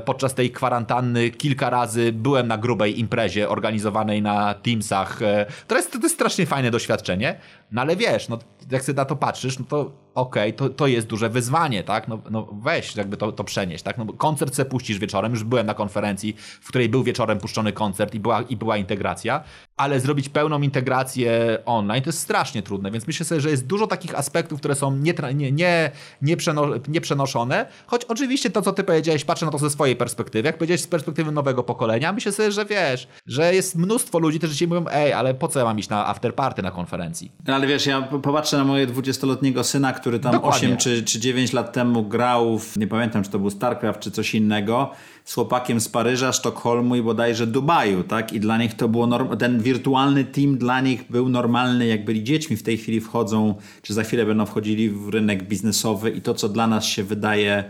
podczas 0.05 0.33
tej 0.33 0.51
kwarantanny 0.51 1.29
kilka 1.29 1.69
razy 1.69 2.13
byłem 2.13 2.47
na 2.47 2.57
grubej 2.57 2.99
imprezie 2.99 3.49
organizowanej 3.49 4.21
na 4.21 4.53
Teamsach. 4.53 5.21
E, 5.21 5.45
to, 5.67 5.75
jest, 5.75 5.91
to 5.91 5.99
jest 5.99 6.15
strasznie 6.15 6.45
fajne 6.45 6.71
doświadczenie, 6.71 7.39
no 7.71 7.81
ale 7.81 7.95
wiesz, 7.95 8.29
no, 8.29 8.39
jak 8.71 8.83
sobie 8.83 8.95
na 8.95 9.05
to 9.05 9.15
patrzysz, 9.15 9.59
no 9.59 9.65
to 9.69 9.91
okej, 10.17 10.49
okay, 10.49 10.69
to, 10.69 10.75
to 10.75 10.87
jest 10.87 11.07
duże 11.07 11.29
wyzwanie, 11.29 11.83
tak? 11.83 12.07
No, 12.07 12.19
no 12.29 12.47
weź 12.61 12.95
jakby 12.95 13.17
to, 13.17 13.31
to 13.31 13.43
przenieść, 13.43 13.83
tak? 13.83 13.97
No, 13.97 14.05
koncert 14.05 14.55
se 14.55 14.65
puścisz 14.65 14.99
wieczorem, 14.99 15.31
już 15.31 15.43
byłem 15.43 15.65
na 15.65 15.73
konferencji, 15.73 16.35
w 16.61 16.67
której 16.67 16.89
był 16.89 17.03
wieczorem 17.03 17.37
puszczony 17.37 17.73
koncert 17.73 18.15
i 18.15 18.19
była, 18.19 18.41
i 18.41 18.55
była 18.55 18.77
integracja, 18.77 19.43
ale 19.77 19.99
zrobić 19.99 20.29
pełną 20.29 20.61
integrację 20.61 21.57
online 21.65 22.03
to 22.03 22.09
jest 22.09 22.19
strasznie 22.19 22.61
trudne, 22.61 22.91
więc 22.91 23.07
myślę 23.07 23.25
sobie, 23.25 23.41
że 23.41 23.49
jest 23.49 23.67
dużo 23.67 23.87
takich 23.87 24.15
aspektów, 24.15 24.59
które 24.59 24.75
są 24.75 24.95
nie, 24.95 25.13
nie, 25.33 25.51
nie, 25.51 25.91
nie, 26.21 26.37
przeno, 26.37 26.67
nie 26.87 27.01
przenoszone, 27.01 27.65
choć 27.87 28.05
oczywiście 28.05 28.49
to, 28.49 28.61
co 28.61 28.73
ty 28.73 28.83
powiedziałeś, 28.83 29.25
patrzę 29.25 29.45
na 29.45 29.51
to 29.51 29.57
ze 29.57 29.69
swojej 29.69 29.95
perspektywy, 29.95 30.45
jak 30.47 30.57
powiedziałeś 30.57 30.81
z 30.81 30.87
perspektywy 30.87 31.31
nowego 31.31 31.63
pokolenia, 31.63 32.13
myślę 32.13 32.31
sobie, 32.31 32.51
że 32.51 32.65
wiesz, 32.65 33.07
że 33.25 33.55
jest 33.55 33.75
mnóstwo 33.75 34.19
ludzi, 34.19 34.37
którzy 34.37 34.53
dzisiaj 34.53 34.67
mówią, 34.67 34.85
ej, 34.91 35.13
ale 35.13 35.33
po 35.33 35.47
co 35.47 35.59
ja 35.59 35.65
mam 35.65 35.79
iść 35.79 35.89
na 35.89 36.07
afterparty 36.07 36.61
na 36.61 36.71
konferencji? 36.71 37.31
Ale 37.57 37.67
wiesz, 37.67 37.85
ja 37.85 38.01
popatrzę 38.01 38.57
na 38.57 38.63
moje 38.63 38.87
20-letniego 38.87 39.63
syna, 39.63 39.93
który 39.93 40.19
tam 40.19 40.31
Dokładnie. 40.31 40.67
8 40.67 40.77
czy, 40.77 41.03
czy 41.03 41.19
9 41.19 41.53
lat 41.53 41.73
temu 41.73 42.03
grał 42.03 42.59
w, 42.59 42.77
nie 42.77 42.87
pamiętam, 42.87 43.23
czy 43.23 43.29
to 43.29 43.39
był 43.39 43.49
StarCraft, 43.49 43.99
czy 43.99 44.11
coś 44.11 44.35
innego, 44.35 44.91
z 45.25 45.33
chłopakiem 45.33 45.81
z 45.81 45.89
Paryża, 45.89 46.31
Sztokholmu 46.31 46.95
i 46.95 47.01
bodajże 47.01 47.47
Dubaju, 47.47 48.03
tak? 48.03 48.33
I 48.33 48.39
dla 48.39 48.57
nich 48.57 48.73
to 48.73 48.87
było, 48.87 49.07
norm- 49.07 49.37
ten 49.37 49.61
wirtualny 49.61 50.25
team 50.25 50.57
dla 50.57 50.81
nich 50.81 51.03
był 51.09 51.29
normalny, 51.29 51.87
jak 51.87 52.05
byli 52.05 52.23
dziećmi. 52.23 52.57
W 52.57 52.63
tej 52.63 52.77
chwili 52.77 53.01
wchodzą, 53.01 53.55
czy 53.81 53.93
za 53.93 54.03
chwilę 54.03 54.25
będą 54.25 54.45
wchodzili 54.45 54.89
w 54.89 55.09
rynek 55.09 55.43
biznesowy 55.43 56.09
i 56.09 56.21
to, 56.21 56.33
co 56.33 56.49
dla 56.49 56.67
nas 56.67 56.85
się 56.85 57.03
wydaje 57.03 57.63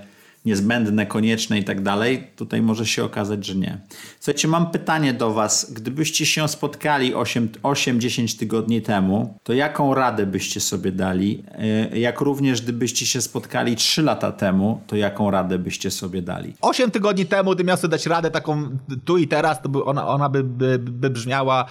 niezbędne, 0.47 1.05
konieczne 1.05 1.59
i 1.59 1.63
tak 1.63 1.81
dalej, 1.81 2.27
tutaj 2.35 2.61
może 2.61 2.85
się 2.85 3.03
okazać, 3.03 3.45
że 3.45 3.55
nie. 3.55 3.77
Słuchajcie, 4.19 4.47
mam 4.47 4.71
pytanie 4.71 5.13
do 5.13 5.33
Was. 5.33 5.73
Gdybyście 5.73 6.25
się 6.25 6.47
spotkali 6.47 7.13
8-10 7.13 8.39
tygodni 8.39 8.81
temu, 8.81 9.39
to 9.43 9.53
jaką 9.53 9.93
radę 9.93 10.25
byście 10.25 10.59
sobie 10.59 10.91
dali? 10.91 11.43
E, 11.51 11.99
jak 11.99 12.21
również 12.21 12.61
gdybyście 12.61 13.05
się 13.05 13.21
spotkali 13.21 13.75
3 13.75 14.01
lata 14.01 14.31
temu, 14.31 14.81
to 14.87 14.95
jaką 14.95 15.31
radę 15.31 15.59
byście 15.59 15.91
sobie 15.91 16.21
dali? 16.21 16.53
8 16.61 16.91
tygodni 16.91 17.25
temu, 17.25 17.51
gdybym 17.51 17.67
miał 17.67 17.77
sobie 17.77 17.91
dać 17.91 18.05
radę 18.05 18.31
taką 18.31 18.77
tu 19.05 19.17
i 19.17 19.27
teraz, 19.27 19.61
to 19.61 19.69
by 19.69 19.83
ona, 19.83 20.07
ona 20.07 20.29
by, 20.29 20.43
by, 20.43 20.79
by 20.79 21.09
brzmiała 21.09 21.65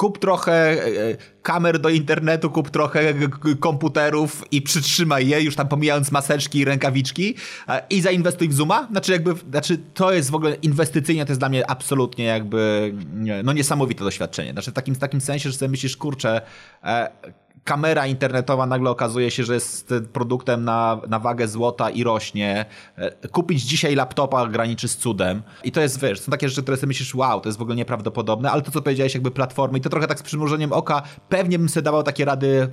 kup 0.00 0.18
trochę 0.18 0.52
e, 0.52 1.16
kamer 1.42 1.78
do 1.78 1.88
internetu, 1.88 2.50
kup 2.50 2.70
trochę 2.70 3.14
komputerów 3.60 4.44
i 4.50 4.62
przytrzymaj 4.62 5.28
je, 5.28 5.42
już 5.42 5.56
tam 5.56 5.68
pomijając 5.68 6.12
maseczki 6.12 6.58
i 6.58 6.64
rękawiczki 6.64 7.34
e, 7.68 7.82
i 7.90 8.00
zainwestuj 8.00 8.48
w 8.48 8.54
Zooma. 8.54 8.88
Znaczy 8.90 9.12
jakby, 9.12 9.34
znaczy 9.50 9.78
to 9.94 10.12
jest 10.12 10.30
w 10.30 10.34
ogóle 10.34 10.54
inwestycyjnie, 10.54 11.24
to 11.24 11.30
jest 11.30 11.40
dla 11.40 11.48
mnie 11.48 11.70
absolutnie 11.70 12.24
jakby 12.24 12.94
no 13.44 13.52
niesamowite 13.52 14.04
doświadczenie. 14.04 14.52
Znaczy 14.52 14.70
w 14.70 14.74
takim, 14.74 14.94
w 14.94 14.98
takim 14.98 15.20
sensie, 15.20 15.50
że 15.50 15.56
sobie 15.56 15.68
myślisz, 15.68 15.96
kurczę, 15.96 16.40
e, 16.84 17.10
kamera 17.64 18.06
internetowa 18.06 18.66
nagle 18.66 18.90
okazuje 18.90 19.30
się, 19.30 19.44
że 19.44 19.54
jest 19.54 19.94
produktem 20.12 20.64
na, 20.64 21.00
na 21.08 21.18
wagę 21.18 21.48
złota 21.48 21.90
i 21.90 22.04
rośnie. 22.04 22.66
E, 22.96 23.28
kupić 23.28 23.62
dzisiaj 23.62 23.94
laptopa 23.94 24.46
graniczy 24.46 24.88
z 24.88 24.96
cudem. 24.96 25.42
I 25.64 25.72
to 25.72 25.80
jest, 25.80 26.00
wiesz, 26.00 26.20
są 26.20 26.32
takie 26.32 26.48
rzeczy, 26.48 26.62
które 26.62 26.76
sobie 26.76 26.88
myślisz, 26.88 27.14
wow, 27.14 27.40
to 27.40 27.48
jest 27.48 27.58
w 27.58 27.62
ogóle 27.62 27.76
nieprawdopodobne, 27.76 28.50
ale 28.50 28.62
to, 28.62 28.70
co 28.70 28.82
powiedziałeś, 28.82 29.14
jakby 29.14 29.30
platformy 29.30 29.78
i 29.78 29.80
to 29.80 29.90
trochę 29.90 30.06
tak 30.06 30.18
z 30.18 30.22
przymrużeniem 30.22 30.72
oka, 30.72 31.02
pewnie 31.30 31.58
bym 31.58 31.68
sobie 31.68 31.84
dawał 31.84 32.02
takie 32.02 32.24
rady, 32.24 32.68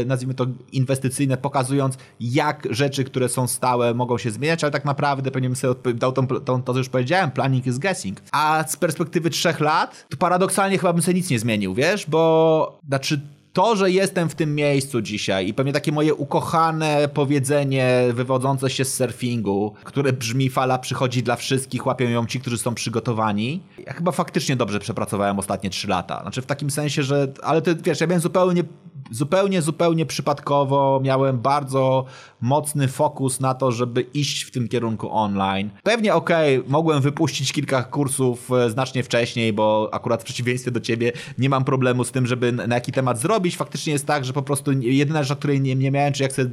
e, 0.00 0.04
nazwijmy 0.04 0.34
to 0.34 0.46
inwestycyjne, 0.72 1.36
pokazując, 1.36 1.98
jak 2.20 2.66
rzeczy, 2.70 3.04
które 3.04 3.28
są 3.28 3.46
stałe, 3.46 3.94
mogą 3.94 4.18
się 4.18 4.30
zmieniać, 4.30 4.64
ale 4.64 4.70
tak 4.70 4.84
naprawdę 4.84 5.30
pewnie 5.30 5.48
bym 5.48 5.56
sobie 5.56 5.94
dał 5.94 6.12
tą, 6.12 6.26
tą, 6.26 6.62
to, 6.62 6.72
co 6.72 6.78
już 6.78 6.88
powiedziałem, 6.88 7.30
planning 7.30 7.66
is 7.66 7.78
guessing. 7.78 8.20
A 8.32 8.64
z 8.68 8.76
perspektywy 8.76 9.30
trzech 9.30 9.60
lat, 9.60 10.06
to 10.10 10.16
paradoksalnie 10.16 10.78
chyba 10.78 10.92
bym 10.92 11.02
sobie 11.02 11.14
nic 11.14 11.30
nie 11.30 11.38
zmienił, 11.38 11.74
wiesz, 11.74 12.06
bo, 12.06 12.78
znaczy, 12.88 13.20
to, 13.54 13.76
że 13.76 13.90
jestem 13.90 14.28
w 14.28 14.34
tym 14.34 14.54
miejscu 14.54 15.02
dzisiaj 15.02 15.48
i 15.48 15.54
pewnie 15.54 15.72
takie 15.72 15.92
moje 15.92 16.14
ukochane 16.14 17.08
powiedzenie 17.14 18.04
wywodzące 18.14 18.70
się 18.70 18.84
z 18.84 18.94
surfingu, 18.94 19.74
które 19.84 20.12
brzmi 20.12 20.50
fala 20.50 20.78
przychodzi 20.78 21.22
dla 21.22 21.36
wszystkich, 21.36 21.86
łapią 21.86 22.08
ją 22.08 22.26
ci, 22.26 22.40
którzy 22.40 22.58
są 22.58 22.74
przygotowani. 22.74 23.62
Ja 23.86 23.92
chyba 23.92 24.12
faktycznie 24.12 24.56
dobrze 24.56 24.80
przepracowałem 24.80 25.38
ostatnie 25.38 25.70
trzy 25.70 25.88
lata. 25.88 26.22
Znaczy 26.22 26.42
w 26.42 26.46
takim 26.46 26.70
sensie, 26.70 27.02
że, 27.02 27.32
ale 27.42 27.62
ty 27.62 27.74
wiesz, 27.74 28.00
ja 28.00 28.06
miałem 28.06 28.22
zupełnie 28.22 28.64
zupełnie, 29.10 29.62
zupełnie 29.62 30.06
przypadkowo 30.06 31.00
miałem 31.04 31.38
bardzo 31.38 32.04
mocny 32.40 32.88
fokus 32.88 33.40
na 33.40 33.54
to, 33.54 33.72
żeby 33.72 34.00
iść 34.00 34.42
w 34.42 34.50
tym 34.50 34.68
kierunku 34.68 35.12
online. 35.12 35.70
Pewnie 35.82 36.14
okej, 36.14 36.58
okay, 36.58 36.70
mogłem 36.70 37.00
wypuścić 37.00 37.52
kilka 37.52 37.82
kursów 37.82 38.50
e, 38.52 38.70
znacznie 38.70 39.02
wcześniej, 39.02 39.52
bo 39.52 39.88
akurat 39.92 40.20
w 40.22 40.24
przeciwieństwie 40.24 40.70
do 40.70 40.80
ciebie 40.80 41.12
nie 41.38 41.48
mam 41.48 41.64
problemu 41.64 42.04
z 42.04 42.10
tym, 42.10 42.26
żeby 42.26 42.52
na 42.52 42.74
jaki 42.74 42.92
temat 42.92 43.18
zrobić. 43.18 43.56
Faktycznie 43.56 43.92
jest 43.92 44.06
tak, 44.06 44.24
że 44.24 44.32
po 44.32 44.42
prostu 44.42 44.72
jedyna 44.72 45.22
rzecz, 45.22 45.38
której 45.38 45.60
nie, 45.60 45.74
nie 45.74 45.90
miałem, 45.90 46.12
czy 46.12 46.22
jak 46.22 46.32
sobie 46.32 46.50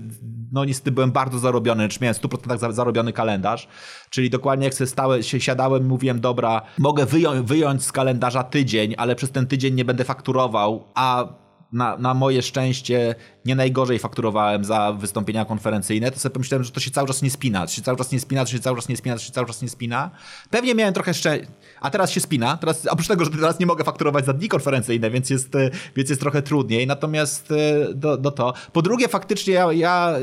no 0.52 0.66
niestety 0.66 0.92
byłem 0.92 1.12
bardzo 1.12 1.40
zarobiony, 1.40 1.90
czy 1.90 2.00
miałem 2.02 2.16
100% 2.16 2.74
zarobiony 2.74 3.14
kalendarz, 3.14 3.68
czyli 4.10 4.30
dokładnie 4.30 4.66
jak 4.66 4.74
stałe, 4.74 5.24
się 5.24 5.40
siadałem 5.40 5.86
mówiłem, 5.86 6.22
dobra, 6.22 6.62
mogę 6.78 7.06
wyjąć 7.44 7.84
z 7.84 7.92
kalendarza 7.92 8.44
tydzień, 8.44 8.96
ale 8.98 9.16
przez 9.16 9.32
ten 9.32 9.48
tydzień 9.48 9.74
nie 9.74 9.86
będę 9.86 10.04
fakturował, 10.04 10.84
a 10.96 11.28
na, 11.72 11.98
na 11.98 12.14
moje 12.14 12.42
szczęście 12.42 13.16
nie 13.46 13.56
najgorzej 13.56 14.00
fakturowałem 14.00 14.66
za 14.66 14.94
wystąpienia 14.94 15.46
konferencyjne, 15.46 16.12
to 16.12 16.20
sobie 16.20 16.34
pomyślałem, 16.34 16.64
że 16.64 16.72
to 16.72 16.80
się 16.80 16.92
cały 16.92 17.08
czas 17.08 17.22
nie 17.22 17.30
spina, 17.30 17.66
to 17.66 17.72
się 17.72 17.82
cały 17.82 17.98
czas 17.98 18.12
nie 18.12 18.20
spina, 18.20 18.46
to 18.46 18.52
się 18.52 18.60
cały 18.60 18.78
czas 18.78 18.90
nie 18.90 18.98
spina, 18.98 19.16
to 19.16 19.22
się 19.22 19.32
cały 19.32 19.48
czas 19.48 19.62
nie 19.62 19.70
spina. 19.70 20.12
Pewnie 20.50 20.76
miałem 20.76 20.94
trochę 20.94 21.14
szczęścia, 21.14 21.52
a 21.82 21.90
teraz 21.90 22.12
się 22.12 22.20
spina, 22.20 22.58
teraz, 22.58 22.88
oprócz 22.88 23.08
tego, 23.08 23.26
że 23.26 23.32
teraz 23.32 23.60
nie 23.60 23.66
mogę 23.66 23.84
fakturować 23.84 24.26
za 24.26 24.34
dni 24.34 24.50
konferencyjne, 24.50 25.12
więc 25.12 25.30
jest, 25.30 25.56
e, 25.56 25.70
więc 25.96 26.10
jest 26.10 26.22
trochę 26.22 26.42
trudniej, 26.42 26.88
natomiast 26.88 27.52
e, 27.52 27.94
do, 27.94 28.18
do 28.18 28.32
to. 28.32 28.54
Po 28.74 28.82
drugie, 28.82 29.08
faktycznie 29.08 29.54
ja, 29.54 29.74
ja 29.74 30.16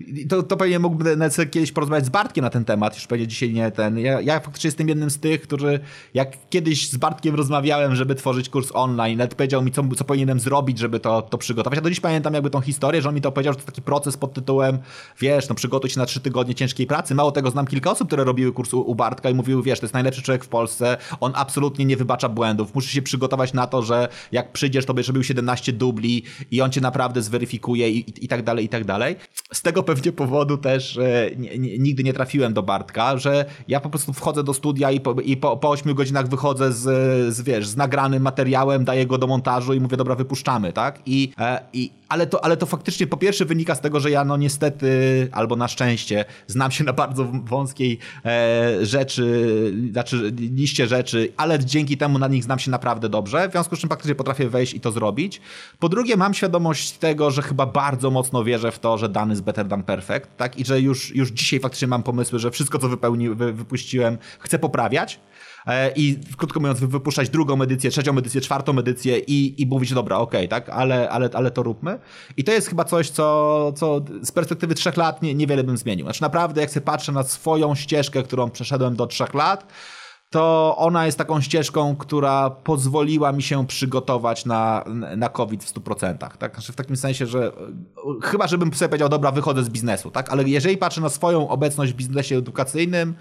e, 0.00 0.26
to, 0.28 0.42
to 0.42 0.56
pewnie 0.56 0.78
mógłbym 0.78 1.20
kiedyś 1.50 1.72
porozmawiać 1.72 2.06
z 2.06 2.08
Bartkiem 2.08 2.44
na 2.44 2.50
ten 2.50 2.64
temat, 2.64 2.94
już 2.94 3.06
pewnie 3.06 3.26
dzisiaj 3.26 3.52
nie 3.52 3.70
ten, 3.70 3.98
ja, 3.98 4.20
ja 4.20 4.40
faktycznie 4.40 4.68
jestem 4.68 4.88
jednym 4.88 5.10
z 5.10 5.18
tych, 5.18 5.42
którzy, 5.42 5.80
jak 6.14 6.36
kiedyś 6.50 6.90
z 6.90 6.96
Bartkiem 6.96 7.34
rozmawiałem, 7.34 7.94
żeby 7.94 8.14
tworzyć 8.14 8.48
kurs 8.48 8.70
online, 8.74 9.18
nawet 9.18 9.34
powiedział 9.34 9.62
mi, 9.62 9.72
co, 9.72 9.84
co 9.96 10.04
powinienem 10.04 10.40
zrobić, 10.40 10.78
żeby 10.78 11.00
to, 11.00 11.22
to 11.22 11.38
przygotować. 11.38 11.76
Ja 11.76 11.82
do 11.82 11.90
dziś 11.90 12.00
pamiętam 12.00 12.34
jakby 12.34 12.50
tą 12.50 12.57
historię, 12.60 13.02
że 13.02 13.08
on 13.08 13.14
mi 13.14 13.20
to 13.20 13.32
powiedział, 13.32 13.52
że 13.52 13.58
to 13.58 13.66
taki 13.66 13.82
proces 13.82 14.16
pod 14.16 14.32
tytułem, 14.32 14.78
wiesz, 15.20 15.48
no 15.48 15.54
przygotuj 15.54 15.90
się 15.90 16.00
na 16.00 16.06
trzy 16.06 16.20
tygodnie 16.20 16.54
ciężkiej 16.54 16.86
pracy. 16.86 17.14
Mało 17.14 17.32
tego, 17.32 17.50
znam 17.50 17.66
kilka 17.66 17.90
osób, 17.90 18.06
które 18.06 18.24
robiły 18.24 18.52
kurs 18.52 18.74
u, 18.74 18.80
u 18.80 18.94
Bartka 18.94 19.30
i 19.30 19.34
mówiły, 19.34 19.62
wiesz, 19.62 19.80
to 19.80 19.86
jest 19.86 19.94
najlepszy 19.94 20.22
człowiek 20.22 20.44
w 20.44 20.48
Polsce, 20.48 20.96
on 21.20 21.32
absolutnie 21.34 21.84
nie 21.84 21.96
wybacza 21.96 22.28
błędów. 22.28 22.74
Musisz 22.74 22.92
się 22.92 23.02
przygotować 23.02 23.52
na 23.52 23.66
to, 23.66 23.82
że 23.82 24.08
jak 24.32 24.52
przyjdziesz, 24.52 24.86
to 24.86 24.94
będziesz 24.94 25.08
robił 25.08 25.22
17 25.22 25.72
dubli 25.72 26.22
i 26.50 26.60
on 26.60 26.70
cię 26.70 26.80
naprawdę 26.80 27.22
zweryfikuje 27.22 27.90
i, 27.90 27.98
i, 27.98 28.24
i 28.24 28.28
tak 28.28 28.42
dalej, 28.42 28.64
i 28.64 28.68
tak 28.68 28.84
dalej. 28.84 29.16
Z 29.52 29.62
tego 29.62 29.82
pewnie 29.82 30.12
powodu 30.12 30.58
też 30.58 30.96
e, 30.98 31.30
nigdy 31.78 32.04
nie 32.04 32.12
trafiłem 32.12 32.54
do 32.54 32.62
Bartka, 32.62 33.18
że 33.18 33.44
ja 33.68 33.80
po 33.80 33.90
prostu 33.90 34.12
wchodzę 34.12 34.44
do 34.44 34.54
studia 34.54 34.90
i 34.90 35.00
po, 35.00 35.12
i 35.12 35.36
po, 35.36 35.56
po 35.56 35.70
8 35.70 35.94
godzinach 35.94 36.28
wychodzę 36.28 36.72
z, 36.72 36.84
z, 37.34 37.42
wiesz, 37.42 37.66
z 37.66 37.76
nagranym 37.76 38.22
materiałem, 38.22 38.84
daję 38.84 39.06
go 39.06 39.18
do 39.18 39.26
montażu 39.26 39.74
i 39.74 39.80
mówię, 39.80 39.96
dobra, 39.96 40.14
wypuszczamy, 40.14 40.72
tak? 40.72 41.00
I, 41.06 41.32
e, 41.38 41.60
i, 41.72 41.90
ale, 42.08 42.26
to, 42.26 42.44
ale 42.44 42.56
to 42.56 42.66
faktycznie 42.66 43.06
po 43.06 43.16
pierwsze 43.16 43.44
wynika 43.44 43.74
z 43.74 43.80
tego, 43.80 44.00
że 44.00 44.10
ja 44.10 44.24
no 44.24 44.36
niestety, 44.36 44.88
albo 45.32 45.56
na 45.56 45.68
szczęście, 45.68 46.24
znam 46.46 46.70
się 46.70 46.84
na 46.84 46.92
bardzo 46.92 47.24
wąskiej 47.24 47.98
e, 48.24 48.86
rzeczy, 48.86 49.74
znaczy 49.92 50.32
liście 50.36 50.86
rzeczy, 50.86 51.32
ale 51.36 51.58
dzięki 51.58 51.96
temu 51.96 52.18
na 52.18 52.28
nich 52.28 52.44
znam 52.44 52.58
się 52.58 52.70
naprawdę 52.70 53.08
dobrze, 53.08 53.48
w 53.48 53.52
związku 53.52 53.76
z 53.76 53.78
czym 53.78 53.88
faktycznie 53.88 54.14
potrafię 54.14 54.48
wejść 54.48 54.74
i 54.74 54.80
to 54.80 54.92
zrobić. 54.92 55.40
Po 55.78 55.88
drugie 55.88 56.16
mam 56.16 56.34
świadomość 56.34 56.92
tego, 56.92 57.30
że 57.30 57.42
chyba 57.42 57.66
bardzo 57.66 58.10
mocno 58.10 58.44
wierzę 58.44 58.72
w 58.72 58.78
to, 58.78 58.98
że 58.98 59.08
dany 59.08 59.32
jest 59.32 59.42
better 59.42 59.68
than 59.68 59.82
perfect, 59.82 60.36
tak? 60.36 60.58
I 60.58 60.64
że 60.64 60.80
już, 60.80 61.16
już 61.16 61.30
dzisiaj 61.30 61.60
faktycznie 61.60 61.88
mam 61.88 62.02
pomysły, 62.02 62.38
że 62.38 62.50
wszystko, 62.50 62.78
co 62.78 62.88
wypełni, 62.88 63.30
wy, 63.30 63.52
wypuściłem, 63.52 64.18
chcę 64.38 64.58
poprawiać. 64.58 65.20
E, 65.68 65.92
i 65.96 66.18
krótko 66.36 66.60
mówiąc 66.60 66.80
wypuszczać 66.80 67.30
drugą 67.30 67.62
edycję, 67.62 67.90
trzecią 67.90 68.18
edycję, 68.18 68.40
czwartą 68.40 68.78
edycję 68.78 69.18
i, 69.18 69.62
i 69.62 69.66
mówić, 69.66 69.94
dobra, 69.94 70.16
okej, 70.16 70.46
okay, 70.46 70.48
tak, 70.48 70.68
ale, 70.68 71.10
ale, 71.10 71.30
ale 71.34 71.50
to 71.50 71.62
róbmy. 71.62 71.98
I 72.36 72.44
to 72.44 72.52
jest 72.52 72.68
chyba 72.68 72.84
coś, 72.84 73.10
co, 73.10 73.72
co 73.76 74.00
z 74.22 74.32
perspektywy 74.32 74.74
trzech 74.74 74.96
lat 74.96 75.22
nie, 75.22 75.34
niewiele 75.34 75.64
bym 75.64 75.76
zmienił. 75.76 76.06
Znaczy 76.06 76.22
naprawdę, 76.22 76.60
jak 76.60 76.70
sobie 76.70 76.86
patrzę 76.86 77.12
na 77.12 77.22
swoją 77.22 77.74
ścieżkę, 77.74 78.22
którą 78.22 78.50
przeszedłem 78.50 78.96
do 78.96 79.06
trzech 79.06 79.34
lat, 79.34 79.66
to 80.30 80.74
ona 80.78 81.06
jest 81.06 81.18
taką 81.18 81.40
ścieżką, 81.40 81.96
która 81.96 82.50
pozwoliła 82.50 83.32
mi 83.32 83.42
się 83.42 83.66
przygotować 83.66 84.44
na, 84.44 84.84
na 85.16 85.28
COVID 85.28 85.64
w 85.64 85.74
100%. 85.74 86.18
Tak? 86.38 86.54
Znaczy 86.54 86.72
w 86.72 86.76
takim 86.76 86.96
sensie, 86.96 87.26
że 87.26 87.52
chyba, 88.22 88.46
żebym 88.46 88.74
sobie 88.74 88.88
powiedział, 88.88 89.08
dobra, 89.08 89.32
wychodzę 89.32 89.64
z 89.64 89.68
biznesu, 89.68 90.10
tak? 90.10 90.30
ale 90.30 90.42
jeżeli 90.42 90.76
patrzę 90.76 91.00
na 91.00 91.08
swoją 91.08 91.48
obecność 91.48 91.92
w 91.92 91.96
biznesie 91.96 92.36
edukacyjnym, 92.36 93.14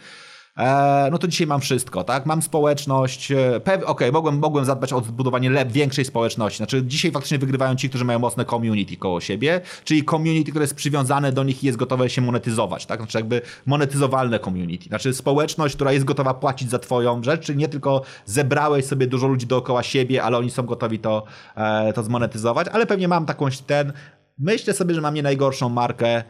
no 1.11 1.17
to 1.17 1.27
dzisiaj 1.27 1.47
mam 1.47 1.61
wszystko, 1.61 2.03
tak? 2.03 2.25
Mam 2.25 2.41
społeczność, 2.41 3.31
e, 3.31 3.55
okej, 3.55 3.83
okay, 3.85 4.11
mogłem, 4.11 4.39
mogłem 4.39 4.65
zadbać 4.65 4.93
o 4.93 5.01
zbudowanie 5.01 5.65
większej 5.65 6.05
społeczności. 6.05 6.57
Znaczy 6.57 6.83
dzisiaj 6.85 7.11
faktycznie 7.11 7.37
wygrywają 7.37 7.75
ci, 7.75 7.89
którzy 7.89 8.05
mają 8.05 8.19
mocne 8.19 8.45
community 8.45 8.97
koło 8.97 9.21
siebie, 9.21 9.61
czyli 9.83 10.05
community, 10.05 10.51
które 10.51 10.63
jest 10.63 10.75
przywiązane 10.75 11.31
do 11.31 11.43
nich 11.43 11.63
i 11.63 11.65
jest 11.65 11.77
gotowe 11.77 12.09
się 12.09 12.21
monetyzować, 12.21 12.85
tak? 12.85 12.99
Znaczy 12.99 13.17
jakby 13.17 13.41
monetyzowalne 13.65 14.39
community. 14.39 14.85
Znaczy 14.89 15.13
społeczność, 15.13 15.75
która 15.75 15.91
jest 15.91 16.05
gotowa 16.05 16.33
płacić 16.33 16.69
za 16.69 16.79
twoją 16.79 17.23
rzecz, 17.23 17.45
czyli 17.45 17.57
nie 17.57 17.67
tylko 17.67 18.01
zebrałeś 18.25 18.85
sobie 18.85 19.07
dużo 19.07 19.27
ludzi 19.27 19.47
dookoła 19.47 19.83
siebie, 19.83 20.23
ale 20.23 20.37
oni 20.37 20.49
są 20.49 20.63
gotowi 20.63 20.99
to, 20.99 21.23
e, 21.55 21.93
to 21.93 22.03
zmonetyzować, 22.03 22.67
ale 22.67 22.85
pewnie 22.85 23.07
mam 23.07 23.25
taką 23.25 23.45
ten, 23.67 23.93
myślę 24.39 24.73
sobie, 24.73 24.95
że 24.95 25.01
mam 25.01 25.13
nie 25.13 25.23
najgorszą 25.23 25.69
markę, 25.69 26.07
E, 26.17 26.23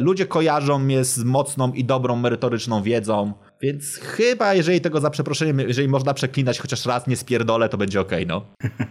ludzie 0.00 0.26
kojarzą 0.26 0.78
mnie 0.78 1.04
z 1.04 1.24
mocną 1.24 1.72
i 1.72 1.84
dobrą 1.84 2.16
merytoryczną 2.16 2.82
wiedzą, 2.82 3.32
więc 3.62 3.96
chyba 3.96 4.54
jeżeli 4.54 4.80
tego 4.80 5.00
za 5.00 5.10
przeproszeniem, 5.10 5.60
jeżeli 5.60 5.88
można 5.88 6.14
przeklinać 6.14 6.58
chociaż 6.58 6.86
raz, 6.86 7.06
nie 7.06 7.16
spierdolę, 7.16 7.68
to 7.68 7.78
będzie 7.78 8.00
ok, 8.00 8.12
no. 8.26 8.42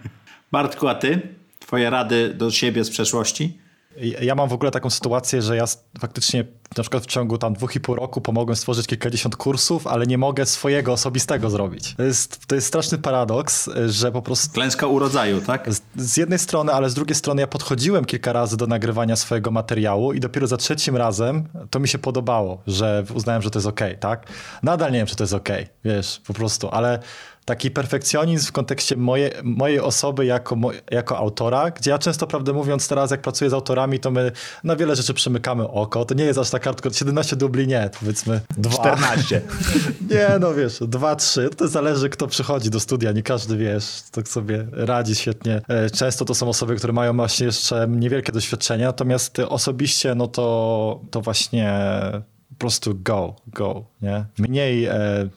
Bartku, 0.52 0.88
a 0.88 0.96
ty? 0.96 1.22
Twoje 1.60 1.90
rady 1.90 2.34
do 2.34 2.52
siebie 2.52 2.84
z 2.84 2.90
przeszłości? 2.90 3.60
Ja 4.22 4.36
mam 4.36 4.50
w 4.50 4.54
ogóle 4.54 4.72
taką 4.72 4.90
sytuację, 4.90 5.42
że 5.42 5.56
ja 5.56 5.66
faktycznie 6.00 6.46
na 6.78 6.84
przykład 6.84 7.04
w 7.04 7.06
ciągu 7.06 7.38
tam 7.38 7.54
dwóch 7.54 7.76
i 7.76 7.80
pół 7.80 7.96
roku 7.96 8.22
pomogłem 8.22 8.56
stworzyć 8.56 8.88
kilkadziesiąt 8.88 9.36
kursów, 9.36 9.88
ale 9.88 10.06
nie 10.06 10.18
mogę 10.18 10.46
swojego 10.46 10.94
osobistego 10.94 11.50
zrobić. 11.50 11.96
To 11.96 12.04
jest, 12.04 12.48
to 12.48 12.56
jest 12.56 12.68
straszny 12.68 12.98
paradoks, 12.98 13.70
że 13.88 14.12
po 14.12 14.22
prostu... 14.22 14.54
Klęska 14.54 14.88
urodzaju, 14.88 15.42
tak? 15.42 15.74
Z, 15.74 15.82
z 15.96 16.18
jednej 16.18 16.40
strony, 16.40 16.74
ale 16.74 16.90
z 16.90 16.94
drugiej 16.94 17.16
strony 17.16 17.42
ja 17.42 17.48
podchodziłem 17.48 18.06
kilka 18.06 18.34
razy 18.34 18.58
do 18.58 18.68
nagrywania 18.68 19.16
swojego 19.16 19.52
materiału 19.52 20.14
i 20.14 20.20
dopiero 20.20 20.48
za 20.48 20.58
trzecim 20.58 20.96
razem 20.96 21.48
to 21.70 21.80
mi 21.80 21.88
się 21.88 21.98
podobało, 21.98 22.62
że 22.68 23.04
uznałem, 23.14 23.42
że 23.42 23.52
to 23.52 23.60
jest 23.60 23.68
ok, 23.68 23.82
tak? 24.00 24.28
Nadal 24.64 24.92
nie 24.92 24.98
wiem, 24.98 25.08
czy 25.08 25.16
to 25.16 25.24
jest 25.24 25.34
ok, 25.34 25.50
wiesz, 25.86 26.22
po 26.28 26.34
prostu, 26.34 26.70
ale 26.70 27.00
taki 27.50 27.72
perfekcjonizm 27.72 28.48
w 28.48 28.52
kontekście 28.52 28.96
moje, 28.96 29.32
mojej 29.44 29.80
osoby 29.80 30.26
jako, 30.26 30.58
jako 30.92 31.18
autora, 31.18 31.72
gdzie 31.72 31.92
ja 31.92 32.00
często, 32.00 32.28
prawdę 32.28 32.54
mówiąc, 32.54 32.88
teraz 32.88 33.12
jak 33.12 33.22
pracuję 33.22 33.50
z 33.50 33.54
autorami, 33.54 34.00
to 34.00 34.12
my 34.12 34.32
na 34.64 34.76
wiele 34.76 34.96
rzeczy 34.96 35.14
przemykamy 35.14 35.68
oko. 35.68 36.06
To 36.06 36.14
nie 36.14 36.24
jest 36.24 36.40
aż 36.40 36.50
tak 36.50 36.64
hardcore. 36.64 36.96
17 36.96 37.36
dubli 37.36 37.68
nie, 37.68 37.90
powiedzmy 38.00 38.42
2. 38.58 38.72
14. 38.72 39.42
nie, 40.12 40.30
no 40.40 40.54
wiesz, 40.54 40.80
2, 40.82 41.16
3. 41.16 41.50
To 41.58 41.68
zależy, 41.68 42.10
kto 42.10 42.28
przychodzi 42.28 42.70
do 42.70 42.80
studia. 42.80 43.12
Nie 43.12 43.24
każdy, 43.24 43.58
wiesz, 43.58 44.02
tak 44.12 44.28
sobie 44.28 44.68
radzi 44.72 45.16
świetnie. 45.16 45.62
E, 45.68 45.90
często 45.90 46.26
to 46.26 46.36
są 46.36 46.50
osoby, 46.50 46.76
które 46.76 46.94
mają 46.94 47.16
właśnie 47.16 47.46
jeszcze 47.46 47.88
niewielkie 47.90 48.32
doświadczenie, 48.32 48.86
natomiast 48.86 49.40
osobiście, 49.40 50.16
no 50.16 50.28
to, 50.28 51.02
to 51.12 51.22
właśnie 51.22 51.82
po 52.50 52.56
prostu 52.56 52.96
go, 52.96 53.36
go, 53.48 53.86
nie? 54.02 54.26
Mniej 54.38 54.86
e, 54.86 55.30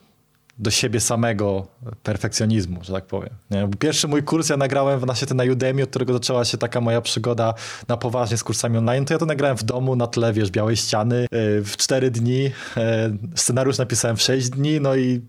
do 0.58 0.70
siebie 0.70 1.00
samego 1.00 1.66
perfekcjonizmu, 2.02 2.84
że 2.84 2.92
tak 2.92 3.06
powiem. 3.06 3.30
Nie? 3.50 3.68
Pierwszy 3.78 4.08
mój 4.08 4.22
kurs 4.22 4.48
ja 4.48 4.56
nagrałem 4.56 5.00
w 5.00 5.06
nasie 5.06 5.26
na 5.34 5.44
Udemy, 5.44 5.82
od 5.82 5.90
którego 5.90 6.12
zaczęła 6.12 6.44
się 6.44 6.58
taka 6.58 6.80
moja 6.80 7.00
przygoda 7.00 7.54
na 7.88 7.96
poważnie 7.96 8.36
z 8.36 8.44
kursami 8.44 8.78
online, 8.78 9.04
to 9.04 9.14
ja 9.14 9.18
to 9.18 9.26
nagrałem 9.26 9.56
w 9.56 9.62
domu 9.62 9.96
na 9.96 10.06
tle, 10.06 10.32
wiesz, 10.32 10.50
białej 10.50 10.76
ściany 10.76 11.16
e, 11.16 11.26
w 11.60 11.76
cztery 11.76 12.10
dni. 12.10 12.50
E, 12.76 13.10
scenariusz 13.34 13.78
napisałem 13.78 14.16
w 14.16 14.22
sześć 14.22 14.50
dni, 14.50 14.80
no 14.80 14.96
i 14.96 15.20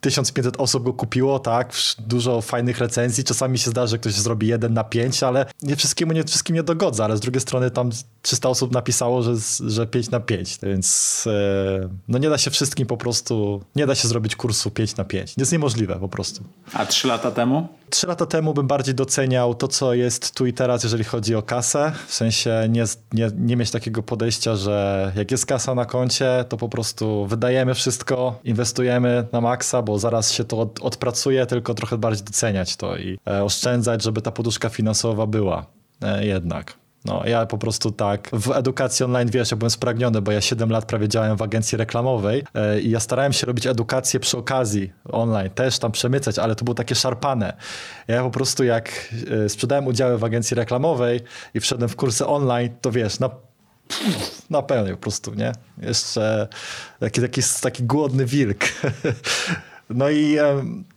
1500 0.00 0.56
osób 0.56 0.84
go 0.84 0.92
kupiło, 0.92 1.38
tak, 1.38 1.72
dużo 1.98 2.40
fajnych 2.40 2.78
recenzji, 2.78 3.24
czasami 3.24 3.58
się 3.58 3.70
zdarzy, 3.70 3.90
że 3.90 3.98
ktoś 3.98 4.12
zrobi 4.12 4.46
jeden 4.46 4.74
na 4.74 4.84
pięć, 4.84 5.22
ale 5.22 5.46
nie 5.62 5.76
wszystkiemu, 5.76 6.12
nie 6.12 6.24
wszystkim 6.24 6.56
nie 6.56 6.62
dogodza, 6.62 7.04
ale 7.04 7.16
z 7.16 7.20
drugiej 7.20 7.40
strony 7.40 7.70
tam 7.70 7.90
300 8.22 8.48
osób 8.48 8.72
napisało, 8.72 9.22
że, 9.22 9.34
że 9.66 9.86
5 9.86 10.10
na 10.10 10.20
5, 10.20 10.58
więc 10.62 11.24
e, 11.26 11.88
no 12.08 12.18
nie 12.18 12.30
da 12.30 12.38
się 12.38 12.50
wszystkim 12.50 12.86
po 12.86 12.96
prostu, 12.96 13.64
nie 13.76 13.86
da 13.86 13.94
się 13.94 14.08
zrobić 14.08 14.36
kursu 14.36 14.70
5 14.70 14.96
na 14.96 15.04
5, 15.04 15.34
jest 15.36 15.52
niemożliwe 15.52 15.96
po 16.00 16.08
prostu. 16.08 16.44
A 16.72 16.86
3 16.86 17.08
lata 17.08 17.30
temu? 17.30 17.68
Trzy 17.90 18.06
lata 18.06 18.26
temu 18.26 18.54
bym 18.54 18.66
bardziej 18.66 18.94
doceniał 18.94 19.54
to, 19.54 19.68
co 19.68 19.94
jest 19.94 20.34
tu 20.34 20.46
i 20.46 20.52
teraz, 20.52 20.82
jeżeli 20.82 21.04
chodzi 21.04 21.34
o 21.34 21.42
kasę. 21.42 21.92
W 22.06 22.14
sensie 22.14 22.66
nie, 22.68 22.84
nie, 23.12 23.30
nie 23.36 23.56
mieć 23.56 23.70
takiego 23.70 24.02
podejścia, 24.02 24.56
że 24.56 25.12
jak 25.16 25.30
jest 25.30 25.46
kasa 25.46 25.74
na 25.74 25.84
koncie, 25.84 26.44
to 26.48 26.56
po 26.56 26.68
prostu 26.68 27.26
wydajemy 27.26 27.74
wszystko, 27.74 28.40
inwestujemy 28.44 29.26
na 29.32 29.40
maksa, 29.40 29.82
bo 29.82 29.95
zaraz 29.98 30.32
się 30.32 30.44
to 30.44 30.58
od, 30.58 30.80
odpracuje, 30.80 31.46
tylko 31.46 31.74
trochę 31.74 31.98
bardziej 31.98 32.24
doceniać 32.24 32.76
to 32.76 32.96
i 32.96 33.18
e, 33.26 33.44
oszczędzać, 33.44 34.02
żeby 34.02 34.22
ta 34.22 34.30
poduszka 34.30 34.68
finansowa 34.68 35.26
była 35.26 35.66
e, 36.02 36.26
jednak. 36.26 36.76
No, 37.06 37.22
ja 37.26 37.46
po 37.46 37.58
prostu 37.58 37.90
tak, 37.90 38.30
w 38.32 38.50
edukacji 38.50 39.04
online, 39.04 39.28
wiesz, 39.30 39.50
ja 39.50 39.56
byłem 39.56 39.70
spragniony, 39.70 40.22
bo 40.22 40.32
ja 40.32 40.40
7 40.40 40.70
lat 40.70 40.84
prawie 40.84 41.08
działałem 41.08 41.36
w 41.36 41.42
agencji 41.42 41.78
reklamowej 41.78 42.44
yy, 42.54 42.80
i 42.80 42.90
ja 42.90 43.00
starałem 43.00 43.32
się 43.32 43.46
robić 43.46 43.66
edukację 43.66 44.20
przy 44.20 44.38
okazji 44.38 44.92
online, 45.04 45.50
też 45.50 45.78
tam 45.78 45.92
przemycać, 45.92 46.38
ale 46.38 46.54
to 46.54 46.64
było 46.64 46.74
takie 46.74 46.94
szarpane. 46.94 47.56
Ja 48.08 48.22
po 48.22 48.30
prostu 48.30 48.64
jak 48.64 49.14
yy, 49.30 49.48
sprzedałem 49.48 49.86
udziały 49.86 50.18
w 50.18 50.24
agencji 50.24 50.54
reklamowej 50.54 51.20
i 51.54 51.60
wszedłem 51.60 51.88
w 51.88 51.96
kursy 51.96 52.26
online, 52.26 52.70
to 52.80 52.90
wiesz, 52.90 53.20
na 53.20 53.30
na 54.50 54.62
pełnej 54.62 54.92
po 54.92 54.98
prostu, 54.98 55.34
nie? 55.34 55.52
Jeszcze 55.78 56.48
taki, 57.00 57.20
taki, 57.20 57.40
taki 57.62 57.82
głodny 57.82 58.26
wilk. 58.26 58.64
No 59.90 60.10
i 60.10 60.36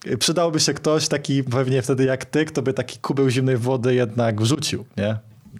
e, 0.05 0.17
przydałby 0.17 0.59
się 0.59 0.73
ktoś 0.73 1.07
taki 1.07 1.43
pewnie 1.43 1.81
wtedy 1.81 2.03
jak 2.03 2.25
ty, 2.25 2.45
kto 2.45 2.61
by 2.61 2.73
taki 2.73 2.99
kubeł 2.99 3.29
zimnej 3.29 3.57
wody 3.57 3.95
jednak 3.95 4.41
wrzucił, 4.41 4.85
nie? 4.97 5.17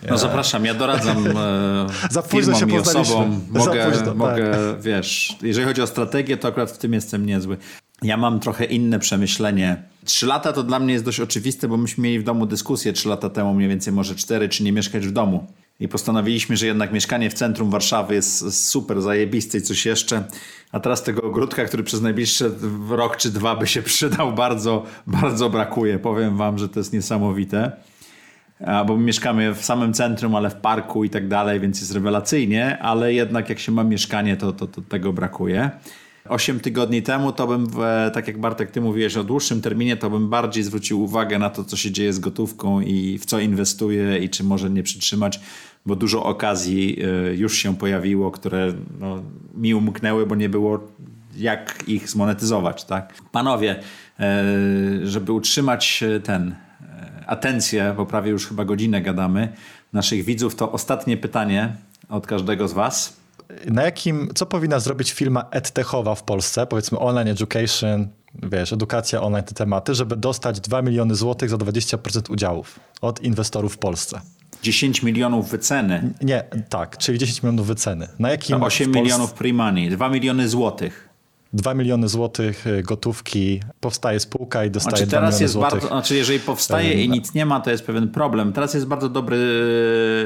No 0.10 0.18
zapraszam, 0.18 0.66
ja 0.66 0.74
doradzam 0.74 1.28
e, 1.28 1.88
Za 2.12 2.22
firmom 2.22 2.60
się 2.60 2.70
i 2.70 2.78
osobom. 2.78 3.42
Mogę, 3.50 3.86
późno, 3.86 4.06
tak. 4.06 4.16
mogę 4.16 4.52
tak. 4.52 4.82
wiesz, 4.82 5.38
jeżeli 5.42 5.68
chodzi 5.68 5.82
o 5.82 5.88
strategię, 5.88 6.38
to 6.38 6.48
akurat 6.48 6.72
w 6.72 6.78
tym 6.78 6.94
jestem 6.94 7.26
niezły. 7.26 7.58
Ja 8.02 8.18
mam 8.18 8.40
trochę 8.40 8.66
inne 8.66 9.00
przemyślenie. 9.00 9.84
Trzy 10.06 10.26
lata 10.26 10.54
to 10.54 10.64
dla 10.64 10.80
mnie 10.80 10.94
jest 10.94 11.06
dość 11.06 11.20
oczywiste, 11.20 11.68
bo 11.68 11.78
myśmy 11.78 12.04
mieli 12.04 12.20
w 12.20 12.24
domu 12.24 12.46
dyskusję 12.46 12.94
trzy 12.94 13.10
lata 13.10 13.30
temu, 13.30 13.54
mniej 13.54 13.70
więcej 13.70 13.94
może 13.94 14.16
cztery, 14.16 14.50
czy 14.50 14.64
nie 14.64 14.72
mieszkać 14.72 15.08
w 15.08 15.12
domu. 15.12 15.48
I 15.80 15.88
postanowiliśmy, 15.88 16.58
że 16.58 16.66
jednak 16.68 16.94
mieszkanie 16.94 17.30
w 17.30 17.34
centrum 17.34 17.70
Warszawy 17.70 18.16
jest 18.16 18.68
super 18.68 19.02
zajebiste 19.02 19.58
i 19.58 19.62
coś 19.62 19.86
jeszcze. 19.86 20.24
A 20.72 20.80
teraz 20.80 21.04
tego 21.04 21.22
ogródka, 21.22 21.66
który 21.66 21.84
przez 21.84 22.02
najbliższy 22.02 22.52
rok 22.90 23.18
czy 23.18 23.32
dwa 23.32 23.56
by 23.56 23.68
się 23.68 23.82
przydał, 23.82 24.34
bardzo, 24.34 24.86
bardzo 25.08 25.50
brakuje. 25.50 26.00
Powiem 26.00 26.38
wam, 26.38 26.58
że 26.58 26.70
to 26.70 26.80
jest 26.80 26.94
niesamowite 26.94 27.72
bo 28.88 28.98
my 28.98 29.04
mieszkamy 29.04 29.56
w 29.56 29.66
samym 29.66 29.94
centrum, 29.94 30.36
ale 30.36 30.50
w 30.50 30.56
parku 30.56 31.04
i 31.04 31.10
tak 31.10 31.28
dalej, 31.28 31.60
więc 31.60 31.80
jest 31.80 31.94
rewelacyjnie, 31.94 32.80
ale 32.80 33.14
jednak 33.14 33.50
jak 33.50 33.60
się 33.60 33.72
ma 33.72 33.84
mieszkanie, 33.84 34.38
to, 34.38 34.54
to, 34.54 34.68
to 34.68 34.82
tego 34.82 35.14
brakuje. 35.14 35.72
Osiem 36.30 36.60
tygodni 36.60 37.02
temu 37.02 37.32
to 37.32 37.48
bym, 37.48 37.68
tak 38.14 38.28
jak 38.28 38.40
Bartek, 38.40 38.72
ty 38.72 38.82
mówiłeś 38.82 39.18
o 39.18 39.24
dłuższym 39.24 39.62
terminie, 39.62 39.98
to 39.98 40.10
bym 40.10 40.30
bardziej 40.30 40.64
zwrócił 40.64 41.02
uwagę 41.04 41.40
na 41.40 41.50
to, 41.50 41.64
co 41.64 41.78
się 41.78 41.92
dzieje 41.92 42.14
z 42.14 42.20
gotówką 42.20 42.82
i 42.82 43.18
w 43.18 43.26
co 43.26 43.40
inwestuję 43.40 44.18
i 44.18 44.30
czy 44.30 44.44
może 44.44 44.70
nie 44.70 44.84
przytrzymać, 44.84 45.40
bo 45.86 45.96
dużo 45.96 46.24
okazji 46.24 47.00
e, 47.04 47.36
już 47.36 47.58
się 47.58 47.78
pojawiło, 47.78 48.32
które 48.32 48.74
no, 49.00 49.24
mi 49.54 49.74
umknęły, 49.74 50.26
bo 50.26 50.36
nie 50.36 50.50
było 50.50 50.80
jak 51.38 51.84
ich 51.88 52.10
zmonetyzować. 52.10 52.86
Tak? 52.86 53.14
Panowie, 53.32 53.80
e, 54.20 54.44
żeby 55.04 55.32
utrzymać 55.32 56.04
ten 56.24 56.56
atencję, 57.28 57.94
bo 57.98 58.06
prawie 58.06 58.32
już 58.32 58.48
chyba 58.48 58.66
godzinę 58.66 59.02
gadamy, 59.02 59.54
naszych 59.94 60.26
widzów, 60.26 60.56
to 60.56 60.72
ostatnie 60.72 61.18
pytanie 61.18 61.76
od 62.10 62.28
każdego 62.28 62.68
z 62.68 62.74
Was. 62.74 63.20
Na 63.66 63.84
jakim, 63.84 64.30
co 64.36 64.46
powinna 64.46 64.80
zrobić 64.80 65.12
firma 65.12 65.46
edtechowa 65.52 66.16
w 66.16 66.24
Polsce, 66.24 66.68
powiedzmy 66.68 67.00
online 67.00 67.28
education, 67.28 68.08
wiesz, 68.44 68.74
edukacja 68.74 69.22
online, 69.22 69.44
te 69.44 69.54
tematy, 69.54 69.96
żeby 69.96 70.18
dostać 70.18 70.60
2 70.60 70.82
miliony 70.82 71.16
złotych 71.16 71.50
za 71.50 71.58
20% 71.58 72.32
udziałów 72.32 72.80
od 73.02 73.24
inwestorów 73.24 73.74
w 73.74 73.78
Polsce? 73.78 74.22
10 74.64 75.04
milionów 75.04 75.50
wyceny. 75.50 76.14
Nie, 76.22 76.44
tak, 76.70 76.98
czyli 76.98 77.18
10 77.18 77.44
milionów 77.44 77.68
wyceny. 77.68 78.08
Na 78.20 78.32
jakim 78.32 78.64
8 78.64 78.92
milionów 78.92 79.34
pre-money, 79.34 79.90
2 79.90 80.10
miliony 80.10 80.50
złotych. 80.50 81.10
2 81.54 81.74
miliony 81.74 82.08
złotych 82.08 82.68
y, 82.68 82.84
gotówki, 82.84 83.60
powstaje 83.80 84.20
spółka 84.20 84.66
i 84.66 84.72
dostaje 84.72 84.98
znaczy, 84.98 85.10
2 85.10 85.18
teraz 85.18 85.42
jest 85.42 85.54
złotych. 85.54 85.72
Bardzo, 85.72 85.88
znaczy 85.88 86.16
jeżeli 86.16 86.40
powstaje 86.40 87.04
i 87.04 87.10
nic 87.10 87.34
nie 87.34 87.46
ma, 87.46 87.60
to 87.60 87.72
jest 87.72 87.86
pewien 87.86 88.08
problem. 88.08 88.54
Teraz 88.54 88.74
jest 88.74 88.88
bardzo 88.88 89.10
dobry 89.10 89.38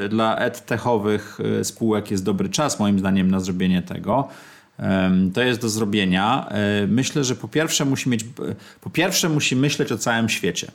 y, 0.06 0.10
dla 0.10 0.38
edtechowych 0.38 1.40
spółek, 1.64 2.12
jest 2.12 2.24
dobry 2.24 2.50
czas 2.50 2.80
moim 2.80 3.00
zdaniem 3.00 3.32
na 3.32 3.40
zrobienie 3.40 3.82
tego. 3.82 4.28
To 5.34 5.42
jest 5.42 5.62
do 5.62 5.70
zrobienia. 5.70 6.50
Myślę, 6.88 7.24
że 7.24 7.36
po 7.36 7.48
pierwsze 7.48 7.86
musi 7.86 8.10
mieć, 8.10 8.26
po 8.82 8.90
pierwsze 8.90 9.30
musi 9.30 9.56
myśleć 9.56 9.92
o 9.92 9.98
całym 9.98 10.30
świecie. 10.30 10.72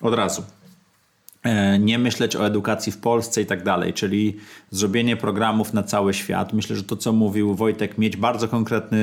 Od 0.00 0.14
razu. 0.14 0.42
E, 1.42 1.78
nie 1.78 1.98
myśleć 1.98 2.36
o 2.36 2.46
edukacji 2.46 2.92
w 2.92 2.98
Polsce 2.98 3.42
i 3.42 3.46
tak 3.46 3.62
dalej, 3.62 3.92
czyli 3.92 4.36
zrobienie 4.70 5.16
programów 5.16 5.74
na 5.74 5.82
cały 5.82 6.14
świat. 6.14 6.52
Myślę, 6.52 6.76
że 6.76 6.82
to, 6.82 6.96
co 6.96 7.12
mówił 7.12 7.54
Wojtek, 7.54 7.98
mieć 7.98 8.16
bardzo 8.16 8.48
konkretny 8.48 8.98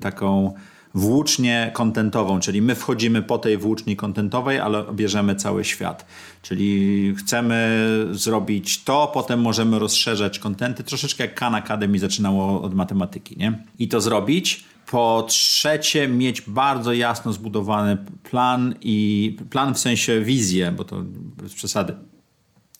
taką 0.00 0.54
włócznię 0.94 1.70
kontentową, 1.74 2.40
czyli 2.40 2.62
my 2.62 2.74
wchodzimy 2.74 3.22
po 3.22 3.38
tej 3.38 3.58
włóczni 3.58 3.96
kontentowej, 3.96 4.58
ale 4.58 4.84
bierzemy 4.92 5.36
cały 5.36 5.64
świat. 5.64 6.06
Czyli 6.42 7.14
chcemy 7.16 7.86
zrobić 8.10 8.84
to, 8.84 9.10
potem 9.14 9.40
możemy 9.40 9.78
rozszerzać 9.78 10.38
kontenty, 10.38 10.84
troszeczkę 10.84 11.24
jak 11.24 11.34
Khan 11.34 11.54
Academy 11.54 11.98
zaczynało 11.98 12.62
od 12.62 12.74
matematyki, 12.74 13.36
nie? 13.38 13.64
I 13.78 13.88
to 13.88 14.00
zrobić, 14.00 14.64
Po 14.90 15.24
trzecie, 15.28 16.08
mieć 16.08 16.40
bardzo 16.40 16.92
jasno 16.92 17.32
zbudowany 17.32 17.98
plan 18.30 18.74
i 18.80 19.36
plan 19.50 19.74
w 19.74 19.78
sensie 19.78 20.20
wizję, 20.20 20.72
bo 20.72 20.84
to 20.84 21.02
bez 21.42 21.54
przesady, 21.54 21.94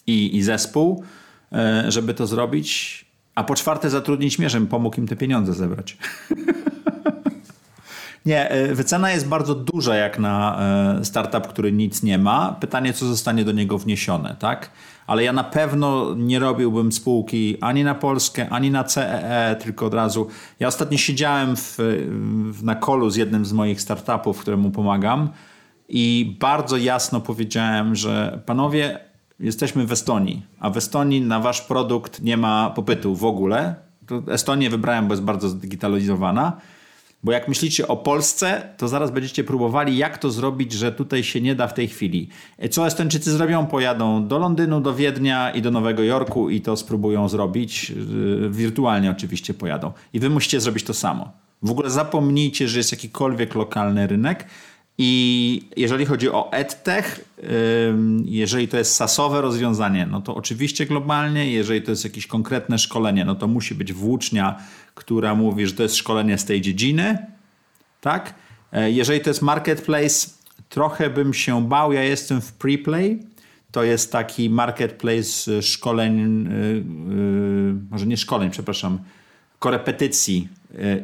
i, 0.06 0.36
i 0.36 0.43
zespół, 0.43 1.05
e, 1.52 1.85
żeby 1.89 2.14
to 2.14 2.26
zrobić. 2.26 3.05
A 3.35 3.44
po 3.44 3.55
czwarte, 3.55 3.90
zatrudnić 3.90 4.36
żebym 4.47 4.68
pomógł 4.68 5.01
im 5.01 5.06
te 5.06 5.16
pieniądze 5.16 5.55
zebrać. 5.55 5.97
Nie, 8.27 8.51
e, 8.51 8.74
wycena 8.74 9.11
jest 9.11 9.28
bardzo 9.28 9.55
duża 9.55 9.95
jak 9.95 10.19
na 10.19 10.61
e, 11.01 11.05
startup, 11.05 11.47
który 11.47 11.73
nic 11.73 12.03
nie 12.03 12.19
ma. 12.19 12.57
Pytanie, 12.61 12.93
co 12.93 13.07
zostanie 13.07 13.45
do 13.45 13.53
niego 13.53 13.78
wniesione, 13.78 14.36
tak? 14.39 14.70
Ale 15.07 15.24
ja 15.24 15.32
na 15.32 15.45
pewno 15.45 16.15
nie 16.15 16.39
robiłbym 16.39 16.93
spółki 16.93 17.59
ani 17.61 17.85
na 17.85 17.95
Polskę, 17.95 18.49
ani 18.51 18.70
na 18.70 18.85
CEE, 18.85 19.57
tylko 19.57 19.86
od 19.86 19.95
razu. 19.95 20.27
Ja 20.61 20.69
ostatnio 20.69 20.99
siedziałem 20.99 21.57
w, 21.57 21.77
w, 22.53 22.65
na 22.65 22.74
kolu 22.74 23.11
z 23.11 23.16
jednym 23.16 23.45
z 23.45 23.53
moich 23.53 23.81
startupów, 23.81 24.40
któremu 24.40 24.70
pomagam 24.70 25.28
i 25.89 26.36
bardzo 26.40 26.77
jasno 26.77 27.20
powiedziałem, 27.20 27.95
że 27.95 28.40
panowie, 28.47 28.99
jesteśmy 29.40 29.86
w 29.86 29.93
Estonii, 29.93 30.47
a 30.61 30.70
w 30.70 30.77
Estonii 30.77 31.20
na 31.20 31.40
wasz 31.40 31.61
produkt 31.61 32.23
nie 32.23 32.36
ma 32.36 32.70
popytu 32.70 33.15
w 33.15 33.24
ogóle. 33.24 33.74
Estonię 34.31 34.70
wybrałem, 34.70 35.09
bo 35.09 35.15
jest 35.15 35.24
bardzo 35.24 35.49
zdigitalizowana 35.49 36.61
bo 37.23 37.32
jak 37.32 37.49
myślicie 37.49 37.89
o 37.89 37.97
Polsce, 37.97 38.74
to 38.77 38.89
zaraz 38.89 39.11
będziecie 39.11 39.45
próbowali, 39.45 39.97
jak 39.97 40.19
to 40.19 40.31
zrobić, 40.31 40.73
że 40.73 40.93
tutaj 40.93 41.24
się 41.24 41.40
nie 41.40 41.55
da 41.55 41.66
w 41.69 41.74
tej 41.74 41.89
chwili. 41.89 42.28
Co 42.70 42.86
Estończycy 42.86 43.32
zrobią? 43.32 43.66
Pojadą 43.66 44.28
do 44.28 44.39
Londynu, 44.39 44.81
do 44.81 44.95
Wiednia 44.95 45.51
i 45.51 45.62
do 45.62 45.70
Nowego 45.70 46.03
Jorku 46.03 46.51
i 46.51 46.61
to 46.61 46.77
spróbują 46.77 47.28
zrobić. 47.28 47.90
Yy, 47.90 48.51
wirtualnie 48.51 49.11
oczywiście 49.11 49.55
pojadą. 49.55 49.93
I 50.12 50.20
wy 50.20 50.31
musicie 50.31 50.61
zrobić 50.61 50.85
to 50.85 50.95
samo. 50.95 51.32
W 51.62 51.70
ogóle 51.70 51.90
zapomnijcie, 51.90 52.69
że 52.69 52.78
jest 52.78 52.93
jakikolwiek 52.93 53.55
lokalny 53.55 54.07
rynek. 54.07 54.47
I 54.99 55.62
jeżeli 55.77 56.07
chodzi 56.07 56.31
o 56.31 56.53
EdTech, 56.53 57.25
jeżeli 58.25 58.69
to 58.69 58.79
jest 58.79 58.95
sasowe 58.95 59.41
rozwiązanie, 59.41 60.07
no 60.07 60.20
to 60.20 60.35
oczywiście 60.35 60.87
globalnie, 60.87 61.53
jeżeli 61.53 61.83
to 61.83 61.91
jest 61.91 62.05
jakieś 62.05 62.27
konkretne 62.27 62.79
szkolenie, 62.79 63.25
no 63.25 63.35
to 63.35 63.49
musi 63.49 63.75
być 63.75 63.93
włócznia 63.93 64.59
która 64.99 65.35
mówi, 65.35 65.66
że 65.66 65.73
to 65.73 65.83
jest 65.83 65.97
szkolenie 65.97 66.39
z 66.39 66.45
tej 66.45 66.61
dziedziny, 66.61 67.19
tak? 68.01 68.35
E, 68.73 68.91
jeżeli 68.91 69.20
to 69.20 69.31
jest 69.31 69.43
marketplace, 69.43 70.31
trochę 70.69 71.11
bym 71.11 71.35
się 71.35 71.69
bał, 71.69 71.93
ja 71.93 72.03
jestem 72.03 72.41
w 72.41 72.53
preplay, 72.53 73.23
to 73.73 73.85
jest 73.85 74.12
taki 74.12 74.51
marketplace 74.51 75.62
szkoleń, 75.62 76.45
yy, 76.45 77.75
może 77.91 78.07
nie 78.07 78.16
szkoleń, 78.16 78.51
przepraszam, 78.51 78.99
korepetycji 79.59 80.49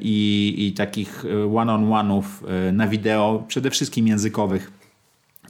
i, 0.01 0.55
i 0.59 0.73
takich 0.73 1.25
one-on-one'ów 1.55 2.25
na 2.73 2.89
wideo, 2.89 3.45
przede 3.49 3.71
wszystkim 3.71 4.09
językowych 4.09 4.73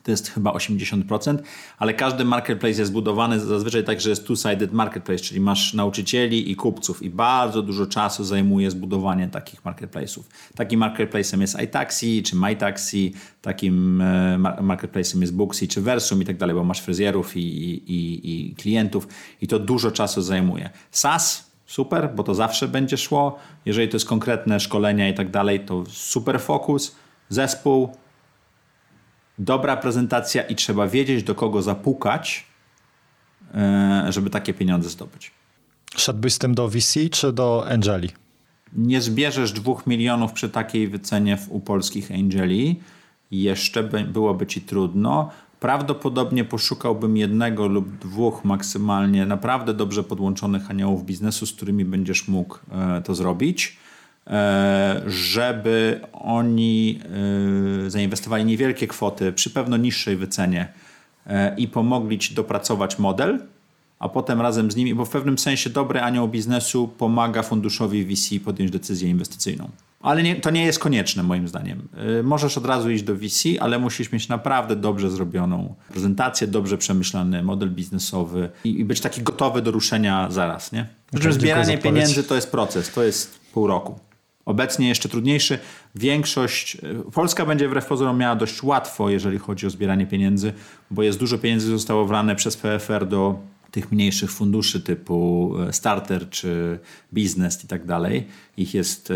to 0.05 0.11
jest 0.11 0.31
chyba 0.31 0.51
80%, 0.53 1.39
ale 1.79 1.95
każdy 1.95 2.25
marketplace 2.25 2.79
jest 2.79 2.91
zbudowany 2.91 3.41
zazwyczaj 3.41 3.85
tak, 3.85 4.01
że 4.01 4.11
jest 4.11 4.27
two-sided 4.27 4.73
marketplace, 4.73 5.25
czyli 5.25 5.41
masz 5.41 5.75
nauczycieli 5.75 6.51
i 6.51 6.57
kupców 6.57 7.03
i 7.03 7.11
bardzo 7.11 7.63
dużo 7.63 7.87
czasu 7.87 8.25
zajmuje 8.25 8.71
zbudowanie 8.71 9.29
takich 9.29 9.63
marketplace'ów. 9.63 10.23
Takim 10.55 10.81
marketplace'em 10.81 11.41
jest 11.41 11.61
iTaxi 11.61 12.23
czy 12.23 12.37
MyTaxi, 12.37 13.15
takim 13.43 14.01
e, 14.01 14.39
marketplace'em 14.39 15.21
jest 15.21 15.35
Booksy 15.35 15.69
czy 15.69 15.81
Versum 15.81 16.23
i 16.23 16.25
tak 16.25 16.37
dalej, 16.37 16.55
bo 16.55 16.65
masz 16.65 16.81
fryzjerów 16.81 17.37
i, 17.37 17.41
i, 17.41 18.31
i 18.51 18.55
klientów 18.55 19.09
i 19.41 19.47
to 19.47 19.59
dużo 19.59 19.91
czasu 19.91 20.23
zajmuje. 20.23 20.71
SaaS 20.91 21.54
super, 21.67 22.15
bo 22.15 22.23
to 22.23 22.35
zawsze 22.35 22.69
będzie 22.69 22.97
szło. 22.97 23.39
Jeżeli 23.65 23.89
to 23.89 23.97
jest 23.97 24.07
konkretne 24.07 24.61
szkolenia 24.61 25.09
i 25.09 25.15
tak 25.15 25.31
dalej, 25.31 25.61
to 25.61 25.85
super 25.89 26.41
fokus, 26.41 26.97
zespół, 27.29 27.97
dobra 29.39 29.77
prezentacja 29.77 30.43
i 30.43 30.55
trzeba 30.55 30.89
wiedzieć, 30.89 31.23
do 31.23 31.35
kogo 31.35 31.63
zapukać, 31.63 32.47
e, 33.55 34.07
żeby 34.09 34.31
takie 34.31 34.55
pieniądze 34.55 34.91
zdobyć. 34.91 35.31
Szedłbyś 35.97 36.35
z 36.35 36.39
tym 36.39 36.55
do 36.55 36.69
VC 36.69 37.11
czy 37.11 37.33
do 37.33 37.67
Angeli? 37.69 38.11
Nie 38.73 39.01
zbierzesz 39.01 39.53
dwóch 39.53 39.87
milionów 39.87 40.33
przy 40.33 40.49
takiej 40.49 40.89
wycenie 40.89 41.39
u 41.49 41.61
polskich 41.61 42.11
Angeli. 42.11 42.81
Jeszcze 43.31 43.83
by, 43.83 44.05
byłoby 44.05 44.47
ci 44.47 44.61
trudno. 44.61 45.31
Prawdopodobnie 45.61 46.45
poszukałbym 46.45 47.17
jednego 47.17 47.67
lub 47.67 47.99
dwóch 47.99 48.45
maksymalnie 48.45 49.27
naprawdę 49.27 49.75
dobrze 49.75 50.05
podłączonych 50.05 50.71
aniołów 50.71 51.05
biznesu, 51.05 51.47
z 51.47 51.53
którymi 51.53 51.85
będziesz 51.85 52.29
mógł 52.29 52.59
e, 52.73 53.03
to 53.03 53.15
zrobić. 53.15 53.77
E, 54.27 55.03
żeby 55.07 56.01
oni 56.13 57.01
e, 57.87 57.91
zainwestowali 57.91 58.45
niewielkie 58.45 58.87
kwoty 58.87 59.33
przy 59.33 59.51
pewno 59.51 59.77
niższej 59.77 60.17
wycenie 60.17 60.73
i 61.57 61.69
pomogli 61.69 62.19
ci 62.19 62.35
dopracować 62.35 62.99
model, 62.99 63.47
a 63.99 64.09
potem 64.09 64.41
razem 64.41 64.71
z 64.71 64.77
nimi, 64.77 64.95
bo 64.95 65.05
w 65.05 65.11
pewnym 65.11 65.39
sensie 65.39 65.71
dobry 65.71 66.01
anioł 66.01 66.29
biznesu 66.29 66.89
pomaga 66.89 67.43
funduszowi 67.43 68.05
VC 68.05 68.45
podjąć 68.45 68.71
decyzję 68.71 69.11
inwestycyjną. 69.11 69.69
Ale 70.05 70.23
nie, 70.23 70.37
to 70.37 70.51
nie 70.51 70.65
jest 70.65 70.79
konieczne 70.79 71.23
moim 71.23 71.49
zdaniem. 71.49 71.89
Możesz 72.23 72.59
od 72.59 72.67
razu 72.67 72.91
iść 72.91 73.05
do 73.05 73.17
VC, 73.17 73.49
ale 73.61 73.79
musisz 73.79 74.13
mieć 74.13 74.29
naprawdę 74.29 74.77
dobrze 74.77 75.11
zrobioną 75.11 75.75
prezentację, 75.89 76.47
dobrze 76.47 76.79
przemyślany 76.79 77.43
model 77.43 77.71
biznesowy 77.71 78.51
i, 78.65 78.81
i 78.81 78.85
być 78.85 79.01
taki 79.01 79.23
gotowy 79.23 79.63
do 79.63 79.71
ruszenia 79.71 80.31
zaraz, 80.31 80.73
nie? 80.73 80.87
Przy 81.21 81.33
zbieranie 81.33 81.79
pieniędzy 81.79 82.25
to 82.25 82.35
jest 82.35 82.51
proces, 82.51 82.93
to 82.93 83.03
jest 83.03 83.41
pół 83.53 83.67
roku. 83.67 84.01
Obecnie 84.45 84.89
jeszcze 84.89 85.09
trudniejszy. 85.09 85.59
Większość, 85.95 86.77
e, 86.77 87.11
Polska 87.13 87.47
będzie 87.47 87.69
wbrew 87.69 87.87
pozorom 87.87 88.19
miała 88.19 88.37
dość 88.37 88.63
łatwo, 88.63 89.11
jeżeli 89.11 89.39
chodzi 89.39 89.67
o 89.67 89.71
zbieranie 89.71 90.07
pieniędzy, 90.07 90.53
bo 90.91 91.03
jest 91.03 91.19
dużo 91.19 91.39
pieniędzy 91.39 91.69
zostało 91.69 92.07
wlane 92.07 92.37
przez 92.37 92.57
PFR 92.57 93.07
do 93.07 93.39
tych 93.75 93.93
mniejszych 93.93 94.33
funduszy 94.33 94.81
typu 94.81 95.53
e, 95.69 95.73
starter 95.73 96.31
czy 96.31 96.79
biznes 97.13 97.65
i 97.65 97.69
tak 97.69 97.87
dalej. 97.87 98.27
Ich 98.57 98.75
jest 98.75 99.11
e, 99.11 99.15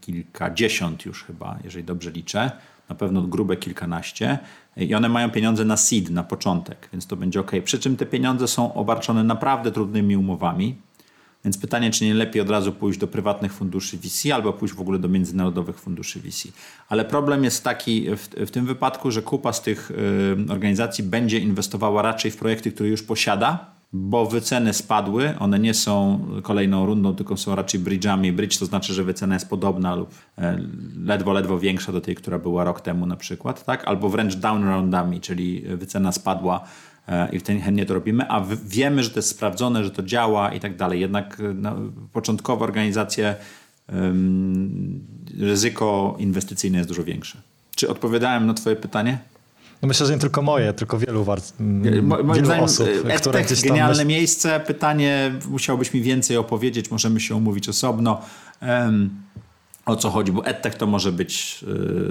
kilkadziesiąt 0.00 1.04
już 1.04 1.24
chyba, 1.24 1.58
jeżeli 1.64 1.84
dobrze 1.84 2.10
liczę. 2.10 2.50
Na 2.88 2.94
pewno 2.94 3.22
grube 3.22 3.56
kilkanaście. 3.56 4.38
I 4.76 4.94
one 4.94 5.08
mają 5.08 5.30
pieniądze 5.30 5.64
na 5.64 5.76
seed, 5.76 6.10
na 6.10 6.22
początek, 6.22 6.88
więc 6.92 7.06
to 7.06 7.16
będzie 7.16 7.40
ok. 7.40 7.52
Przy 7.64 7.78
czym 7.78 7.96
te 7.96 8.06
pieniądze 8.06 8.48
są 8.48 8.74
obarczone 8.74 9.24
naprawdę 9.24 9.72
trudnymi 9.72 10.16
umowami 10.16 10.76
więc 11.46 11.58
pytanie, 11.58 11.90
czy 11.90 12.04
nie 12.04 12.14
lepiej 12.14 12.42
od 12.42 12.50
razu 12.50 12.72
pójść 12.72 12.98
do 12.98 13.06
prywatnych 13.06 13.52
funduszy 13.52 13.98
VC 13.98 14.34
albo 14.34 14.52
pójść 14.52 14.74
w 14.74 14.80
ogóle 14.80 14.98
do 14.98 15.08
międzynarodowych 15.08 15.80
funduszy 15.80 16.20
VC. 16.20 16.48
Ale 16.88 17.04
problem 17.04 17.44
jest 17.44 17.64
taki 17.64 18.06
w, 18.16 18.28
w 18.46 18.50
tym 18.50 18.66
wypadku, 18.66 19.10
że 19.10 19.22
kupa 19.22 19.52
z 19.52 19.62
tych 19.62 19.90
y, 19.90 20.52
organizacji 20.52 21.04
będzie 21.04 21.38
inwestowała 21.38 22.02
raczej 22.02 22.30
w 22.30 22.36
projekty, 22.36 22.72
które 22.72 22.88
już 22.88 23.02
posiada, 23.02 23.76
bo 23.92 24.26
wyceny 24.26 24.74
spadły, 24.74 25.34
one 25.38 25.58
nie 25.58 25.74
są 25.74 26.26
kolejną 26.42 26.86
rundą, 26.86 27.14
tylko 27.14 27.36
są 27.36 27.54
raczej 27.54 27.80
bridge'ami. 27.80 28.32
Bridge 28.32 28.58
to 28.58 28.66
znaczy, 28.66 28.94
że 28.94 29.04
wycena 29.04 29.34
jest 29.34 29.50
podobna 29.50 29.94
lub 29.94 30.14
e, 30.38 30.60
ledwo, 31.04 31.32
ledwo 31.32 31.58
większa 31.58 31.92
do 31.92 32.00
tej, 32.00 32.14
która 32.14 32.38
była 32.38 32.64
rok 32.64 32.80
temu 32.80 33.06
na 33.06 33.16
przykład, 33.16 33.64
tak? 33.64 33.84
albo 33.84 34.08
wręcz 34.08 34.36
down 34.36 34.64
roundami, 34.64 35.20
czyli 35.20 35.62
wycena 35.76 36.12
spadła 36.12 36.64
i 37.32 37.40
wtedy 37.40 37.60
chętnie 37.60 37.86
to 37.86 37.94
robimy, 37.94 38.28
a 38.28 38.44
wiemy, 38.64 39.02
że 39.02 39.10
to 39.10 39.18
jest 39.18 39.28
sprawdzone, 39.28 39.84
że 39.84 39.90
to 39.90 40.02
działa 40.02 40.52
i 40.52 40.60
tak 40.60 40.76
dalej. 40.76 41.00
Jednak 41.00 41.40
e, 41.40 41.54
no, 41.54 41.76
początkowo 42.12 42.64
organizacje 42.64 43.34
um, 43.92 45.00
ryzyko 45.38 46.16
inwestycyjne 46.18 46.78
jest 46.78 46.90
dużo 46.90 47.04
większe. 47.04 47.38
Czy 47.76 47.88
odpowiadałem 47.88 48.46
na 48.46 48.54
twoje 48.54 48.76
pytanie? 48.76 49.18
No 49.82 49.88
myślę, 49.88 50.06
że 50.06 50.12
nie 50.12 50.18
tylko 50.18 50.42
moje, 50.42 50.72
tylko 50.72 50.98
wielu, 50.98 51.24
Mo, 52.02 52.22
moim 52.22 52.44
zdaniem, 52.44 52.64
osób, 52.64 52.88
które 53.18 53.44
gdzieś 53.44 53.60
tam 53.60 53.68
genialne 53.68 54.04
myśl... 54.04 54.08
miejsce. 54.08 54.60
Pytanie, 54.60 55.32
musiałbyś 55.48 55.94
mi 55.94 56.02
więcej 56.02 56.36
opowiedzieć, 56.36 56.90
możemy 56.90 57.20
się 57.20 57.34
umówić 57.34 57.68
osobno. 57.68 58.20
Um, 58.62 59.10
o 59.86 59.96
co 59.96 60.10
chodzi, 60.10 60.32
bo 60.32 60.46
EdTech 60.46 60.74
to 60.74 60.86
może 60.86 61.12
być 61.12 61.64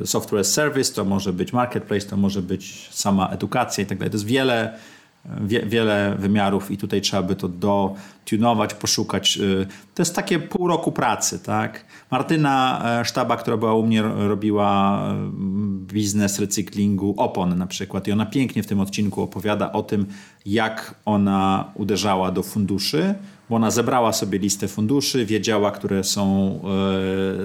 y, 0.03 0.07
software 0.07 0.39
as 0.39 0.53
service, 0.53 0.93
to 0.93 1.06
może 1.06 1.34
być 1.34 1.53
marketplace, 1.53 2.07
to 2.07 2.18
może 2.18 2.41
być 2.41 2.89
sama 2.91 3.30
edukacja 3.30 3.84
i 3.84 3.88
tak 3.88 3.97
dalej. 3.97 4.11
To 4.11 4.15
jest 4.15 4.26
wiele, 4.26 4.77
wie, 5.41 5.65
wiele 5.65 6.15
wymiarów 6.19 6.72
i 6.72 6.77
tutaj 6.77 7.02
trzeba 7.02 7.23
by 7.23 7.35
to 7.35 7.49
dotunować, 7.49 8.73
poszukać. 8.73 9.38
Y, 9.38 9.68
to 9.95 10.02
jest 10.02 10.15
takie 10.15 10.39
pół 10.39 10.68
roku 10.68 10.91
pracy, 10.91 11.39
tak? 11.39 11.85
Martyna 12.11 12.81
e, 12.99 13.06
Sztaba, 13.06 13.38
która 13.38 13.57
była 13.57 13.73
u 13.73 13.84
mnie, 13.84 14.02
robiła 14.02 15.02
y, 15.11 15.14
biznes 15.93 16.39
recyklingu 16.39 17.14
opon 17.18 17.57
na 17.57 17.68
przykład 17.68 18.07
i 18.07 18.11
ona 18.11 18.26
pięknie 18.26 18.64
w 18.64 18.68
tym 18.68 18.80
odcinku 18.80 19.22
opowiada 19.22 19.72
o 19.72 19.84
tym, 19.84 20.06
jak 20.45 20.95
ona 21.06 21.72
uderzała 21.73 22.31
do 22.31 22.43
funduszy, 22.43 23.15
bo 23.49 23.55
ona 23.55 23.72
zebrała 23.72 24.13
sobie 24.13 24.39
listę 24.39 24.67
funduszy, 24.67 25.26
wiedziała, 25.26 25.72
które 25.72 26.03
są 26.03 26.59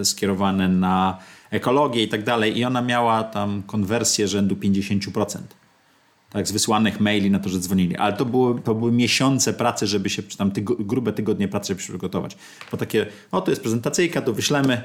e, 0.00 0.04
skierowane 0.04 0.68
na 0.68 1.18
ekologię 1.50 2.02
i 2.02 2.08
tak 2.08 2.24
dalej, 2.24 2.58
i 2.58 2.64
ona 2.64 2.82
miała 2.82 3.24
tam 3.24 3.62
konwersję 3.66 4.28
rzędu 4.28 4.54
50%. 4.54 5.38
Tak, 6.30 6.48
z 6.48 6.52
wysłanych 6.52 7.00
maili 7.00 7.30
na 7.30 7.38
to, 7.38 7.48
że 7.48 7.58
dzwonili. 7.58 7.96
Ale 7.96 8.12
to, 8.12 8.24
było, 8.24 8.54
to 8.54 8.74
były 8.74 8.92
miesiące 8.92 9.52
pracy, 9.52 9.86
żeby 9.86 10.10
się, 10.10 10.22
czy 10.22 10.36
tam 10.36 10.50
tygo, 10.50 10.76
grube 10.78 11.12
tygodnie 11.12 11.48
pracy, 11.48 11.68
żeby 11.68 11.80
się 11.80 11.88
przygotować. 11.88 12.36
Bo 12.70 12.76
takie, 12.76 13.06
o 13.32 13.40
to 13.40 13.50
jest 13.50 13.62
prezentacyjka, 13.62 14.22
to 14.22 14.32
wyślemy, 14.32 14.82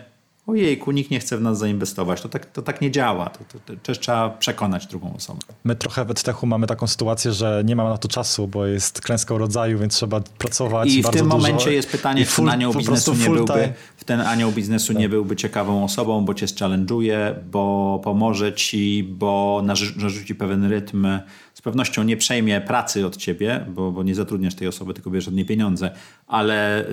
ojejku, 0.48 0.92
nikt 0.92 1.12
nie 1.12 1.20
chce 1.20 1.38
w 1.38 1.42
nas 1.42 1.58
zainwestować. 1.58 2.22
To 2.22 2.30
tak, 2.30 2.46
to 2.46 2.62
tak 2.62 2.82
nie 2.82 2.92
działa. 2.92 3.30
To, 3.30 3.40
to, 3.54 3.60
to 3.66 3.82
też 3.84 4.00
trzeba 4.00 4.30
przekonać 4.30 4.88
drugą 4.88 5.14
osobę. 5.16 5.40
My 5.64 5.76
trochę 5.76 6.06
w 6.06 6.12
EdTechu 6.12 6.48
mamy 6.48 6.68
taką 6.68 6.88
sytuację, 6.88 7.32
że 7.34 7.64
nie 7.66 7.76
mamy 7.76 7.90
na 7.90 7.98
to 7.98 8.08
czasu, 8.08 8.48
bo 8.48 8.66
jest 8.66 9.02
klęska 9.02 9.38
rodzaju, 9.38 9.80
więc 9.80 9.94
trzeba 9.96 10.22
pracować 10.38 10.90
I 10.90 11.04
w 11.04 11.10
tym 11.10 11.24
dużo. 11.24 11.26
momencie 11.38 11.74
jest 11.74 11.92
pytanie, 11.92 12.22
I 12.22 12.26
czy 12.26 12.36
ten 12.36 12.50
anioł 12.50 12.74
biznesu 12.74 13.14
nie 13.14 13.30
byłby, 13.30 13.54
time. 13.54 13.74
w 13.98 14.04
ten 14.04 14.22
anioł 14.22 14.52
biznesu 14.52 14.94
nie 14.94 15.10
byłby 15.10 15.36
ciekawą 15.36 15.84
osobą, 15.84 16.26
bo 16.26 16.34
cię 16.34 16.46
challenge'uje, 16.46 17.34
bo 17.52 18.02
pomoże 18.04 18.54
ci, 18.54 19.04
bo 19.04 19.62
narzu- 19.66 19.98
narzuci 20.04 20.36
pewien 20.36 20.66
rytm. 20.66 21.08
Z 21.54 21.62
pewnością 21.62 22.04
nie 22.04 22.18
przejmie 22.18 22.62
pracy 22.62 23.06
od 23.06 23.18
ciebie, 23.18 23.66
bo, 23.70 23.92
bo 23.92 24.04
nie 24.04 24.16
zatrudniasz 24.16 24.56
tej 24.56 24.68
osoby, 24.68 24.94
tylko 24.94 25.10
bierzesz 25.10 25.28
od 25.28 25.34
niej 25.34 25.46
pieniądze, 25.46 25.92
ale 26.28 26.86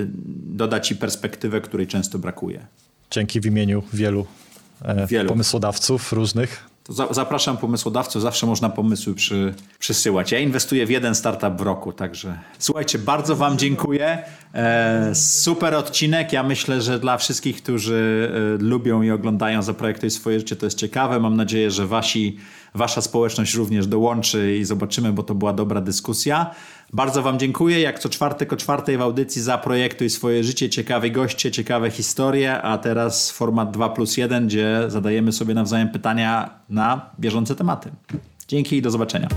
doda 0.46 0.80
ci 0.80 0.96
perspektywę, 0.96 1.60
której 1.60 1.86
często 1.86 2.18
brakuje. 2.18 2.66
Dzięki 3.12 3.40
w 3.40 3.46
imieniu 3.46 3.82
wielu, 3.92 4.26
e, 4.84 5.06
Wielu. 5.06 5.28
pomysłodawców 5.28 6.12
różnych. 6.12 6.72
To 6.84 6.92
za, 6.92 7.08
zapraszam 7.10 7.56
pomysłodawców, 7.56 8.22
zawsze 8.22 8.46
można 8.46 8.68
pomysły 8.68 9.14
przy, 9.14 9.54
przysyłać. 9.78 10.32
Ja 10.32 10.38
inwestuję 10.38 10.86
w 10.86 10.90
jeden 10.90 11.14
startup 11.14 11.56
w 11.56 11.60
roku, 11.60 11.92
także 11.92 12.38
słuchajcie, 12.58 12.98
bardzo 12.98 13.36
Wam 13.36 13.58
dziękuję. 13.58 14.18
E, 14.54 15.14
super 15.14 15.74
odcinek. 15.74 16.32
Ja 16.32 16.42
myślę, 16.42 16.82
że 16.82 16.98
dla 16.98 17.18
wszystkich, 17.18 17.62
którzy 17.62 18.30
e, 18.58 18.62
lubią 18.62 19.02
i 19.02 19.10
oglądają 19.10 19.62
Zaprojektuj 19.62 20.10
swoje 20.10 20.38
życie, 20.38 20.56
to 20.56 20.66
jest 20.66 20.78
ciekawe. 20.78 21.20
Mam 21.20 21.36
nadzieję, 21.36 21.70
że 21.70 21.86
wasi, 21.86 22.38
Wasza 22.74 23.00
społeczność 23.00 23.54
również 23.54 23.86
dołączy 23.86 24.56
i 24.56 24.64
zobaczymy, 24.64 25.12
bo 25.12 25.22
to 25.22 25.34
była 25.34 25.52
dobra 25.52 25.80
dyskusja. 25.80 26.50
Bardzo 26.92 27.22
Wam 27.22 27.38
dziękuję. 27.38 27.80
Jak 27.80 27.98
co 27.98 28.08
czwartek 28.08 28.52
o 28.52 28.56
czwartej 28.56 28.98
w 28.98 29.00
audycji 29.00 29.42
Zaprojektuj 29.42 30.10
swoje 30.10 30.44
życie. 30.44 30.70
Ciekawe 30.70 31.10
goście, 31.10 31.50
ciekawe 31.50 31.90
historie, 31.90 32.62
a 32.62 32.78
teraz 32.78 33.30
format 33.30 33.70
2 33.70 33.88
plus 33.88 34.16
1, 34.16 34.46
gdzie 34.46 34.84
zadajemy 34.88 35.32
sobie 35.32 35.54
nawzajem 35.54 35.88
pytania 35.88 36.50
na 36.68 37.10
bieżące 37.20 37.54
tematy. 37.54 37.90
Dzięki 38.48 38.76
i 38.76 38.82
do 38.82 38.90
zobaczenia. 38.90 39.28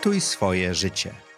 Zaprojektuj 0.00 0.20
swoje 0.20 0.74
życie. 0.74 1.29